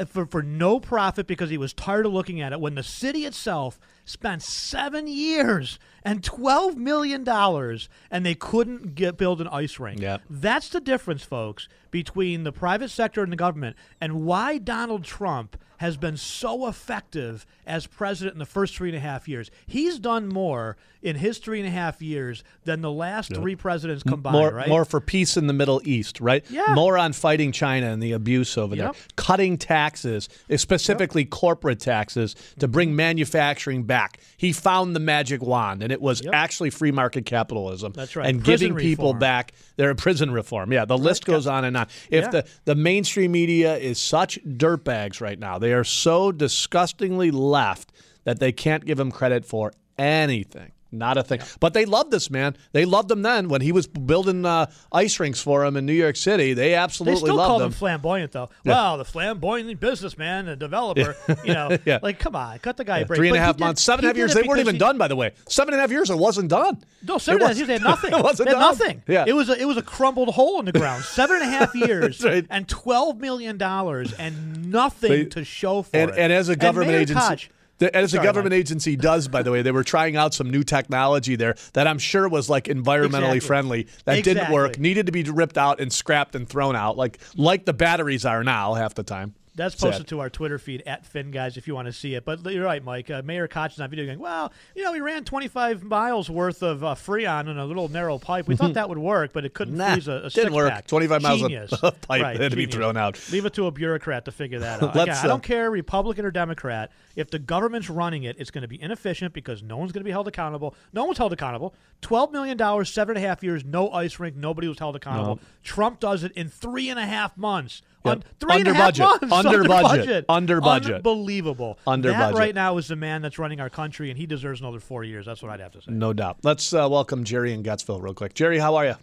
for, 0.09 0.27
for 0.27 0.43
no 0.43 0.81
profit 0.81 1.27
because 1.27 1.51
he 1.51 1.59
was 1.59 1.73
tired 1.73 2.07
of 2.07 2.13
looking 2.13 2.41
at 2.41 2.53
it. 2.53 2.61
When 2.61 2.75
the 2.75 2.83
city 2.83 3.25
itself 3.25 3.79
spent 4.05 4.43
seven 4.43 5.07
years 5.07 5.79
and 6.03 6.23
twelve 6.23 6.77
million 6.77 7.25
dollars, 7.25 7.89
and 8.11 8.25
they 8.25 8.35
couldn't 8.35 8.95
get 8.95 9.17
build 9.17 9.41
an 9.41 9.49
ice 9.49 9.79
rink. 9.79 10.01
Yep. 10.01 10.23
That's 10.29 10.69
the 10.69 10.81
difference, 10.81 11.25
folks, 11.25 11.69
between 11.95 12.43
the 12.43 12.51
private 12.51 12.91
sector 12.91 13.23
and 13.23 13.31
the 13.31 13.37
government, 13.37 13.77
and 14.01 14.27
why 14.27 14.59
Donald 14.59 15.05
Trump 15.05 15.57
has 15.77 15.97
been 15.97 16.17
so 16.17 16.67
effective 16.67 17.47
as 17.67 17.87
president 17.87 18.35
in 18.35 18.39
the 18.39 18.47
first 18.47 18.77
three 18.77 18.89
and 18.89 18.97
a 18.97 19.01
half 19.01 19.29
years. 19.29 19.51
He's 19.67 19.99
done 19.99 20.29
more 20.29 20.77
in 21.03 21.17
his 21.17 21.37
three 21.39 21.59
and 21.59 21.69
a 21.69 21.71
half 21.71 22.01
years 22.01 22.43
than 22.65 22.81
the 22.81 22.91
last 22.91 23.35
three 23.35 23.55
presidents 23.55 24.03
combined. 24.03 24.33
more, 24.33 24.51
right? 24.51 24.69
more 24.69 24.87
for 24.87 25.01
peace 25.01 25.37
in 25.37 25.47
the 25.47 25.53
Middle 25.53 25.83
East, 25.85 26.21
right? 26.21 26.43
Yeah. 26.49 26.73
More 26.75 26.97
on 26.97 27.13
fighting 27.13 27.53
China 27.53 27.91
and 27.91 28.03
the 28.03 28.13
abuse 28.13 28.57
over 28.57 28.75
Yep. 28.75 28.93
there. 28.93 29.03
Cutting 29.17 29.59
taxes, 29.59 30.31
eh, 30.49 30.57
specifically 30.57 31.27
corporate 31.27 31.81
taxes, 31.81 32.35
to 32.59 32.67
bring 32.67 32.89
mm-hmm. 32.89 32.97
manufacturing 32.97 33.83
back. 33.83 34.19
He 34.39 34.53
found 34.53 34.97
the 34.97 35.01
magic 35.01 35.43
wand, 35.43 35.83
and 35.83 35.93
it 35.93 36.01
was 36.01 36.23
actually 36.33 36.71
free 36.71 36.93
market 36.93 37.27
capitalism. 37.27 37.93
That's 37.95 38.17
right. 38.17 38.27
And 38.27 38.43
Prison 38.43 38.69
giving 38.69 38.83
people 38.83 39.13
back 39.13 39.53
their 39.77 39.95
prison 39.95 40.31
reform. 40.31 40.73
Yeah, 40.73 40.87
the 40.87 40.97
list 40.97 41.27
goes 41.27 41.47
on 41.47 41.65
and 41.65 41.77
on. 41.77 41.84
If 42.11 42.25
Yeah. 42.25 42.31
the, 42.31 42.45
the 42.65 42.75
mainstream 42.75 43.33
media 43.33 43.77
is 43.77 43.99
such 43.99 44.39
dirtbags 44.45 45.21
right 45.21 45.39
now, 45.39 45.59
they 45.59 45.73
are 45.73 45.85
so 45.85 46.33
disgustingly 46.33 47.31
left 47.31 47.93
that 48.25 48.39
they 48.41 48.53
can't 48.53 48.85
give 48.85 48.99
him 48.99 49.11
credit 49.11 49.45
for 49.45 49.73
anything. 49.99 50.73
Not 50.99 51.17
a 51.19 51.23
thing. 51.23 51.41
But 51.61 51.75
they 51.75 51.85
loved 51.85 52.11
this 52.11 52.31
man. 52.31 52.57
They 52.73 52.85
loved 52.85 53.11
him 53.11 53.23
then 53.23 53.49
when 53.49 53.61
he 53.61 53.73
was 53.73 53.87
building 53.87 54.45
uh, 54.47 54.67
ice 54.93 55.19
rinks 55.21 55.41
for 55.41 55.65
him 55.65 55.77
in 55.77 55.87
New 55.87 55.93
York 55.93 56.17
City. 56.17 56.55
They 56.55 56.75
absolutely 56.75 57.15
They 57.21 57.27
still 57.27 57.37
call 57.37 57.49
loved 57.59 57.63
him 57.63 57.67
him. 57.67 57.73
flamboyant, 57.73 58.33
though. 58.33 58.51
Yeah. 58.65 58.73
Wow, 58.73 58.97
the 58.97 59.05
flamboyant 59.05 59.81
businessman 59.81 60.49
and 60.49 60.59
developer. 60.61 61.17
You 61.45 61.55
know, 61.55 61.77
Yeah. 61.85 61.99
like 62.03 62.19
come 62.19 62.37
on, 62.37 62.59
cut 62.61 62.77
the 62.77 62.85
guy 62.85 62.99
a 63.01 63.07
break. 63.07 63.19
Three 63.19 63.29
and 63.29 63.35
But 63.35 63.41
a 63.41 63.45
half 63.45 63.59
months, 63.59 63.83
seven 63.83 64.05
and 64.05 64.07
a 64.07 64.09
half 64.09 64.15
did 64.15 64.21
years. 64.21 64.35
They 64.35 64.43
weren't 64.49 64.61
even 64.61 64.75
he- 64.77 64.79
done, 64.79 64.99
by 64.99 65.09
the 65.09 65.17
way. 65.17 65.33
Seven 65.49 65.75
and 65.75 65.79
a 65.79 65.83
half 65.83 65.91
years, 65.91 66.11
it 66.11 66.19
wasn't 66.19 66.49
done. 66.51 66.83
No, 67.07 67.19
seven 67.19 67.43
and 67.43 67.45
a 67.45 67.49
half 67.49 67.57
years. 67.57 67.67
They 67.67 67.73
had 67.75 67.83
nothing. 67.95 68.13
It 68.13 68.23
wasn't 68.23 68.49
They 68.49 68.55
had 68.55 68.61
done. 68.61 68.79
nothing. 68.79 69.03
Yeah. 69.07 69.25
It 69.27 69.33
was 69.35 69.49
a, 69.49 69.61
it 69.61 69.65
was 69.67 69.77
a 69.77 69.83
crumbled 69.83 70.31
hole 70.35 70.59
in 70.61 70.65
the 70.67 70.73
ground. 70.73 71.05
Seven 71.15 71.37
and 71.37 71.45
a 71.45 71.49
half 71.51 71.75
years 71.75 72.23
right. 72.25 72.47
and 72.51 72.69
twelve 72.69 73.19
million 73.21 73.59
dollars 73.59 74.13
and 74.15 74.71
nothing 74.71 75.11
They- 75.11 75.25
to 75.27 75.45
show 75.45 75.83
for 75.83 75.97
and, 75.97 76.11
it. 76.11 76.19
and 76.19 76.33
as 76.33 76.49
a 76.49 76.57
government 76.57 76.93
agency, 76.93 77.21
Koch- 77.21 77.49
the- 77.85 77.97
as 77.97 78.15
a 78.15 78.19
government 78.23 78.53
Mike. 78.53 78.61
agency 78.61 78.97
does, 78.97 79.29
by 79.29 79.43
the 79.43 79.51
way, 79.51 79.63
they 79.63 79.71
were 79.73 79.85
trying 79.85 80.17
out 80.17 80.35
some 80.35 80.51
new 80.51 80.63
technology 80.63 81.37
there 81.37 81.55
that 81.73 81.87
I'm 81.87 81.99
sure 81.99 82.29
was 82.29 82.49
like 82.51 82.65
environmentally 82.65 83.37
Exactly. 83.37 83.41
friendly. 83.41 83.87
That 84.05 84.25
didn't 84.25 84.51
work. 84.53 84.79
Needed 84.79 85.07
to 85.07 85.13
be 85.13 85.23
ripped 85.25 85.59
out 85.59 85.81
and 85.81 85.93
scrapped 85.93 86.35
and 86.35 86.49
thrown 86.49 86.77
out, 86.77 86.97
like 86.97 87.19
like 87.37 87.65
the 87.65 87.73
batteries 87.73 88.25
are 88.25 88.45
now 88.45 88.75
half 88.75 88.95
the 88.95 89.03
time. 89.03 89.35
That's 89.57 89.79
Sad. 89.79 89.89
posted 89.91 90.09
to 90.09 90.21
our 90.21 90.29
Twitter 90.31 90.59
feed 90.59 90.83
at 90.85 91.07
Finn 91.07 91.31
guys 91.31 91.57
if 91.57 91.69
you 91.69 91.75
want 91.75 91.87
to 91.87 91.93
see 91.93 92.15
it. 92.15 92.25
But 92.25 92.45
you're 92.53 92.65
right, 92.65 92.83
Mike. 92.83 93.09
Uh, 93.11 93.23
Mayor 93.25 93.47
Koch 93.47 93.73
is 93.73 93.81
on 93.81 93.89
video 93.89 94.05
going, 94.05 94.19
well, 94.19 94.53
you 94.75 94.83
know, 94.83 94.91
we 94.93 95.01
ran 95.01 95.25
25 95.25 95.85
miles 95.85 96.29
worth 96.29 96.63
of 96.63 96.83
uh, 96.83 96.95
Freon 96.95 97.49
in 97.49 97.57
a 97.59 97.65
little 97.65 97.89
narrow 97.89 98.19
pipe. 98.19 98.49
We 98.49 98.57
thought 98.57 98.75
that 98.75 98.89
would 98.89 98.99
work, 98.99 99.33
but 99.33 99.45
it 99.45 99.55
couldn't 99.55 99.77
Nah, 99.77 99.93
freeze 99.93 100.09
a, 100.09 100.23
a 100.25 100.31
didn't 100.31 100.55
work. 100.55 100.67
six-pack. 100.67 100.87
25 100.89 101.23
miles 101.23 101.43
of- 101.43 102.01
pipe 102.03 102.23
right, 102.23 102.41
had 102.41 102.51
to 102.51 102.57
be 102.57 102.67
thrown 102.67 102.97
out. 102.97 103.21
Leave 103.31 103.45
it 103.47 103.55
to 103.55 103.67
a 103.67 103.71
bureaucrat 103.71 104.25
to 104.25 104.33
figure 104.33 104.59
that 104.59 104.83
out. 104.83 104.95
Let's, 104.97 105.03
Again, 105.11 105.17
I 105.17 105.25
uh, 105.25 105.29
don't 105.29 105.43
care, 105.43 105.71
Republican 105.71 106.25
or 106.25 106.31
Democrat. 106.33 106.91
If 107.15 107.31
the 107.31 107.39
government's 107.39 107.89
running 107.89 108.25
it, 108.25 108.37
it's 108.41 108.51
going 108.51 108.63
to 108.63 108.69
be 108.69 108.81
inefficient 108.83 109.33
because 109.35 109.63
no 109.63 109.77
one's 109.77 109.93
going 109.93 110.01
to 110.01 110.05
be 110.05 110.11
held 110.11 110.27
accountable. 110.27 110.75
No 110.93 111.05
one's 111.05 111.19
held 111.19 111.33
accountable. 111.33 111.75
$12 112.03 112.33
million, 112.33 112.85
seven 112.85 113.17
and 113.17 113.25
a 113.25 113.29
half 113.29 113.43
years, 113.45 113.65
no 113.65 113.91
ice 113.93 114.19
rink, 114.19 114.35
nobody 114.37 114.67
was 114.67 114.79
held 114.81 114.97
accountable. 114.97 115.37
No. 115.37 115.41
Trump 115.63 116.01
does 116.01 116.25
it 116.25 116.33
in 116.33 116.49
three 116.49 116.89
and 116.91 116.99
a 116.99 117.07
half 117.07 117.37
months. 117.37 117.83
Yep. 118.05 118.17
Un- 118.17 118.23
three 118.39 118.57
and 118.59 118.69
a 118.69 118.71
Under 118.71 118.75
half 118.75 118.87
budget. 118.99 119.29
months. 119.29 119.33
Under 119.47 119.65
budget. 119.69 120.25
Under 120.29 120.61
budget. 120.61 120.95
Unbelievable. 120.97 121.79
Under 121.87 122.11
that 122.11 122.19
budget. 122.33 122.39
right 122.39 122.55
now 122.55 122.77
is 122.79 122.89
the 122.89 122.97
man 122.97 123.23
that's 123.23 123.39
running 123.39 123.61
our 123.61 123.71
country, 123.71 124.11
and 124.11 124.19
he 124.19 124.27
deserves 124.27 124.61
another 124.61 124.81
four 124.81 125.05
years. 125.05 125.25
That's 125.27 125.43
what 125.43 125.51
I'd 125.51 125.61
have 125.61 125.73
to 125.73 125.81
say. 125.83 125.91
No 125.93 126.13
doubt. 126.13 126.39
Let's 126.43 126.73
uh, 126.75 126.87
welcome 126.91 127.25
Jerry 127.25 127.53
in 127.55 127.63
Getzville 127.63 128.03
real 128.03 128.15
quick. 128.15 128.35
Jerry, 128.35 128.59
how 128.59 128.75
are 128.77 128.85
you? 128.87 128.95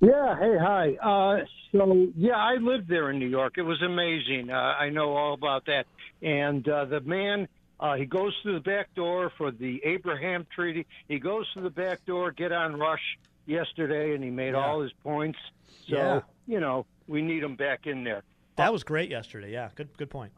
Yeah. 0.00 0.38
Hey. 0.38 0.56
Hi. 0.60 0.94
Uh, 1.02 1.44
so 1.72 2.08
yeah, 2.16 2.36
I 2.36 2.54
lived 2.56 2.88
there 2.88 3.10
in 3.10 3.18
New 3.18 3.28
York. 3.28 3.54
It 3.58 3.62
was 3.62 3.82
amazing. 3.82 4.50
Uh, 4.50 4.54
I 4.56 4.90
know 4.90 5.16
all 5.16 5.34
about 5.34 5.66
that. 5.66 5.86
And 6.22 6.68
uh, 6.68 6.84
the 6.84 7.00
man, 7.00 7.48
uh, 7.80 7.94
he 7.96 8.04
goes 8.06 8.34
through 8.42 8.54
the 8.54 8.60
back 8.60 8.94
door 8.94 9.32
for 9.36 9.50
the 9.50 9.80
Abraham 9.84 10.46
Treaty. 10.54 10.86
He 11.08 11.18
goes 11.18 11.46
through 11.52 11.64
the 11.64 11.70
back 11.70 12.04
door. 12.06 12.30
Get 12.30 12.52
on 12.52 12.78
Rush 12.78 13.18
yesterday, 13.46 14.14
and 14.14 14.22
he 14.22 14.30
made 14.30 14.52
Yeah. 14.52 14.64
all 14.64 14.82
his 14.82 14.92
points. 15.02 15.38
So 15.88 15.96
Yeah. 15.96 16.20
you 16.46 16.60
know 16.60 16.86
we 17.08 17.22
need 17.22 17.42
him 17.42 17.56
back 17.56 17.86
in 17.86 18.04
there. 18.04 18.22
That 18.56 18.72
was 18.72 18.84
great 18.84 19.10
yesterday. 19.10 19.52
Yeah, 19.52 19.70
good 19.74 19.88
good 19.96 20.10
point. 20.10 20.32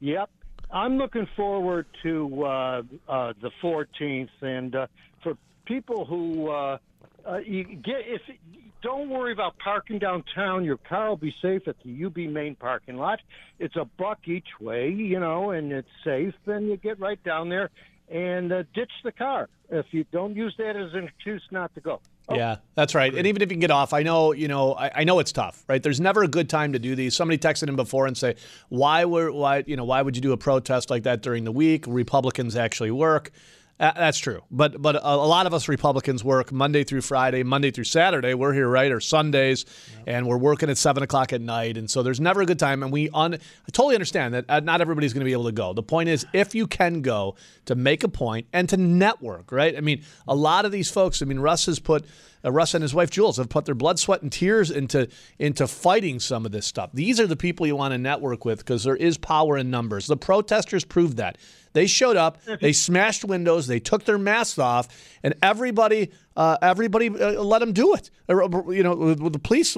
Yep. 0.00 0.30
I'm 0.70 0.98
looking 0.98 1.26
forward 1.34 1.86
to 2.02 2.44
uh, 2.44 2.82
uh, 3.08 3.32
the 3.40 3.50
14th, 3.62 4.28
and 4.42 4.74
uh, 4.74 4.86
for 5.22 5.34
people 5.64 6.04
who 6.04 6.50
uh, 6.50 6.78
uh, 7.26 7.38
you 7.38 7.64
get 7.64 8.02
if 8.06 8.20
don't 8.82 9.08
worry 9.08 9.32
about 9.32 9.58
parking 9.58 9.98
downtown. 9.98 10.64
Your 10.64 10.76
car 10.76 11.08
will 11.08 11.16
be 11.16 11.34
safe 11.42 11.66
at 11.66 11.76
the 11.84 12.04
UB 12.04 12.16
main 12.16 12.54
parking 12.54 12.96
lot. 12.96 13.18
It's 13.58 13.76
a 13.76 13.84
buck 13.84 14.28
each 14.28 14.48
way, 14.60 14.90
you 14.90 15.18
know, 15.18 15.50
and 15.50 15.72
it's 15.72 15.88
safe. 16.04 16.34
Then 16.46 16.66
you 16.66 16.76
get 16.76 17.00
right 17.00 17.22
down 17.24 17.48
there 17.48 17.70
and 18.10 18.52
uh, 18.52 18.62
ditch 18.74 18.92
the 19.04 19.12
car. 19.12 19.48
If 19.70 19.86
you 19.90 20.04
don't 20.12 20.34
use 20.34 20.54
that 20.58 20.76
as 20.76 20.94
an 20.94 21.04
excuse 21.04 21.42
not 21.50 21.74
to 21.74 21.80
go. 21.80 22.00
Yeah, 22.30 22.56
that's 22.74 22.94
right. 22.94 23.14
And 23.14 23.26
even 23.26 23.40
if 23.40 23.48
you 23.48 23.54
can 23.54 23.60
get 23.60 23.70
off, 23.70 23.94
I 23.94 24.02
know, 24.02 24.32
you 24.32 24.48
know, 24.48 24.74
I, 24.74 24.90
I 24.96 25.04
know 25.04 25.18
it's 25.18 25.32
tough, 25.32 25.64
right? 25.66 25.82
There's 25.82 26.00
never 26.00 26.22
a 26.22 26.28
good 26.28 26.50
time 26.50 26.74
to 26.74 26.78
do 26.78 26.94
these. 26.94 27.16
Somebody 27.16 27.38
texted 27.38 27.68
in 27.68 27.76
before 27.76 28.06
and 28.06 28.16
say, 28.16 28.36
why 28.68 29.06
were, 29.06 29.32
why, 29.32 29.64
you 29.66 29.76
know, 29.76 29.84
why 29.84 30.02
would 30.02 30.14
you 30.14 30.20
do 30.20 30.32
a 30.32 30.36
protest 30.36 30.90
like 30.90 31.04
that 31.04 31.22
during 31.22 31.44
the 31.44 31.52
week? 31.52 31.84
Republicans 31.88 32.54
actually 32.54 32.90
work. 32.90 33.30
Uh, 33.80 33.92
that's 33.92 34.18
true, 34.18 34.42
but 34.50 34.82
but 34.82 34.96
a, 34.96 35.16
lot 35.16 35.46
of 35.46 35.54
us 35.54 35.68
Republicans 35.68 36.24
work 36.24 36.50
Monday 36.50 36.82
through 36.82 37.00
Friday, 37.00 37.44
Monday 37.44 37.70
through 37.70 37.84
Saturday. 37.84 38.34
We're 38.34 38.52
here 38.52 38.68
right 38.68 38.90
or 38.90 38.98
Sundays, 38.98 39.66
and 40.04 40.26
we're 40.26 40.36
working 40.36 40.68
at 40.68 40.76
seven 40.76 41.04
o'clock 41.04 41.32
at 41.32 41.40
night, 41.40 41.76
and 41.76 41.88
so 41.88 42.02
there's 42.02 42.18
never 42.18 42.40
a 42.40 42.46
good 42.46 42.58
time. 42.58 42.82
And 42.82 42.90
we 42.90 43.08
un, 43.14 43.34
I 43.34 43.70
totally 43.70 43.94
understand 43.94 44.34
that 44.34 44.46
uh, 44.48 44.58
not 44.58 44.80
everybody's 44.80 45.12
going 45.12 45.20
to 45.20 45.24
be 45.24 45.32
able 45.32 45.44
to 45.44 45.52
go. 45.52 45.74
The 45.74 45.84
point 45.84 46.08
is, 46.08 46.26
if 46.32 46.56
you 46.56 46.66
can 46.66 47.02
go, 47.02 47.36
to 47.66 47.76
make 47.76 48.02
a 48.02 48.08
point 48.08 48.48
and 48.52 48.68
to 48.70 48.76
network, 48.76 49.52
right? 49.52 49.76
I 49.76 49.80
mean, 49.80 50.02
a 50.26 50.34
lot 50.34 50.64
of 50.64 50.72
these 50.72 50.90
folks. 50.90 51.22
I 51.22 51.26
mean, 51.26 51.38
Russ 51.38 51.66
has 51.66 51.78
put. 51.78 52.04
Uh, 52.44 52.52
Russ 52.52 52.72
and 52.74 52.82
his 52.82 52.94
wife 52.94 53.10
Jules 53.10 53.36
have 53.36 53.48
put 53.48 53.64
their 53.64 53.74
blood, 53.74 53.98
sweat, 53.98 54.22
and 54.22 54.30
tears 54.30 54.70
into 54.70 55.08
into 55.38 55.66
fighting 55.66 56.20
some 56.20 56.46
of 56.46 56.52
this 56.52 56.66
stuff. 56.66 56.90
These 56.94 57.18
are 57.18 57.26
the 57.26 57.36
people 57.36 57.66
you 57.66 57.74
want 57.74 57.92
to 57.92 57.98
network 57.98 58.44
with 58.44 58.58
because 58.58 58.84
there 58.84 58.96
is 58.96 59.18
power 59.18 59.58
in 59.58 59.70
numbers. 59.70 60.06
The 60.06 60.16
protesters 60.16 60.84
proved 60.84 61.16
that. 61.16 61.36
They 61.72 61.86
showed 61.86 62.16
up, 62.16 62.42
they 62.60 62.72
smashed 62.72 63.24
windows, 63.24 63.66
they 63.66 63.80
took 63.80 64.04
their 64.04 64.18
masks 64.18 64.58
off, 64.58 64.88
and 65.22 65.34
everybody, 65.42 66.10
uh, 66.36 66.56
everybody 66.62 67.08
uh, 67.08 67.42
let 67.42 67.58
them 67.58 67.72
do 67.72 67.94
it. 67.94 68.10
Uh, 68.28 68.34
You 68.70 68.82
know, 68.82 69.14
the 69.14 69.38
police, 69.38 69.76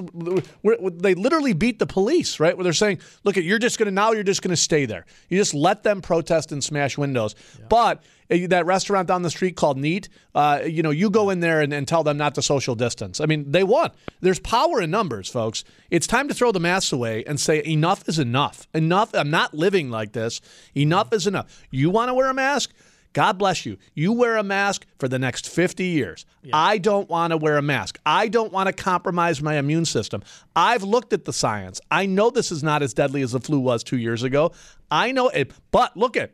they 0.99 1.15
literally 1.15 1.53
beat 1.53 1.79
the 1.79 1.87
police, 1.87 2.39
right? 2.39 2.55
Where 2.55 2.63
they're 2.63 2.73
saying, 2.73 2.99
"Look, 3.23 3.35
you're 3.37 3.59
just 3.59 3.77
going 3.79 3.87
to 3.87 3.91
now, 3.91 4.11
you're 4.11 4.23
just 4.23 4.41
going 4.41 4.51
to 4.51 4.61
stay 4.61 4.85
there. 4.85 5.05
You 5.29 5.37
just 5.37 5.53
let 5.53 5.83
them 5.83 6.01
protest 6.01 6.51
and 6.51 6.63
smash 6.63 6.97
windows." 6.97 7.35
But 7.69 7.97
uh, 7.97 8.01
that 8.31 8.65
restaurant 8.65 9.07
down 9.07 9.21
the 9.21 9.29
street 9.29 9.55
called 9.55 9.77
Neat, 9.77 10.09
uh, 10.33 10.61
you 10.65 10.81
know, 10.81 10.89
you 10.89 11.09
go 11.09 11.29
in 11.29 11.41
there 11.41 11.61
and, 11.61 11.73
and 11.73 11.87
tell 11.87 12.03
them 12.03 12.17
not 12.17 12.35
to 12.35 12.41
social 12.41 12.75
distance. 12.75 13.19
I 13.19 13.25
mean, 13.25 13.51
they 13.51 13.63
won. 13.63 13.91
There's 14.21 14.39
power 14.39 14.81
in 14.81 14.89
numbers, 14.89 15.27
folks. 15.29 15.63
It's 15.89 16.07
time 16.07 16.27
to 16.29 16.33
throw 16.33 16.51
the 16.51 16.59
masks 16.59 16.91
away 16.91 17.23
and 17.25 17.39
say 17.39 17.61
enough 17.65 18.07
is 18.07 18.19
enough. 18.19 18.67
Enough. 18.73 19.13
I'm 19.13 19.29
not 19.29 19.53
living 19.53 19.89
like 19.89 20.13
this. 20.13 20.41
Enough 20.75 21.13
is 21.13 21.27
enough. 21.27 21.65
You 21.71 21.89
want 21.89 22.09
to 22.09 22.13
wear 22.13 22.29
a 22.29 22.33
mask? 22.33 22.71
God 23.13 23.37
bless 23.37 23.65
you. 23.65 23.77
You 23.93 24.13
wear 24.13 24.37
a 24.37 24.43
mask 24.43 24.85
for 24.97 25.09
the 25.09 25.19
next 25.19 25.49
50 25.49 25.83
years. 25.83 26.25
I 26.53 26.77
don't 26.77 27.09
want 27.09 27.31
to 27.31 27.37
wear 27.37 27.57
a 27.57 27.61
mask. 27.61 27.99
I 28.05 28.29
don't 28.29 28.53
want 28.53 28.67
to 28.67 28.73
compromise 28.73 29.41
my 29.41 29.57
immune 29.57 29.83
system. 29.83 30.23
I've 30.55 30.83
looked 30.83 31.11
at 31.11 31.25
the 31.25 31.33
science. 31.33 31.81
I 31.91 32.05
know 32.05 32.29
this 32.29 32.51
is 32.51 32.63
not 32.63 32.81
as 32.81 32.93
deadly 32.93 33.21
as 33.21 33.33
the 33.33 33.41
flu 33.41 33.59
was 33.59 33.83
two 33.83 33.97
years 33.97 34.23
ago. 34.23 34.53
I 34.89 35.11
know 35.11 35.27
it, 35.27 35.51
but 35.71 35.95
look 35.97 36.15
at 36.15 36.31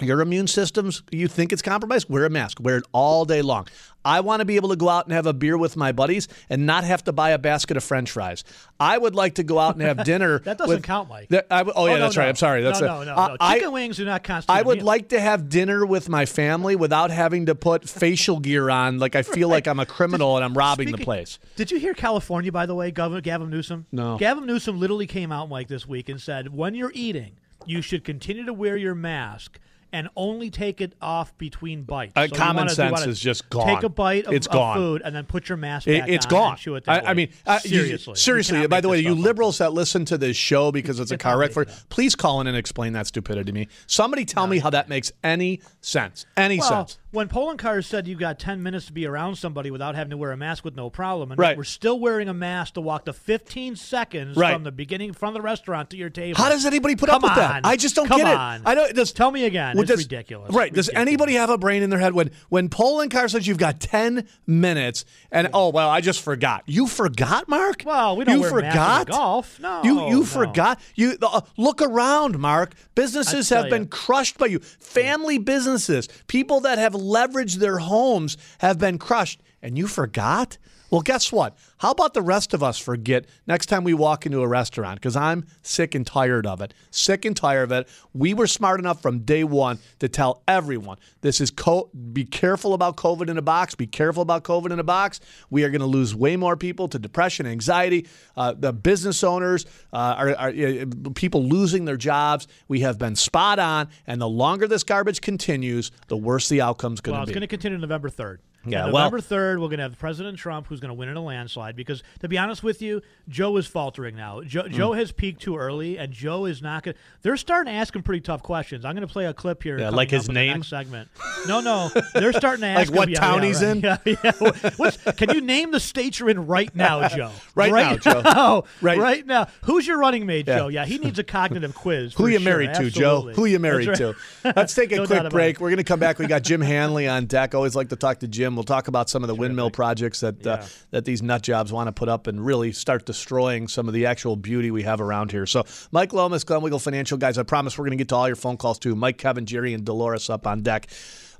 Your 0.00 0.20
immune 0.20 0.48
systems, 0.48 1.04
you 1.12 1.28
think 1.28 1.52
it's 1.52 1.62
compromised? 1.62 2.10
Wear 2.10 2.24
a 2.24 2.30
mask. 2.30 2.58
Wear 2.60 2.78
it 2.78 2.84
all 2.90 3.24
day 3.24 3.42
long. 3.42 3.68
I 4.04 4.20
want 4.20 4.40
to 4.40 4.44
be 4.44 4.56
able 4.56 4.70
to 4.70 4.76
go 4.76 4.88
out 4.88 5.04
and 5.06 5.14
have 5.14 5.24
a 5.24 5.32
beer 5.32 5.56
with 5.56 5.76
my 5.76 5.92
buddies 5.92 6.26
and 6.50 6.66
not 6.66 6.82
have 6.82 7.04
to 7.04 7.12
buy 7.12 7.30
a 7.30 7.38
basket 7.38 7.76
of 7.76 7.84
French 7.84 8.10
fries. 8.10 8.42
I 8.80 8.98
would 8.98 9.14
like 9.14 9.36
to 9.36 9.44
go 9.44 9.58
out 9.60 9.74
and 9.76 9.82
have 9.82 10.02
dinner. 10.04 10.40
That 10.40 10.58
doesn't 10.58 10.74
with- 10.74 10.82
count, 10.82 11.08
Mike. 11.08 11.28
I 11.48 11.58
w- 11.58 11.72
oh, 11.76 11.86
yeah, 11.86 11.94
no, 11.94 12.00
that's 12.00 12.16
no. 12.16 12.22
right. 12.22 12.28
I'm 12.28 12.34
sorry. 12.34 12.62
That's 12.62 12.80
no, 12.80 12.86
no, 12.88 13.04
no, 13.04 13.14
uh, 13.14 13.28
no. 13.28 13.36
I- 13.38 13.54
Chicken 13.54 13.72
wings 13.72 13.96
do 13.96 14.04
not 14.04 14.24
constitute. 14.24 14.58
I 14.58 14.62
would 14.62 14.78
meal. 14.78 14.86
like 14.86 15.10
to 15.10 15.20
have 15.20 15.48
dinner 15.48 15.86
with 15.86 16.08
my 16.08 16.26
family 16.26 16.74
without 16.74 17.12
having 17.12 17.46
to 17.46 17.54
put 17.54 17.88
facial 17.88 18.40
gear 18.40 18.68
on. 18.70 18.98
Like 18.98 19.14
I 19.14 19.22
feel 19.22 19.48
like 19.48 19.68
I'm 19.68 19.78
a 19.78 19.86
criminal 19.86 20.34
and 20.36 20.44
I'm 20.44 20.54
robbing 20.54 20.90
the 20.90 20.98
place. 20.98 21.38
Did 21.54 21.70
you 21.70 21.78
hear 21.78 21.94
California, 21.94 22.50
by 22.50 22.66
the 22.66 22.74
way, 22.74 22.90
Governor 22.90 23.20
Gavin 23.20 23.48
Newsom? 23.48 23.86
No. 23.92 24.18
Gavin 24.18 24.44
Newsom 24.44 24.80
literally 24.80 25.06
came 25.06 25.30
out 25.30 25.48
Mike 25.48 25.68
this 25.68 25.86
week 25.86 26.08
and 26.08 26.20
said, 26.20 26.52
when 26.52 26.74
you're 26.74 26.92
eating, 26.94 27.36
you 27.64 27.80
should 27.80 28.02
continue 28.04 28.44
to 28.44 28.52
wear 28.52 28.76
your 28.76 28.96
mask 28.96 29.60
and 29.94 30.08
only 30.16 30.50
take 30.50 30.80
it 30.80 30.92
off 31.00 31.38
between 31.38 31.84
bites. 31.84 32.12
Uh, 32.16 32.26
So 32.26 32.34
common 32.34 32.56
wanna- 32.66 32.70
sense 32.70 33.06
is 33.06 33.20
just 33.20 33.48
gone. 33.48 33.68
Take 33.68 33.84
a 33.84 33.88
bite 33.88 34.26
of, 34.26 34.34
It's 34.34 34.48
of 34.48 34.52
gone. 34.52 34.76
food 34.76 35.02
and 35.04 35.14
then 35.14 35.24
put 35.24 35.48
your 35.48 35.56
mask 35.56 35.86
It- 35.86 36.00
back 36.00 36.08
it's 36.08 36.26
on 36.26 36.30
gone. 36.30 36.76
it 36.76 36.84
I, 36.88 37.00
I 37.00 37.14
mean, 37.14 37.28
uh, 37.46 37.60
seriously. 37.60 38.10
You 38.10 38.16
seriously. 38.16 38.66
By 38.66 38.80
the 38.80 38.88
way, 38.88 38.98
you 38.98 39.10
stuff 39.10 39.18
up. 39.20 39.24
liberals 39.24 39.58
that 39.58 39.72
listen 39.72 40.04
to 40.06 40.18
this 40.18 40.36
show 40.36 40.72
because 40.72 40.98
it's 40.98 41.12
a 41.12 41.16
car 41.16 41.38
wreck 41.38 41.52
for, 41.52 41.64
please 41.90 42.16
call 42.16 42.40
in 42.40 42.48
and 42.48 42.56
explain 42.56 42.92
that 42.94 43.06
stupidity 43.06 43.44
to 43.44 43.52
me. 43.52 43.68
Somebody 43.86 44.24
tell 44.24 44.48
me 44.48 44.58
how 44.58 44.70
that 44.70 44.88
makes 44.88 45.12
any 45.22 45.60
sense. 45.80 46.26
Any 46.36 46.58
well, 46.58 46.88
sense. 46.88 46.98
When 47.14 47.28
Poloncarz 47.28 47.84
said 47.84 48.08
you've 48.08 48.18
got 48.18 48.40
10 48.40 48.60
minutes 48.60 48.86
to 48.86 48.92
be 48.92 49.06
around 49.06 49.36
somebody 49.36 49.70
without 49.70 49.94
having 49.94 50.10
to 50.10 50.16
wear 50.16 50.32
a 50.32 50.36
mask 50.36 50.64
with 50.64 50.74
no 50.74 50.90
problem, 50.90 51.30
and 51.30 51.38
Right. 51.38 51.56
we're 51.56 51.62
still 51.62 52.00
wearing 52.00 52.28
a 52.28 52.34
mask 52.34 52.74
to 52.74 52.80
walk 52.80 53.04
the 53.04 53.12
15 53.12 53.76
seconds 53.76 54.36
Right. 54.36 54.52
from 54.52 54.64
the 54.64 54.72
beginning 54.72 55.12
from 55.12 55.32
the 55.32 55.40
restaurant 55.40 55.90
to 55.90 55.96
your 55.96 56.10
table. 56.10 56.42
How 56.42 56.48
does 56.48 56.66
anybody 56.66 56.96
put 56.96 57.08
Come 57.08 57.18
up 57.18 57.30
with 57.30 57.36
that? 57.36 57.60
I 57.64 57.76
just 57.76 57.94
don't 57.94 58.08
Come 58.08 58.18
get 58.18 58.26
on. 58.36 58.56
it. 58.56 58.62
I 58.66 58.74
don't. 58.74 58.92
Does, 58.96 59.12
Tell 59.12 59.30
me 59.30 59.44
again. 59.44 59.76
Well, 59.76 59.82
it's 59.84 59.90
does- 59.92 60.00
ridiculous. 60.00 60.52
Right. 60.52 60.72
Does 60.74 60.88
anybody 60.88 61.34
have 61.34 61.50
a 61.50 61.56
brain 61.56 61.84
in 61.84 61.90
their 61.90 62.00
head 62.00 62.14
when 62.14 62.32
when 62.48 62.68
Poloncarz 62.68 63.30
says 63.30 63.46
you've 63.46 63.58
got 63.58 63.78
ten 63.78 64.26
minutes 64.44 65.04
and 65.30 65.48
oh 65.54 65.68
well 65.68 65.88
I 65.90 66.00
just 66.00 66.20
forgot. 66.20 66.64
You 66.66 66.88
forgot, 66.88 67.48
Mark. 67.48 67.84
Well, 67.86 68.16
we 68.16 68.24
don't 68.24 68.34
you 68.36 68.40
wear 68.40 68.60
masks 68.60 68.74
forgot 68.74 69.06
golf. 69.08 69.60
No, 69.60 69.82
You 69.84 70.06
you 70.08 70.18
no. 70.20 70.24
forgot. 70.24 70.80
You 70.96 71.16
uh, 71.22 71.42
look 71.56 71.80
around, 71.80 72.40
Mark. 72.40 72.72
Businesses 72.96 73.50
have 73.50 73.70
been 73.70 73.82
you. 73.82 73.88
crushed 73.88 74.36
by 74.36 74.46
you. 74.46 74.58
Family 74.58 75.38
businesses, 75.38 76.08
people 76.26 76.58
that 76.60 76.78
have 76.78 76.94
leveraged 77.04 77.56
their 77.56 77.78
homes 77.78 78.36
have 78.58 78.78
been 78.78 78.98
crushed, 78.98 79.40
and 79.62 79.76
you 79.76 79.86
forgot. 79.86 80.58
Well, 80.94 81.02
guess 81.02 81.32
what? 81.32 81.58
How 81.78 81.90
about 81.90 82.14
the 82.14 82.22
rest 82.22 82.54
of 82.54 82.62
us 82.62 82.78
forget 82.78 83.26
next 83.48 83.66
time 83.66 83.82
we 83.82 83.94
walk 83.94 84.26
into 84.26 84.42
a 84.42 84.46
restaurant? 84.46 85.00
Because 85.00 85.16
I'm 85.16 85.44
sick 85.60 85.96
and 85.96 86.06
tired 86.06 86.46
of 86.46 86.60
it. 86.60 86.72
Sick 86.92 87.24
and 87.24 87.36
tired 87.36 87.64
of 87.64 87.72
it. 87.72 87.88
We 88.12 88.32
were 88.32 88.46
smart 88.46 88.78
enough 88.78 89.02
from 89.02 89.18
day 89.24 89.42
one 89.42 89.80
to 89.98 90.08
tell 90.08 90.44
everyone 90.46 90.98
this 91.20 91.40
is 91.40 91.50
co- 91.50 91.90
be 92.12 92.24
careful 92.24 92.74
about 92.74 92.94
COVID 92.96 93.28
in 93.28 93.36
a 93.38 93.42
box. 93.42 93.74
Be 93.74 93.88
careful 93.88 94.22
about 94.22 94.44
COVID 94.44 94.70
in 94.70 94.78
a 94.78 94.84
box. 94.84 95.18
We 95.50 95.64
are 95.64 95.70
going 95.70 95.80
to 95.80 95.86
lose 95.88 96.14
way 96.14 96.36
more 96.36 96.56
people 96.56 96.86
to 96.86 96.98
depression, 97.00 97.44
anxiety. 97.44 98.06
Uh, 98.36 98.54
the 98.56 98.72
business 98.72 99.24
owners 99.24 99.66
uh, 99.92 99.96
are, 99.96 100.36
are 100.36 100.50
uh, 100.50 100.84
people 101.16 101.42
losing 101.42 101.86
their 101.86 101.96
jobs. 101.96 102.46
We 102.68 102.82
have 102.82 102.98
been 103.00 103.16
spot 103.16 103.58
on, 103.58 103.88
and 104.06 104.20
the 104.20 104.28
longer 104.28 104.68
this 104.68 104.84
garbage 104.84 105.20
continues, 105.20 105.90
the 106.06 106.16
worse 106.16 106.48
the 106.48 106.60
outcome's 106.60 107.00
going 107.00 107.14
to 107.14 107.18
Well, 107.18 107.26
to 107.26 107.30
it's 107.32 107.34
going 107.34 107.40
to 107.40 107.48
continue 107.48 107.78
November 107.78 108.10
3rd. 108.10 108.38
Yeah, 108.66 108.86
November 108.86 109.20
3rd, 109.20 109.60
we're 109.60 109.68
going 109.68 109.76
to 109.78 109.82
have 109.84 109.98
President 109.98 110.38
Trump 110.38 110.66
who's 110.68 110.80
going 110.80 110.88
to 110.88 110.94
win 110.94 111.08
in 111.08 111.16
a 111.16 111.22
landslide 111.22 111.76
because, 111.76 112.02
to 112.20 112.28
be 112.28 112.38
honest 112.38 112.62
with 112.62 112.80
you, 112.82 113.02
Joe 113.28 113.56
is 113.56 113.66
faltering 113.66 114.16
now. 114.16 114.40
Joe, 114.42 114.62
Mm. 114.64 114.70
Joe 114.72 114.92
has 114.92 115.12
peaked 115.12 115.42
too 115.42 115.56
early, 115.56 115.98
and 115.98 116.12
Joe 116.12 116.44
is 116.46 116.62
not 116.62 116.82
going 116.84 116.94
to. 116.94 117.00
They're 117.22 117.36
starting 117.36 117.72
to 117.72 117.78
ask 117.78 117.94
him 117.94 118.02
pretty 118.02 118.20
tough 118.22 118.42
questions. 118.42 118.84
I'm 118.84 118.94
going 118.94 119.06
to 119.06 119.12
play 119.12 119.26
a 119.26 119.34
clip 119.34 119.62
here. 119.62 119.78
Yeah, 119.78 119.90
like 119.90 120.10
his 120.10 120.24
up 120.24 120.28
in 120.30 120.34
the 120.34 120.40
name? 120.40 120.62
segment. 120.62 121.08
No, 121.46 121.60
no. 121.60 121.90
They're 122.14 122.32
starting 122.32 122.62
to 122.62 122.66
ask 122.68 122.90
Like 122.90 122.98
what 122.98 123.08
yeah, 123.10 123.20
town 123.20 123.42
yeah, 123.42 123.48
he's 123.48 123.62
right. 123.62 123.70
in? 123.76 123.80
Yeah, 123.82 123.96
yeah. 124.24 124.70
What's, 124.76 124.96
can 125.16 125.34
you 125.34 125.40
name 125.40 125.70
the 125.70 125.80
states 125.80 126.18
you're 126.20 126.30
in 126.30 126.46
right 126.46 126.74
now, 126.74 127.08
Joe? 127.14 127.30
Right 127.54 127.72
now, 127.72 127.96
Joe. 127.96 128.64
Right. 128.80 128.98
right 128.98 129.26
now. 129.26 129.48
Who's 129.64 129.86
your 129.86 129.98
running 129.98 130.24
mate, 130.26 130.46
Yeah. 130.48 130.58
Joe? 130.58 130.68
Yeah, 130.68 130.84
he 130.86 130.98
needs 130.98 131.18
a 131.18 131.24
cognitive 131.24 131.74
quiz. 131.74 132.14
Who 132.14 132.26
you 132.26 132.38
sure. 132.38 132.44
married 132.44 132.74
to, 132.74 132.90
Joe? 132.90 133.16
Absolutely. 133.16 133.34
Who 133.34 133.44
you 133.46 133.58
married 133.58 133.88
That's 133.88 133.98
to? 133.98 134.14
Let's 134.56 134.74
take 134.74 134.92
a 134.92 134.96
No 134.96 135.06
quick 135.06 135.30
break. 135.30 135.60
We're 135.60 135.70
going 135.70 135.76
to 135.78 135.84
come 135.84 136.00
back. 136.00 136.18
We 136.18 136.26
got 136.26 136.42
Jim 136.42 136.60
Hanley 136.60 137.06
on 137.08 137.26
deck. 137.26 137.54
Always 137.54 137.74
like 137.76 137.90
to 137.90 137.96
talk 137.96 138.20
to 138.20 138.28
Jim. 138.28 138.53
We'll 138.54 138.64
talk 138.64 138.88
about 138.88 139.10
some 139.10 139.22
of 139.22 139.28
the 139.28 139.34
windmill 139.34 139.70
projects 139.70 140.20
that 140.20 140.46
uh, 140.46 140.62
that 140.90 141.04
these 141.04 141.22
nut 141.22 141.42
jobs 141.42 141.72
want 141.72 141.88
to 141.88 141.92
put 141.92 142.08
up 142.08 142.26
and 142.26 142.44
really 142.44 142.72
start 142.72 143.04
destroying 143.06 143.68
some 143.68 143.88
of 143.88 143.94
the 143.94 144.06
actual 144.06 144.36
beauty 144.36 144.70
we 144.70 144.82
have 144.82 145.00
around 145.00 145.30
here. 145.30 145.46
So, 145.46 145.64
Mike 145.92 146.12
Lomas, 146.12 146.44
Glenn 146.44 146.62
Wiggle 146.62 146.78
Financial 146.78 147.18
Guys. 147.18 147.38
I 147.38 147.42
promise 147.42 147.78
we're 147.78 147.84
going 147.84 147.98
to 147.98 148.02
get 148.02 148.08
to 148.08 148.16
all 148.16 148.26
your 148.26 148.36
phone 148.36 148.56
calls 148.56 148.78
too. 148.78 148.94
Mike, 148.94 149.18
Kevin, 149.18 149.46
Jerry, 149.46 149.74
and 149.74 149.84
Dolores 149.84 150.30
up 150.30 150.46
on 150.46 150.62
deck 150.62 150.88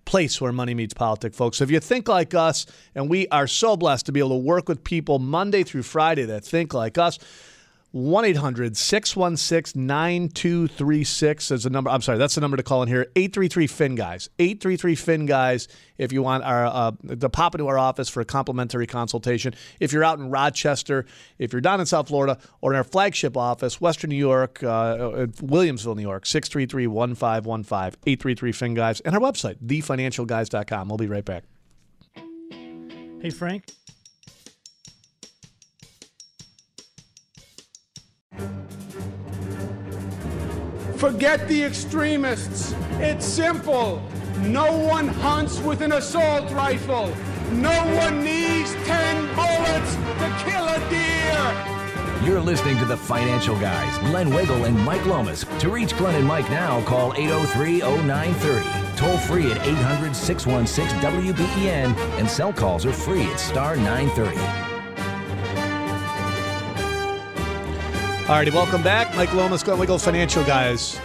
place 0.05 0.41
where 0.41 0.53
money 0.53 0.75
meets 0.75 0.95
politics, 0.95 1.37
folks. 1.37 1.59
So 1.59 1.65
if 1.65 1.71
you 1.71 1.81
think 1.81 2.09
like 2.09 2.35
us, 2.35 2.67
and 2.95 3.09
we 3.09 3.27
are 3.29 3.47
so 3.47 3.77
blessed 3.77 4.07
to 4.07 4.13
be 4.13 4.21
able 4.21 4.31
to 4.31 4.37
work 4.37 4.69
with 4.69 4.85
people 4.85 5.19
Monday 5.19 5.63
through 5.63 5.83
Friday 5.83 6.25
that 6.25 6.45
think 6.45 6.75
like 6.75 6.99
us, 6.99 7.19
1 7.95 8.25
800 8.25 8.77
616 8.77 9.87
9236 9.87 11.51
is 11.53 11.63
the 11.63 11.71
number. 11.71 11.89
I'm 11.91 12.03
sorry, 12.03 12.19
that's 12.19 12.35
the 12.35 12.41
number 12.41 12.57
to 12.57 12.63
call 12.65 12.83
in 12.83 12.89
here. 12.89 13.07
833 13.15 13.69
Fin 13.69 13.95
Guys. 13.95 14.29
833 14.41 14.97
Fin 14.97 15.27
Guys 15.27 15.69
if 15.97 16.13
you 16.13 16.21
want 16.21 16.43
our 16.43 16.67
uh, 16.67 16.91
to 17.21 17.29
pop 17.29 17.55
into 17.55 17.69
our 17.69 17.79
office 17.79 18.09
for 18.09 18.21
a 18.21 18.25
complimentary 18.25 18.89
consultation. 18.89 19.55
If 19.79 19.93
you're 19.93 20.03
out 20.03 20.19
in 20.19 20.29
Rochester, 20.29 21.07
if 21.39 21.53
you're 21.53 21.61
down 21.61 21.79
in 21.79 21.87
South 21.87 22.09
Florida, 22.09 22.37
or 22.61 22.73
in 22.73 22.77
our 22.77 22.83
flagship 22.83 23.37
office, 23.37 23.81
Western 23.81 24.11
New 24.11 24.17
York, 24.17 24.61
uh, 24.65 24.67
uh, 24.67 25.27
Williamsville, 25.27 25.95
New 25.95 26.03
York, 26.03 26.27
633 26.27 26.89
1515 26.89 28.01
833 28.07 28.51
Fin 28.51 28.75
Guys, 28.75 29.01
and 29.03 29.15
our 29.15 29.21
website, 29.21 29.59
thefinancialguys.com. 29.65 30.89
We'll 30.89 30.99
be 30.99 31.07
right 31.07 31.25
back. 31.25 31.45
Hey, 33.21 33.31
Frank. 33.31 33.67
Forget 40.97 41.47
the 41.49 41.63
extremists. 41.63 42.75
It's 42.93 43.27
simple. 43.27 44.03
No 44.43 44.77
one 44.77 45.09
hunts 45.09 45.61
with 45.61 45.81
an 45.81 45.93
assault 45.93 46.51
rifle. 46.53 47.09
No 47.53 47.85
one 47.97 48.25
needs 48.25 48.73
10 48.85 49.27
bullets 49.35 49.95
to 49.95 50.45
kill 50.45 50.67
a 50.67 50.79
deer. 50.91 51.75
You're 52.25 52.41
listening 52.41 52.79
to 52.79 52.87
the 52.87 52.97
Financial 52.97 53.55
Guys, 53.61 53.99
Glenn 53.99 54.33
Wiggle 54.33 54.65
and 54.65 54.79
Mike 54.85 55.05
Lomas. 55.05 55.45
To 55.59 55.69
reach 55.69 55.95
Glenn 55.99 56.15
and 56.15 56.27
Mike 56.27 56.49
now, 56.49 56.83
call 56.85 57.13
803 57.15 57.81
0930. 57.81 58.97
Toll 58.97 59.19
free 59.19 59.53
at 59.53 59.67
800 59.67 60.17
616 60.17 61.01
WBEN, 61.01 61.95
and 62.19 62.31
cell 62.31 62.53
calls 62.53 62.87
are 62.87 62.93
free 62.93 63.25
at 63.25 63.39
star 63.39 63.77
930. 63.77 64.74
All 68.27 68.31
righty, 68.31 68.53
welcome 68.53 68.83
back. 68.83 69.15
Mike 69.17 69.35
Lomas, 69.35 69.63
Glenn 69.63 69.79
Wiggle, 69.79 69.99
Financial 69.99 70.43
Guys, 70.45 70.99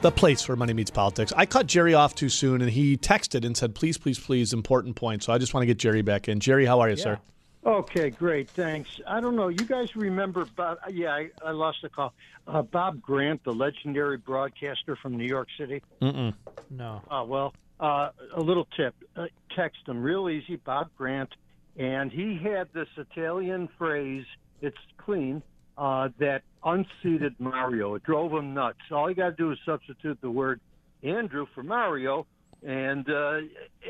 the 0.00 0.10
place 0.10 0.48
where 0.48 0.56
money 0.56 0.72
meets 0.72 0.90
politics. 0.90 1.32
I 1.36 1.46
cut 1.46 1.68
Jerry 1.68 1.94
off 1.94 2.16
too 2.16 2.28
soon, 2.28 2.62
and 2.62 2.68
he 2.68 2.96
texted 2.96 3.44
and 3.46 3.56
said, 3.56 3.76
please, 3.76 3.96
please, 3.96 4.18
please, 4.18 4.52
important 4.52 4.96
point. 4.96 5.22
So 5.22 5.32
I 5.32 5.38
just 5.38 5.54
want 5.54 5.62
to 5.62 5.68
get 5.68 5.78
Jerry 5.78 6.02
back 6.02 6.26
in. 6.26 6.40
Jerry, 6.40 6.66
how 6.66 6.80
are 6.80 6.90
you, 6.90 6.96
sir? 6.96 7.20
Okay, 7.64 8.10
great. 8.10 8.50
Thanks. 8.50 8.90
I 9.06 9.20
don't 9.20 9.36
know. 9.36 9.46
You 9.46 9.64
guys 9.64 9.94
remember 9.94 10.46
Bob? 10.56 10.78
Yeah, 10.90 11.10
I, 11.14 11.30
I 11.44 11.52
lost 11.52 11.78
the 11.82 11.90
call. 11.90 12.12
Uh, 12.48 12.62
Bob 12.62 13.00
Grant, 13.00 13.44
the 13.44 13.54
legendary 13.54 14.16
broadcaster 14.16 14.96
from 14.96 15.16
New 15.16 15.28
York 15.28 15.46
City. 15.56 15.80
Mm-mm. 16.02 16.34
No. 16.70 17.02
Oh, 17.08 17.22
well, 17.22 17.54
uh, 17.78 18.10
a 18.34 18.40
little 18.40 18.66
tip. 18.76 18.96
Uh, 19.14 19.26
text 19.54 19.86
him 19.86 20.02
real 20.02 20.28
easy, 20.28 20.56
Bob 20.56 20.90
Grant. 20.98 21.30
And 21.76 22.10
he 22.10 22.36
had 22.36 22.66
this 22.72 22.88
Italian 22.96 23.68
phrase, 23.78 24.26
it's 24.60 24.76
clean, 24.98 25.40
uh, 25.76 26.08
that 26.18 26.42
unseated 26.64 27.34
Mario. 27.38 27.94
It 27.94 28.02
drove 28.04 28.32
him 28.32 28.54
nuts. 28.54 28.78
All 28.90 29.08
you 29.08 29.16
got 29.16 29.30
to 29.30 29.36
do 29.36 29.52
is 29.52 29.58
substitute 29.66 30.18
the 30.20 30.30
word 30.30 30.60
Andrew 31.02 31.46
for 31.54 31.62
Mario, 31.62 32.26
and 32.66 33.08
uh, 33.10 33.38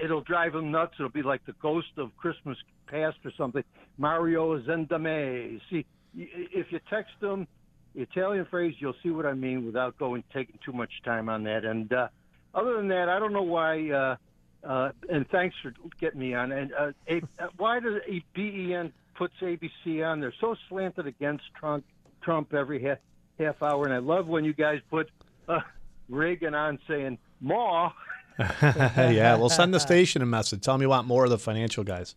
it'll 0.02 0.22
drive 0.22 0.54
him 0.54 0.70
nuts. 0.70 0.94
It'll 0.98 1.10
be 1.10 1.22
like 1.22 1.44
the 1.46 1.54
ghost 1.60 1.92
of 1.96 2.16
Christmas 2.16 2.58
past 2.86 3.18
or 3.24 3.32
something. 3.36 3.62
Mario 3.98 4.58
May. 4.98 5.60
See, 5.70 5.86
if 6.16 6.66
you 6.70 6.80
text 6.90 7.14
him 7.20 7.46
the 7.94 8.02
Italian 8.02 8.46
phrase, 8.46 8.74
you'll 8.78 8.96
see 9.02 9.10
what 9.10 9.26
I 9.26 9.34
mean 9.34 9.64
without 9.64 9.96
going 9.98 10.24
taking 10.32 10.58
too 10.64 10.72
much 10.72 10.90
time 11.04 11.28
on 11.28 11.44
that. 11.44 11.64
And 11.64 11.92
uh, 11.92 12.08
other 12.54 12.76
than 12.76 12.88
that, 12.88 13.08
I 13.08 13.18
don't 13.18 13.32
know 13.32 13.42
why. 13.42 13.90
Uh, 13.90 14.16
uh, 14.64 14.92
and 15.10 15.28
thanks 15.28 15.54
for 15.62 15.72
getting 16.00 16.20
me 16.20 16.34
on. 16.34 16.50
And 16.50 16.72
uh, 16.72 16.92
a, 17.08 17.16
uh, 17.38 17.48
why 17.56 17.80
does 17.80 18.00
a 18.08 18.24
BEN 18.34 18.92
puts 19.14 19.34
ABC 19.40 20.04
on? 20.06 20.20
They're 20.20 20.34
so 20.40 20.56
slanted 20.68 21.06
against 21.06 21.44
Trump. 21.58 21.84
Trump 22.22 22.54
every 22.54 22.82
half 22.82 22.98
half 23.38 23.62
hour, 23.62 23.84
and 23.84 23.92
I 23.92 23.98
love 23.98 24.26
when 24.26 24.44
you 24.44 24.54
guys 24.54 24.80
put 24.90 25.10
uh, 25.48 25.60
Reagan 26.08 26.54
on 26.54 26.78
saying 26.88 27.18
"Ma." 27.40 27.92
yeah, 28.38 29.36
well, 29.36 29.48
send 29.48 29.72
the 29.72 29.80
station 29.80 30.22
a 30.22 30.26
message. 30.26 30.62
Tell 30.62 30.74
them 30.74 30.82
you 30.82 30.88
want 30.88 31.06
more 31.06 31.24
of 31.24 31.30
the 31.30 31.38
Financial 31.38 31.84
Guys. 31.84 32.16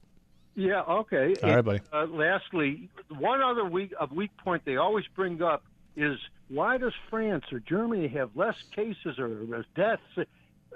Yeah, 0.55 0.81
okay. 0.81 1.35
All 1.43 1.55
right, 1.55 1.61
buddy. 1.61 1.81
Uh, 1.93 2.07
lastly, 2.07 2.89
one 3.09 3.41
other 3.41 3.65
weak 3.65 3.93
a 3.99 4.07
weak 4.11 4.31
point 4.37 4.63
they 4.65 4.77
always 4.77 5.05
bring 5.15 5.41
up 5.43 5.63
is 5.95 6.17
why 6.47 6.77
does 6.77 6.93
France 7.09 7.45
or 7.51 7.59
Germany 7.59 8.07
have 8.07 8.31
less 8.35 8.55
cases 8.75 9.19
or 9.19 9.43
or 9.53 9.65
deaths? 9.75 10.27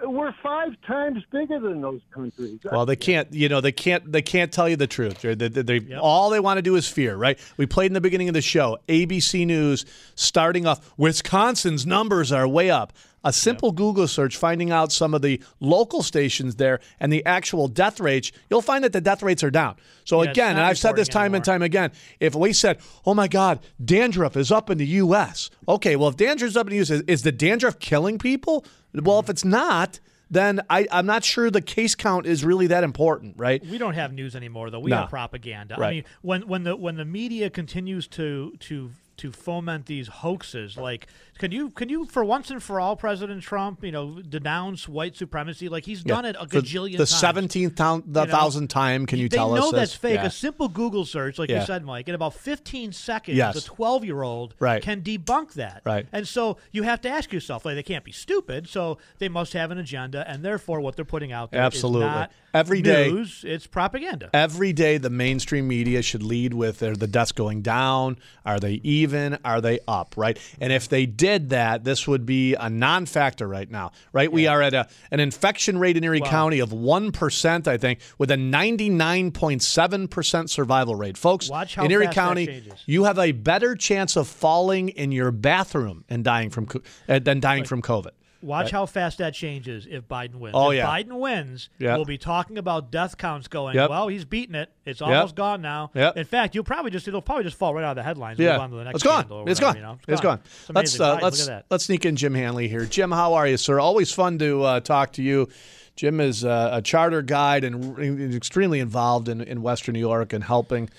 We're 0.04 0.34
five 0.42 0.72
times 0.88 1.24
bigger 1.32 1.60
than 1.60 1.82
those 1.82 2.02
countries. 2.14 2.60
Well, 2.64 2.86
they 2.86 2.96
can't. 2.96 3.32
You 3.34 3.50
know, 3.50 3.62
they 3.62 3.72
can't. 3.72 4.12
They 4.12 4.22
can't 4.22 4.52
tell 4.52 4.68
you 4.68 4.76
the 4.76 4.88
truth. 4.88 5.22
They, 5.22 5.36
they, 5.36 5.48
they- 5.80 5.96
All 5.96 6.30
they 6.30 6.40
want 6.40 6.58
to 6.58 6.62
do 6.62 6.76
is 6.76 6.88
fear, 6.88 7.16
right? 7.16 7.38
We 7.58 7.66
played 7.66 7.88
in 7.88 7.94
the 7.94 8.02
beginning 8.02 8.28
of 8.28 8.34
the 8.34 8.42
show. 8.42 8.78
ABC 8.88 9.46
News 9.46 9.86
starting 10.16 10.66
off. 10.66 10.92
Wisconsin's 10.98 11.86
numbers 11.86 12.32
are 12.32 12.48
way 12.48 12.70
up. 12.72 12.94
A 13.24 13.32
simple 13.32 13.72
Google 13.72 14.08
search, 14.08 14.36
finding 14.36 14.72
out 14.72 14.92
some 14.92 15.14
of 15.14 15.22
the 15.22 15.42
local 15.60 16.02
stations 16.02 16.56
there 16.56 16.80
and 17.00 17.14
the 17.14 17.24
actual 17.26 17.68
death 17.68 18.00
rates, 18.00 18.32
you'll 18.50 18.64
find 18.64 18.84
that 18.84 18.94
the 18.94 19.02
death 19.02 19.22
rates 19.22 19.44
are 19.44 19.52
down. 19.52 19.76
So 20.06 20.24
Yeah, 20.24 20.32
again, 20.32 20.58
and 20.58 20.66
I've 20.66 20.80
said 20.80 20.96
this 20.96 21.08
time 21.08 21.36
and 21.36 21.44
time 21.46 21.62
again, 21.62 21.92
if 22.20 22.34
we 22.34 22.52
said, 22.52 22.80
"Oh 23.06 23.14
my 23.14 23.28
God, 23.28 23.60
dandruff 23.84 24.36
is 24.36 24.52
up 24.52 24.70
in 24.72 24.78
the 24.80 24.88
U.S." 24.88 25.50
Okay, 25.68 25.96
well, 25.96 26.10
if 26.10 26.18
dandruff 26.18 26.50
is 26.50 26.58
up 26.58 26.66
in 26.68 26.72
the 26.72 26.76
U.S., 26.78 26.90
is, 26.90 27.02
is 27.04 27.22
the 27.22 27.32
dandruff 27.32 27.78
killing 27.78 28.18
people? 28.18 28.66
Well, 28.94 29.20
if 29.20 29.30
it's 29.30 29.46
not, 29.46 30.00
then 30.32 30.62
I, 30.70 30.88
I'm 30.92 31.06
not 31.06 31.24
sure 31.24 31.52
the 31.52 31.62
case 31.62 31.94
count 31.94 32.26
is 32.26 32.44
really 32.44 32.68
that 32.68 32.84
important, 32.84 33.36
right? 33.38 33.64
We 33.66 33.78
don't 33.78 33.94
have 33.94 34.14
news 34.14 34.36
anymore, 34.36 34.70
though. 34.70 34.80
We 34.80 34.90
No. 34.90 34.98
have 35.02 35.10
propaganda. 35.10 35.76
I 35.80 35.92
mean, 35.92 36.04
when 36.22 36.48
when 36.48 36.64
the 36.64 36.76
when 36.76 36.96
the 36.96 37.06
media 37.06 37.50
continues 37.50 38.08
to 38.10 38.54
to 38.62 38.92
to 39.22 39.32
foment 39.32 39.86
these 39.86 40.08
hoaxes, 40.08 40.78
like 40.78 41.08
can 41.40 41.52
you 41.52 41.70
can 41.72 41.90
you 41.90 42.06
for 42.06 42.24
once 42.24 42.52
and 42.52 42.62
for 42.62 42.80
all, 42.80 42.96
President 42.96 43.42
Trump, 43.42 43.84
you 43.84 43.92
know, 43.92 44.22
denounce 44.22 44.88
white 44.88 45.16
supremacy? 45.16 45.70
Like 45.70 45.86
he's 45.86 46.04
done 46.04 46.26
it 46.26 46.36
a 46.40 46.48
For 46.48 46.58
gajillion 46.62 46.92
the 46.94 46.98
times. 47.00 47.10
seventeenth 47.16 47.76
town, 47.76 48.04
the 48.06 48.22
You 48.26 48.28
know, 48.28 48.66
time. 48.68 49.06
Can 49.08 49.18
you 49.20 49.30
they 49.30 49.38
tell 49.38 49.54
know 49.56 49.72
that's 49.72 49.92
this? 49.92 49.96
fake. 49.96 50.16
Yeah. 50.16 50.26
A 50.26 50.30
simple 50.30 50.68
Google 50.68 51.06
search, 51.06 51.40
like 51.40 51.50
Yeah. 51.50 51.62
you 51.62 51.66
said, 51.66 51.84
Mike, 51.84 52.08
in 52.10 52.16
about 52.16 52.34
15 52.36 52.92
seconds, 52.92 53.38
Yes. 53.38 53.56
a 53.56 53.64
12 53.64 54.06
year 54.06 54.22
old 54.22 54.54
Right. 54.60 54.82
can 54.84 55.02
debunk 55.02 55.54
that. 55.54 55.82
Right. 55.86 56.06
And 56.12 56.28
so 56.28 56.58
you 56.72 56.84
have 56.84 57.02
to 57.02 57.10
ask 57.10 57.32
yourself, 57.34 57.66
like, 57.66 57.76
they 57.76 57.84
can't 57.84 58.04
be 58.04 58.12
stupid, 58.12 58.68
so 58.70 58.98
they 59.20 59.30
must 59.30 59.54
have 59.54 59.72
an 59.72 59.78
agenda, 59.80 60.24
and 60.30 60.44
therefore 60.44 60.80
what 60.82 60.96
they're 60.96 61.06
putting 61.06 61.32
out 61.32 61.52
there 61.52 61.62
is 61.62 61.66
Absolutely. 61.66 62.08
not 62.08 62.32
Every 62.54 62.82
day- 62.82 63.10
news, 63.10 63.46
it's 63.48 63.66
propaganda. 63.66 64.30
Every 64.34 64.74
day, 64.74 64.98
the 64.98 65.10
mainstream 65.10 65.68
media 65.68 66.02
should 66.02 66.22
lead 66.24 66.54
with 66.54 66.84
are 66.84 66.96
the 66.98 67.08
deaths 67.08 67.32
going 67.32 67.62
down? 67.62 68.18
Are 68.46 68.60
they 68.60 68.74
even? 68.84 69.11
Are 69.46 69.62
they 69.62 69.80
up? 69.88 70.16
Right? 70.18 70.38
And 70.60 70.74
if 70.74 70.90
they 70.90 71.06
did 71.06 71.50
that, 71.50 71.84
this 71.84 72.08
would 72.08 72.26
be 72.26 72.56
a 72.56 72.70
non-factor 72.70 73.48
right 73.48 73.70
now. 73.70 73.92
Right? 74.14 74.32
We 74.32 74.48
are 74.48 74.62
at 74.62 74.74
a 74.74 74.88
an 75.12 75.20
infection 75.20 75.78
rate 75.78 75.98
in 75.98 76.04
Erie 76.04 76.22
Wow. 76.22 76.30
County 76.30 76.60
of 76.60 76.72
one 76.74 77.12
percent, 77.12 77.68
I 77.68 77.78
think, 77.78 78.00
with 78.18 78.32
a 78.32 78.38
ninety-nine 78.38 79.32
point 79.32 79.62
seven 79.62 80.08
percent 80.08 80.50
survival 80.50 80.96
rate. 80.96 81.18
Folks, 81.18 81.50
Watch 81.50 81.76
how 81.76 81.86
in 81.86 81.92
Erie 81.92 82.08
County, 82.08 82.64
you 82.86 83.04
have 83.06 83.20
a 83.20 83.32
better 83.32 83.76
chance 83.76 84.16
of 84.16 84.28
falling 84.28 84.90
in 84.90 85.12
your 85.12 85.32
bathroom 85.32 86.06
and 86.10 86.24
dying 86.24 86.50
from 86.50 86.68
uh, 87.08 87.20
than 87.20 87.40
dying 87.40 87.64
from 87.64 87.82
COVID. 87.82 88.12
Watch 88.42 88.66
Right? 88.66 88.72
how 88.72 88.86
fast 88.86 89.20
that 89.20 89.34
changes 89.34 89.88
if 89.90 90.08
Biden 90.08 90.36
wins. 90.36 90.56
Oh, 90.56 90.72
if 90.72 90.78
yeah. 90.78 90.88
Biden 90.88 91.20
wins, 91.20 91.70
Yeah. 91.80 91.96
we'll 91.96 92.06
be 92.06 92.18
talking 92.18 92.58
about 92.58 92.92
death 92.92 93.18
counts 93.18 93.48
going, 93.48 93.76
Yep. 93.76 93.90
well, 93.90 94.08
he's 94.08 94.26
beating 94.26 94.56
it. 94.56 94.72
It's 94.86 95.00
Yep. 95.02 95.10
almost 95.10 95.36
gone 95.36 95.62
now. 95.62 95.92
Yep. 95.94 96.18
In 96.18 96.26
fact, 96.26 96.56
you'll 96.56 96.64
probably 96.64 96.92
just 96.92 97.08
it'll 97.08 97.22
probably 97.22 97.44
just 97.44 97.58
fall 97.58 97.74
right 97.74 97.84
out 97.84 97.92
of 97.92 97.96
the 97.98 98.04
headlines. 98.04 98.40
Yeah, 98.40 98.54
Move 98.54 98.62
on 98.62 98.70
to 98.72 98.76
the 98.78 98.84
next 98.86 98.96
it's 98.96 99.04
gone. 99.04 99.26
or 99.30 99.48
It's 99.50 99.62
whatever, 99.62 99.62
gone. 99.62 99.76
You 99.76 99.82
know? 99.82 100.00
It's 100.08 100.22
gone. 100.22 100.40
It's 100.44 100.70
let's 100.74 101.00
uh, 101.00 101.04
Right, 101.14 101.24
let's 101.24 101.40
look 101.42 101.50
at 101.50 101.54
that. 101.60 101.66
let's 101.70 101.86
sneak 101.86 102.06
in 102.06 102.16
Jim 102.16 102.34
Hanley 102.34 102.68
here. 102.68 102.86
Jim, 102.86 103.12
how 103.12 103.36
are 103.36 103.48
you, 103.48 103.58
sir? 103.58 103.80
Always 103.80 104.12
fun 104.12 104.40
to 104.40 104.64
uh, 104.64 104.80
talk 104.80 105.14
to 105.14 105.22
you. 105.24 105.48
Jim 105.96 106.20
is 106.20 106.44
uh, 106.44 106.70
a 106.74 106.82
charter 106.82 107.22
guide 107.22 107.64
and 107.64 108.34
extremely 108.34 108.80
involved 108.80 109.28
in, 109.30 109.42
in 109.42 109.62
Western 109.62 109.94
New 109.94 110.00
York 110.00 110.34
and 110.34 110.44
helping 110.44 110.90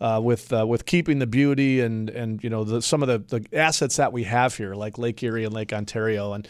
uh, 0.00 0.20
with 0.22 0.52
uh, 0.52 0.66
with 0.66 0.84
keeping 0.86 1.18
the 1.18 1.26
beauty 1.26 1.80
and 1.80 2.10
and 2.10 2.42
you 2.44 2.50
know 2.50 2.62
the, 2.62 2.82
some 2.82 3.02
of 3.02 3.08
the, 3.08 3.38
the 3.40 3.58
assets 3.58 3.96
that 3.96 4.12
we 4.12 4.24
have 4.24 4.54
here, 4.56 4.74
like 4.74 4.98
Lake 4.98 5.22
Erie 5.22 5.44
and 5.44 5.54
Lake 5.54 5.72
Ontario. 5.72 6.34
And 6.34 6.46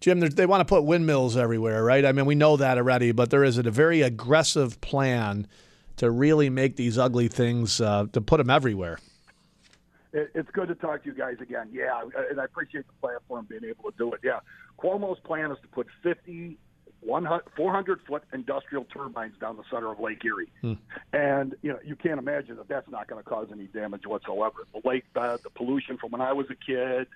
Jim, 0.00 0.20
they 0.20 0.46
want 0.46 0.60
to 0.60 0.64
put 0.64 0.84
windmills 0.84 1.36
everywhere, 1.36 1.84
right? 1.84 2.04
I 2.06 2.12
mean, 2.12 2.24
we 2.24 2.34
know 2.34 2.56
that 2.56 2.78
already, 2.78 3.12
but 3.12 3.30
there 3.30 3.44
is 3.44 3.58
a 3.58 3.62
very 3.62 4.00
aggressive 4.00 4.80
plan 4.80 5.46
to 5.96 6.10
really 6.10 6.48
make 6.48 6.76
these 6.76 6.96
ugly 6.96 7.28
things 7.28 7.80
uh, 7.80 8.06
to 8.12 8.20
put 8.22 8.38
them 8.38 8.48
everywhere. 8.48 8.98
It's 10.12 10.50
good 10.50 10.68
to 10.68 10.74
talk 10.74 11.04
to 11.04 11.10
you 11.10 11.14
guys 11.14 11.36
again. 11.40 11.68
Yeah, 11.70 12.02
and 12.30 12.40
I 12.40 12.44
appreciate 12.44 12.86
the 12.86 12.94
platform 13.00 13.46
being 13.48 13.64
able 13.64 13.92
to 13.92 13.96
do 13.96 14.12
it. 14.12 14.20
Yeah, 14.24 14.40
Cuomo's 14.78 15.20
plan 15.20 15.52
is 15.52 15.58
to 15.62 15.68
put 15.68 15.86
50 16.02 16.56
400 17.56 18.00
foot 18.06 18.22
industrial 18.32 18.84
turbines 18.84 19.34
down 19.40 19.56
the 19.56 19.62
center 19.70 19.90
of 19.90 20.00
Lake 20.00 20.24
Erie, 20.24 20.50
and 21.12 21.54
you 21.62 21.72
know 21.72 21.78
you 21.84 21.96
can't 21.96 22.18
imagine 22.18 22.56
that 22.56 22.68
that's 22.68 22.90
not 22.90 23.06
going 23.06 23.22
to 23.22 23.28
cause 23.28 23.48
any 23.52 23.66
damage 23.66 24.06
whatsoever. 24.06 24.66
The 24.74 24.80
lake 24.86 25.04
bed, 25.14 25.40
the 25.42 25.50
pollution 25.50 25.96
from 25.96 26.10
when 26.10 26.20
I 26.20 26.32
was 26.32 26.46
a 26.50 26.54
kid. 26.54 27.06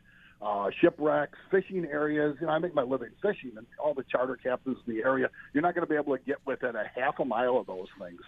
Uh, 0.45 0.69
shipwrecks, 0.79 1.39
fishing 1.51 1.87
areas. 1.87 2.37
You 2.39 2.49
know, 2.49 2.53
I 2.53 2.59
make 2.59 2.75
my 2.75 2.83
living 2.83 3.09
fishing, 3.23 3.53
and 3.57 3.67
all 3.83 3.95
the 3.95 4.03
charter 4.05 4.37
captains 4.37 4.77
in 4.87 4.95
the 4.95 5.03
area. 5.03 5.31
You're 5.55 5.63
not 5.63 5.75
going 5.75 5.87
to 5.87 5.91
be 5.91 5.97
able 5.97 6.15
to 6.15 6.23
get 6.23 6.37
within 6.45 6.77
a 6.77 6.85
half 6.95 7.19
a 7.19 7.25
mile 7.25 7.57
of 7.57 7.67
those 7.67 7.89
things. 7.99 8.21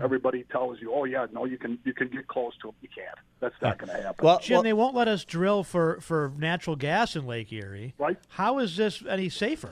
Everybody 0.00 0.44
tells 0.52 0.80
you, 0.80 0.92
"Oh 0.94 1.04
yeah, 1.04 1.26
no, 1.32 1.46
you 1.46 1.58
can 1.58 1.78
you 1.84 1.92
can 1.92 2.08
get 2.08 2.28
close 2.28 2.52
to 2.62 2.68
them. 2.68 2.76
You 2.80 2.88
can't. 2.94 3.18
That's 3.40 3.54
not 3.60 3.78
going 3.78 3.88
to 3.88 4.02
happen." 4.02 4.24
Well, 4.24 4.38
Jim, 4.38 4.62
they 4.62 4.72
won't 4.72 4.94
let 4.94 5.08
us 5.08 5.24
drill 5.24 5.64
for, 5.64 6.00
for 6.00 6.32
natural 6.36 6.76
gas 6.76 7.16
in 7.16 7.26
Lake 7.26 7.52
Erie. 7.52 7.94
Right. 7.98 8.18
How 8.28 8.58
is 8.58 8.76
this 8.76 9.02
any 9.08 9.28
safer? 9.28 9.70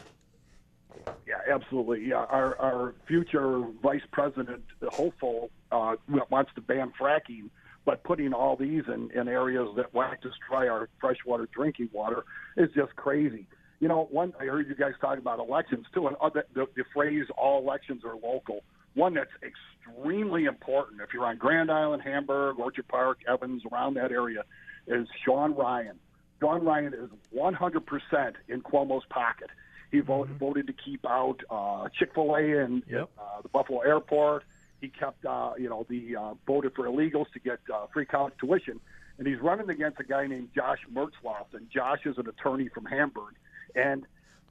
Yeah, 1.27 1.35
absolutely. 1.49 2.09
Yeah, 2.09 2.17
our 2.17 2.57
our 2.61 2.95
future 3.07 3.65
vice 3.83 4.03
president, 4.13 4.65
uh, 4.83 4.91
hopeful, 4.91 5.51
uh, 5.71 5.97
wants 6.31 6.51
to 6.57 6.61
ban 6.61 6.93
fracking, 7.01 7.51
but 7.87 8.03
putting 8.03 8.35
all 8.35 8.57
these 8.57 8.83
in, 8.93 9.11
in 9.13 9.29
areas 9.29 9.69
that 9.77 9.95
might 9.95 10.21
destroy 10.21 10.69
our 10.69 10.91
freshwater 11.01 11.49
drinking 11.55 11.89
water 11.93 12.25
is 12.57 12.69
just 12.75 12.95
crazy. 12.97 13.47
You 13.79 13.89
know, 13.89 14.09
one 14.11 14.35
I 14.39 14.45
heard 14.45 14.69
you 14.69 14.75
guys 14.75 14.95
talk 15.01 15.19
about 15.19 15.39
elections 15.39 15.87
too, 15.95 16.09
and 16.09 16.17
uh, 16.21 16.31
the, 16.31 16.67
the, 16.75 16.85
phrase 16.93 17.27
"all 17.39 17.63
elections 17.63 18.03
are 18.05 18.17
local." 18.17 18.65
One 18.95 19.15
that's 19.15 19.31
extremely 19.43 20.47
important 20.47 21.01
if 21.03 21.11
you're 21.15 21.27
on 21.27 21.37
Grand 21.37 21.71
Island, 21.71 22.03
Hamburg, 22.03 22.59
Orchard 22.59 22.89
Park, 22.89 23.19
Evans, 23.29 23.63
around 23.71 23.95
that 23.95 24.11
area, 24.11 24.45
is 24.87 25.07
Sean 25.25 25.55
Ryan. 25.55 25.99
Sean 26.41 26.65
Ryan 26.65 26.95
is 26.95 27.11
100% 27.35 28.33
in 28.49 28.63
Cuomo's 28.63 29.05
pocket. 29.11 29.51
He 29.93 30.01
voted, 30.01 30.39
voted 30.39 30.67
to 30.67 30.73
keep 30.73 31.05
out 31.07 31.43
uh, 31.51 31.89
Chick 31.99 32.15
Fil 32.15 32.35
A 32.35 32.65
and 32.65 32.83
uh, 33.19 33.43
the 33.43 33.49
Buffalo 33.51 33.81
Airport. 33.81 34.45
He 34.87 34.93
kept, 34.97 35.27
uh, 35.27 35.55
you 35.59 35.69
know, 35.69 35.85
the 35.89 36.15
uh, 36.15 36.35
voted 36.47 36.73
for 36.77 36.85
illegals 36.85 37.27
to 37.33 37.41
get 37.41 37.59
uh, 37.75 37.87
free 37.93 38.07
college 38.07 38.35
tuition, 38.39 38.79
and 39.19 39.27
he's 39.27 39.41
running 39.41 39.69
against 39.69 39.99
a 39.99 40.05
guy 40.05 40.29
named 40.29 40.51
Josh 40.55 40.79
Mertzlufft, 40.95 41.55
and 41.55 41.69
Josh 41.69 42.07
is 42.07 42.19
an 42.19 42.29
attorney 42.29 42.69
from 42.69 42.85
Hamburg, 42.85 43.35
and 43.75 44.07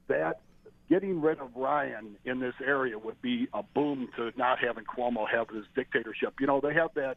that 0.08 0.40
getting 0.90 1.22
rid 1.22 1.38
of 1.38 1.56
Ryan 1.56 2.18
in 2.26 2.40
this 2.40 2.52
area 2.62 2.98
would 2.98 3.20
be 3.22 3.48
a 3.54 3.62
boom 3.62 4.10
to 4.16 4.30
not 4.36 4.58
having 4.58 4.84
Cuomo 4.84 5.26
have 5.26 5.48
his 5.48 5.64
dictatorship. 5.74 6.34
You 6.38 6.46
know, 6.46 6.60
they 6.60 6.74
have 6.74 6.90
that. 6.96 7.16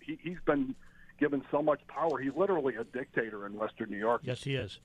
He, 0.00 0.18
he's 0.22 0.36
been 0.44 0.74
given 1.18 1.42
so 1.50 1.62
much 1.62 1.80
power. 1.88 2.18
He's 2.18 2.34
literally 2.36 2.74
a 2.74 2.84
dictator 2.84 3.46
in 3.46 3.54
Western 3.54 3.88
New 3.88 3.96
York. 3.96 4.20
Yes, 4.24 4.44
he 4.44 4.56
is. 4.56 4.78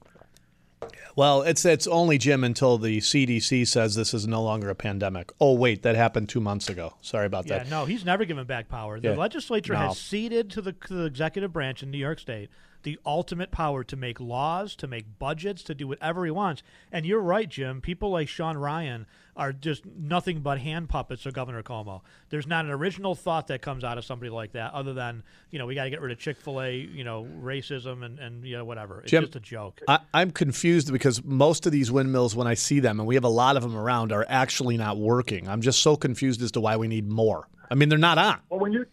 Well, 1.16 1.42
it's 1.44 1.64
it's 1.66 1.86
only 1.88 2.18
Jim 2.18 2.44
until 2.44 2.78
the 2.78 3.00
CDC 3.00 3.68
says 3.68 3.96
this 3.96 4.14
is 4.14 4.28
no 4.28 4.42
longer 4.42 4.70
a 4.70 4.76
pandemic. 4.76 5.32
Oh 5.40 5.54
wait, 5.54 5.84
that 5.84 5.96
happened 5.96 6.30
two 6.30 6.42
months 6.42 6.70
ago. 6.70 6.96
Sorry 7.02 7.26
about 7.26 7.48
Yeah, 7.48 7.60
that. 7.60 7.70
no, 7.70 7.86
he's 7.86 8.04
never 8.04 8.26
given 8.26 8.46
back 8.46 8.68
power. 8.70 9.00
The 9.00 9.10
Yeah. 9.10 9.16
legislature 9.16 9.74
No. 9.74 9.80
has 9.80 10.00
ceded 10.00 10.50
to 10.52 10.62
the, 10.62 10.72
to 10.74 10.94
the 10.94 11.06
executive 11.06 11.54
branch 11.54 11.84
in 11.84 11.92
New 11.92 11.98
York 12.00 12.20
State 12.20 12.50
the 12.84 13.00
ultimate 13.06 13.50
power 13.50 13.82
to 13.82 13.96
make 13.96 14.20
laws, 14.20 14.76
to 14.76 14.88
make 14.88 15.18
budgets, 15.18 15.64
to 15.64 15.74
do 15.74 15.88
whatever 15.88 16.26
he 16.26 16.32
wants. 16.32 16.62
And 16.92 17.06
you're 17.06 17.22
right, 17.22 17.48
Jim. 17.48 17.80
People 17.80 18.10
like 18.10 18.28
Sean 18.28 18.58
Ryan 18.58 19.06
are 19.36 19.52
just 19.52 19.86
nothing 19.86 20.42
but 20.42 20.60
hand 20.60 20.90
puppets 20.90 21.26
of 21.26 21.34
Governor 21.34 21.64
Cuomo. 21.64 22.02
There's 22.30 22.48
not 22.48 22.66
an 22.66 22.72
original 22.72 23.16
thought 23.16 23.48
that 23.48 23.62
comes 23.62 23.84
out 23.84 23.98
of 23.98 24.06
somebody 24.06 24.30
like 24.30 24.54
that, 24.54 24.74
other 24.74 24.94
than 24.94 25.24
you 25.52 25.60
know 25.60 25.66
we 25.66 25.76
got 25.76 25.86
to 25.86 25.90
get 25.90 26.02
rid 26.02 26.12
of 26.12 26.20
Chick 26.20 26.40
Fil 26.40 26.62
A, 26.62 26.76
you 26.76 27.04
know, 27.04 27.28
racism 27.42 28.04
and 28.04 28.20
and 28.20 28.46
you 28.46 28.58
know 28.58 28.66
whatever. 28.66 29.02
It's 29.02 29.12
Jim, 29.12 29.24
just 29.24 29.36
a 29.36 29.40
joke. 29.40 29.82
I, 29.88 30.00
I'm 30.14 30.32
confused 30.32 30.92
because 30.92 31.24
most 31.24 31.66
of 31.66 31.72
these 31.72 31.92
windmills, 31.92 32.36
when 32.36 32.48
I 32.48 32.54
see 32.54 32.80
them, 32.80 33.00
and 33.00 33.08
we 33.08 33.16
have 33.16 33.24
a 33.24 33.30
lot 33.30 33.58
of 33.58 33.64
them 33.64 33.76
around, 33.76 34.12
are 34.12 34.26
actually 34.28 34.78
not 34.78 34.98
working. 34.98 35.48
I'm 35.48 35.62
just 35.62 35.82
so 35.82 35.96
confused 35.96 36.42
as 36.42 36.52
to 36.52 36.62
why 36.62 36.78
we 36.78 36.88
need 36.88 37.10
more. 37.10 37.48
I 37.70 37.76
mean, 37.76 37.90
they're 37.90 37.98
not 37.98 38.18
on. 38.18 38.40
Well, 38.50 38.60
when 38.60 38.74
you 38.74 38.86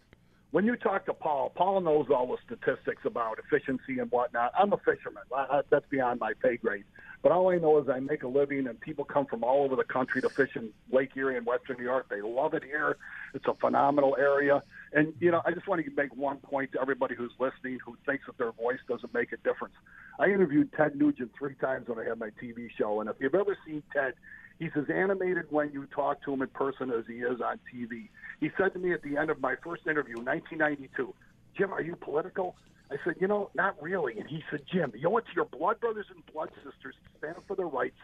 when 0.51 0.65
you 0.65 0.75
talk 0.75 1.05
to 1.05 1.13
Paul, 1.13 1.51
Paul 1.55 1.81
knows 1.81 2.07
all 2.09 2.27
the 2.27 2.37
statistics 2.45 3.03
about 3.05 3.39
efficiency 3.39 3.99
and 3.99 4.11
whatnot. 4.11 4.51
I'm 4.57 4.73
a 4.73 4.77
fisherman. 4.77 5.23
I, 5.35 5.39
I, 5.39 5.61
that's 5.69 5.85
beyond 5.89 6.19
my 6.19 6.33
pay 6.41 6.57
grade. 6.57 6.83
But 7.21 7.31
all 7.31 7.51
I 7.51 7.57
know 7.57 7.77
is 7.79 7.87
I 7.87 7.99
make 7.99 8.23
a 8.23 8.27
living, 8.27 8.67
and 8.67 8.79
people 8.79 9.05
come 9.05 9.27
from 9.27 9.43
all 9.43 9.63
over 9.63 9.75
the 9.75 9.83
country 9.83 10.21
to 10.21 10.29
fish 10.29 10.49
in 10.55 10.71
Lake 10.91 11.11
Erie 11.15 11.37
and 11.37 11.45
Western 11.45 11.77
New 11.77 11.83
York. 11.83 12.07
They 12.09 12.21
love 12.21 12.55
it 12.55 12.63
here. 12.63 12.97
It's 13.35 13.45
a 13.47 13.53
phenomenal 13.53 14.17
area. 14.19 14.63
And 14.93 15.13
you 15.19 15.29
know, 15.29 15.41
I 15.45 15.51
just 15.51 15.67
want 15.67 15.85
to 15.85 15.91
make 15.91 16.15
one 16.15 16.37
point 16.37 16.71
to 16.71 16.81
everybody 16.81 17.13
who's 17.13 17.31
listening 17.39 17.77
who 17.85 17.95
thinks 18.07 18.25
that 18.25 18.37
their 18.39 18.51
voice 18.51 18.79
doesn't 18.87 19.13
make 19.13 19.31
a 19.33 19.37
difference. 19.37 19.75
I 20.19 20.25
interviewed 20.25 20.73
Ted 20.73 20.95
Nugent 20.95 21.31
three 21.37 21.53
times 21.55 21.87
when 21.87 21.99
I 21.99 22.05
had 22.05 22.17
my 22.17 22.29
TV 22.41 22.69
show, 22.75 23.01
and 23.01 23.09
if 23.09 23.17
you've 23.19 23.35
ever 23.35 23.55
seen 23.65 23.83
Ted, 23.93 24.15
he's 24.57 24.71
as 24.75 24.89
animated 24.89 25.45
when 25.51 25.71
you 25.71 25.85
talk 25.93 26.23
to 26.23 26.33
him 26.33 26.41
in 26.41 26.47
person 26.49 26.91
as 26.91 27.05
he 27.07 27.19
is 27.19 27.39
on 27.39 27.59
TV. 27.73 28.09
He 28.39 28.49
said 28.57 28.73
to 28.73 28.79
me 28.79 28.93
at 28.93 29.03
the 29.03 29.17
end 29.17 29.29
of 29.29 29.39
my 29.39 29.55
first 29.63 29.85
interview, 29.85 30.15
1992, 30.15 31.13
Jim, 31.55 31.71
are 31.71 31.81
you 31.81 31.95
political? 31.95 32.55
I 32.91 32.97
said, 33.05 33.15
you 33.19 33.27
know, 33.27 33.49
not 33.55 33.81
really. 33.81 34.19
And 34.19 34.27
he 34.27 34.43
said, 34.51 34.61
Jim, 34.71 34.91
you 34.95 35.09
owe 35.09 35.17
it 35.17 35.25
to 35.25 35.31
your 35.33 35.45
blood 35.45 35.79
brothers 35.79 36.07
and 36.13 36.25
blood 36.33 36.49
sisters 36.55 36.95
to 36.95 37.17
stand 37.17 37.37
up 37.37 37.43
for 37.47 37.55
their 37.55 37.67
rights, 37.67 37.97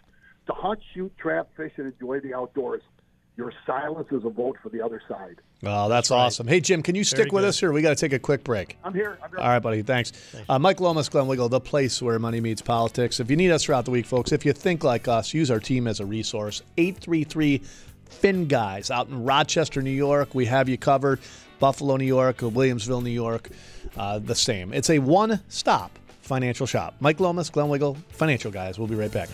to 0.47 0.53
hunt, 0.53 0.79
shoot, 0.93 1.11
trap, 1.17 1.49
fish, 1.57 1.73
and 1.77 1.87
enjoy 1.87 2.21
the 2.21 2.33
outdoors. 2.33 2.81
Your 3.35 3.51
silence 3.67 4.07
is 4.11 4.23
a 4.25 4.29
vote 4.29 4.57
for 4.63 4.69
the 4.69 4.81
other 4.81 4.99
side. 5.07 5.41
Oh, 5.63 5.89
that's 5.89 6.09
awesome. 6.09 6.47
Hey, 6.47 6.59
Jim, 6.59 6.81
can 6.81 6.95
you 6.95 7.03
stick 7.03 7.31
with 7.31 7.43
good. 7.43 7.49
us 7.49 7.59
here? 7.59 7.71
We 7.71 7.83
got 7.83 7.89
to 7.89 7.95
take 7.95 8.13
a 8.13 8.19
quick 8.19 8.43
break. 8.43 8.77
I'm 8.83 8.93
here. 8.93 9.19
I'm 9.21 9.29
here. 9.29 9.39
All 9.39 9.47
right, 9.47 9.59
buddy. 9.59 9.83
Thanks. 9.83 10.11
Uh, 10.49 10.57
Mike 10.57 10.79
Lomas, 10.79 11.07
Glenn 11.09 11.27
Wiggle, 11.27 11.49
the 11.49 11.59
place 11.59 12.01
where 12.01 12.17
money 12.17 12.39
meets 12.39 12.63
politics. 12.63 13.19
If 13.19 13.29
you 13.29 13.35
need 13.35 13.51
us 13.51 13.63
throughout 13.63 13.85
the 13.85 13.91
week, 13.91 14.07
folks, 14.07 14.31
if 14.31 14.43
you 14.43 14.53
think 14.53 14.83
like 14.83 15.07
us, 15.07 15.33
use 15.33 15.51
our 15.51 15.59
team 15.59 15.85
as 15.85 15.99
a 15.99 16.05
resource. 16.05 16.63
833 16.77 17.61
Fin 18.09 18.47
Guys 18.47 18.89
out 18.89 19.09
in 19.09 19.23
Rochester, 19.23 19.83
New 19.83 19.91
York. 19.91 20.33
We 20.33 20.45
have 20.45 20.69
you 20.69 20.77
covered. 20.77 21.19
Buffalo, 21.59 21.97
New 21.97 22.05
York, 22.05 22.43
or 22.43 22.51
Williamsville, 22.51 23.03
New 23.03 23.09
York, 23.09 23.49
uh, 23.95 24.19
the 24.19 24.35
same. 24.35 24.73
It's 24.73 24.89
a 24.89 24.99
one 24.99 25.41
stop 25.49 25.97
financial 26.21 26.67
shop. 26.67 26.95
Mike 26.99 27.19
Lomas, 27.19 27.49
Glenn 27.49 27.69
Wiggle, 27.69 27.97
Financial 28.09 28.51
Guys. 28.51 28.77
We'll 28.77 28.87
be 28.87 28.95
right 28.95 29.11
back. 29.11 29.29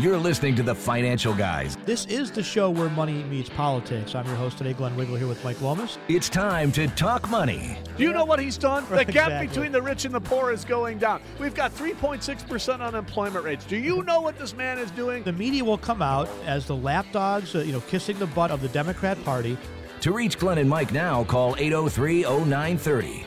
You're 0.00 0.16
listening 0.16 0.54
to 0.56 0.62
the 0.62 0.74
Financial 0.74 1.34
Guys. 1.34 1.76
This 1.84 2.06
is 2.06 2.30
the 2.30 2.42
show 2.42 2.70
where 2.70 2.88
money 2.88 3.22
meets 3.24 3.50
politics. 3.50 4.14
I'm 4.14 4.24
your 4.24 4.34
host 4.34 4.56
today, 4.56 4.72
Glenn 4.72 4.96
Wiggle, 4.96 5.16
here 5.16 5.26
with 5.26 5.44
Mike 5.44 5.60
Lomas. 5.60 5.98
It's 6.08 6.30
time 6.30 6.72
to 6.72 6.88
talk 6.88 7.28
money. 7.28 7.76
Do 7.98 8.04
you 8.04 8.14
know 8.14 8.24
what 8.24 8.40
he's 8.40 8.56
done? 8.56 8.86
The 8.88 8.94
Right, 8.94 9.06
gap 9.06 9.26
exactly. 9.26 9.48
between 9.48 9.72
the 9.72 9.82
rich 9.82 10.06
and 10.06 10.14
the 10.14 10.20
poor 10.20 10.52
is 10.52 10.64
going 10.64 10.96
down. 10.96 11.20
We've 11.38 11.54
got 11.54 11.74
3.6% 11.74 12.80
unemployment 12.80 13.44
rates. 13.44 13.66
Do 13.66 13.76
you 13.76 14.02
know 14.04 14.22
what 14.22 14.38
this 14.38 14.56
man 14.56 14.78
is 14.78 14.90
doing? 14.92 15.22
The 15.22 15.32
media 15.34 15.62
will 15.62 15.76
come 15.76 16.00
out 16.00 16.30
as 16.46 16.64
the 16.64 16.76
lapdogs, 16.76 17.54
uh, 17.54 17.58
you 17.58 17.72
know, 17.72 17.80
kissing 17.82 18.18
the 18.18 18.26
butt 18.28 18.50
of 18.50 18.62
the 18.62 18.68
Democrat 18.68 19.22
Party. 19.22 19.58
To 20.00 20.12
reach 20.12 20.38
Glenn 20.38 20.56
and 20.56 20.70
Mike 20.70 20.92
now, 20.92 21.24
call 21.24 21.56
803 21.58 22.22
0930. 22.22 23.26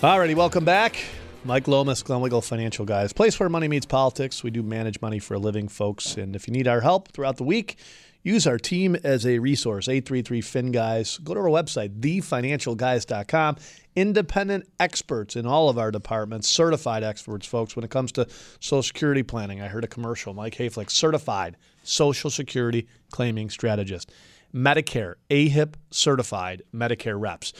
Alrighty, 0.00 0.36
welcome 0.36 0.64
back. 0.64 0.96
Mike 1.44 1.66
Lomas, 1.66 2.04
Glenn 2.04 2.20
Wiggle, 2.20 2.40
Financial 2.40 2.84
Guys. 2.84 3.12
Place 3.12 3.40
where 3.40 3.48
money 3.48 3.66
meets 3.66 3.84
politics. 3.84 4.44
We 4.44 4.52
do 4.52 4.62
manage 4.62 5.00
money 5.00 5.18
for 5.18 5.34
a 5.34 5.40
living, 5.40 5.66
folks. 5.66 6.16
And 6.16 6.36
if 6.36 6.46
you 6.46 6.52
need 6.52 6.68
our 6.68 6.82
help 6.82 7.08
throughout 7.08 7.36
the 7.36 7.42
week, 7.42 7.78
use 8.22 8.46
our 8.46 8.58
team 8.58 8.96
as 9.02 9.26
a 9.26 9.40
resource. 9.40 9.88
833 9.88 10.40
Fin 10.40 10.70
Guys. 10.70 11.18
Go 11.18 11.34
to 11.34 11.40
our 11.40 11.46
website, 11.46 11.98
thefinancialguys.com. 11.98 13.56
Independent 13.96 14.68
experts 14.78 15.34
in 15.34 15.46
all 15.46 15.68
of 15.68 15.78
our 15.78 15.90
departments, 15.90 16.48
certified 16.48 17.02
experts, 17.02 17.44
folks, 17.44 17.74
when 17.74 17.84
it 17.84 17.90
comes 17.90 18.12
to 18.12 18.28
Social 18.60 18.84
Security 18.84 19.24
planning. 19.24 19.60
I 19.60 19.66
heard 19.66 19.82
a 19.82 19.88
commercial, 19.88 20.32
Mike 20.32 20.54
Hayflick, 20.54 20.92
certified 20.92 21.56
Social 21.82 22.30
Security 22.30 22.86
claiming 23.10 23.50
strategist. 23.50 24.12
Medicare, 24.54 25.14
AHIP 25.28 25.74
certified 25.90 26.62
Medicare 26.72 27.20
reps. 27.20 27.52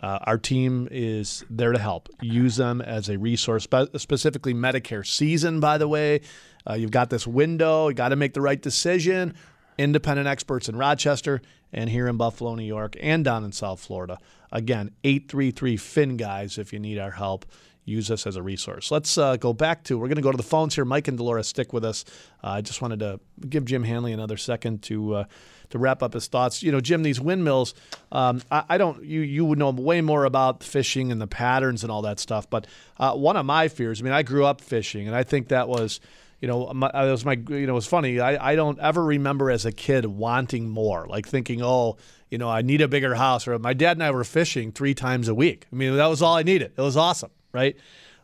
Uh, 0.00 0.18
our 0.22 0.38
team 0.38 0.88
is 0.90 1.44
there 1.50 1.72
to 1.72 1.78
help. 1.78 2.08
Use 2.20 2.56
them 2.56 2.80
as 2.80 3.08
a 3.08 3.18
resource, 3.18 3.64
spe- 3.64 3.96
specifically 3.96 4.54
Medicare 4.54 5.06
season, 5.06 5.60
by 5.60 5.78
the 5.78 5.88
way. 5.88 6.20
Uh, 6.68 6.74
you've 6.74 6.90
got 6.90 7.10
this 7.10 7.26
window, 7.26 7.88
you 7.88 7.94
got 7.94 8.10
to 8.10 8.16
make 8.16 8.34
the 8.34 8.40
right 8.40 8.60
decision. 8.60 9.34
Independent 9.78 10.28
experts 10.28 10.68
in 10.68 10.76
Rochester 10.76 11.40
and 11.72 11.88
here 11.88 12.06
in 12.06 12.16
Buffalo, 12.16 12.54
New 12.54 12.64
York, 12.64 12.96
and 13.00 13.24
down 13.24 13.44
in 13.44 13.52
South 13.52 13.80
Florida. 13.80 14.18
Again, 14.50 14.90
833 15.02 15.76
Fin 15.76 16.16
Guys 16.16 16.58
if 16.58 16.72
you 16.72 16.78
need 16.78 16.98
our 16.98 17.12
help. 17.12 17.46
Use 17.84 18.10
us 18.10 18.26
as 18.26 18.36
a 18.36 18.42
resource. 18.42 18.90
Let's 18.90 19.18
uh, 19.18 19.36
go 19.36 19.52
back 19.52 19.82
to, 19.84 19.98
we're 19.98 20.06
going 20.06 20.16
to 20.16 20.22
go 20.22 20.30
to 20.30 20.36
the 20.36 20.42
phones 20.42 20.74
here. 20.74 20.84
Mike 20.84 21.08
and 21.08 21.18
Dolores, 21.18 21.48
stick 21.48 21.72
with 21.72 21.84
us. 21.84 22.04
Uh, 22.42 22.50
I 22.50 22.60
just 22.60 22.80
wanted 22.80 23.00
to 23.00 23.18
give 23.48 23.64
Jim 23.64 23.82
Hanley 23.82 24.12
another 24.12 24.36
second 24.36 24.82
to 24.84 25.14
uh, 25.14 25.24
to 25.70 25.78
wrap 25.78 26.02
up 26.02 26.12
his 26.12 26.26
thoughts. 26.28 26.62
You 26.62 26.70
know, 26.70 26.80
Jim, 26.80 27.02
these 27.02 27.20
windmills, 27.20 27.74
um, 28.12 28.42
I, 28.50 28.64
I 28.68 28.78
don't, 28.78 29.02
you 29.04 29.20
you 29.20 29.44
would 29.44 29.58
know 29.58 29.70
way 29.70 30.00
more 30.00 30.24
about 30.24 30.62
fishing 30.62 31.10
and 31.10 31.20
the 31.20 31.26
patterns 31.26 31.82
and 31.82 31.90
all 31.90 32.02
that 32.02 32.20
stuff. 32.20 32.48
But 32.48 32.66
uh, 32.98 33.14
one 33.14 33.36
of 33.36 33.46
my 33.46 33.68
fears, 33.68 34.00
I 34.00 34.04
mean, 34.04 34.12
I 34.12 34.22
grew 34.22 34.44
up 34.44 34.60
fishing, 34.60 35.08
and 35.08 35.16
I 35.16 35.22
think 35.24 35.48
that 35.48 35.68
was, 35.68 35.98
you 36.40 36.48
know, 36.48 36.72
my, 36.74 36.90
that 36.92 37.10
was 37.10 37.24
my, 37.24 37.32
you 37.32 37.66
know, 37.66 37.72
it 37.72 37.74
was 37.74 37.86
funny. 37.86 38.20
I, 38.20 38.52
I 38.52 38.54
don't 38.54 38.78
ever 38.80 39.02
remember 39.02 39.50
as 39.50 39.64
a 39.64 39.72
kid 39.72 40.04
wanting 40.04 40.68
more, 40.68 41.06
like 41.08 41.26
thinking, 41.26 41.62
oh, 41.62 41.96
you 42.30 42.38
know, 42.38 42.50
I 42.50 42.62
need 42.62 42.80
a 42.80 42.88
bigger 42.88 43.14
house. 43.14 43.48
Or 43.48 43.58
my 43.58 43.72
dad 43.72 43.96
and 43.96 44.04
I 44.04 44.10
were 44.10 44.24
fishing 44.24 44.72
three 44.72 44.94
times 44.94 45.26
a 45.26 45.34
week. 45.34 45.66
I 45.72 45.76
mean, 45.76 45.96
that 45.96 46.06
was 46.06 46.20
all 46.20 46.36
I 46.36 46.42
needed. 46.42 46.72
It 46.76 46.82
was 46.82 46.96
awesome, 46.96 47.30
right? 47.52 47.76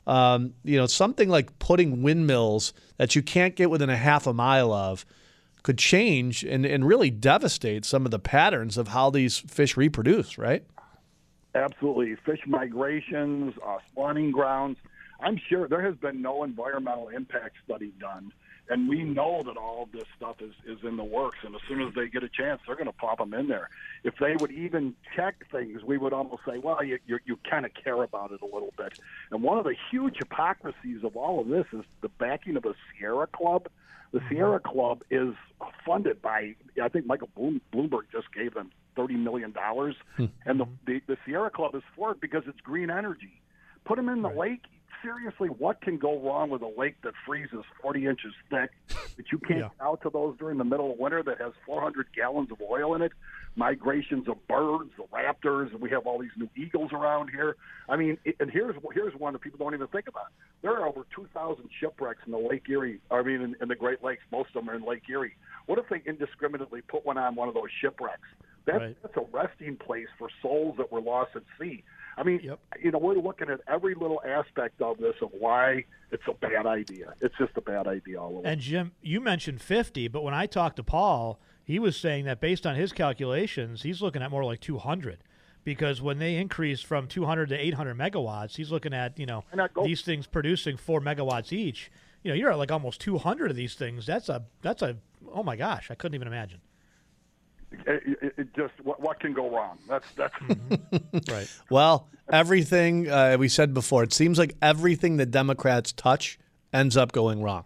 Um, 0.07 0.55
you 0.65 0.79
know, 0.79 0.87
something 0.87 1.29
like 1.29 1.59
putting 1.59 2.03
windmills 2.03 2.73
that 2.97 3.15
you 3.15 3.23
can't 3.23 3.55
get 3.55 3.71
within 3.71 3.91
a 3.91 3.97
half 3.97 4.27
a 4.27 4.33
mile 4.33 4.73
of 4.73 5.05
could 5.63 5.79
change 5.79 6.45
and, 6.45 6.65
and 6.65 6.87
really 6.87 7.11
devastate 7.11 7.85
some 7.85 8.05
of 8.05 8.11
the 8.11 8.19
patterns 8.19 8.79
of 8.79 8.89
how 8.89 9.11
these 9.11 9.39
fish 9.39 9.77
reproduce, 9.77 10.39
right? 10.39 10.65
Absolutely. 11.55 12.17
Fish 12.25 12.41
migrations, 12.47 13.55
uh, 13.67 13.79
spawning 13.91 14.31
grounds. 14.31 14.79
I'm 15.21 15.39
sure 15.49 15.69
there 15.69 15.83
has 15.83 15.97
been 15.97 16.23
no 16.23 16.45
environmental 16.45 17.09
impact 17.09 17.57
study 17.65 17.93
done. 18.01 18.33
And 18.71 18.89
we 18.89 19.03
know 19.03 19.43
that 19.45 19.57
all 19.57 19.85
of 19.85 19.93
this 19.93 20.05
stuff 20.17 20.37
is, 20.41 20.53
is 20.67 20.79
in 20.85 20.97
the 20.97 21.05
works. 21.05 21.39
And 21.43 21.55
as 21.55 21.61
soon 21.69 21.83
as 21.83 21.95
they 21.95 22.09
get 22.09 22.23
a 22.23 22.29
chance, 22.29 22.61
they're 22.67 22.77
going 22.77 22.87
to 22.87 22.93
pop 22.93 23.19
them 23.19 23.35
in 23.35 23.49
there. 23.49 23.71
If 24.05 24.15
they 24.21 24.37
would 24.37 24.53
even 24.53 24.95
check 25.17 25.45
things, 25.51 25.83
we 25.83 25.99
would 25.99 26.13
almost 26.13 26.43
say, 26.47 26.59
well, 26.59 26.83
you, 26.83 26.99
you, 27.07 27.19
you 27.25 27.39
kind 27.49 27.65
of 27.67 27.73
care 27.75 28.03
about 28.03 28.33
it 28.33 28.41
a 28.41 28.47
little 28.47 28.73
bit. 28.77 28.99
And 29.31 29.43
one 29.43 29.59
of 29.59 29.65
the 29.65 29.75
huge 29.91 30.17
hypocrisies 30.19 31.05
of 31.05 31.17
all 31.17 31.41
of 31.41 31.49
this 31.49 31.67
is 31.73 31.85
the 32.01 32.09
backing 32.09 32.57
of 32.57 32.63
the 32.63 32.75
Sierra 32.93 33.27
Club. 33.27 33.69
The 34.13 34.21
mm-hmm. 34.21 34.35
Sierra 34.35 34.61
Club 34.61 35.03
is 35.11 35.35
funded 35.85 36.23
by, 36.23 36.55
I 36.83 36.89
think 36.89 37.07
Michael 37.07 37.29
Bloom, 37.35 37.61
Bloomberg 37.73 38.05
just 38.13 38.33
gave 38.33 38.55
them 38.55 38.71
$30 38.97 39.19
million. 39.19 39.53
Hmm. 39.53 40.25
And 40.47 40.61
the, 40.61 40.65
mm-hmm. 40.65 40.73
the, 40.87 41.01
the 41.07 41.17
Sierra 41.27 41.51
Club 41.51 41.75
is 41.75 41.83
for 41.97 42.13
it 42.13 42.21
because 42.21 42.45
it's 42.47 42.61
green 42.61 42.91
energy. 42.91 43.41
Put 43.85 43.97
them 43.97 44.09
in 44.09 44.23
the 44.23 44.29
lake. 44.29 44.65
Seriously, 45.03 45.49
what 45.49 45.81
can 45.81 45.97
go 45.97 46.19
wrong 46.21 46.51
with 46.51 46.63
a 46.63 46.73
lake 46.77 46.97
that 47.03 47.15
freezes 47.25 47.65
40 47.81 48.07
inches 48.07 48.35
thick, 48.51 48.71
that 49.17 49.31
you 49.31 49.39
can't 49.39 49.61
Yeah. 49.61 49.69
get 49.69 49.81
out 49.81 50.03
to 50.03 50.11
those 50.11 50.37
during 50.39 50.59
the 50.59 50.65
middle 50.65 50.91
of 50.93 50.99
winter, 50.99 51.23
that 51.23 51.39
has 51.39 51.53
400 51.65 52.13
gallons 52.13 52.51
of 52.51 52.61
oil 52.61 52.95
in 52.97 53.03
it, 53.03 53.13
migrations 53.55 54.27
of 54.29 54.45
birds, 54.49 54.91
the 54.97 55.05
raptors, 55.05 55.71
and 55.71 55.81
we 55.81 55.91
have 55.91 56.07
all 56.07 56.19
these 56.19 56.37
new 56.37 56.49
eagles 56.57 56.93
around 56.93 57.29
here. 57.31 57.57
I 57.89 57.97
mean, 57.97 58.19
it, 58.25 58.37
and 58.41 58.51
here's 58.51 58.75
here's 58.93 59.15
one 59.15 59.33
that 59.35 59.41
people 59.41 59.59
don't 59.59 59.75
even 59.75 59.87
think 59.89 60.09
about. 60.09 60.27
There 60.63 60.73
are 60.77 60.87
over 60.87 61.07
2,000 61.15 61.69
shipwrecks 61.79 62.23
in 62.27 62.33
the 62.33 62.39
Lake 62.39 62.69
Erie. 62.69 63.01
I 63.11 63.23
mean, 63.23 63.41
in, 63.41 63.57
in 63.61 63.69
the 63.69 63.77
Great 63.77 64.03
Lakes. 64.03 64.23
Most 64.33 64.49
of 64.49 64.65
them 64.65 64.71
are 64.71 64.75
in 64.75 64.85
Lake 64.85 65.09
Erie. 65.09 65.37
What 65.67 65.79
if 65.79 65.89
they 65.89 66.03
indiscriminately 66.07 66.81
put 66.83 67.07
one 67.07 67.19
on 67.19 67.35
one 67.37 67.49
of 67.49 67.55
those 67.55 67.71
shipwrecks? 67.81 68.29
That, 68.67 68.77
Right. 68.81 68.97
That's 69.03 69.17
a 69.17 69.25
resting 69.33 69.77
place 69.77 70.09
for 70.19 70.29
souls 70.43 70.77
that 70.79 70.91
were 70.93 71.01
lost 71.01 71.37
at 71.37 71.43
sea. 71.59 71.85
I 72.19 72.25
mean, 72.25 72.41
you 72.83 72.91
know, 72.91 72.99
we're 72.99 73.15
looking 73.15 73.49
at 73.49 73.61
every 73.69 73.95
little 73.95 74.21
aspect 74.27 74.83
of 74.83 74.99
this 74.99 75.15
of 75.23 75.31
why 75.39 75.85
it's 76.11 76.25
a 76.27 76.35
bad 76.35 76.67
idea. 76.67 77.15
It's 77.21 77.35
just 77.39 77.57
a 77.57 77.61
bad 77.61 77.87
idea 77.87 78.21
all 78.21 78.39
over. 78.39 78.47
And 78.47 78.61
Jim, 78.61 78.93
you 79.01 79.21
mentioned 79.21 79.63
50, 79.63 80.09
but 80.09 80.25
when 80.25 80.35
I 80.35 80.47
talked 80.47 80.77
to 80.77 80.83
Paul, 80.83 81.39
he 81.65 81.79
was 81.79 81.97
saying 81.97 82.25
that 82.25 82.41
based 82.41 82.67
on 82.67 82.75
his 82.75 82.93
calculations, 82.93 83.83
he's 83.83 84.03
looking 84.03 84.21
at 84.21 84.33
more 84.33 84.45
like 84.45 84.61
200. 84.61 85.19
Because 85.63 86.03
when 86.03 86.19
they 86.19 86.37
increase 86.37 86.81
from 86.81 87.07
200 87.07 87.51
to 87.51 87.57
800 87.57 87.97
megawatts, 87.97 88.57
he's 88.57 88.73
looking 88.73 88.95
at 88.95 89.19
you 89.19 89.27
know 89.27 89.45
these 89.85 90.01
things 90.03 90.27
producing 90.27 90.77
four 90.77 91.01
megawatts 91.01 91.53
each. 91.53 91.91
You 92.23 92.31
know, 92.31 92.35
you're 92.35 92.51
at 92.51 92.59
like 92.59 92.73
almost 92.73 93.01
200 93.03 93.51
of 93.51 93.57
these 93.57 93.75
things. 93.75 94.07
That's 94.07 94.31
a 94.31 94.45
that's 94.63 94.81
a 94.83 94.97
oh 95.31 95.43
my 95.43 95.57
gosh, 95.57 95.91
I 95.91 95.95
couldn't 95.95 96.15
even 96.15 96.27
imagine. 96.27 96.61
It, 97.71 98.19
it, 98.23 98.35
it 98.39 98.55
just 98.55 98.73
what, 98.83 99.01
what 99.01 99.21
can 99.21 99.33
go 99.33 99.51
wrong? 99.51 99.79
That's 99.89 100.07
that's 100.17 100.35
right. 101.31 101.49
Well, 101.71 102.09
everything 102.31 103.11
uh, 103.11 103.37
we 103.39 103.49
said 103.49 103.75
before, 103.75 104.03
it 104.03 104.13
seems 104.13 104.39
like 104.39 104.55
everything 104.63 105.17
the 105.17 105.27
Democrats 105.27 105.93
touch 105.93 106.39
ends 106.73 106.97
up 106.97 107.13
going 107.13 107.43
wrong. 107.43 107.65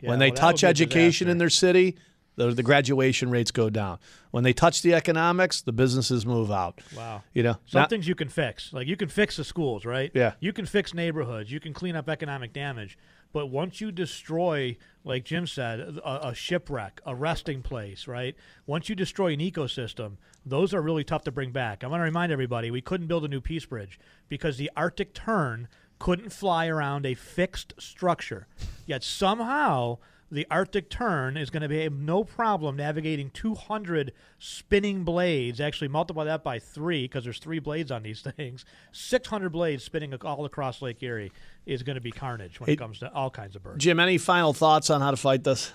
Yeah, 0.00 0.10
when 0.10 0.18
they 0.18 0.30
well, 0.30 0.36
touch 0.36 0.62
would 0.62 0.76
be 0.76 0.82
a 0.84 0.86
education 0.86 1.28
in 1.28 1.38
their 1.38 1.50
city, 1.50 1.96
the, 2.36 2.50
the 2.50 2.62
graduation 2.62 3.30
rates 3.30 3.50
go 3.50 3.70
down. 3.70 3.98
When 4.30 4.42
they 4.44 4.52
touch 4.52 4.82
the 4.82 4.94
economics, 4.94 5.60
the 5.60 5.72
businesses 5.72 6.24
move 6.24 6.50
out. 6.50 6.80
Wow. 6.96 7.22
You 7.34 7.42
know, 7.42 7.56
Some 7.66 7.82
not- 7.82 7.90
things 7.90 8.08
you 8.08 8.14
can 8.14 8.28
fix. 8.28 8.72
Like 8.72 8.86
you 8.86 8.96
can 8.96 9.08
fix 9.08 9.36
the 9.36 9.44
schools, 9.44 9.84
right? 9.84 10.10
Yeah. 10.14 10.32
You 10.40 10.52
can 10.52 10.66
fix 10.66 10.94
neighborhoods. 10.94 11.52
You 11.52 11.60
can 11.60 11.74
clean 11.74 11.94
up 11.94 12.08
economic 12.08 12.52
damage. 12.52 12.96
But 13.32 13.46
once 13.46 13.80
you 13.80 13.90
destroy, 13.90 14.76
like 15.04 15.24
Jim 15.24 15.46
said, 15.46 15.80
a, 15.80 16.28
a 16.28 16.34
shipwreck, 16.34 17.00
a 17.06 17.14
resting 17.14 17.62
place, 17.62 18.06
right? 18.06 18.36
Once 18.66 18.88
you 18.88 18.94
destroy 18.94 19.32
an 19.32 19.40
ecosystem, 19.40 20.16
those 20.44 20.74
are 20.74 20.82
really 20.82 21.04
tough 21.04 21.24
to 21.24 21.32
bring 21.32 21.50
back. 21.50 21.82
I 21.82 21.86
want 21.86 22.00
to 22.00 22.04
remind 22.04 22.32
everybody 22.32 22.70
we 22.70 22.82
couldn't 22.82 23.06
build 23.06 23.24
a 23.24 23.28
new 23.28 23.40
peace 23.40 23.64
bridge 23.64 23.98
because 24.28 24.56
the 24.58 24.70
Arctic 24.76 25.14
tern 25.14 25.68
couldn't 25.98 26.32
fly 26.32 26.66
around 26.66 27.06
a 27.06 27.14
fixed 27.14 27.74
structure. 27.78 28.48
Yet 28.86 29.04
somehow 29.04 29.98
the 30.32 30.46
Arctic 30.50 30.88
Tern 30.88 31.36
is 31.36 31.50
going 31.50 31.62
to 31.62 31.68
be 31.68 31.86
no 31.90 32.24
problem 32.24 32.76
navigating 32.76 33.28
200 33.30 34.14
spinning 34.38 35.04
blades. 35.04 35.60
Actually, 35.60 35.88
multiply 35.88 36.24
that 36.24 36.42
by 36.42 36.58
three 36.58 37.04
because 37.04 37.24
there's 37.24 37.38
three 37.38 37.58
blades 37.58 37.92
on 37.92 38.02
these 38.02 38.22
things. 38.36 38.64
600 38.92 39.50
blades 39.50 39.84
spinning 39.84 40.14
all 40.22 40.46
across 40.46 40.80
Lake 40.80 41.02
Erie 41.02 41.30
is 41.66 41.82
going 41.82 41.94
to 41.94 42.00
be 42.00 42.10
carnage 42.10 42.58
when 42.60 42.66
Hey, 42.66 42.72
it 42.74 42.78
comes 42.78 42.98
to 43.00 43.12
all 43.12 43.30
kinds 43.30 43.56
of 43.56 43.62
birds. 43.62 43.82
Jim, 43.82 44.00
any 44.00 44.18
final 44.18 44.52
thoughts 44.52 44.90
on 44.90 45.00
how 45.00 45.10
to 45.10 45.16
fight 45.16 45.44
this? 45.44 45.72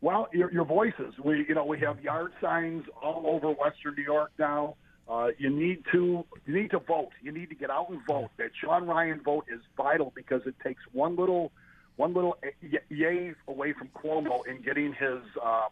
Well, 0.00 0.28
your, 0.32 0.50
your 0.50 0.64
voices. 0.64 1.14
We, 1.22 1.44
you 1.48 1.54
know, 1.54 1.64
we 1.64 1.78
have 1.80 2.00
yard 2.00 2.32
signs 2.40 2.84
all 3.02 3.24
over 3.26 3.50
Western 3.50 3.94
New 3.96 4.02
York 4.02 4.32
now. 4.38 4.76
Uh, 5.08 5.28
you 5.38 5.50
need 5.50 5.84
to 5.92 6.24
you 6.46 6.54
need 6.54 6.70
to 6.70 6.78
vote. 6.78 7.10
You 7.20 7.32
need 7.32 7.48
to 7.48 7.56
get 7.56 7.68
out 7.68 7.88
and 7.90 8.00
vote. 8.06 8.30
That 8.38 8.50
Sean 8.58 8.86
Ryan 8.86 9.20
vote 9.22 9.44
is 9.52 9.60
vital 9.76 10.12
because 10.14 10.42
it 10.46 10.54
takes 10.62 10.82
one 10.92 11.16
little 11.16 11.50
one 11.96 12.14
little 12.14 12.38
y- 12.62 12.78
yay 12.88 13.34
away 13.48 13.72
from 13.72 13.88
Cuomo 13.88 14.46
in 14.46 14.62
getting 14.62 14.92
his 14.92 15.18
uh, 15.44 15.66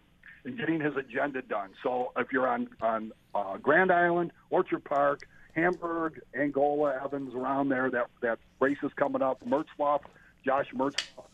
in 0.45 0.57
getting 0.57 0.81
his 0.81 0.97
agenda 0.97 1.41
done. 1.43 1.71
So 1.85 2.13
if 2.17 2.33
you're 2.33 2.49
on 2.49 2.69
on 2.83 3.13
uh, 3.33 3.59
Grand 3.59 3.93
Island, 3.93 4.33
Orchard 4.51 4.85
Park, 4.85 5.27
Hamburg, 5.59 6.21
Angola, 6.39 7.01
Evans, 7.05 7.35
around 7.35 7.69
there, 7.69 7.91
that 7.91 8.07
that 8.23 8.39
race 8.61 8.79
is 8.83 8.93
coming 8.97 9.23
up. 9.23 9.45
Mertzlufft, 9.45 10.05
Josh 10.45 10.67
Mertzlufft, 10.75 11.25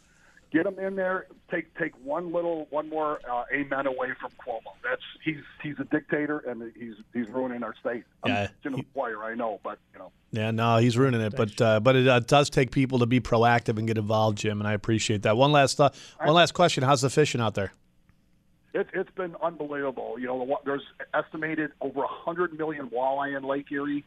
get 0.53 0.67
him 0.67 0.79
in 0.79 0.97
there. 0.97 1.27
Take 1.51 1.75
take 1.77 1.93
one 2.03 2.33
little 2.33 2.67
one 2.71 2.89
more 2.89 3.21
uh, 3.31 3.45
amen 3.53 3.87
away 3.87 4.09
from 4.21 4.31
Cuomo. 4.41 4.73
That's 4.83 5.03
he's 5.23 5.43
he's 5.63 5.75
a 5.79 5.85
dictator 5.85 6.39
and 6.39 6.73
he's 6.77 6.95
he's 7.13 7.29
ruining 7.29 7.63
our 7.63 7.75
state. 7.81 8.05
I'm 8.23 8.31
Yeah, 8.31 8.49
Jim 8.63 8.75
McGuire, 8.75 9.23
I 9.23 9.35
know, 9.35 9.61
but 9.63 9.79
you 9.93 9.99
know. 9.99 10.11
Yeah, 10.33 10.51
no, 10.51 10.79
he's 10.79 10.97
ruining 10.97 11.21
it, 11.21 11.37
but 11.37 11.61
uh, 11.61 11.81
but 11.81 11.97
it 11.97 12.09
uh, 12.09 12.21
does 12.21 12.51
take 12.51 12.71
people 12.71 13.01
to 13.01 13.07
be 13.07 13.21
proactive 13.21 13.79
and 13.79 13.87
get 13.87 13.99
involved, 13.99 14.39
Jim, 14.39 14.61
and 14.61 14.67
I 14.67 14.73
appreciate 14.73 15.23
that. 15.23 15.37
One 15.37 15.53
last 15.53 15.81
uh, 15.81 15.91
one 16.19 16.35
last 16.35 16.55
question: 16.55 16.83
How's 16.83 17.03
the 17.03 17.11
fishing 17.11 17.41
out 17.41 17.55
there? 17.55 17.73
It, 18.75 18.89
it's 18.93 19.11
been 19.13 19.37
unbelievable. 19.41 20.19
You 20.19 20.27
know, 20.27 20.59
there's 20.65 20.83
estimated 21.15 21.71
over 21.81 22.03
a 22.03 22.09
hundred 22.09 22.59
million 22.59 22.91
walleye 22.91 23.37
in 23.37 23.45
Lake 23.45 23.71
Erie, 23.71 24.05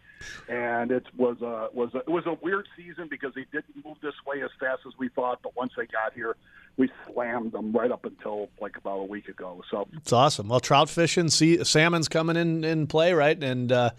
and 0.49 0.91
it 0.91 1.05
was 1.15 1.41
a 1.41 1.69
was 1.73 1.93
a, 1.93 1.99
it 1.99 2.09
was 2.09 2.25
a 2.25 2.33
weird 2.41 2.67
season 2.75 3.07
because 3.09 3.33
they 3.33 3.45
didn't 3.53 3.85
move 3.85 3.95
this 4.01 4.13
way 4.25 4.41
as 4.43 4.49
fast 4.59 4.81
as 4.85 4.91
we 4.99 5.07
thought. 5.07 5.39
But 5.41 5.55
once 5.55 5.71
they 5.77 5.85
got 5.85 6.13
here, 6.13 6.35
we 6.75 6.91
slammed 7.05 7.53
them 7.53 7.71
right 7.71 7.89
up 7.89 8.03
until 8.03 8.49
like 8.59 8.75
about 8.75 8.99
a 8.99 9.05
week 9.05 9.29
ago. 9.29 9.63
So 9.71 9.87
It's 9.95 10.11
awesome. 10.11 10.49
Well, 10.49 10.59
trout 10.59 10.89
fishing, 10.89 11.29
see, 11.29 11.63
salmon's 11.63 12.09
coming 12.09 12.35
in 12.35 12.65
in 12.65 12.87
play, 12.87 13.13
right? 13.13 13.41
And 13.41 13.71
uh, 13.71 13.91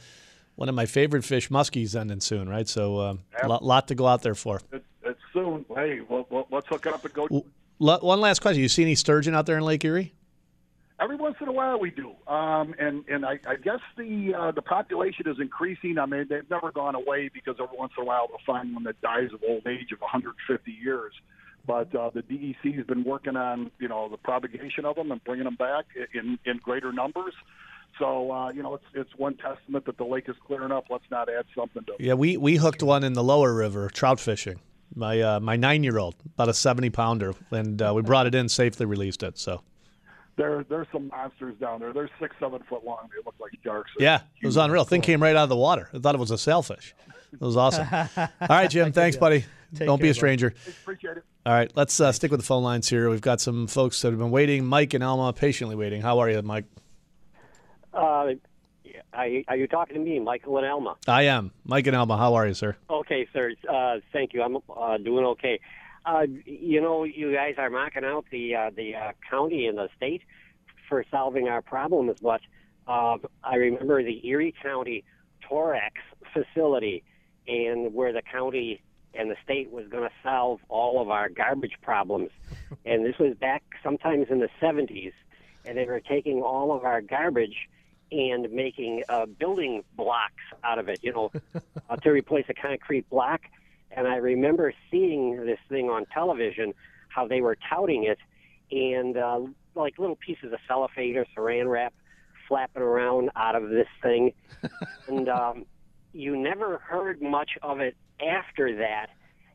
one 0.56 0.68
of 0.68 0.74
my 0.74 0.84
favorite 0.84 1.24
fish, 1.24 1.48
muskies, 1.48 1.98
ending 1.98 2.20
soon, 2.20 2.46
right? 2.46 2.68
So 2.68 3.00
a 3.00 3.10
uh, 3.42 3.48
lot, 3.48 3.64
lot 3.64 3.88
to 3.88 3.94
go 3.94 4.06
out 4.06 4.20
there 4.20 4.34
for. 4.34 4.60
it, 4.70 4.84
it's 5.02 5.20
soon. 5.32 5.64
Hey, 5.74 6.00
well, 6.06 6.26
well, 6.28 6.46
let's 6.50 6.66
hook 6.66 6.84
it 6.84 6.92
up 6.92 7.02
and 7.06 7.14
go. 7.14 7.26
L- 7.80 8.00
one 8.00 8.20
last 8.20 8.40
question: 8.40 8.60
You 8.60 8.68
see 8.68 8.82
any 8.82 8.96
sturgeon 8.96 9.34
out 9.34 9.46
there 9.46 9.56
in 9.56 9.64
Lake 9.64 9.82
Erie? 9.82 10.12
Every 11.00 11.16
once 11.16 11.36
in 11.40 11.46
a 11.46 11.52
while, 11.52 11.78
we 11.78 11.92
do, 11.92 12.10
um, 12.26 12.74
and 12.78 13.04
and 13.08 13.24
I, 13.24 13.38
I 13.46 13.54
guess 13.54 13.78
the 13.96 14.34
uh, 14.34 14.50
the 14.50 14.62
population 14.62 15.28
is 15.28 15.36
increasing. 15.40 15.96
I 15.96 16.06
mean, 16.06 16.26
they've 16.28 16.50
never 16.50 16.72
gone 16.72 16.96
away 16.96 17.30
because 17.32 17.54
every 17.62 17.78
once 17.78 17.92
in 17.96 18.02
a 18.02 18.06
while 18.06 18.26
they'll 18.26 18.38
find 18.44 18.74
one 18.74 18.82
that 18.84 19.00
dies 19.00 19.28
of 19.32 19.40
old 19.48 19.64
age 19.68 19.92
of 19.92 20.00
150 20.00 20.72
years. 20.72 21.12
But 21.64 21.94
uh, 21.94 22.10
the 22.10 22.22
DEC 22.22 22.74
has 22.76 22.86
been 22.86 23.04
working 23.04 23.36
on 23.36 23.70
you 23.78 23.86
know 23.86 24.08
the 24.08 24.16
propagation 24.16 24.84
of 24.84 24.96
them 24.96 25.12
and 25.12 25.22
bringing 25.22 25.44
them 25.44 25.54
back 25.54 25.84
in 26.14 26.36
in 26.44 26.56
greater 26.58 26.92
numbers. 26.92 27.34
So 28.00 28.32
uh, 28.32 28.50
you 28.50 28.64
know, 28.64 28.74
it's 28.74 28.84
it's 28.94 29.16
one 29.16 29.36
testament 29.36 29.84
that 29.86 29.98
the 29.98 30.04
lake 30.04 30.28
is 30.28 30.36
clearing 30.46 30.72
up. 30.72 30.86
Let's 30.90 31.08
not 31.12 31.28
add 31.28 31.44
something 31.56 31.84
to. 31.84 31.92
It. 31.92 32.00
Yeah, 32.00 32.14
we 32.14 32.36
we 32.36 32.56
hooked 32.56 32.82
one 32.82 33.04
in 33.04 33.12
the 33.12 33.22
lower 33.22 33.54
river, 33.54 33.88
trout 33.88 34.18
fishing. 34.18 34.60
My 34.96 35.20
uh, 35.20 35.38
my 35.38 35.54
nine 35.54 35.84
year 35.84 35.98
old, 35.98 36.16
about 36.34 36.48
a 36.48 36.54
seventy 36.54 36.90
pounder, 36.90 37.34
and 37.52 37.80
uh, 37.80 37.92
we 37.94 38.02
brought 38.02 38.26
it 38.26 38.34
in, 38.34 38.48
safely 38.48 38.86
released 38.86 39.22
it. 39.22 39.38
So 39.38 39.62
There 40.38 40.64
there's 40.68 40.86
some 40.92 41.08
monsters 41.08 41.56
down 41.60 41.80
there. 41.80 41.92
They're 41.92 42.08
six 42.20 42.34
seven 42.38 42.62
foot 42.68 42.84
long. 42.84 43.10
They 43.10 43.20
look 43.26 43.34
like 43.40 43.52
sharks. 43.62 43.90
yeah, 43.98 44.20
it 44.40 44.46
was 44.46 44.56
unreal. 44.56 44.84
Thing 44.84 45.00
came 45.00 45.20
right 45.20 45.34
out 45.34 45.42
of 45.42 45.48
the 45.48 45.56
water. 45.56 45.90
I 45.92 45.98
thought 45.98 46.14
it 46.14 46.18
was 46.18 46.30
a 46.30 46.38
sailfish. 46.38 46.94
It 47.32 47.40
was 47.40 47.56
awesome. 47.56 47.86
All 48.16 48.28
right, 48.48 48.70
Jim. 48.70 48.92
Thanks, 48.92 49.16
buddy. 49.16 49.44
Take 49.74 49.86
Don't 49.86 50.00
be 50.00 50.08
a 50.08 50.14
stranger. 50.14 50.54
Appreciate 50.82 51.18
it. 51.18 51.24
All 51.44 51.52
right, 51.52 51.70
let's 51.74 52.00
uh, 52.00 52.12
stick 52.12 52.30
with 52.30 52.40
the 52.40 52.46
phone 52.46 52.62
lines 52.62 52.88
here. 52.88 53.10
We've 53.10 53.20
got 53.20 53.40
some 53.40 53.66
folks 53.66 54.00
that 54.02 54.10
have 54.10 54.18
been 54.18 54.30
waiting. 54.30 54.64
Mike 54.64 54.94
and 54.94 55.02
Elma 55.02 55.32
patiently 55.32 55.74
waiting. 55.76 56.02
How 56.02 56.20
are 56.20 56.30
you, 56.30 56.40
Mike? 56.40 56.66
Uh, 57.92 58.34
are, 59.12 59.26
you, 59.26 59.44
are 59.48 59.56
you 59.56 59.66
talking 59.66 59.94
to 59.94 60.00
me, 60.00 60.20
Michael 60.20 60.58
and 60.58 60.66
Elma? 60.66 60.96
I 61.06 61.22
am. 61.24 61.50
Mike 61.64 61.86
and 61.86 61.96
Elma, 61.96 62.16
how 62.16 62.34
are 62.34 62.46
you, 62.46 62.54
sir? 62.54 62.76
Okay, 62.88 63.26
sir. 63.32 63.52
Uh, 63.68 63.96
thank 64.12 64.34
you. 64.34 64.42
I'm 64.42 64.56
uh, 64.56 64.98
doing 64.98 65.24
okay. 65.26 65.58
Uh, 66.04 66.26
you 66.44 66.80
know, 66.80 67.04
you 67.04 67.32
guys 67.32 67.54
are 67.58 67.70
marking 67.70 68.04
out 68.04 68.24
the 68.30 68.54
uh, 68.54 68.70
the 68.74 68.94
uh, 68.94 69.12
county 69.28 69.66
and 69.66 69.78
the 69.78 69.88
state 69.96 70.22
for 70.88 71.04
solving 71.10 71.48
our 71.48 71.60
problems, 71.62 72.18
but 72.20 72.40
uh, 72.86 73.18
I 73.44 73.56
remember 73.56 74.02
the 74.02 74.26
Erie 74.26 74.54
County 74.62 75.04
Torex 75.48 75.92
facility, 76.32 77.02
and 77.46 77.92
where 77.94 78.12
the 78.12 78.22
county 78.22 78.80
and 79.14 79.30
the 79.30 79.36
state 79.42 79.70
was 79.70 79.86
going 79.88 80.04
to 80.04 80.14
solve 80.22 80.60
all 80.68 81.00
of 81.00 81.10
our 81.10 81.28
garbage 81.28 81.76
problems, 81.82 82.30
and 82.86 83.04
this 83.04 83.18
was 83.18 83.34
back 83.36 83.62
sometimes 83.82 84.26
in 84.30 84.38
the 84.38 84.48
70s, 84.60 85.12
and 85.64 85.76
they 85.76 85.84
were 85.84 86.00
taking 86.00 86.42
all 86.42 86.72
of 86.72 86.84
our 86.84 87.00
garbage 87.02 87.68
and 88.10 88.50
making 88.50 89.02
uh, 89.08 89.26
building 89.26 89.84
blocks 89.96 90.42
out 90.64 90.78
of 90.78 90.88
it, 90.88 91.00
you 91.02 91.12
know, 91.12 91.30
uh, 91.90 91.96
to 91.96 92.10
replace 92.10 92.46
a 92.48 92.54
concrete 92.54 93.08
block. 93.10 93.42
And 93.90 94.06
I 94.06 94.16
remember 94.16 94.72
seeing 94.90 95.44
this 95.44 95.58
thing 95.68 95.88
on 95.88 96.06
television, 96.06 96.74
how 97.08 97.26
they 97.26 97.40
were 97.40 97.56
touting 97.68 98.04
it, 98.04 98.18
and 98.70 99.16
uh, 99.16 99.40
like 99.74 99.98
little 99.98 100.16
pieces 100.16 100.52
of 100.52 100.58
cellophane 100.66 101.16
or 101.16 101.26
saran 101.36 101.70
wrap 101.70 101.94
flapping 102.46 102.82
around 102.82 103.30
out 103.36 103.54
of 103.54 103.68
this 103.68 103.88
thing. 104.02 104.32
and 105.08 105.28
um, 105.28 105.66
you 106.12 106.36
never 106.36 106.78
heard 106.78 107.20
much 107.20 107.50
of 107.62 107.80
it 107.80 107.96
after 108.26 108.76
that. 108.76 109.08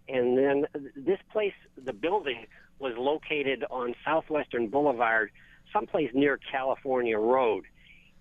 And 0.08 0.38
then 0.38 0.66
this 0.96 1.20
place, 1.32 1.54
the 1.84 1.94
building, 1.94 2.46
was 2.80 2.94
located 2.98 3.64
on 3.70 3.96
Southwestern 4.06 4.68
Boulevard, 4.68 5.32
someplace 5.72 6.12
near 6.14 6.40
California 6.52 7.18
Road 7.18 7.66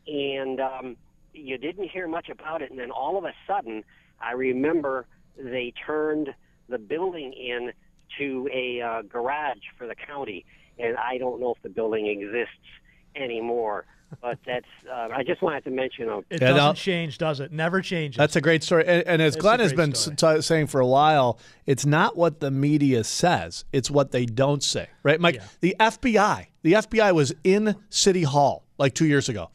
and 0.07 0.61
um, 0.61 0.97
you 1.33 1.59
didn't 1.59 1.89
hear 1.89 2.09
much 2.09 2.29
about 2.29 2.63
it. 2.63 2.71
And 2.71 2.79
then 2.79 2.91
all 2.91 3.19
of 3.19 3.25
a 3.25 3.33
sudden, 3.47 3.85
I 4.21 4.33
remember 4.33 5.07
they 5.37 5.73
turned 5.87 6.29
the 6.69 6.79
building 6.79 7.33
in 7.33 7.73
to 8.19 8.49
a 8.53 8.81
uh, 8.81 9.03
garage 9.03 9.59
for 9.79 9.87
the 9.87 9.95
county, 9.95 10.45
and 10.79 10.97
I 10.97 11.19
don't 11.19 11.41
know 11.41 11.53
if 11.55 11.63
the 11.63 11.69
building 11.71 12.07
exists 12.07 12.57
anymore. 13.17 13.87
But 14.21 14.39
that's 14.47 14.67
uh, 14.91 15.09
I 15.11 15.23
just 15.23 15.41
wanted 15.41 15.65
to 15.65 15.71
mention. 15.71 16.11
Uh, 16.11 16.21
It 16.29 16.41
doesn't 16.41 16.57
no. 16.57 16.73
change, 16.75 17.17
does 17.17 17.41
it? 17.41 17.51
Never 17.51 17.81
changes. 17.81 18.19
That's 18.19 18.37
a 18.37 18.43
great 18.43 18.63
story. 18.63 18.85
And, 18.87 19.03
and 19.07 19.23
as 19.23 19.37
It's 19.37 19.41
Glenn 19.43 19.59
has 19.61 19.73
been 19.73 19.95
story. 19.95 20.37
s- 20.37 20.37
t- 20.37 20.43
saying 20.43 20.67
for 20.67 20.81
a 20.83 20.87
while, 20.87 21.39
it's 21.65 21.87
not 21.87 22.15
what 22.15 22.41
the 22.41 22.51
media 22.51 23.05
says, 23.05 23.65
it's 23.73 23.91
what 23.91 24.13
they 24.13 24.27
don't 24.27 24.63
say. 24.63 24.89
Right, 25.03 25.19
Mike? 25.19 25.41
The 25.61 25.75
FBI, 25.81 26.49
the 26.61 26.73
FBI 26.75 27.15
was 27.15 27.33
in 27.43 27.75
City 27.89 28.23
Hall 28.25 28.65
like 28.77 28.93
two 28.93 29.07
years 29.07 29.31
ago. 29.31 29.49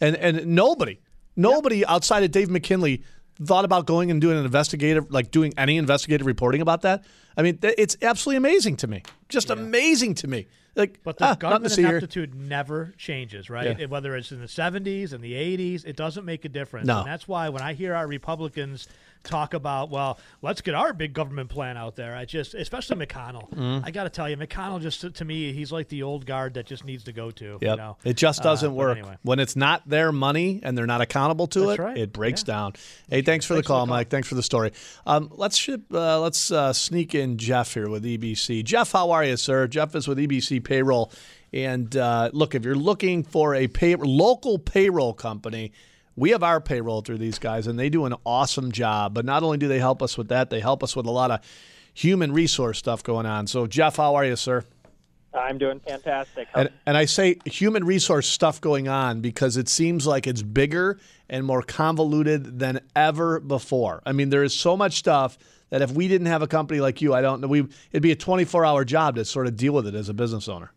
And, 0.00 0.14
and 0.14 0.46
nobody, 0.46 1.00
nobody 1.34 1.84
outside 1.84 2.22
of 2.22 2.30
Dave 2.30 2.50
McKinley 2.50 3.02
thought 3.42 3.64
about 3.64 3.86
going 3.86 4.10
and 4.10 4.20
doing 4.20 4.38
an 4.38 4.44
investigative, 4.44 5.10
like 5.10 5.30
doing 5.30 5.52
any 5.56 5.76
investigative 5.76 6.26
reporting 6.26 6.60
about 6.60 6.82
that. 6.82 7.04
I 7.36 7.42
mean, 7.42 7.58
th- 7.58 7.74
it's 7.76 7.96
absolutely 8.02 8.36
amazing 8.36 8.76
to 8.78 8.86
me. 8.86 9.02
Just 9.28 9.50
amazing 9.50 10.14
to 10.16 10.28
me. 10.28 10.46
Like, 10.76 11.00
But 11.04 11.18
the 11.18 11.26
ah, 11.26 11.34
government 11.34 11.76
ineptitude 11.78 12.34
never 12.34 12.94
changes, 12.98 13.48
right? 13.48 13.78
Yeah. 13.78 13.86
Whether 13.86 14.16
it's 14.16 14.32
in 14.32 14.40
the 14.40 14.46
70s 14.46 15.12
and 15.12 15.22
the 15.22 15.32
80s, 15.32 15.84
it 15.84 15.96
doesn't 15.96 16.24
make 16.24 16.44
a 16.44 16.48
difference. 16.48 16.86
No. 16.86 16.98
And 16.98 17.06
that's 17.06 17.28
why 17.28 17.48
when 17.48 17.62
I 17.62 17.74
hear 17.74 17.94
our 17.94 18.06
Republicans 18.06 18.88
talk 19.24 19.54
about, 19.54 19.90
well, 19.90 20.18
let's 20.42 20.60
get 20.60 20.74
our 20.74 20.92
big 20.92 21.12
government 21.12 21.48
plan 21.50 21.76
out 21.76 21.96
there, 21.96 22.14
I 22.14 22.24
just, 22.24 22.54
especially 22.54 23.04
McConnell, 23.04 23.48
Mhm. 23.50 23.82
I 23.84 23.90
got 23.90 24.04
to 24.04 24.10
tell 24.10 24.28
you, 24.30 24.36
McConnell 24.36 24.80
just, 24.80 25.14
to 25.14 25.24
me, 25.24 25.52
he's 25.52 25.72
like 25.72 25.88
the 25.88 26.02
old 26.02 26.26
guard 26.26 26.54
that 26.54 26.66
just 26.66 26.84
needs 26.84 27.04
to 27.04 27.12
go 27.12 27.30
to. 27.32 27.58
Yep. 27.60 27.62
You 27.62 27.76
know? 27.76 27.96
It 28.04 28.16
just 28.16 28.40
Uh, 28.40 28.44
doesn't 28.44 28.70
but 28.70 28.74
work. 28.76 28.98
Anyway. 28.98 29.16
When 29.22 29.40
it's 29.40 29.56
not 29.56 29.88
their 29.88 30.12
money 30.12 30.60
and 30.62 30.76
they're 30.78 30.86
not 30.86 31.00
accountable 31.00 31.46
to 31.48 31.60
That's 31.66 31.78
it, 31.78 31.82
right. 31.82 31.96
it 31.98 32.12
breaks 32.12 32.42
down. 32.42 32.74
Hey, 33.08 33.22
thanks 33.22 33.46
for 33.46 33.54
the 33.54 33.62
call, 33.62 33.86
Mike. 33.86 34.10
Thanks 34.10 34.28
for 34.28 34.34
the 34.34 34.42
story. 34.42 34.72
Um, 35.06 35.28
let's 35.32 35.56
ship, 35.56 35.82
uh, 35.92 36.20
let's 36.20 36.50
uh, 36.50 36.72
sneak 36.72 37.14
in 37.14 37.38
Jeff 37.38 37.74
here 37.74 37.88
with 37.88 38.04
EBC. 38.04 38.62
Jeff, 38.62 38.92
how 38.92 39.10
are 39.10 39.24
you, 39.24 39.36
sir? 39.36 39.66
Jeff 39.66 39.94
is 39.94 40.06
with 40.06 40.18
EBC 40.18 40.60
Payroll. 40.62 41.10
And 41.52 41.96
uh, 41.96 42.30
look, 42.32 42.54
if 42.54 42.64
you're 42.64 42.74
looking 42.74 43.22
for 43.22 43.54
a 43.54 43.68
pay- 43.68 43.94
local 43.96 44.58
payroll 44.58 45.14
company, 45.14 45.72
we 46.16 46.30
have 46.30 46.42
our 46.42 46.60
payroll 46.60 47.00
through 47.00 47.18
these 47.18 47.38
guys, 47.38 47.66
and 47.66 47.78
they 47.78 47.88
do 47.88 48.04
an 48.04 48.14
awesome 48.24 48.72
job. 48.72 49.14
But 49.14 49.24
not 49.24 49.42
only 49.42 49.58
do 49.58 49.68
they 49.68 49.78
help 49.78 50.02
us 50.02 50.16
with 50.16 50.28
that, 50.28 50.50
they 50.50 50.60
help 50.60 50.82
us 50.82 50.94
with 50.94 51.06
a 51.06 51.10
lot 51.10 51.30
of 51.30 51.40
human 51.92 52.32
resource 52.32 52.78
stuff 52.78 53.02
going 53.02 53.26
on. 53.26 53.46
So, 53.46 53.66
Jeff, 53.66 53.96
how 53.96 54.14
are 54.14 54.24
you, 54.24 54.36
sir? 54.36 54.64
I'm 55.34 55.58
doing 55.58 55.80
fantastic. 55.80 56.48
And, 56.54 56.70
and 56.86 56.96
I 56.96 57.06
say 57.06 57.36
human 57.44 57.84
resource 57.84 58.28
stuff 58.28 58.60
going 58.60 58.86
on 58.86 59.20
because 59.20 59.56
it 59.56 59.68
seems 59.68 60.06
like 60.06 60.26
it's 60.26 60.42
bigger 60.42 60.98
and 61.28 61.44
more 61.44 61.62
convoluted 61.62 62.60
than 62.60 62.80
ever 62.94 63.40
before. 63.40 64.00
I 64.06 64.12
mean, 64.12 64.30
there 64.30 64.44
is 64.44 64.54
so 64.54 64.76
much 64.76 64.98
stuff 64.98 65.36
that 65.70 65.82
if 65.82 65.90
we 65.90 66.06
didn't 66.06 66.28
have 66.28 66.42
a 66.42 66.46
company 66.46 66.80
like 66.80 67.02
you, 67.02 67.14
I 67.14 67.20
don't 67.20 67.40
know, 67.40 67.48
we 67.48 67.66
it'd 67.90 68.02
be 68.02 68.12
a 68.12 68.16
24 68.16 68.64
hour 68.64 68.84
job 68.84 69.16
to 69.16 69.24
sort 69.24 69.48
of 69.48 69.56
deal 69.56 69.72
with 69.72 69.88
it 69.88 69.94
as 69.94 70.08
a 70.08 70.14
business 70.14 70.48
owner. 70.48 70.70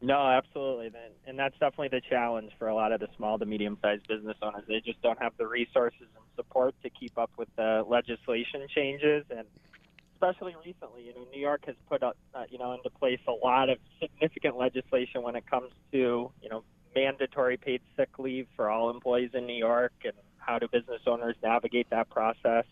No, 0.00 0.18
absolutely. 0.18 0.92
And 1.28 1.38
that's 1.38 1.52
definitely 1.58 1.88
the 1.88 2.00
challenge 2.00 2.52
for 2.58 2.68
a 2.68 2.74
lot 2.74 2.90
of 2.90 3.00
the 3.00 3.08
small 3.14 3.38
to 3.38 3.44
medium 3.44 3.76
sized 3.82 4.08
business 4.08 4.38
owners. 4.40 4.64
They 4.66 4.80
just 4.80 5.02
don't 5.02 5.20
have 5.20 5.34
the 5.36 5.46
resources 5.46 6.00
and 6.16 6.24
support 6.36 6.74
to 6.82 6.88
keep 6.88 7.18
up 7.18 7.30
with 7.36 7.48
the 7.54 7.84
legislation 7.86 8.66
changes. 8.74 9.26
And 9.28 9.46
especially 10.14 10.56
recently, 10.64 11.02
you 11.02 11.14
know, 11.14 11.26
New 11.30 11.40
York 11.40 11.66
has 11.66 11.76
put 11.86 12.02
up, 12.02 12.16
uh, 12.34 12.44
you 12.48 12.56
know, 12.56 12.72
into 12.72 12.88
place 12.88 13.20
a 13.28 13.32
lot 13.32 13.68
of 13.68 13.76
significant 14.00 14.56
legislation 14.56 15.22
when 15.22 15.36
it 15.36 15.46
comes 15.46 15.70
to, 15.92 16.32
you 16.42 16.48
know, 16.48 16.64
mandatory 16.96 17.58
paid 17.58 17.82
sick 17.94 18.18
leave 18.18 18.46
for 18.56 18.70
all 18.70 18.88
employees 18.88 19.30
in 19.34 19.46
New 19.46 19.52
York 19.52 19.92
and 20.04 20.14
how 20.38 20.58
do 20.58 20.66
business 20.66 21.02
owners 21.06 21.36
navigate 21.42 21.90
that 21.90 22.08
process. 22.08 22.64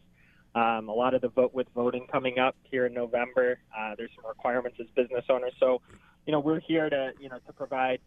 Um, 0.55 0.89
a 0.89 0.95
lot 0.95 1.13
of 1.13 1.21
the 1.21 1.29
vote 1.29 1.53
with 1.53 1.67
voting 1.75 2.07
coming 2.11 2.39
up 2.39 2.57
here 2.63 2.87
in 2.87 2.95
November. 2.95 3.59
Uh, 3.79 3.95
there's 3.99 4.11
some 4.17 4.27
requirements 4.27 4.79
as 4.81 4.87
business 4.97 5.27
owners. 5.29 5.53
So, 5.61 5.83
you 6.25 6.33
know, 6.33 6.41
we're 6.41 6.61
here 6.61 6.89
to, 6.89 7.13
you 7.21 7.29
know, 7.29 7.39
to 7.47 7.53
provide 7.53 8.01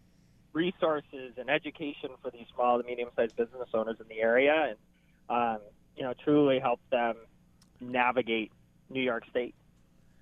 resources 0.54 1.34
and 1.38 1.50
education 1.50 2.10
for 2.22 2.32
these 2.32 2.46
small 2.54 2.82
to 2.82 2.88
medium-sized 2.88 3.36
business 3.36 3.70
owners 3.74 3.98
in 4.00 4.08
the 4.08 4.22
area, 4.22 4.70
and 4.70 4.78
um, 5.30 5.60
you 5.96 6.04
know, 6.04 6.14
truly 6.24 6.60
help 6.60 6.80
them 6.92 7.16
navigate 7.80 8.52
New 8.90 9.02
York 9.02 9.24
State. 9.30 9.54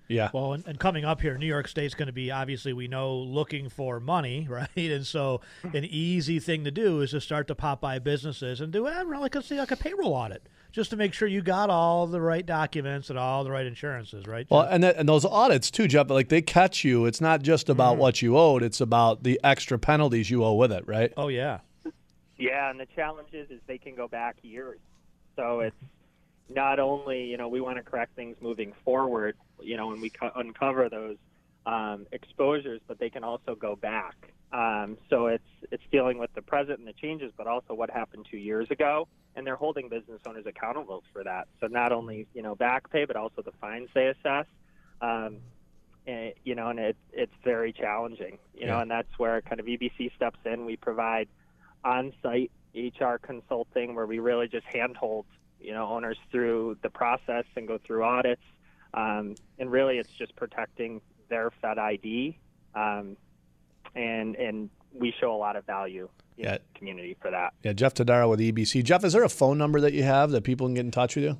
Yeah. 0.08 0.30
Well, 0.32 0.54
and, 0.54 0.66
and 0.66 0.80
coming 0.80 1.04
up 1.04 1.20
here, 1.20 1.36
New 1.36 1.46
York 1.46 1.68
State's 1.68 1.94
going 1.94 2.06
to 2.06 2.12
be 2.12 2.30
obviously 2.30 2.72
we 2.72 2.88
know 2.88 3.14
looking 3.16 3.68
for 3.68 4.00
money, 4.00 4.46
right? 4.50 4.68
And 4.76 5.06
so 5.06 5.40
an 5.62 5.84
easy 5.84 6.40
thing 6.40 6.64
to 6.64 6.70
do 6.70 7.00
is 7.02 7.10
to 7.10 7.20
start 7.20 7.46
to 7.48 7.54
pop 7.54 7.80
by 7.80 7.98
businesses 7.98 8.60
and 8.60 8.72
do 8.72 8.88
eh, 8.88 9.02
like 9.02 9.34
a 9.34 9.42
say 9.42 9.58
like 9.58 9.70
a 9.70 9.76
payroll 9.76 10.14
audit, 10.14 10.48
just 10.72 10.90
to 10.90 10.96
make 10.96 11.12
sure 11.14 11.28
you 11.28 11.42
got 11.42 11.70
all 11.70 12.06
the 12.06 12.20
right 12.20 12.44
documents 12.44 13.10
and 13.10 13.18
all 13.18 13.44
the 13.44 13.50
right 13.50 13.66
insurances, 13.66 14.26
right? 14.26 14.46
Well, 14.50 14.62
and 14.62 14.82
that, 14.84 14.96
and 14.96 15.08
those 15.08 15.24
audits 15.24 15.70
too, 15.70 15.88
Jeff. 15.88 16.10
Like 16.10 16.28
they 16.28 16.42
catch 16.42 16.84
you. 16.84 17.06
It's 17.06 17.20
not 17.20 17.42
just 17.42 17.68
about 17.68 17.96
what 17.96 18.22
you 18.22 18.36
owed; 18.36 18.62
it's 18.62 18.80
about 18.80 19.22
the 19.22 19.40
extra 19.42 19.78
penalties 19.78 20.30
you 20.30 20.44
owe 20.44 20.54
with 20.54 20.72
it, 20.72 20.86
right? 20.86 21.12
Oh 21.16 21.28
yeah. 21.28 21.60
Yeah, 22.36 22.70
and 22.70 22.78
the 22.78 22.86
challenge 22.94 23.30
is, 23.32 23.50
is 23.50 23.60
they 23.66 23.78
can 23.78 23.96
go 23.96 24.06
back 24.06 24.36
years. 24.42 24.78
So 25.34 25.60
it's 25.60 25.76
not 26.48 26.78
only 26.78 27.24
you 27.24 27.36
know 27.36 27.48
we 27.48 27.60
want 27.60 27.78
to 27.78 27.82
correct 27.82 28.14
things 28.14 28.36
moving 28.40 28.72
forward, 28.84 29.36
you 29.60 29.76
know, 29.76 29.88
when 29.88 30.00
we 30.00 30.10
co- 30.10 30.32
uncover 30.36 30.88
those 30.88 31.16
um, 31.66 32.06
exposures, 32.12 32.80
but 32.86 32.98
they 32.98 33.10
can 33.10 33.24
also 33.24 33.54
go 33.54 33.76
back. 33.76 34.14
Um, 34.52 34.96
so 35.10 35.26
it's 35.26 35.44
it's 35.70 35.82
dealing 35.90 36.18
with 36.18 36.32
the 36.34 36.42
present 36.42 36.78
and 36.78 36.88
the 36.88 36.94
changes, 36.94 37.32
but 37.36 37.46
also 37.46 37.74
what 37.74 37.90
happened 37.90 38.26
two 38.30 38.38
years 38.38 38.70
ago, 38.70 39.08
and 39.38 39.46
they're 39.46 39.56
holding 39.56 39.88
business 39.88 40.20
owners 40.26 40.44
accountable 40.46 41.04
for 41.12 41.22
that. 41.22 41.46
So 41.60 41.68
not 41.68 41.92
only 41.92 42.26
you 42.34 42.42
know 42.42 42.54
back 42.54 42.90
pay, 42.90 43.04
but 43.04 43.16
also 43.16 43.40
the 43.40 43.52
fines 43.60 43.88
they 43.94 44.08
assess. 44.08 44.46
Um, 45.00 45.36
and, 46.06 46.32
you 46.42 46.54
know, 46.54 46.68
and 46.68 46.78
it, 46.78 46.96
it's 47.12 47.32
very 47.44 47.72
challenging. 47.72 48.38
You 48.54 48.66
know, 48.66 48.80
and 48.80 48.90
that's 48.90 49.16
where 49.16 49.40
kind 49.42 49.60
of 49.60 49.66
EBC 49.66 50.14
steps 50.16 50.40
in. 50.44 50.64
We 50.64 50.76
provide 50.76 51.28
on-site 51.84 52.50
HR 52.74 53.16
consulting 53.22 53.94
where 53.94 54.06
we 54.06 54.18
really 54.18 54.48
just 54.48 54.66
handhold 54.66 55.24
you 55.60 55.72
know 55.72 55.86
owners 55.86 56.18
through 56.30 56.76
the 56.82 56.90
process 56.90 57.44
and 57.56 57.66
go 57.66 57.78
through 57.78 58.04
audits 58.04 58.42
um, 58.94 59.34
and 59.58 59.70
really 59.70 59.98
it's 59.98 60.10
just 60.10 60.34
protecting 60.36 61.00
their 61.28 61.50
fed 61.60 61.78
id 61.78 62.38
um, 62.74 63.16
and 63.94 64.36
and 64.36 64.70
we 64.94 65.12
show 65.20 65.34
a 65.34 65.36
lot 65.36 65.56
of 65.56 65.64
value 65.66 66.08
Yeah. 66.38 66.58
community 66.74 67.16
for 67.20 67.30
that 67.30 67.52
Yeah, 67.64 67.72
Jeff 67.74 67.92
Tadaro 67.94 68.30
with 68.30 68.40
EBC. 68.40 68.82
Jeff, 68.84 69.04
is 69.04 69.12
there 69.12 69.24
a 69.24 69.28
phone 69.28 69.58
number 69.58 69.80
that 69.80 69.92
you 69.92 70.04
have 70.04 70.30
that 70.30 70.44
people 70.44 70.66
can 70.68 70.74
get 70.74 70.84
in 70.84 70.90
touch 70.90 71.16
with 71.16 71.24
you? 71.24 71.38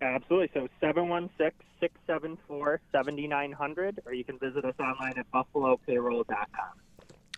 Absolutely. 0.00 0.50
So 0.54 0.68
716 0.80 1.52
674 1.80 2.80
7900, 2.92 4.00
or 4.06 4.14
you 4.14 4.24
can 4.24 4.38
visit 4.38 4.64
us 4.64 4.74
online 4.78 5.14
at 5.16 5.26
buffalopayroll.com. 5.32 6.70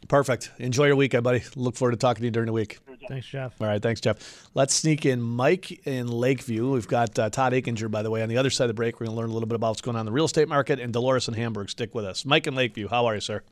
Perfect. 0.09 0.51
Enjoy 0.59 0.87
your 0.87 0.97
weekend, 0.97 1.25
buddy. 1.25 1.43
Look 1.57 1.77
forward 1.77 1.93
to 1.93 1.97
talking 1.97 2.21
to 2.21 2.27
you 2.27 2.31
during 2.31 2.47
the 2.47 2.53
week. 2.53 2.79
Thanks, 3.09 3.27
Jeff. 3.27 3.61
All 3.61 3.67
right, 3.67 3.83
thanks, 3.83 4.01
Jeff. 4.01 4.49
Let's 4.55 4.75
sneak 4.75 5.05
in 5.07 5.21
Mike 5.21 5.87
in 5.87 6.09
Lakeview. 6.09 6.71
We've 6.71 6.89
got 6.89 7.19
uh, 7.19 7.31
Todd 7.31 7.53
Aikinger, 7.53 7.91
by 7.91 8.03
the 8.03 8.11
way, 8.11 8.23
on 8.23 8.29
the 8.29 8.37
other 8.37 8.51
side 8.51 8.65
of 8.65 8.69
the 8.69 8.75
break. 8.75 9.01
We're 9.01 9.07
going 9.07 9.17
to 9.17 9.21
learn 9.21 9.31
a 9.31 9.33
little 9.33 9.49
bit 9.49 9.57
about 9.57 9.69
what's 9.69 9.81
going 9.81 9.97
on 9.97 10.01
in 10.01 10.07
the 10.07 10.13
real 10.13 10.25
estate 10.25 10.49
market. 10.49 10.81
And 10.81 10.93
Dolores 10.93 11.29
in 11.29 11.35
Hamburg, 11.35 11.71
stick 11.71 11.95
with 11.95 12.05
us. 12.05 12.25
Mike 12.25 12.47
in 12.47 12.55
Lakeview, 12.55 12.89
how 12.89 13.07
are 13.07 13.15
you, 13.15 13.21
sir? 13.21 13.43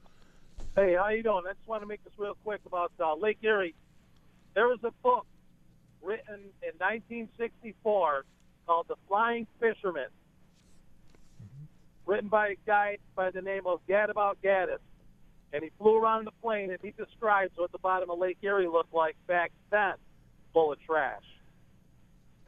Hey, 0.74 0.94
how 0.94 1.08
you 1.08 1.22
doing? 1.22 1.42
I 1.46 1.52
just 1.52 1.68
want 1.68 1.82
to 1.82 1.86
make 1.86 2.02
this 2.04 2.14
real 2.16 2.36
quick 2.44 2.60
about 2.66 2.92
uh, 2.98 3.14
Lake 3.14 3.38
Erie. 3.42 3.74
There 4.54 4.68
was 4.68 4.78
a 4.84 4.90
book 5.02 5.26
written 6.02 6.40
in 6.62 6.72
1964 6.78 8.24
called 8.66 8.86
The 8.88 8.96
Flying 9.08 9.46
Fisherman, 9.60 10.08
written 12.06 12.28
by 12.28 12.48
a 12.48 12.56
guy 12.66 12.98
by 13.14 13.30
the 13.30 13.42
name 13.42 13.66
of 13.66 13.80
Gadabout 13.86 14.36
Gaddis. 14.42 14.78
And 15.52 15.62
he 15.62 15.70
flew 15.78 15.96
around 15.96 16.20
in 16.20 16.24
the 16.24 16.32
plane 16.42 16.70
and 16.70 16.78
he 16.82 16.92
describes 16.92 17.52
what 17.56 17.72
the 17.72 17.78
bottom 17.78 18.10
of 18.10 18.18
Lake 18.18 18.38
Erie 18.42 18.68
looked 18.68 18.94
like 18.94 19.16
back 19.26 19.52
then, 19.70 19.94
full 20.52 20.72
of 20.72 20.80
trash. 20.80 21.22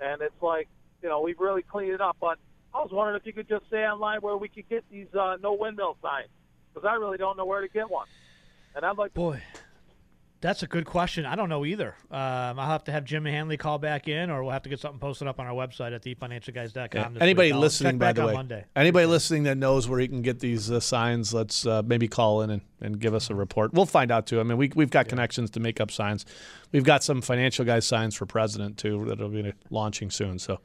And 0.01 0.23
it's 0.23 0.43
like, 0.43 0.69
you 1.03 1.09
know, 1.09 1.21
we've 1.21 1.39
really 1.39 1.63
cleaned 1.63 1.93
it 1.93 2.01
up. 2.01 2.17
But 2.21 2.39
I 2.75 2.79
was 2.79 2.91
wondering 2.91 3.17
if 3.17 3.27
you 3.27 3.33
could 3.33 3.49
just 3.49 3.69
say 3.71 3.87
online 3.87 4.21
where 4.21 4.37
we 4.37 4.49
could 4.49 4.69
get 4.69 4.85
these 4.91 5.15
uh, 5.15 5.37
no 5.43 5.53
windmill 5.53 5.97
signs, 6.03 6.29
because 6.73 6.89
I 6.89 6.95
really 6.95 7.19
don't 7.19 7.37
know 7.37 7.45
where 7.45 7.61
to 7.61 7.69
get 7.69 7.91
one. 7.91 8.07
And 8.75 8.85
I'd 8.85 8.99
like 8.99 9.15
Boy, 9.15 9.41
that's 10.45 10.63
a 10.63 10.67
good 10.67 10.85
question. 10.85 11.25
I 11.25 11.37
don't 11.37 11.49
know 11.49 11.65
either. 11.65 11.97
Um, 12.11 12.59
I'll 12.59 12.69
have 12.69 12.85
to 12.85 12.93
have 12.93 13.07
Jim 13.07 13.25
Hanley 13.25 13.57
call 13.57 13.79
back 13.79 14.09
in, 14.09 14.29
or 14.29 14.43
we'll 14.43 14.53
have 14.53 14.65
to 14.65 14.69
get 14.69 14.79
something 14.79 15.01
posted 15.01 15.27
up 15.27 15.41
on 15.41 15.47
our 15.47 15.55
website 15.55 15.95
at 15.95 16.03
thefinancialguys.com. 16.03 17.15
this 17.15 17.23
Anybody 17.23 17.53
week. 17.53 17.61
Listening, 17.63 17.97
by 17.97 18.13
the 18.13 18.27
way, 18.27 18.35
Monday. 18.35 18.67
anybody 18.77 19.07
listening 19.07 19.45
that 19.45 19.57
knows 19.57 19.89
where 19.89 19.99
he 19.99 20.07
can 20.07 20.21
get 20.21 20.41
these 20.41 20.71
uh, 20.71 20.81
signs, 20.81 21.33
let's 21.33 21.67
uh, 21.67 21.81
maybe 21.87 22.09
call 22.09 22.43
in 22.43 22.51
and, 22.51 22.61
and 22.83 23.01
give 23.01 23.15
us 23.15 23.31
a 23.31 23.35
report. 23.35 23.73
We'll 23.73 23.87
find 23.87 24.11
out 24.11 24.27
too. 24.27 24.39
I 24.39 24.43
mean, 24.43 24.59
we, 24.59 24.71
we've 24.75 24.91
got 24.91 25.09
connections 25.09 25.49
to 25.53 25.61
make 25.61 25.81
up 25.81 25.91
signs. 25.91 26.27
We've 26.73 26.85
got 26.85 27.03
some 27.03 27.23
financial 27.23 27.65
guys 27.65 27.87
signs 27.87 28.15
for 28.15 28.27
president 28.27 28.77
too 28.77 29.07
that'll 29.07 29.31
be 29.31 29.51
launching 29.71 30.11
soon. 30.11 30.39
So. 30.39 30.61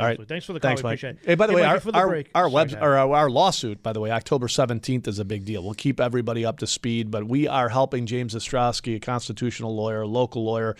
All 0.00 0.06
right. 0.06 0.26
Thanks 0.26 0.46
for 0.46 0.52
the 0.54 0.60
call. 0.60 0.70
Thanks, 0.70 0.82
We 0.82 0.88
Mike. 0.88 0.98
appreciate 0.98 1.16
it. 1.22 1.26
Hey, 1.26 1.34
by 1.34 1.46
the 1.46 1.52
Hey, 1.52 1.56
way, 1.56 1.62
Mike, 1.62 1.70
our 1.70 1.76
before 1.76 1.92
the 1.92 1.98
our, 1.98 2.08
break- 2.08 2.30
our 2.34 2.42
Sorry, 2.50 2.52
web 2.54 2.82
or 2.82 2.96
our, 2.96 3.14
our 3.14 3.30
lawsuit, 3.30 3.82
by 3.82 3.92
the 3.92 4.00
way, 4.00 4.10
October 4.10 4.48
seventeenth 4.48 5.06
is 5.06 5.18
a 5.18 5.24
big 5.24 5.44
deal. 5.44 5.62
We'll 5.62 5.74
keep 5.74 6.00
everybody 6.00 6.44
up 6.46 6.58
to 6.58 6.66
speed, 6.66 7.10
but 7.10 7.26
we 7.28 7.46
are 7.46 7.68
helping 7.68 8.06
James 8.06 8.34
Ostrowski, 8.34 8.96
a 8.96 9.00
constitutional 9.00 9.76
lawyer, 9.76 10.06
local 10.06 10.44
lawyer, 10.44 10.76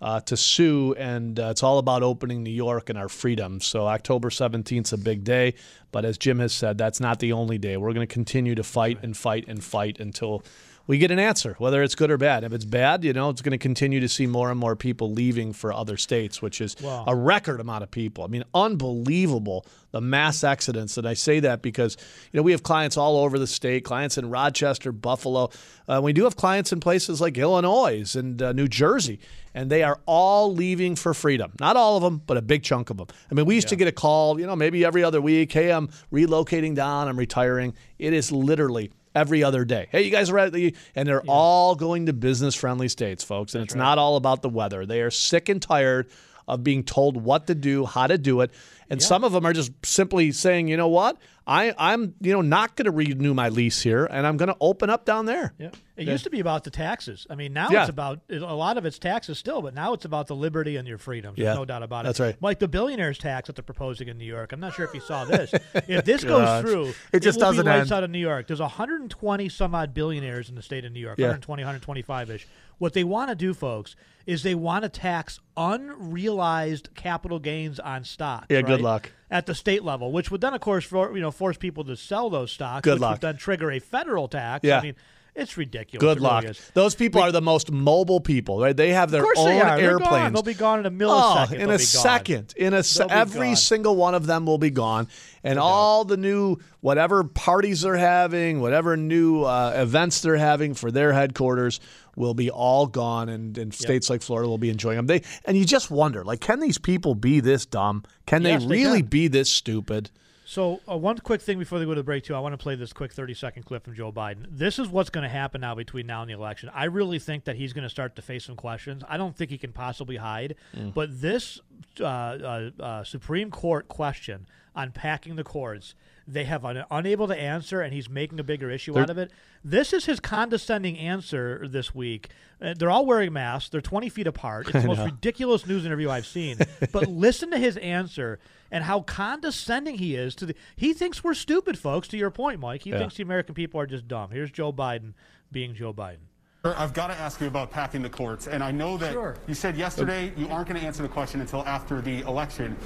uh, 0.00 0.20
to 0.20 0.36
sue, 0.36 0.94
and 0.98 1.38
uh, 1.40 1.48
it's 1.50 1.62
all 1.62 1.78
about 1.78 2.02
opening 2.02 2.42
New 2.42 2.50
York 2.50 2.88
and 2.90 2.98
our 2.98 3.08
freedom. 3.08 3.60
So 3.60 3.86
October 3.86 4.30
seventeenth 4.30 4.86
is 4.88 4.92
a 4.92 4.98
big 4.98 5.24
day, 5.24 5.54
but 5.90 6.04
as 6.04 6.16
Jim 6.18 6.38
has 6.38 6.52
said, 6.52 6.78
that's 6.78 7.00
not 7.00 7.18
the 7.18 7.32
only 7.32 7.58
day. 7.58 7.76
We're 7.76 7.92
going 7.92 8.06
to 8.06 8.12
continue 8.12 8.54
to 8.54 8.62
fight 8.64 8.98
and 9.02 9.16
fight 9.16 9.46
and 9.48 9.62
fight 9.62 9.98
until 10.00 10.44
we 10.86 10.98
get 10.98 11.10
an 11.10 11.18
answer, 11.18 11.54
whether 11.58 11.82
it's 11.82 11.94
good 11.94 12.10
or 12.10 12.18
bad. 12.18 12.44
If 12.44 12.52
it's 12.52 12.64
bad, 12.64 13.04
you 13.04 13.12
know, 13.12 13.30
it's 13.30 13.40
going 13.42 13.52
to 13.52 13.58
continue 13.58 14.00
to 14.00 14.08
see 14.08 14.26
more 14.26 14.50
and 14.50 14.58
more 14.58 14.74
people 14.76 15.12
leaving 15.12 15.52
for 15.52 15.72
other 15.72 15.96
states, 15.96 16.42
which 16.42 16.60
is 16.60 16.76
Wow. 16.82 17.04
a 17.06 17.14
record 17.14 17.60
amount 17.60 17.82
of 17.84 17.90
people. 17.90 18.24
I 18.24 18.26
mean, 18.26 18.44
unbelievable 18.54 19.66
the 19.92 20.00
mass 20.00 20.42
accidents. 20.42 20.96
And 20.96 21.06
I 21.06 21.14
say 21.14 21.40
that 21.40 21.60
because, 21.62 21.96
you 22.32 22.38
know, 22.38 22.42
we 22.42 22.52
have 22.52 22.62
clients 22.62 22.96
all 22.96 23.18
over 23.18 23.38
the 23.38 23.46
state, 23.46 23.84
clients 23.84 24.16
in 24.16 24.30
Rochester, 24.30 24.90
Buffalo. 24.90 25.50
Uh, 25.86 26.00
we 26.02 26.12
do 26.14 26.24
have 26.24 26.34
clients 26.36 26.72
in 26.72 26.80
places 26.80 27.20
like 27.20 27.36
Illinois 27.36 28.14
and 28.16 28.40
uh, 28.40 28.52
New 28.52 28.68
Jersey, 28.68 29.20
and 29.54 29.70
they 29.70 29.82
are 29.82 30.00
all 30.06 30.54
leaving 30.54 30.96
for 30.96 31.12
freedom. 31.12 31.52
Not 31.60 31.76
all 31.76 31.96
of 31.98 32.02
them, 32.02 32.22
but 32.26 32.38
a 32.38 32.42
big 32.42 32.62
chunk 32.62 32.88
of 32.90 32.96
them. 32.96 33.06
I 33.30 33.34
mean, 33.34 33.44
we 33.44 33.54
used 33.54 33.68
to 33.68 33.76
get 33.76 33.86
a 33.86 33.92
call, 33.92 34.40
you 34.40 34.46
know, 34.46 34.56
maybe 34.56 34.84
every 34.84 35.04
other 35.04 35.20
week. 35.20 35.52
Hey, 35.52 35.70
I'm 35.70 35.88
relocating 36.10 36.74
down, 36.74 37.08
I'm 37.08 37.18
retiring. 37.18 37.74
It 37.98 38.14
is 38.14 38.32
literally 38.32 38.92
every 39.14 39.44
other 39.44 39.64
day. 39.64 39.88
Hey, 39.90 40.02
you 40.02 40.10
guys 40.10 40.30
are 40.30 40.34
ready? 40.34 40.74
And 40.94 41.08
they're 41.08 41.22
all 41.22 41.74
going 41.74 42.06
to 42.06 42.12
business 42.12 42.54
friendly 42.54 42.88
states, 42.88 43.24
folks. 43.24 43.54
And 43.54 43.64
it's 43.64 43.74
not 43.74 43.98
all 43.98 44.16
about 44.16 44.42
the 44.42 44.48
weather. 44.48 44.86
They 44.86 45.00
are 45.02 45.10
sick 45.10 45.48
and 45.48 45.60
tired 45.60 46.08
of 46.54 46.64
being 46.64 46.84
told 46.84 47.16
what 47.22 47.46
to 47.48 47.54
do, 47.54 47.84
how 47.86 48.06
to 48.06 48.18
do 48.18 48.40
it. 48.40 48.50
And 48.90 49.02
some 49.02 49.24
of 49.24 49.32
them 49.32 49.46
are 49.46 49.54
just 49.54 49.72
simply 49.84 50.32
saying, 50.32 50.68
you 50.68 50.76
know 50.76 50.88
what? 50.88 51.16
I, 51.46 51.74
I'm, 51.78 52.14
you 52.20 52.32
know, 52.32 52.42
not 52.42 52.76
going 52.76 52.84
to 52.84 52.90
renew 52.92 53.32
my 53.34 53.48
lease 53.48 53.80
here, 53.80 54.04
and 54.04 54.26
I'm 54.26 54.36
going 54.36 54.50
to 54.50 54.56
open 54.60 54.90
up 54.90 55.04
down 55.06 55.24
there. 55.26 55.54
Yeah. 55.58 55.70
It 55.96 56.06
used 56.06 56.24
to 56.24 56.30
be 56.30 56.40
about 56.40 56.62
the 56.64 56.70
taxes. 56.70 57.26
I 57.30 57.34
mean, 57.34 57.52
now 57.52 57.68
Yeah. 57.70 57.80
it's 57.82 57.88
about 57.90 58.20
a 58.30 58.38
lot 58.54 58.76
of 58.76 58.84
it's 58.84 58.98
taxes 58.98 59.38
still, 59.38 59.60
but 59.62 59.74
now 59.74 59.92
it's 59.94 60.04
about 60.04 60.26
the 60.26 60.36
liberty 60.36 60.76
and 60.76 60.86
your 60.86 60.98
freedoms. 60.98 61.36
There's 61.36 61.46
Yeah. 61.46 61.54
no 61.54 61.64
doubt 61.64 61.82
about 61.82 62.04
it. 62.04 62.08
That's 62.08 62.20
right. 62.20 62.36
Like 62.40 62.58
the 62.58 62.68
billionaires 62.68 63.18
tax 63.18 63.46
that 63.48 63.56
they're 63.56 63.62
proposing 63.64 64.08
in 64.08 64.18
New 64.18 64.24
York. 64.26 64.52
I'm 64.52 64.60
not 64.60 64.74
sure 64.74 64.84
if 64.84 64.94
you 64.94 65.00
saw 65.00 65.24
this. 65.24 65.52
if 65.88 66.04
this 66.04 66.22
goes 66.22 66.60
through, 66.60 66.92
It 67.12 67.20
just 67.20 67.38
will 67.38 67.46
doesn't 67.46 67.64
be 67.64 67.70
lights 67.70 67.90
end. 67.90 67.92
out 67.92 68.04
of 68.04 68.10
New 68.10 68.18
York. 68.18 68.46
There's 68.46 68.60
120 68.60 69.48
some 69.48 69.74
odd 69.74 69.94
billionaires 69.94 70.48
in 70.48 70.54
the 70.54 70.62
state 70.62 70.84
of 70.84 70.92
New 70.92 71.00
York. 71.00 71.18
Yeah. 71.18 71.26
120, 71.28 71.62
125 71.62 72.30
ish. 72.30 72.46
What 72.82 72.94
they 72.94 73.04
want 73.04 73.28
to 73.30 73.36
do, 73.36 73.54
folks, 73.54 73.94
is 74.26 74.42
they 74.42 74.56
want 74.56 74.82
to 74.82 74.88
tax 74.88 75.38
unrealized 75.56 76.88
capital 76.96 77.38
gains 77.38 77.78
on 77.78 78.02
stocks. 78.02 78.46
Yeah, 78.50 78.62
good 78.62 78.80
luck. 78.80 79.12
At 79.30 79.46
the 79.46 79.54
state 79.54 79.84
level, 79.84 80.10
which 80.10 80.32
would 80.32 80.40
then, 80.40 80.52
of 80.52 80.60
course, 80.60 80.84
for, 80.84 81.14
you 81.14 81.22
know, 81.22 81.30
force 81.30 81.56
people 81.56 81.84
to 81.84 81.96
sell 81.96 82.28
those 82.28 82.50
stocks, 82.50 82.82
Good 82.82 82.94
which 82.94 83.00
luck. 83.02 83.10
would 83.12 83.20
then 83.20 83.36
trigger 83.36 83.70
a 83.70 83.78
federal 83.78 84.26
tax. 84.26 84.64
Yeah. 84.64 84.80
I 84.80 84.82
mean, 84.82 84.94
it's 85.34 85.56
ridiculous. 85.56 86.02
Good 86.02 86.18
It 86.18 86.22
luck. 86.22 86.44
is. 86.44 86.70
Those 86.74 86.94
people 86.94 87.22
are 87.22 87.32
the 87.32 87.40
most 87.40 87.70
mobile 87.72 88.20
people, 88.20 88.60
right? 88.60 88.76
They 88.76 88.90
have 88.90 89.10
their 89.10 89.22
Of 89.22 89.26
course 89.28 89.38
own 89.38 89.46
they 89.46 89.60
are. 89.62 89.78
They're 89.78 89.90
airplanes. 89.92 90.32
They'll 90.34 90.42
be 90.42 90.52
gone 90.52 90.80
in 90.80 90.86
a 90.86 90.90
millisecond. 90.90 91.50
Oh, 91.50 91.54
in 91.54 91.58
They'll 91.60 91.68
a 91.70 91.72
gone. 91.72 91.78
second. 91.78 92.54
In 92.56 92.74
a 92.74 92.82
se- 92.82 93.06
every 93.08 93.48
gone. 93.48 93.56
single 93.56 93.96
one 93.96 94.14
of 94.14 94.26
them 94.26 94.44
will 94.44 94.58
be 94.58 94.68
gone, 94.68 95.08
and 95.42 95.58
all 95.58 96.04
the 96.04 96.18
new 96.18 96.58
whatever 96.82 97.24
parties 97.24 97.80
they're 97.80 97.96
having, 97.96 98.60
whatever 98.60 98.94
new 98.98 99.44
uh, 99.44 99.72
events 99.76 100.20
they're 100.20 100.36
having 100.36 100.74
for 100.74 100.90
their 100.90 101.14
headquarters 101.14 101.80
will 102.16 102.34
be 102.34 102.50
all 102.50 102.86
gone, 102.86 103.28
and, 103.28 103.56
and 103.58 103.72
states 103.74 104.10
like 104.10 104.22
Florida 104.22 104.48
will 104.48 104.58
be 104.58 104.70
enjoying 104.70 104.96
them. 104.96 105.06
They 105.06 105.22
and 105.44 105.56
you 105.56 105.64
just 105.64 105.90
wonder, 105.90 106.24
like, 106.24 106.40
can 106.40 106.60
these 106.60 106.78
people 106.78 107.14
be 107.14 107.40
this 107.40 107.66
dumb? 107.66 108.04
Can 108.26 108.42
Yes, 108.42 108.62
they 108.62 108.68
they 108.68 108.84
really 108.84 109.00
can. 109.00 109.08
be 109.08 109.28
this 109.28 109.50
stupid? 109.50 110.10
So, 110.44 110.80
uh, 110.86 110.98
one 110.98 111.16
quick 111.16 111.40
thing 111.40 111.58
before 111.58 111.78
they 111.78 111.86
go 111.86 111.94
to 111.94 112.00
the 112.00 112.04
break, 112.04 112.24
too. 112.24 112.34
I 112.34 112.40
want 112.40 112.52
to 112.52 112.58
play 112.58 112.74
this 112.74 112.92
quick 112.92 113.12
30 113.12 113.32
second 113.32 113.62
clip 113.62 113.84
from 113.84 113.94
Joe 113.94 114.12
Biden. 114.12 114.44
This 114.50 114.78
is 114.78 114.86
what's 114.88 115.08
going 115.08 115.22
to 115.22 115.30
happen 115.30 115.62
now 115.62 115.74
between 115.74 116.06
now 116.06 116.20
and 116.20 116.28
the 116.28 116.34
election. 116.34 116.70
I 116.74 116.84
really 116.84 117.18
think 117.18 117.44
that 117.44 117.56
he's 117.56 117.72
going 117.72 117.84
to 117.84 117.88
start 117.88 118.16
to 118.16 118.22
face 118.22 118.44
some 118.44 118.56
questions. 118.56 119.02
I 119.08 119.16
don't 119.16 119.34
think 119.34 119.50
he 119.50 119.56
can 119.56 119.72
possibly 119.72 120.16
hide. 120.16 120.56
Mm. 120.76 120.92
But 120.92 121.22
this 121.22 121.58
uh, 122.00 122.04
uh, 122.04 122.70
uh, 122.78 123.04
Supreme 123.04 123.50
Court 123.50 123.88
question 123.88 124.46
on 124.76 124.90
packing 124.90 125.36
the 125.36 125.44
courts, 125.44 125.94
they 126.28 126.44
have 126.44 126.64
un- 126.64 126.84
unable 126.90 127.26
to 127.28 127.36
answer, 127.36 127.80
and 127.80 127.92
he's 127.92 128.08
making 128.08 128.38
a 128.40 128.44
bigger 128.44 128.70
issue 128.70 128.92
They're- 128.92 129.02
out 129.02 129.10
of 129.10 129.18
it. 129.18 129.30
This 129.64 129.92
is 129.92 130.06
his 130.06 130.18
condescending 130.20 130.98
answer 130.98 131.66
this 131.68 131.94
week. 131.94 132.30
Uh, 132.60 132.74
they're 132.76 132.90
all 132.90 133.06
wearing 133.06 133.32
masks. 133.32 133.68
They're 133.70 133.80
20 133.80 134.08
feet 134.08 134.26
apart. 134.26 134.66
It's 134.66 134.74
I 134.76 134.80
the 134.80 134.86
most 134.88 134.98
know. 134.98 135.04
ridiculous 135.06 135.66
news 135.66 135.84
interview 135.86 136.10
I've 136.10 136.26
seen. 136.26 136.58
but 136.92 137.06
listen 137.08 137.50
to 137.52 137.58
his 137.58 137.76
answer 137.76 138.38
and 138.70 138.84
how 138.84 139.00
condescending 139.02 139.98
he 139.98 140.14
is 140.16 140.34
to 140.36 140.46
the. 140.46 140.54
He 140.76 140.92
thinks 140.92 141.22
we're 141.22 141.34
stupid, 141.34 141.78
folks. 141.78 142.08
To 142.08 142.16
your 142.16 142.30
point, 142.30 142.60
Mike, 142.60 142.82
he 142.82 142.90
Yeah. 142.90 142.98
thinks 142.98 143.16
the 143.16 143.22
American 143.22 143.54
people 143.54 143.80
are 143.80 143.86
just 143.86 144.08
dumb. 144.08 144.30
Here's 144.30 144.50
Joe 144.50 144.72
Biden 144.72 145.12
being 145.50 145.74
Joe 145.74 145.92
Biden. 145.92 146.26
Sir, 146.64 146.76
I've 146.78 146.94
got 146.94 147.08
to 147.08 147.14
ask 147.14 147.40
you 147.40 147.48
about 147.48 147.72
packing 147.72 148.02
the 148.02 148.08
courts. 148.08 148.46
And 148.46 148.62
I 148.62 148.70
know 148.70 148.96
that 148.98 149.10
Sure. 149.14 149.34
you 149.48 149.54
said 149.54 149.76
yesterday 149.76 150.32
you 150.36 150.46
aren't 150.48 150.68
going 150.68 150.80
to 150.80 150.86
answer 150.86 151.02
the 151.02 151.08
question 151.08 151.40
until 151.40 151.64
after 151.66 152.00
the 152.00 152.20
election. 152.20 152.76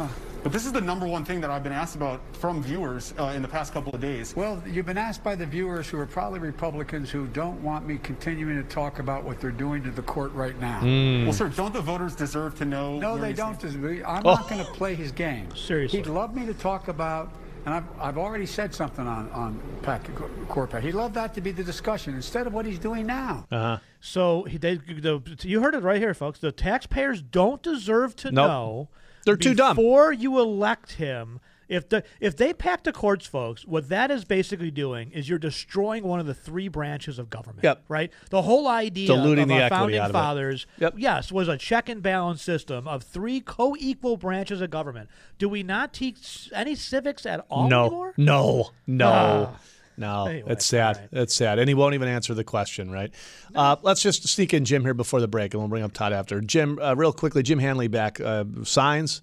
But 0.43 0.51
this 0.51 0.65
is 0.65 0.73
the 0.73 0.81
number 0.81 1.07
one 1.07 1.27
thing 1.27 1.43
that 1.43 1.51
I've 1.51 1.63
been 1.63 1.75
asked 1.75 1.95
about 1.95 2.23
from 2.33 2.63
viewers 2.63 3.13
uh, 3.19 3.35
in 3.37 3.43
the 3.43 3.49
past 3.49 3.75
couple 3.75 3.95
of 3.95 4.01
days. 4.01 4.35
Well, 4.35 4.63
you've 4.67 4.87
been 4.87 4.97
asked 4.97 5.23
by 5.23 5.35
the 5.35 5.45
viewers 5.45 5.91
who 5.91 5.99
are 5.99 6.07
probably 6.07 6.39
Republicans 6.39 7.11
who 7.11 7.27
don't 7.27 7.63
want 7.63 7.87
me 7.87 7.99
continuing 8.03 8.57
to 8.57 8.67
talk 8.67 8.99
about 8.99 9.25
what 9.25 9.43
they're 9.43 9.51
doing 9.51 9.83
to 9.83 9.91
the 9.91 10.01
court 10.01 10.33
right 10.33 10.59
now. 10.59 10.81
Well, 11.25 11.35
sir, 11.35 11.51
don't 11.51 11.75
the 11.75 11.83
voters 11.83 12.15
deserve 12.17 12.57
to 12.57 12.65
know? 12.65 12.99
No, 12.99 13.19
they 13.19 13.35
don't. 13.35 13.57
stand? 13.57 13.73
disagree. 13.73 14.03
I'm 14.03 14.23
Oh. 14.27 14.37
not 14.37 14.49
going 14.49 14.65
to 14.65 14.73
play 14.73 14.95
his 14.95 15.13
game. 15.13 15.55
Seriously. 15.55 15.99
He'd 15.99 16.07
love 16.07 16.35
me 16.35 16.47
to 16.47 16.55
talk 16.55 16.89
about, 16.89 17.31
and 17.67 17.75
I've, 17.75 17.85
I've 18.01 18.17
already 18.17 18.47
said 18.47 18.73
something 18.73 19.07
on, 19.07 19.29
on 19.33 19.61
pack, 19.83 20.09
court 20.49 20.71
pack. 20.71 20.85
He'd 20.85 20.93
love 20.95 21.13
that 21.15 21.35
to 21.35 21.41
be 21.41 21.51
the 21.51 21.65
discussion 21.65 22.15
instead 22.15 22.47
of 22.47 22.55
what 22.55 22.65
he's 22.65 22.79
doing 22.79 23.07
now. 23.07 23.47
Uh-huh. 23.51 23.79
So 24.01 24.45
he, 24.45 24.57
they, 24.57 24.77
the, 24.77 25.21
you 25.43 25.61
heard 25.61 25.75
it 25.75 25.83
right 25.83 26.01
here, 26.01 26.15
folks. 26.15 26.39
The 26.39 26.53
taxpayers 26.53 27.21
don't 27.21 27.61
deserve 27.63 28.15
to 28.17 28.31
Nope. 28.31 28.47
know. 28.47 28.89
They're 29.25 29.37
too 29.37 29.55
dumb. 29.55 29.75
Before 29.75 30.13
you 30.13 30.39
elect 30.39 30.93
him, 30.93 31.41
if 31.69 31.89
the 31.89 32.05
if 32.21 32.37
they 32.37 32.53
pack 32.53 32.85
the 32.85 32.93
courts, 32.93 33.27
folks, 33.27 33.67
what 33.67 33.89
that 33.89 34.11
is 34.11 34.25
basically 34.25 34.71
doing 34.71 35.11
is 35.13 35.29
you're 35.29 35.39
destroying 35.39 36.05
one 36.05 36.21
of 36.21 36.27
the 36.27 36.35
three 36.35 36.69
branches 36.69 37.19
of 37.19 37.29
government. 37.31 37.65
Yep. 37.65 37.85
Right. 37.89 38.13
The 38.31 38.43
whole 38.43 38.69
idea 38.69 39.09
Diluting 39.09 39.43
of 39.45 39.49
the 39.49 39.63
our 39.63 39.69
founding 39.69 39.99
out 39.99 40.11
of 40.11 40.11
it. 40.11 40.19
fathers, 40.19 40.67
yes, 40.97 41.33
was 41.33 41.49
a 41.49 41.57
check 41.57 41.89
and 41.89 42.03
balance 42.03 42.43
system 42.43 42.87
of 42.87 43.03
three 43.03 43.41
co-equal 43.41 44.17
branches 44.17 44.61
of 44.61 44.71
government. 44.71 45.09
Do 45.39 45.49
we 45.49 45.63
not 45.63 45.93
teach 45.93 46.51
any 46.55 46.75
civics 46.75 47.27
at 47.27 47.45
all 47.51 47.69
no, 47.69 47.87
anymore? 47.87 48.15
no, 48.17 48.71
no, 48.87 49.09
Ah. 49.09 49.61
no. 49.97 50.27
Anyway, 50.27 50.53
it's 50.53 50.65
sad. 50.67 51.09
It's 51.13 51.35
sad, 51.35 51.59
and 51.59 51.69
he 51.69 51.75
won't 51.75 51.95
even 51.95 52.09
answer 52.09 52.35
the 52.35 52.45
question. 52.45 52.91
Right? 52.91 53.13
Uh, 53.55 53.77
let's 53.83 54.03
just 54.03 54.27
sneak 54.29 54.55
in 54.55 54.65
Jim 54.65 54.83
here 54.85 54.95
before 54.95 55.21
the 55.21 55.29
break, 55.29 55.55
and 55.55 55.61
we'll 55.63 55.69
bring 55.69 55.83
up 55.83 55.93
Todd 55.93 56.13
after. 56.13 56.41
Jim, 56.41 56.79
uh, 56.81 56.95
real 56.95 57.13
quickly, 57.13 57.43
Jim 57.43 57.59
Hanley 57.59 57.89
back. 57.89 58.21
Uh, 58.21 58.45
signs. 58.65 59.23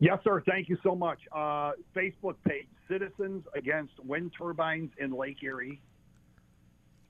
Yes, 0.00 0.18
sir. 0.22 0.42
Thank 0.46 0.68
you 0.68 0.76
so 0.82 0.94
much. 0.94 1.18
Uh, 1.32 1.72
Facebook 1.94 2.36
page: 2.46 2.68
Citizens 2.88 3.44
Against 3.56 3.92
Wind 4.04 4.32
Turbines 4.36 4.90
in 4.98 5.12
Lake 5.12 5.42
Erie. 5.42 5.80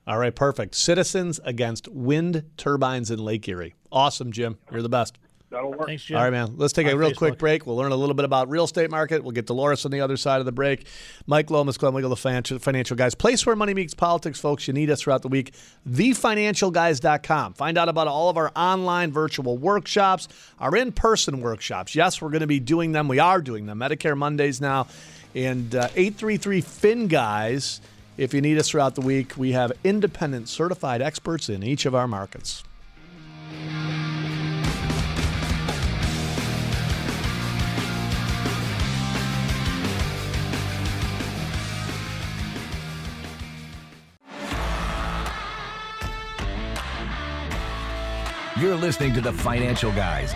All 0.07 0.17
right, 0.17 0.35
perfect. 0.35 0.73
Citizens 0.73 1.39
against 1.43 1.87
wind 1.87 2.43
turbines 2.57 3.11
in 3.11 3.19
Lake 3.19 3.47
Erie. 3.47 3.75
Awesome, 3.91 4.31
Jim. 4.31 4.57
You're 4.71 4.81
the 4.81 4.89
best. 4.89 5.19
That'll 5.49 5.71
work. 5.71 5.87
Thanks, 5.87 6.09
All 6.11 6.17
right, 6.17 6.29
man. 6.29 6.57
Let's 6.57 6.73
take 6.73 6.85
a 6.85 6.95
real 6.95 7.09
Facebook. 7.09 7.17
quick 7.17 7.37
break. 7.39 7.65
We'll 7.65 7.75
learn 7.75 7.91
a 7.91 7.95
little 7.95 8.13
bit 8.13 8.23
about 8.25 8.49
real 8.49 8.65
estate 8.65 8.91
market. 8.91 9.23
We'll 9.23 9.31
get 9.31 9.47
Dolores 9.47 9.83
on 9.83 9.91
the 9.91 10.01
other 10.01 10.15
side 10.15 10.39
of 10.39 10.45
the 10.45 10.51
break. 10.51 10.85
Mike 11.25 11.49
Lomas, 11.49 11.75
Glenn 11.75 11.93
Wiggle, 11.93 12.11
the 12.11 12.15
financial, 12.15 12.59
financial 12.59 12.95
guys. 12.95 13.15
Place 13.15 13.45
where 13.47 13.55
money 13.55 13.73
meets 13.73 13.95
politics, 13.95 14.39
folks. 14.39 14.67
You 14.67 14.73
need 14.73 14.91
us 14.91 15.01
throughout 15.01 15.23
the 15.23 15.27
week. 15.27 15.53
TheFinancialGuys.com. 15.89 17.53
Find 17.53 17.77
out 17.79 17.89
about 17.89 18.07
all 18.07 18.29
of 18.29 18.37
our 18.37 18.51
online 18.55 19.11
virtual 19.11 19.57
workshops, 19.57 20.27
our 20.59 20.75
in-person 20.75 21.41
workshops. 21.41 21.95
Yes, 21.95 22.21
we're 22.21 22.29
going 22.29 22.41
to 22.41 22.47
be 22.47 22.59
doing 22.59 22.91
them. 22.91 23.07
We 23.07 23.17
are 23.17 23.41
doing 23.41 23.65
them. 23.65 23.79
Medicare 23.79 24.15
Mondays 24.17 24.61
now. 24.61 24.87
And 25.33 25.73
uh, 25.73 25.89
833 25.95 26.61
Fin 26.61 27.07
Guys. 27.07 27.81
If 28.17 28.33
you 28.33 28.41
need 28.41 28.57
us 28.57 28.69
throughout 28.69 28.95
the 28.95 29.01
week, 29.01 29.37
we 29.37 29.53
have 29.53 29.71
independent 29.83 30.49
certified 30.49 31.01
experts 31.01 31.49
in 31.49 31.63
each 31.63 31.85
of 31.85 31.95
our 31.95 32.07
markets. 32.07 32.63
You're 48.59 48.75
listening 48.75 49.13
to 49.13 49.21
the 49.21 49.31
Financial 49.31 49.89
Guys. 49.93 50.33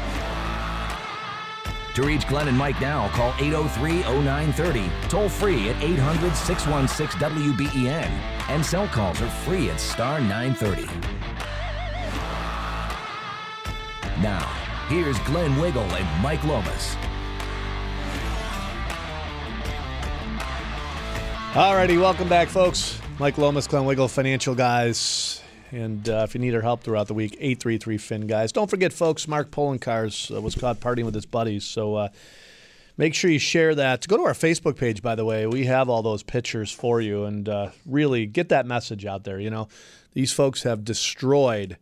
To 1.96 2.04
reach 2.04 2.26
Glenn 2.26 2.48
and 2.48 2.58
Mike 2.58 2.80
now, 2.80 3.10
call 3.10 3.34
803 3.38 4.02
0930, 4.24 4.90
toll 5.10 5.28
free 5.28 5.68
at 5.68 5.84
800 5.84 6.34
616 6.34 7.20
WBEN, 7.20 8.08
and 8.48 8.66
cell 8.66 8.88
calls 8.88 9.22
are 9.22 9.28
free 9.28 9.70
at 9.70 9.78
star 9.78 10.22
930. 10.22 10.84
Now, 14.22 14.48
here's 14.88 15.20
Glenn 15.20 15.60
Wiggle 15.60 15.84
and 15.84 16.24
Mike 16.24 16.46
Lomas. 16.46 16.96
Alrighty, 21.52 22.00
welcome 22.00 22.30
back, 22.30 22.48
folks. 22.48 23.02
Mike 23.20 23.38
Lomas, 23.38 23.68
Glenn 23.68 23.84
Wiggle, 23.84 24.08
Financial 24.08 24.56
Guys. 24.56 25.43
And 25.74 26.08
uh, 26.08 26.22
if 26.24 26.36
you 26.36 26.40
need 26.40 26.54
our 26.54 26.62
help 26.62 26.84
throughout 26.84 27.08
the 27.08 27.16
week, 27.16 27.34
833 27.40 27.98
Fin 27.98 28.28
Guys. 28.28 28.52
Don't 28.52 28.70
forget, 28.70 28.94
folks, 28.94 29.28
Mark 29.28 29.50
Poloncarz 29.50 30.34
uh, 30.34 30.40
was 30.40 30.54
caught 30.54 30.80
partying 30.80 31.06
with 31.06 31.16
his 31.16 31.26
buddies. 31.26 31.64
So 31.64 31.96
uh, 31.96 32.10
make 32.96 33.16
sure 33.16 33.32
you 33.32 33.40
share 33.40 33.74
that. 33.74 34.08
Go 34.08 34.18
to 34.18 34.24
our 34.24 34.34
Facebook 34.34 34.78
page, 34.78 35.02
by 35.02 35.16
the 35.16 35.26
way. 35.26 35.48
We 35.48 35.66
have 35.66 35.90
all 35.90 36.04
those 36.04 36.22
pictures 36.22 36.72
for 36.72 37.02
you. 37.02 37.24
And 37.24 37.50
uh, 37.50 37.72
really 37.88 38.28
get 38.28 38.50
that 38.50 38.68
message 38.68 39.04
out 39.08 39.24
there. 39.24 39.40
You 39.40 39.50
know, 39.50 39.68
These 40.14 40.32
folks 40.32 40.62
have 40.62 40.86
destroyed 40.86 41.78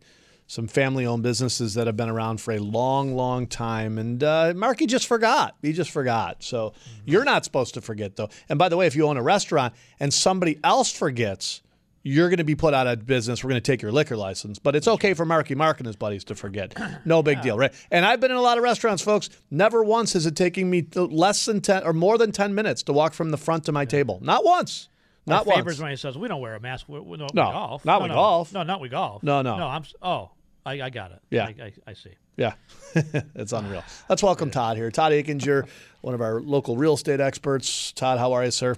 some 0.46 0.68
family 0.68 1.04
owned 1.04 1.22
businesses 1.22 1.74
that 1.74 1.86
have 1.86 1.96
been 1.96 2.08
around 2.08 2.40
for 2.40 2.52
a 2.52 2.58
long, 2.58 3.14
long 3.14 3.46
time. 3.46 3.98
And 3.98 4.24
uh, 4.24 4.54
Mark, 4.56 4.78
he 4.78 4.86
just 4.86 5.06
forgot. 5.06 5.54
He 5.60 5.74
just 5.74 5.90
forgot. 5.90 6.42
So 6.42 6.72
you're 7.04 7.24
not 7.24 7.44
supposed 7.44 7.74
to 7.74 7.82
forget, 7.82 8.16
though. 8.16 8.30
And 8.48 8.58
by 8.58 8.70
the 8.70 8.78
way, 8.78 8.86
if 8.86 8.96
you 8.96 9.06
own 9.06 9.18
a 9.18 9.22
restaurant 9.22 9.74
and 10.00 10.14
somebody 10.14 10.58
else 10.64 10.90
forgets, 10.90 11.60
you're 12.02 12.28
going 12.28 12.38
to 12.38 12.44
be 12.44 12.54
put 12.54 12.74
out 12.74 12.86
of 12.86 13.06
business. 13.06 13.42
We're 13.44 13.50
going 13.50 13.62
to 13.62 13.72
take 13.72 13.80
your 13.82 13.92
liquor 13.92 14.16
license. 14.16 14.58
But 14.58 14.74
it's 14.76 14.88
okay 14.88 15.14
for 15.14 15.24
Marky 15.24 15.54
Mark 15.54 15.78
and 15.78 15.86
his 15.86 15.96
buddies 15.96 16.24
to 16.24 16.34
forget. 16.34 16.74
No 17.04 17.22
big 17.22 17.42
deal, 17.42 17.56
right? 17.58 17.72
And 17.90 18.04
I've 18.04 18.20
been 18.20 18.30
in 18.30 18.36
a 18.36 18.40
lot 18.42 18.58
of 18.58 18.64
restaurants, 18.64 19.02
folks. 19.02 19.28
Never 19.50 19.82
once 19.82 20.12
has 20.14 20.24
it 20.26 20.36
taken 20.36 20.68
me 20.70 20.86
less 20.94 21.44
than 21.46 21.60
10 21.60 21.84
or 21.84 21.92
more 21.92 22.16
than 22.18 22.30
10 22.32 22.54
minutes 22.54 22.82
to 22.84 22.92
walk 22.92 23.12
from 23.14 23.30
the 23.30 23.36
front 23.36 23.64
to 23.64 23.72
my 23.72 23.84
table. 23.84 24.18
Not 24.22 24.44
once. 24.44 24.88
Not 25.26 25.46
Our 25.46 25.62
once. 25.62 25.78
When 25.80 25.90
he 25.90 25.96
says 25.96 26.16
we 26.18 26.28
don't 26.28 26.40
wear 26.40 26.54
a 26.54 26.60
mask. 26.60 26.88
We, 26.88 26.98
we, 27.00 27.16
no, 27.16 27.26
No, 27.34 27.46
we 27.46 27.52
golf. 27.52 27.84
not 27.84 27.98
no, 27.98 28.02
with 28.02 28.08
no. 28.10 28.14
golf. 28.14 28.52
No, 28.52 28.62
not 28.64 28.80
with 28.80 28.90
golf. 28.90 29.22
No, 29.22 29.42
no. 29.42 29.56
No, 29.56 29.66
I'm. 29.68 29.82
s- 29.82 29.94
Oh, 30.02 30.30
I, 30.66 30.80
I 30.82 30.90
got 30.90 31.12
it. 31.12 31.20
Yeah. 31.30 31.44
I, 31.46 31.62
I, 31.62 31.72
I 31.88 31.92
see. 31.94 32.10
Yeah, 32.36 32.54
it's 33.34 33.52
unreal. 33.52 33.84
Let's 34.08 34.22
welcome 34.22 34.50
Todd 34.50 34.76
here. 34.78 34.90
Todd 34.90 35.12
Aikinger, 35.12 35.66
one 36.00 36.14
of 36.14 36.20
our 36.22 36.40
local 36.40 36.76
real 36.76 36.94
estate 36.94 37.20
experts. 37.20 37.92
Todd, 37.92 38.18
how 38.18 38.32
are 38.32 38.44
you, 38.44 38.50
sir? 38.50 38.76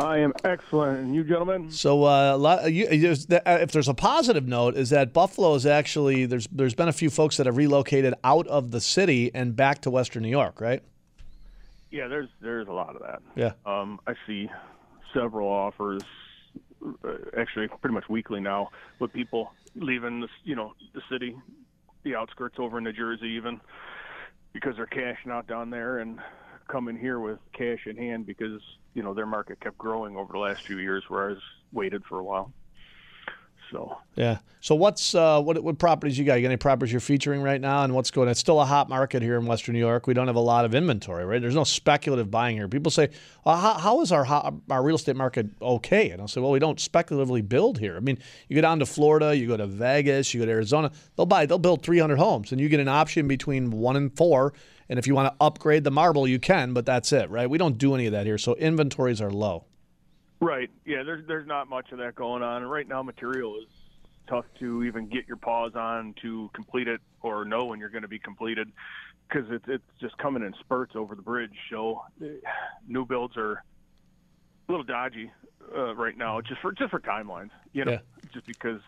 I 0.00 0.18
am 0.18 0.32
excellent. 0.44 0.98
And 1.00 1.14
you, 1.14 1.24
gentlemen? 1.24 1.70
So, 1.70 2.04
uh, 2.04 2.34
a 2.34 2.36
lot, 2.36 2.72
you, 2.72 2.88
you- 2.90 3.10
uh, 3.10 3.58
if 3.60 3.70
there's 3.72 3.88
a 3.88 3.94
positive 3.94 4.46
note, 4.48 4.76
is 4.76 4.90
that 4.90 5.12
Buffalo 5.12 5.54
is 5.54 5.66
actually 5.66 6.26
there's 6.26 6.46
there's 6.48 6.74
been 6.74 6.88
a 6.88 6.92
few 6.92 7.10
folks 7.10 7.36
that 7.36 7.46
have 7.46 7.56
relocated 7.56 8.14
out 8.24 8.46
of 8.48 8.70
the 8.70 8.80
city 8.80 9.30
and 9.34 9.54
back 9.54 9.82
to 9.82 9.90
Western 9.90 10.22
New 10.22 10.28
York, 10.30 10.60
right? 10.60 10.82
Yeah, 11.90 12.08
there's 12.08 12.28
there's 12.40 12.68
a 12.68 12.72
lot 12.72 12.96
of 12.96 13.02
that. 13.02 13.20
Yeah. 13.36 13.52
Um, 13.66 14.00
I 14.06 14.14
see 14.26 14.48
several 15.12 15.48
offers, 15.48 16.02
uh, 17.04 17.12
actually 17.36 17.68
pretty 17.68 17.94
much 17.94 18.08
weekly 18.08 18.40
now, 18.40 18.70
with 19.00 19.12
people 19.12 19.52
leaving 19.74 20.20
the 20.20 20.28
you 20.44 20.54
know 20.56 20.72
the 20.94 21.02
city, 21.10 21.36
the 22.04 22.14
outskirts 22.14 22.56
over 22.58 22.78
in 22.78 22.84
New 22.84 22.92
Jersey 22.92 23.28
even, 23.28 23.60
because 24.52 24.76
they're 24.76 24.86
cashing 24.86 25.30
out 25.30 25.46
down 25.46 25.70
there 25.70 25.98
and 25.98 26.20
coming 26.70 26.96
here 26.96 27.18
with 27.18 27.38
cash 27.52 27.86
in 27.86 27.96
hand 27.96 28.26
because 28.26 28.60
you 28.94 29.02
know 29.02 29.14
their 29.14 29.26
market 29.26 29.60
kept 29.60 29.78
growing 29.78 30.16
over 30.16 30.32
the 30.32 30.38
last 30.38 30.62
few 30.62 30.78
years, 30.78 31.04
whereas 31.08 31.38
waited 31.72 32.04
for 32.04 32.18
a 32.18 32.24
while. 32.24 32.52
So 33.70 33.96
Yeah. 34.16 34.38
So 34.60 34.74
what's 34.74 35.14
uh, 35.14 35.40
what 35.40 35.62
what 35.62 35.78
properties 35.78 36.18
you 36.18 36.24
got? 36.24 36.34
You 36.34 36.42
got 36.42 36.48
any 36.48 36.56
properties 36.56 36.92
you're 36.92 37.00
featuring 37.00 37.40
right 37.40 37.60
now, 37.60 37.84
and 37.84 37.94
what's 37.94 38.10
going? 38.10 38.28
on? 38.28 38.32
It's 38.32 38.40
still 38.40 38.60
a 38.60 38.64
hot 38.64 38.88
market 38.88 39.22
here 39.22 39.38
in 39.38 39.46
Western 39.46 39.74
New 39.74 39.78
York. 39.78 40.06
We 40.06 40.14
don't 40.14 40.26
have 40.26 40.36
a 40.36 40.40
lot 40.40 40.64
of 40.64 40.74
inventory, 40.74 41.24
right? 41.24 41.40
There's 41.40 41.54
no 41.54 41.64
speculative 41.64 42.30
buying 42.30 42.56
here. 42.56 42.68
People 42.68 42.90
say, 42.90 43.08
well, 43.44 43.56
how, 43.56 43.74
"How 43.74 44.00
is 44.00 44.12
our 44.12 44.26
our 44.26 44.82
real 44.82 44.96
estate 44.96 45.16
market 45.16 45.46
okay?" 45.62 46.10
And 46.10 46.20
I'll 46.20 46.28
say, 46.28 46.40
"Well, 46.40 46.50
we 46.50 46.58
don't 46.58 46.78
speculatively 46.78 47.42
build 47.42 47.78
here. 47.78 47.96
I 47.96 48.00
mean, 48.00 48.18
you 48.48 48.56
go 48.56 48.60
down 48.62 48.80
to 48.80 48.86
Florida, 48.86 49.36
you 49.36 49.46
go 49.46 49.56
to 49.56 49.66
Vegas, 49.66 50.34
you 50.34 50.40
go 50.40 50.46
to 50.46 50.52
Arizona. 50.52 50.90
They'll 51.16 51.26
buy, 51.26 51.46
they'll 51.46 51.58
build 51.58 51.82
300 51.82 52.16
homes, 52.16 52.52
and 52.52 52.60
you 52.60 52.68
get 52.68 52.80
an 52.80 52.88
option 52.88 53.28
between 53.28 53.70
one 53.70 53.96
and 53.96 54.14
four. 54.14 54.52
And 54.90 54.98
if 54.98 55.06
you 55.06 55.14
want 55.14 55.32
to 55.32 55.36
upgrade 55.40 55.84
the 55.84 55.92
marble, 55.92 56.26
you 56.26 56.40
can, 56.40 56.72
but 56.74 56.84
that's 56.84 57.12
it, 57.12 57.30
right? 57.30 57.48
We 57.48 57.58
don't 57.58 57.78
do 57.78 57.94
any 57.94 58.06
of 58.06 58.12
that 58.12 58.26
here, 58.26 58.36
so 58.38 58.56
inventories 58.56 59.20
are 59.20 59.30
low. 59.30 59.64
Right. 60.40 60.68
Yeah. 60.84 61.04
There's 61.04 61.24
there's 61.28 61.46
not 61.46 61.68
much 61.68 61.92
of 61.92 61.98
that 61.98 62.16
going 62.16 62.42
on, 62.42 62.62
and 62.62 62.70
right 62.70 62.88
now 62.88 63.00
material 63.02 63.56
is 63.60 63.68
tough 64.26 64.46
to 64.58 64.82
even 64.82 65.06
get 65.06 65.28
your 65.28 65.36
paws 65.36 65.76
on 65.76 66.14
to 66.22 66.50
complete 66.54 66.88
it 66.88 67.00
or 67.22 67.44
know 67.44 67.66
when 67.66 67.78
you're 67.78 67.88
going 67.88 68.02
to 68.02 68.08
be 68.08 68.18
completed 68.18 68.72
because 69.28 69.48
it's 69.50 69.66
it's 69.68 69.84
just 70.00 70.18
coming 70.18 70.42
in 70.42 70.52
spurts 70.58 70.96
over 70.96 71.14
the 71.14 71.22
bridge. 71.22 71.54
So 71.70 72.02
eh, 72.20 72.28
new 72.88 73.06
builds 73.06 73.36
are 73.36 73.52
a 73.52 74.72
little 74.72 74.82
dodgy 74.84 75.30
uh, 75.76 75.94
right 75.94 76.16
now, 76.18 76.40
just 76.40 76.60
for 76.62 76.72
just 76.72 76.90
for 76.90 76.98
timelines. 76.98 77.50
You 77.72 77.84
know, 77.84 77.92
Yeah. 77.92 77.98
just 78.32 78.46
because 78.46 78.80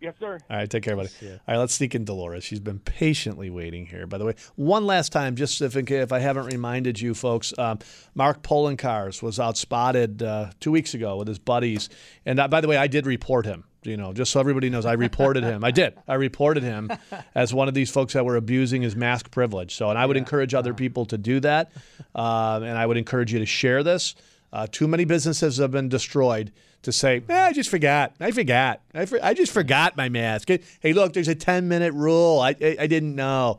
Yes, 0.00 0.14
sir. 0.20 0.38
All 0.48 0.56
right, 0.56 0.70
take 0.70 0.84
care, 0.84 0.94
buddy. 0.94 1.08
All 1.22 1.30
right, 1.48 1.56
let's 1.56 1.74
sneak 1.74 1.94
in 1.94 2.04
Dolores. 2.04 2.44
She's 2.44 2.60
been 2.60 2.78
patiently 2.78 3.50
waiting 3.50 3.84
here. 3.86 4.06
By 4.06 4.18
the 4.18 4.24
way, 4.26 4.34
one 4.54 4.86
last 4.86 5.10
time, 5.10 5.34
just 5.34 5.60
if, 5.60 5.76
if 5.76 6.12
I 6.12 6.20
haven't 6.20 6.46
reminded 6.46 7.00
you 7.00 7.14
folks, 7.14 7.52
um, 7.58 7.80
Mark 8.14 8.42
Poloncarz 8.42 9.22
was 9.22 9.40
out 9.40 9.58
spotted 9.58 10.22
uh, 10.22 10.50
two 10.60 10.70
weeks 10.70 10.94
ago 10.94 11.16
with 11.16 11.26
his 11.26 11.40
buddies. 11.40 11.88
And 12.24 12.38
uh, 12.38 12.46
by 12.46 12.60
the 12.60 12.68
way, 12.68 12.76
I 12.76 12.86
did 12.86 13.06
report 13.06 13.44
him. 13.44 13.64
You 13.84 13.96
know, 13.96 14.12
just 14.12 14.32
so 14.32 14.40
everybody 14.40 14.70
knows, 14.70 14.84
I 14.84 14.94
reported 14.94 15.44
him. 15.44 15.62
I 15.62 15.70
did. 15.70 15.94
I 16.08 16.14
reported 16.14 16.62
him 16.62 16.90
as 17.34 17.54
one 17.54 17.68
of 17.68 17.74
these 17.74 17.90
folks 17.90 18.12
that 18.14 18.24
were 18.24 18.36
abusing 18.36 18.82
his 18.82 18.96
mask 18.96 19.30
privilege. 19.30 19.74
So, 19.76 19.88
and 19.90 19.98
I 19.98 20.04
would 20.04 20.16
encourage 20.16 20.52
other 20.52 20.74
people 20.74 21.06
to 21.06 21.18
do 21.18 21.40
that, 21.40 21.70
um, 22.14 22.64
and 22.64 22.76
I 22.76 22.86
would 22.86 22.96
encourage 22.96 23.32
you 23.32 23.38
to 23.38 23.46
share 23.46 23.82
this. 23.82 24.14
Uh, 24.52 24.66
too 24.70 24.88
many 24.88 25.04
businesses 25.04 25.58
have 25.58 25.70
been 25.70 25.88
destroyed 25.88 26.52
to 26.82 26.92
say, 26.92 27.22
eh, 27.28 27.46
I 27.46 27.52
just 27.52 27.70
forgot. 27.70 28.14
I 28.20 28.30
forgot. 28.30 28.80
I, 28.94 29.04
for, 29.04 29.18
I 29.22 29.34
just 29.34 29.52
forgot 29.52 29.96
my 29.96 30.08
mask. 30.08 30.48
Hey, 30.80 30.92
look, 30.92 31.12
there's 31.12 31.28
a 31.28 31.34
10 31.34 31.68
minute 31.68 31.92
rule. 31.92 32.40
I, 32.40 32.50
I, 32.60 32.76
I 32.80 32.86
didn't 32.86 33.14
know. 33.14 33.58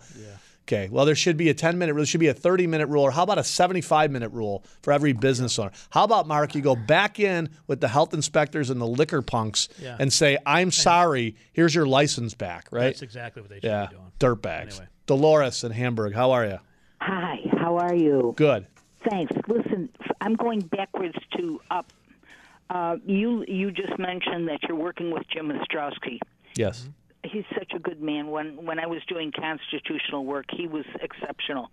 Okay, 0.69 0.87
well, 0.91 1.03
there 1.03 1.15
should 1.15 1.35
be 1.35 1.49
a 1.49 1.53
10 1.55 1.79
minute 1.79 1.93
rule. 1.93 2.01
There 2.01 2.05
should 2.05 2.19
be 2.19 2.27
a 2.27 2.33
30 2.33 2.67
minute 2.67 2.87
rule. 2.89 3.01
Or 3.01 3.09
how 3.09 3.23
about 3.23 3.39
a 3.39 3.43
75 3.43 4.11
minute 4.11 4.29
rule 4.29 4.63
for 4.83 4.93
every 4.93 5.13
business 5.13 5.57
owner? 5.57 5.71
How 5.89 6.03
about, 6.03 6.27
Mark, 6.27 6.53
you 6.53 6.61
go 6.61 6.75
back 6.75 7.19
in 7.19 7.49
with 7.65 7.81
the 7.81 7.87
health 7.87 8.13
inspectors 8.13 8.69
and 8.69 8.79
the 8.79 8.85
liquor 8.85 9.23
punks 9.23 9.67
Yeah. 9.81 9.97
and 9.99 10.13
say, 10.13 10.37
I'm 10.45 10.69
sorry, 10.69 11.35
here's 11.53 11.73
your 11.73 11.87
license 11.87 12.35
back, 12.35 12.67
right? 12.71 12.81
That's 12.83 13.01
exactly 13.01 13.41
what 13.41 13.49
they 13.49 13.55
should 13.55 13.63
yeah, 13.63 13.87
be 13.87 13.95
doing. 13.95 14.11
dirtbags. 14.19 14.73
Anyway. 14.73 14.87
Dolores 15.07 15.63
in 15.63 15.71
Hamburg, 15.71 16.13
how 16.13 16.29
are 16.31 16.45
you? 16.45 16.59
Hi, 17.01 17.37
how 17.57 17.77
are 17.77 17.95
you? 17.95 18.35
Good. 18.37 18.67
Thanks. 19.09 19.33
Listen, 19.47 19.89
I'm 20.21 20.35
going 20.35 20.59
backwards 20.61 21.15
to 21.37 21.59
up. 21.71 21.91
Uh, 22.69 22.97
you 23.07 23.43
you 23.47 23.71
just 23.71 23.97
mentioned 23.97 24.47
that 24.49 24.59
you're 24.67 24.77
working 24.77 25.09
with 25.09 25.23
Jim 25.33 25.49
Ostrowski. 25.49 26.19
Yes. 26.55 26.87
He's 27.23 27.43
such 27.53 27.73
a 27.75 27.79
good 27.79 28.01
man. 28.01 28.31
When 28.31 28.65
when 28.65 28.79
I 28.79 28.87
was 28.87 29.01
doing 29.07 29.31
constitutional 29.31 30.25
work, 30.25 30.45
he 30.51 30.67
was 30.67 30.85
exceptional. 31.01 31.69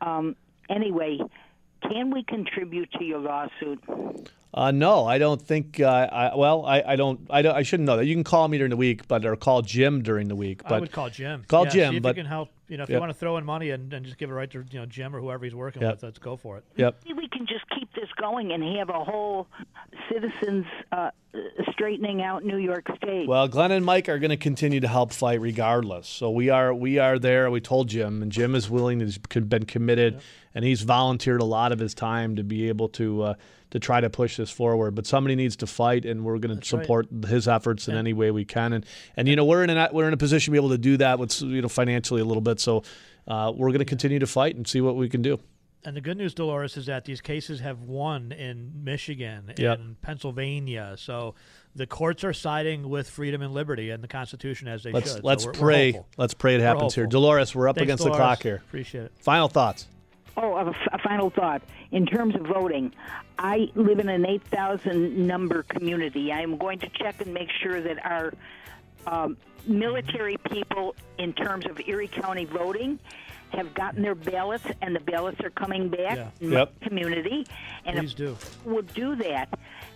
Um, 0.00 0.36
anyway, 0.68 1.18
can 1.82 2.10
we 2.10 2.22
contribute 2.22 2.90
to 2.92 3.04
your 3.04 3.18
lawsuit? 3.18 3.82
Uh, 4.52 4.70
no, 4.70 5.06
I 5.06 5.18
don't 5.18 5.40
think. 5.40 5.80
Uh, 5.80 5.86
I, 5.86 6.36
well, 6.36 6.64
I, 6.66 6.82
I 6.86 6.96
don't. 6.96 7.20
I 7.30 7.42
don't. 7.42 7.54
I 7.54 7.62
shouldn't 7.62 7.86
know 7.86 7.96
that. 7.96 8.06
You 8.06 8.14
can 8.14 8.24
call 8.24 8.48
me 8.48 8.58
during 8.58 8.70
the 8.70 8.76
week, 8.76 9.06
but 9.06 9.24
or 9.24 9.36
call 9.36 9.62
Jim 9.62 10.02
during 10.02 10.28
the 10.28 10.36
week. 10.36 10.62
But 10.64 10.72
I 10.72 10.80
would 10.80 10.92
call 10.92 11.10
Jim. 11.10 11.44
Call 11.46 11.64
Yeah, 11.64 11.70
Jim. 11.70 11.92
See 11.92 11.96
if 11.98 12.02
but 12.02 12.16
you 12.16 12.22
can 12.22 12.30
help. 12.30 12.50
You 12.70 12.76
know, 12.76 12.84
if 12.84 12.88
Yep. 12.88 12.96
you 12.96 13.00
want 13.00 13.10
to 13.10 13.18
throw 13.18 13.36
in 13.36 13.44
money 13.44 13.70
and, 13.70 13.92
and 13.92 14.06
just 14.06 14.16
give 14.16 14.30
it 14.30 14.32
right 14.32 14.50
to 14.52 14.64
you 14.70 14.78
know 14.78 14.86
Jim 14.86 15.14
or 15.14 15.20
whoever 15.20 15.44
he's 15.44 15.54
working 15.54 15.82
Yep. 15.82 15.92
with, 15.94 16.02
let's 16.04 16.18
go 16.18 16.36
for 16.36 16.56
it. 16.56 16.64
Yep. 16.76 17.00
Maybe 17.04 17.18
we 17.18 17.28
can 17.28 17.46
just 17.46 17.68
keep 17.70 17.92
this 17.94 18.08
going 18.16 18.52
and 18.52 18.62
have 18.78 18.88
a 18.88 19.04
whole 19.04 19.48
citizens 20.08 20.66
uh, 20.92 21.10
straightening 21.72 22.22
out 22.22 22.44
New 22.44 22.58
York 22.58 22.86
State. 22.96 23.28
Well, 23.28 23.48
Glenn 23.48 23.72
and 23.72 23.84
Mike 23.84 24.08
are 24.08 24.18
going 24.18 24.30
to 24.30 24.36
continue 24.36 24.80
to 24.80 24.88
help 24.88 25.12
fight 25.12 25.40
regardless. 25.40 26.06
So 26.08 26.30
we 26.30 26.48
are 26.48 26.72
we 26.72 26.98
are 26.98 27.18
there. 27.18 27.50
We 27.50 27.60
told 27.60 27.88
Jim, 27.88 28.22
and 28.22 28.30
Jim 28.30 28.54
is 28.54 28.70
willing. 28.70 29.00
He's 29.00 29.18
been 29.18 29.64
committed, 29.64 30.20
and 30.54 30.64
he's 30.64 30.82
volunteered 30.82 31.40
a 31.40 31.44
lot 31.44 31.72
of 31.72 31.78
his 31.78 31.94
time 31.94 32.36
to 32.36 32.44
be 32.44 32.68
able 32.68 32.88
to 32.90 33.22
uh, 33.22 33.34
to 33.70 33.78
try 33.78 34.00
to 34.00 34.10
push 34.10 34.36
this 34.36 34.50
forward. 34.50 34.94
But 34.94 35.06
somebody 35.06 35.36
needs 35.36 35.56
to 35.56 35.66
fight, 35.66 36.04
and 36.04 36.24
we're 36.24 36.38
going 36.38 36.50
to 36.50 36.56
right. 36.56 36.64
support 36.64 37.08
his 37.26 37.48
efforts 37.48 37.88
in 37.88 37.96
any 37.96 38.12
way 38.12 38.30
we 38.30 38.44
can. 38.44 38.72
And 38.72 38.86
and 39.16 39.28
you 39.28 39.36
know 39.36 39.44
we're 39.44 39.64
in 39.64 39.70
a 39.70 39.88
we're 39.92 40.08
in 40.08 40.12
a 40.14 40.18
position 40.18 40.52
to 40.52 40.52
be 40.52 40.58
able 40.58 40.70
to 40.70 40.78
do 40.78 40.96
that 40.98 41.18
with 41.18 41.40
you 41.42 41.62
know 41.62 41.68
financially 41.68 42.20
a 42.20 42.24
little 42.24 42.40
bit. 42.40 42.59
So 42.60 42.82
uh, 43.26 43.52
we're 43.54 43.68
going 43.68 43.80
to 43.80 43.84
continue 43.84 44.18
to 44.18 44.26
fight 44.26 44.56
and 44.56 44.66
see 44.66 44.80
what 44.80 44.96
we 44.96 45.08
can 45.08 45.22
do. 45.22 45.40
And 45.82 45.96
the 45.96 46.02
good 46.02 46.18
news, 46.18 46.34
Dolores, 46.34 46.76
is 46.76 46.86
that 46.86 47.06
these 47.06 47.22
cases 47.22 47.60
have 47.60 47.84
won 47.84 48.32
in 48.32 48.84
Michigan 48.84 49.52
Yep. 49.56 49.78
and 49.78 50.00
Pennsylvania. 50.02 50.94
So 50.98 51.34
the 51.74 51.86
courts 51.86 52.22
are 52.22 52.34
siding 52.34 52.90
with 52.90 53.08
freedom 53.08 53.40
and 53.40 53.54
liberty 53.54 53.88
and 53.88 54.04
the 54.04 54.08
Constitution 54.08 54.68
as 54.68 54.82
they 54.82 54.92
Let's 54.92 55.14
should. 55.14 55.24
let's 55.24 55.44
so 55.44 55.48
we're, 55.48 55.54
pray. 55.54 55.92
We're 55.92 56.04
let's 56.18 56.34
pray 56.34 56.54
it 56.56 56.60
happens 56.60 56.94
here. 56.94 57.06
Dolores, 57.06 57.54
we're 57.54 57.66
up 57.68 57.76
Thanks, 57.76 57.86
against 57.86 58.04
the 58.04 58.10
clock 58.10 58.42
here. 58.42 58.56
Appreciate 58.56 59.04
it. 59.04 59.12
Final 59.20 59.48
thoughts. 59.48 59.86
Oh, 60.36 60.54
a, 60.56 60.70
a 60.92 60.98
final 60.98 61.30
thought. 61.30 61.62
In 61.92 62.04
terms 62.06 62.34
of 62.34 62.42
voting, 62.42 62.92
I 63.38 63.70
live 63.74 63.98
in 64.00 64.08
an 64.10 64.26
8,000 64.26 65.26
number 65.26 65.62
community. 65.64 66.30
I 66.30 66.40
am 66.40 66.56
going 66.58 66.78
to 66.80 66.88
check 66.90 67.20
and 67.22 67.32
make 67.32 67.48
sure 67.62 67.80
that 67.80 68.04
our 68.04 68.32
um, 69.06 69.36
military 69.66 70.36
people, 70.50 70.94
in 71.18 71.32
terms 71.32 71.66
of 71.66 71.80
Erie 71.86 72.08
County 72.08 72.44
voting, 72.44 72.98
have 73.52 73.74
gotten 73.74 74.02
their 74.02 74.14
ballots 74.14 74.64
and 74.80 74.94
the 74.94 75.00
ballots 75.00 75.40
are 75.42 75.50
coming 75.50 75.88
back 75.88 76.16
Yeah. 76.16 76.28
in 76.40 76.50
my 76.50 76.56
Yep. 76.60 76.80
community. 76.82 77.44
And 77.84 77.98
Please 77.98 78.12
if 78.12 78.16
do. 78.16 78.36
we'll 78.64 78.82
do 78.82 79.16
that, 79.16 79.48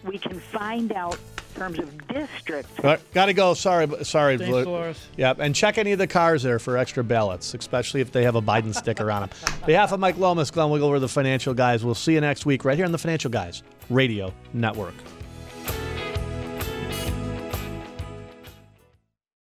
we 0.02 0.18
can 0.18 0.40
find 0.40 0.92
out 0.92 1.14
in 1.54 1.60
terms 1.60 1.78
of 1.78 2.08
districts. 2.08 2.72
All 2.82 2.90
right, 2.90 3.00
gotta 3.14 3.32
go. 3.32 3.54
Sorry, 3.54 3.86
sorry. 4.02 4.38
Thanks, 4.38 4.52
Vlo- 4.52 4.64
Dolores. 4.64 5.06
Yep, 5.16 5.38
and 5.38 5.54
check 5.54 5.78
any 5.78 5.92
of 5.92 6.00
the 6.00 6.08
cars 6.08 6.42
there 6.42 6.58
for 6.58 6.76
extra 6.76 7.04
ballots, 7.04 7.54
especially 7.54 8.00
if 8.00 8.10
they 8.10 8.24
have 8.24 8.34
a 8.34 8.42
Biden 8.42 8.74
sticker 8.74 9.08
on 9.08 9.20
them. 9.22 9.30
On 9.46 9.52
behalf 9.66 9.92
of 9.92 10.00
Mike 10.00 10.18
Lomas, 10.18 10.50
Glenn 10.50 10.70
Wiggle, 10.70 10.90
we're 10.90 10.98
the 10.98 11.08
Financial 11.08 11.54
Guys. 11.54 11.84
We'll 11.84 11.94
see 11.94 12.14
you 12.14 12.20
next 12.20 12.44
week 12.44 12.64
right 12.64 12.76
here 12.76 12.86
on 12.86 12.92
the 12.92 12.98
Financial 12.98 13.30
Guys 13.30 13.62
Radio 13.88 14.32
Network. 14.52 14.94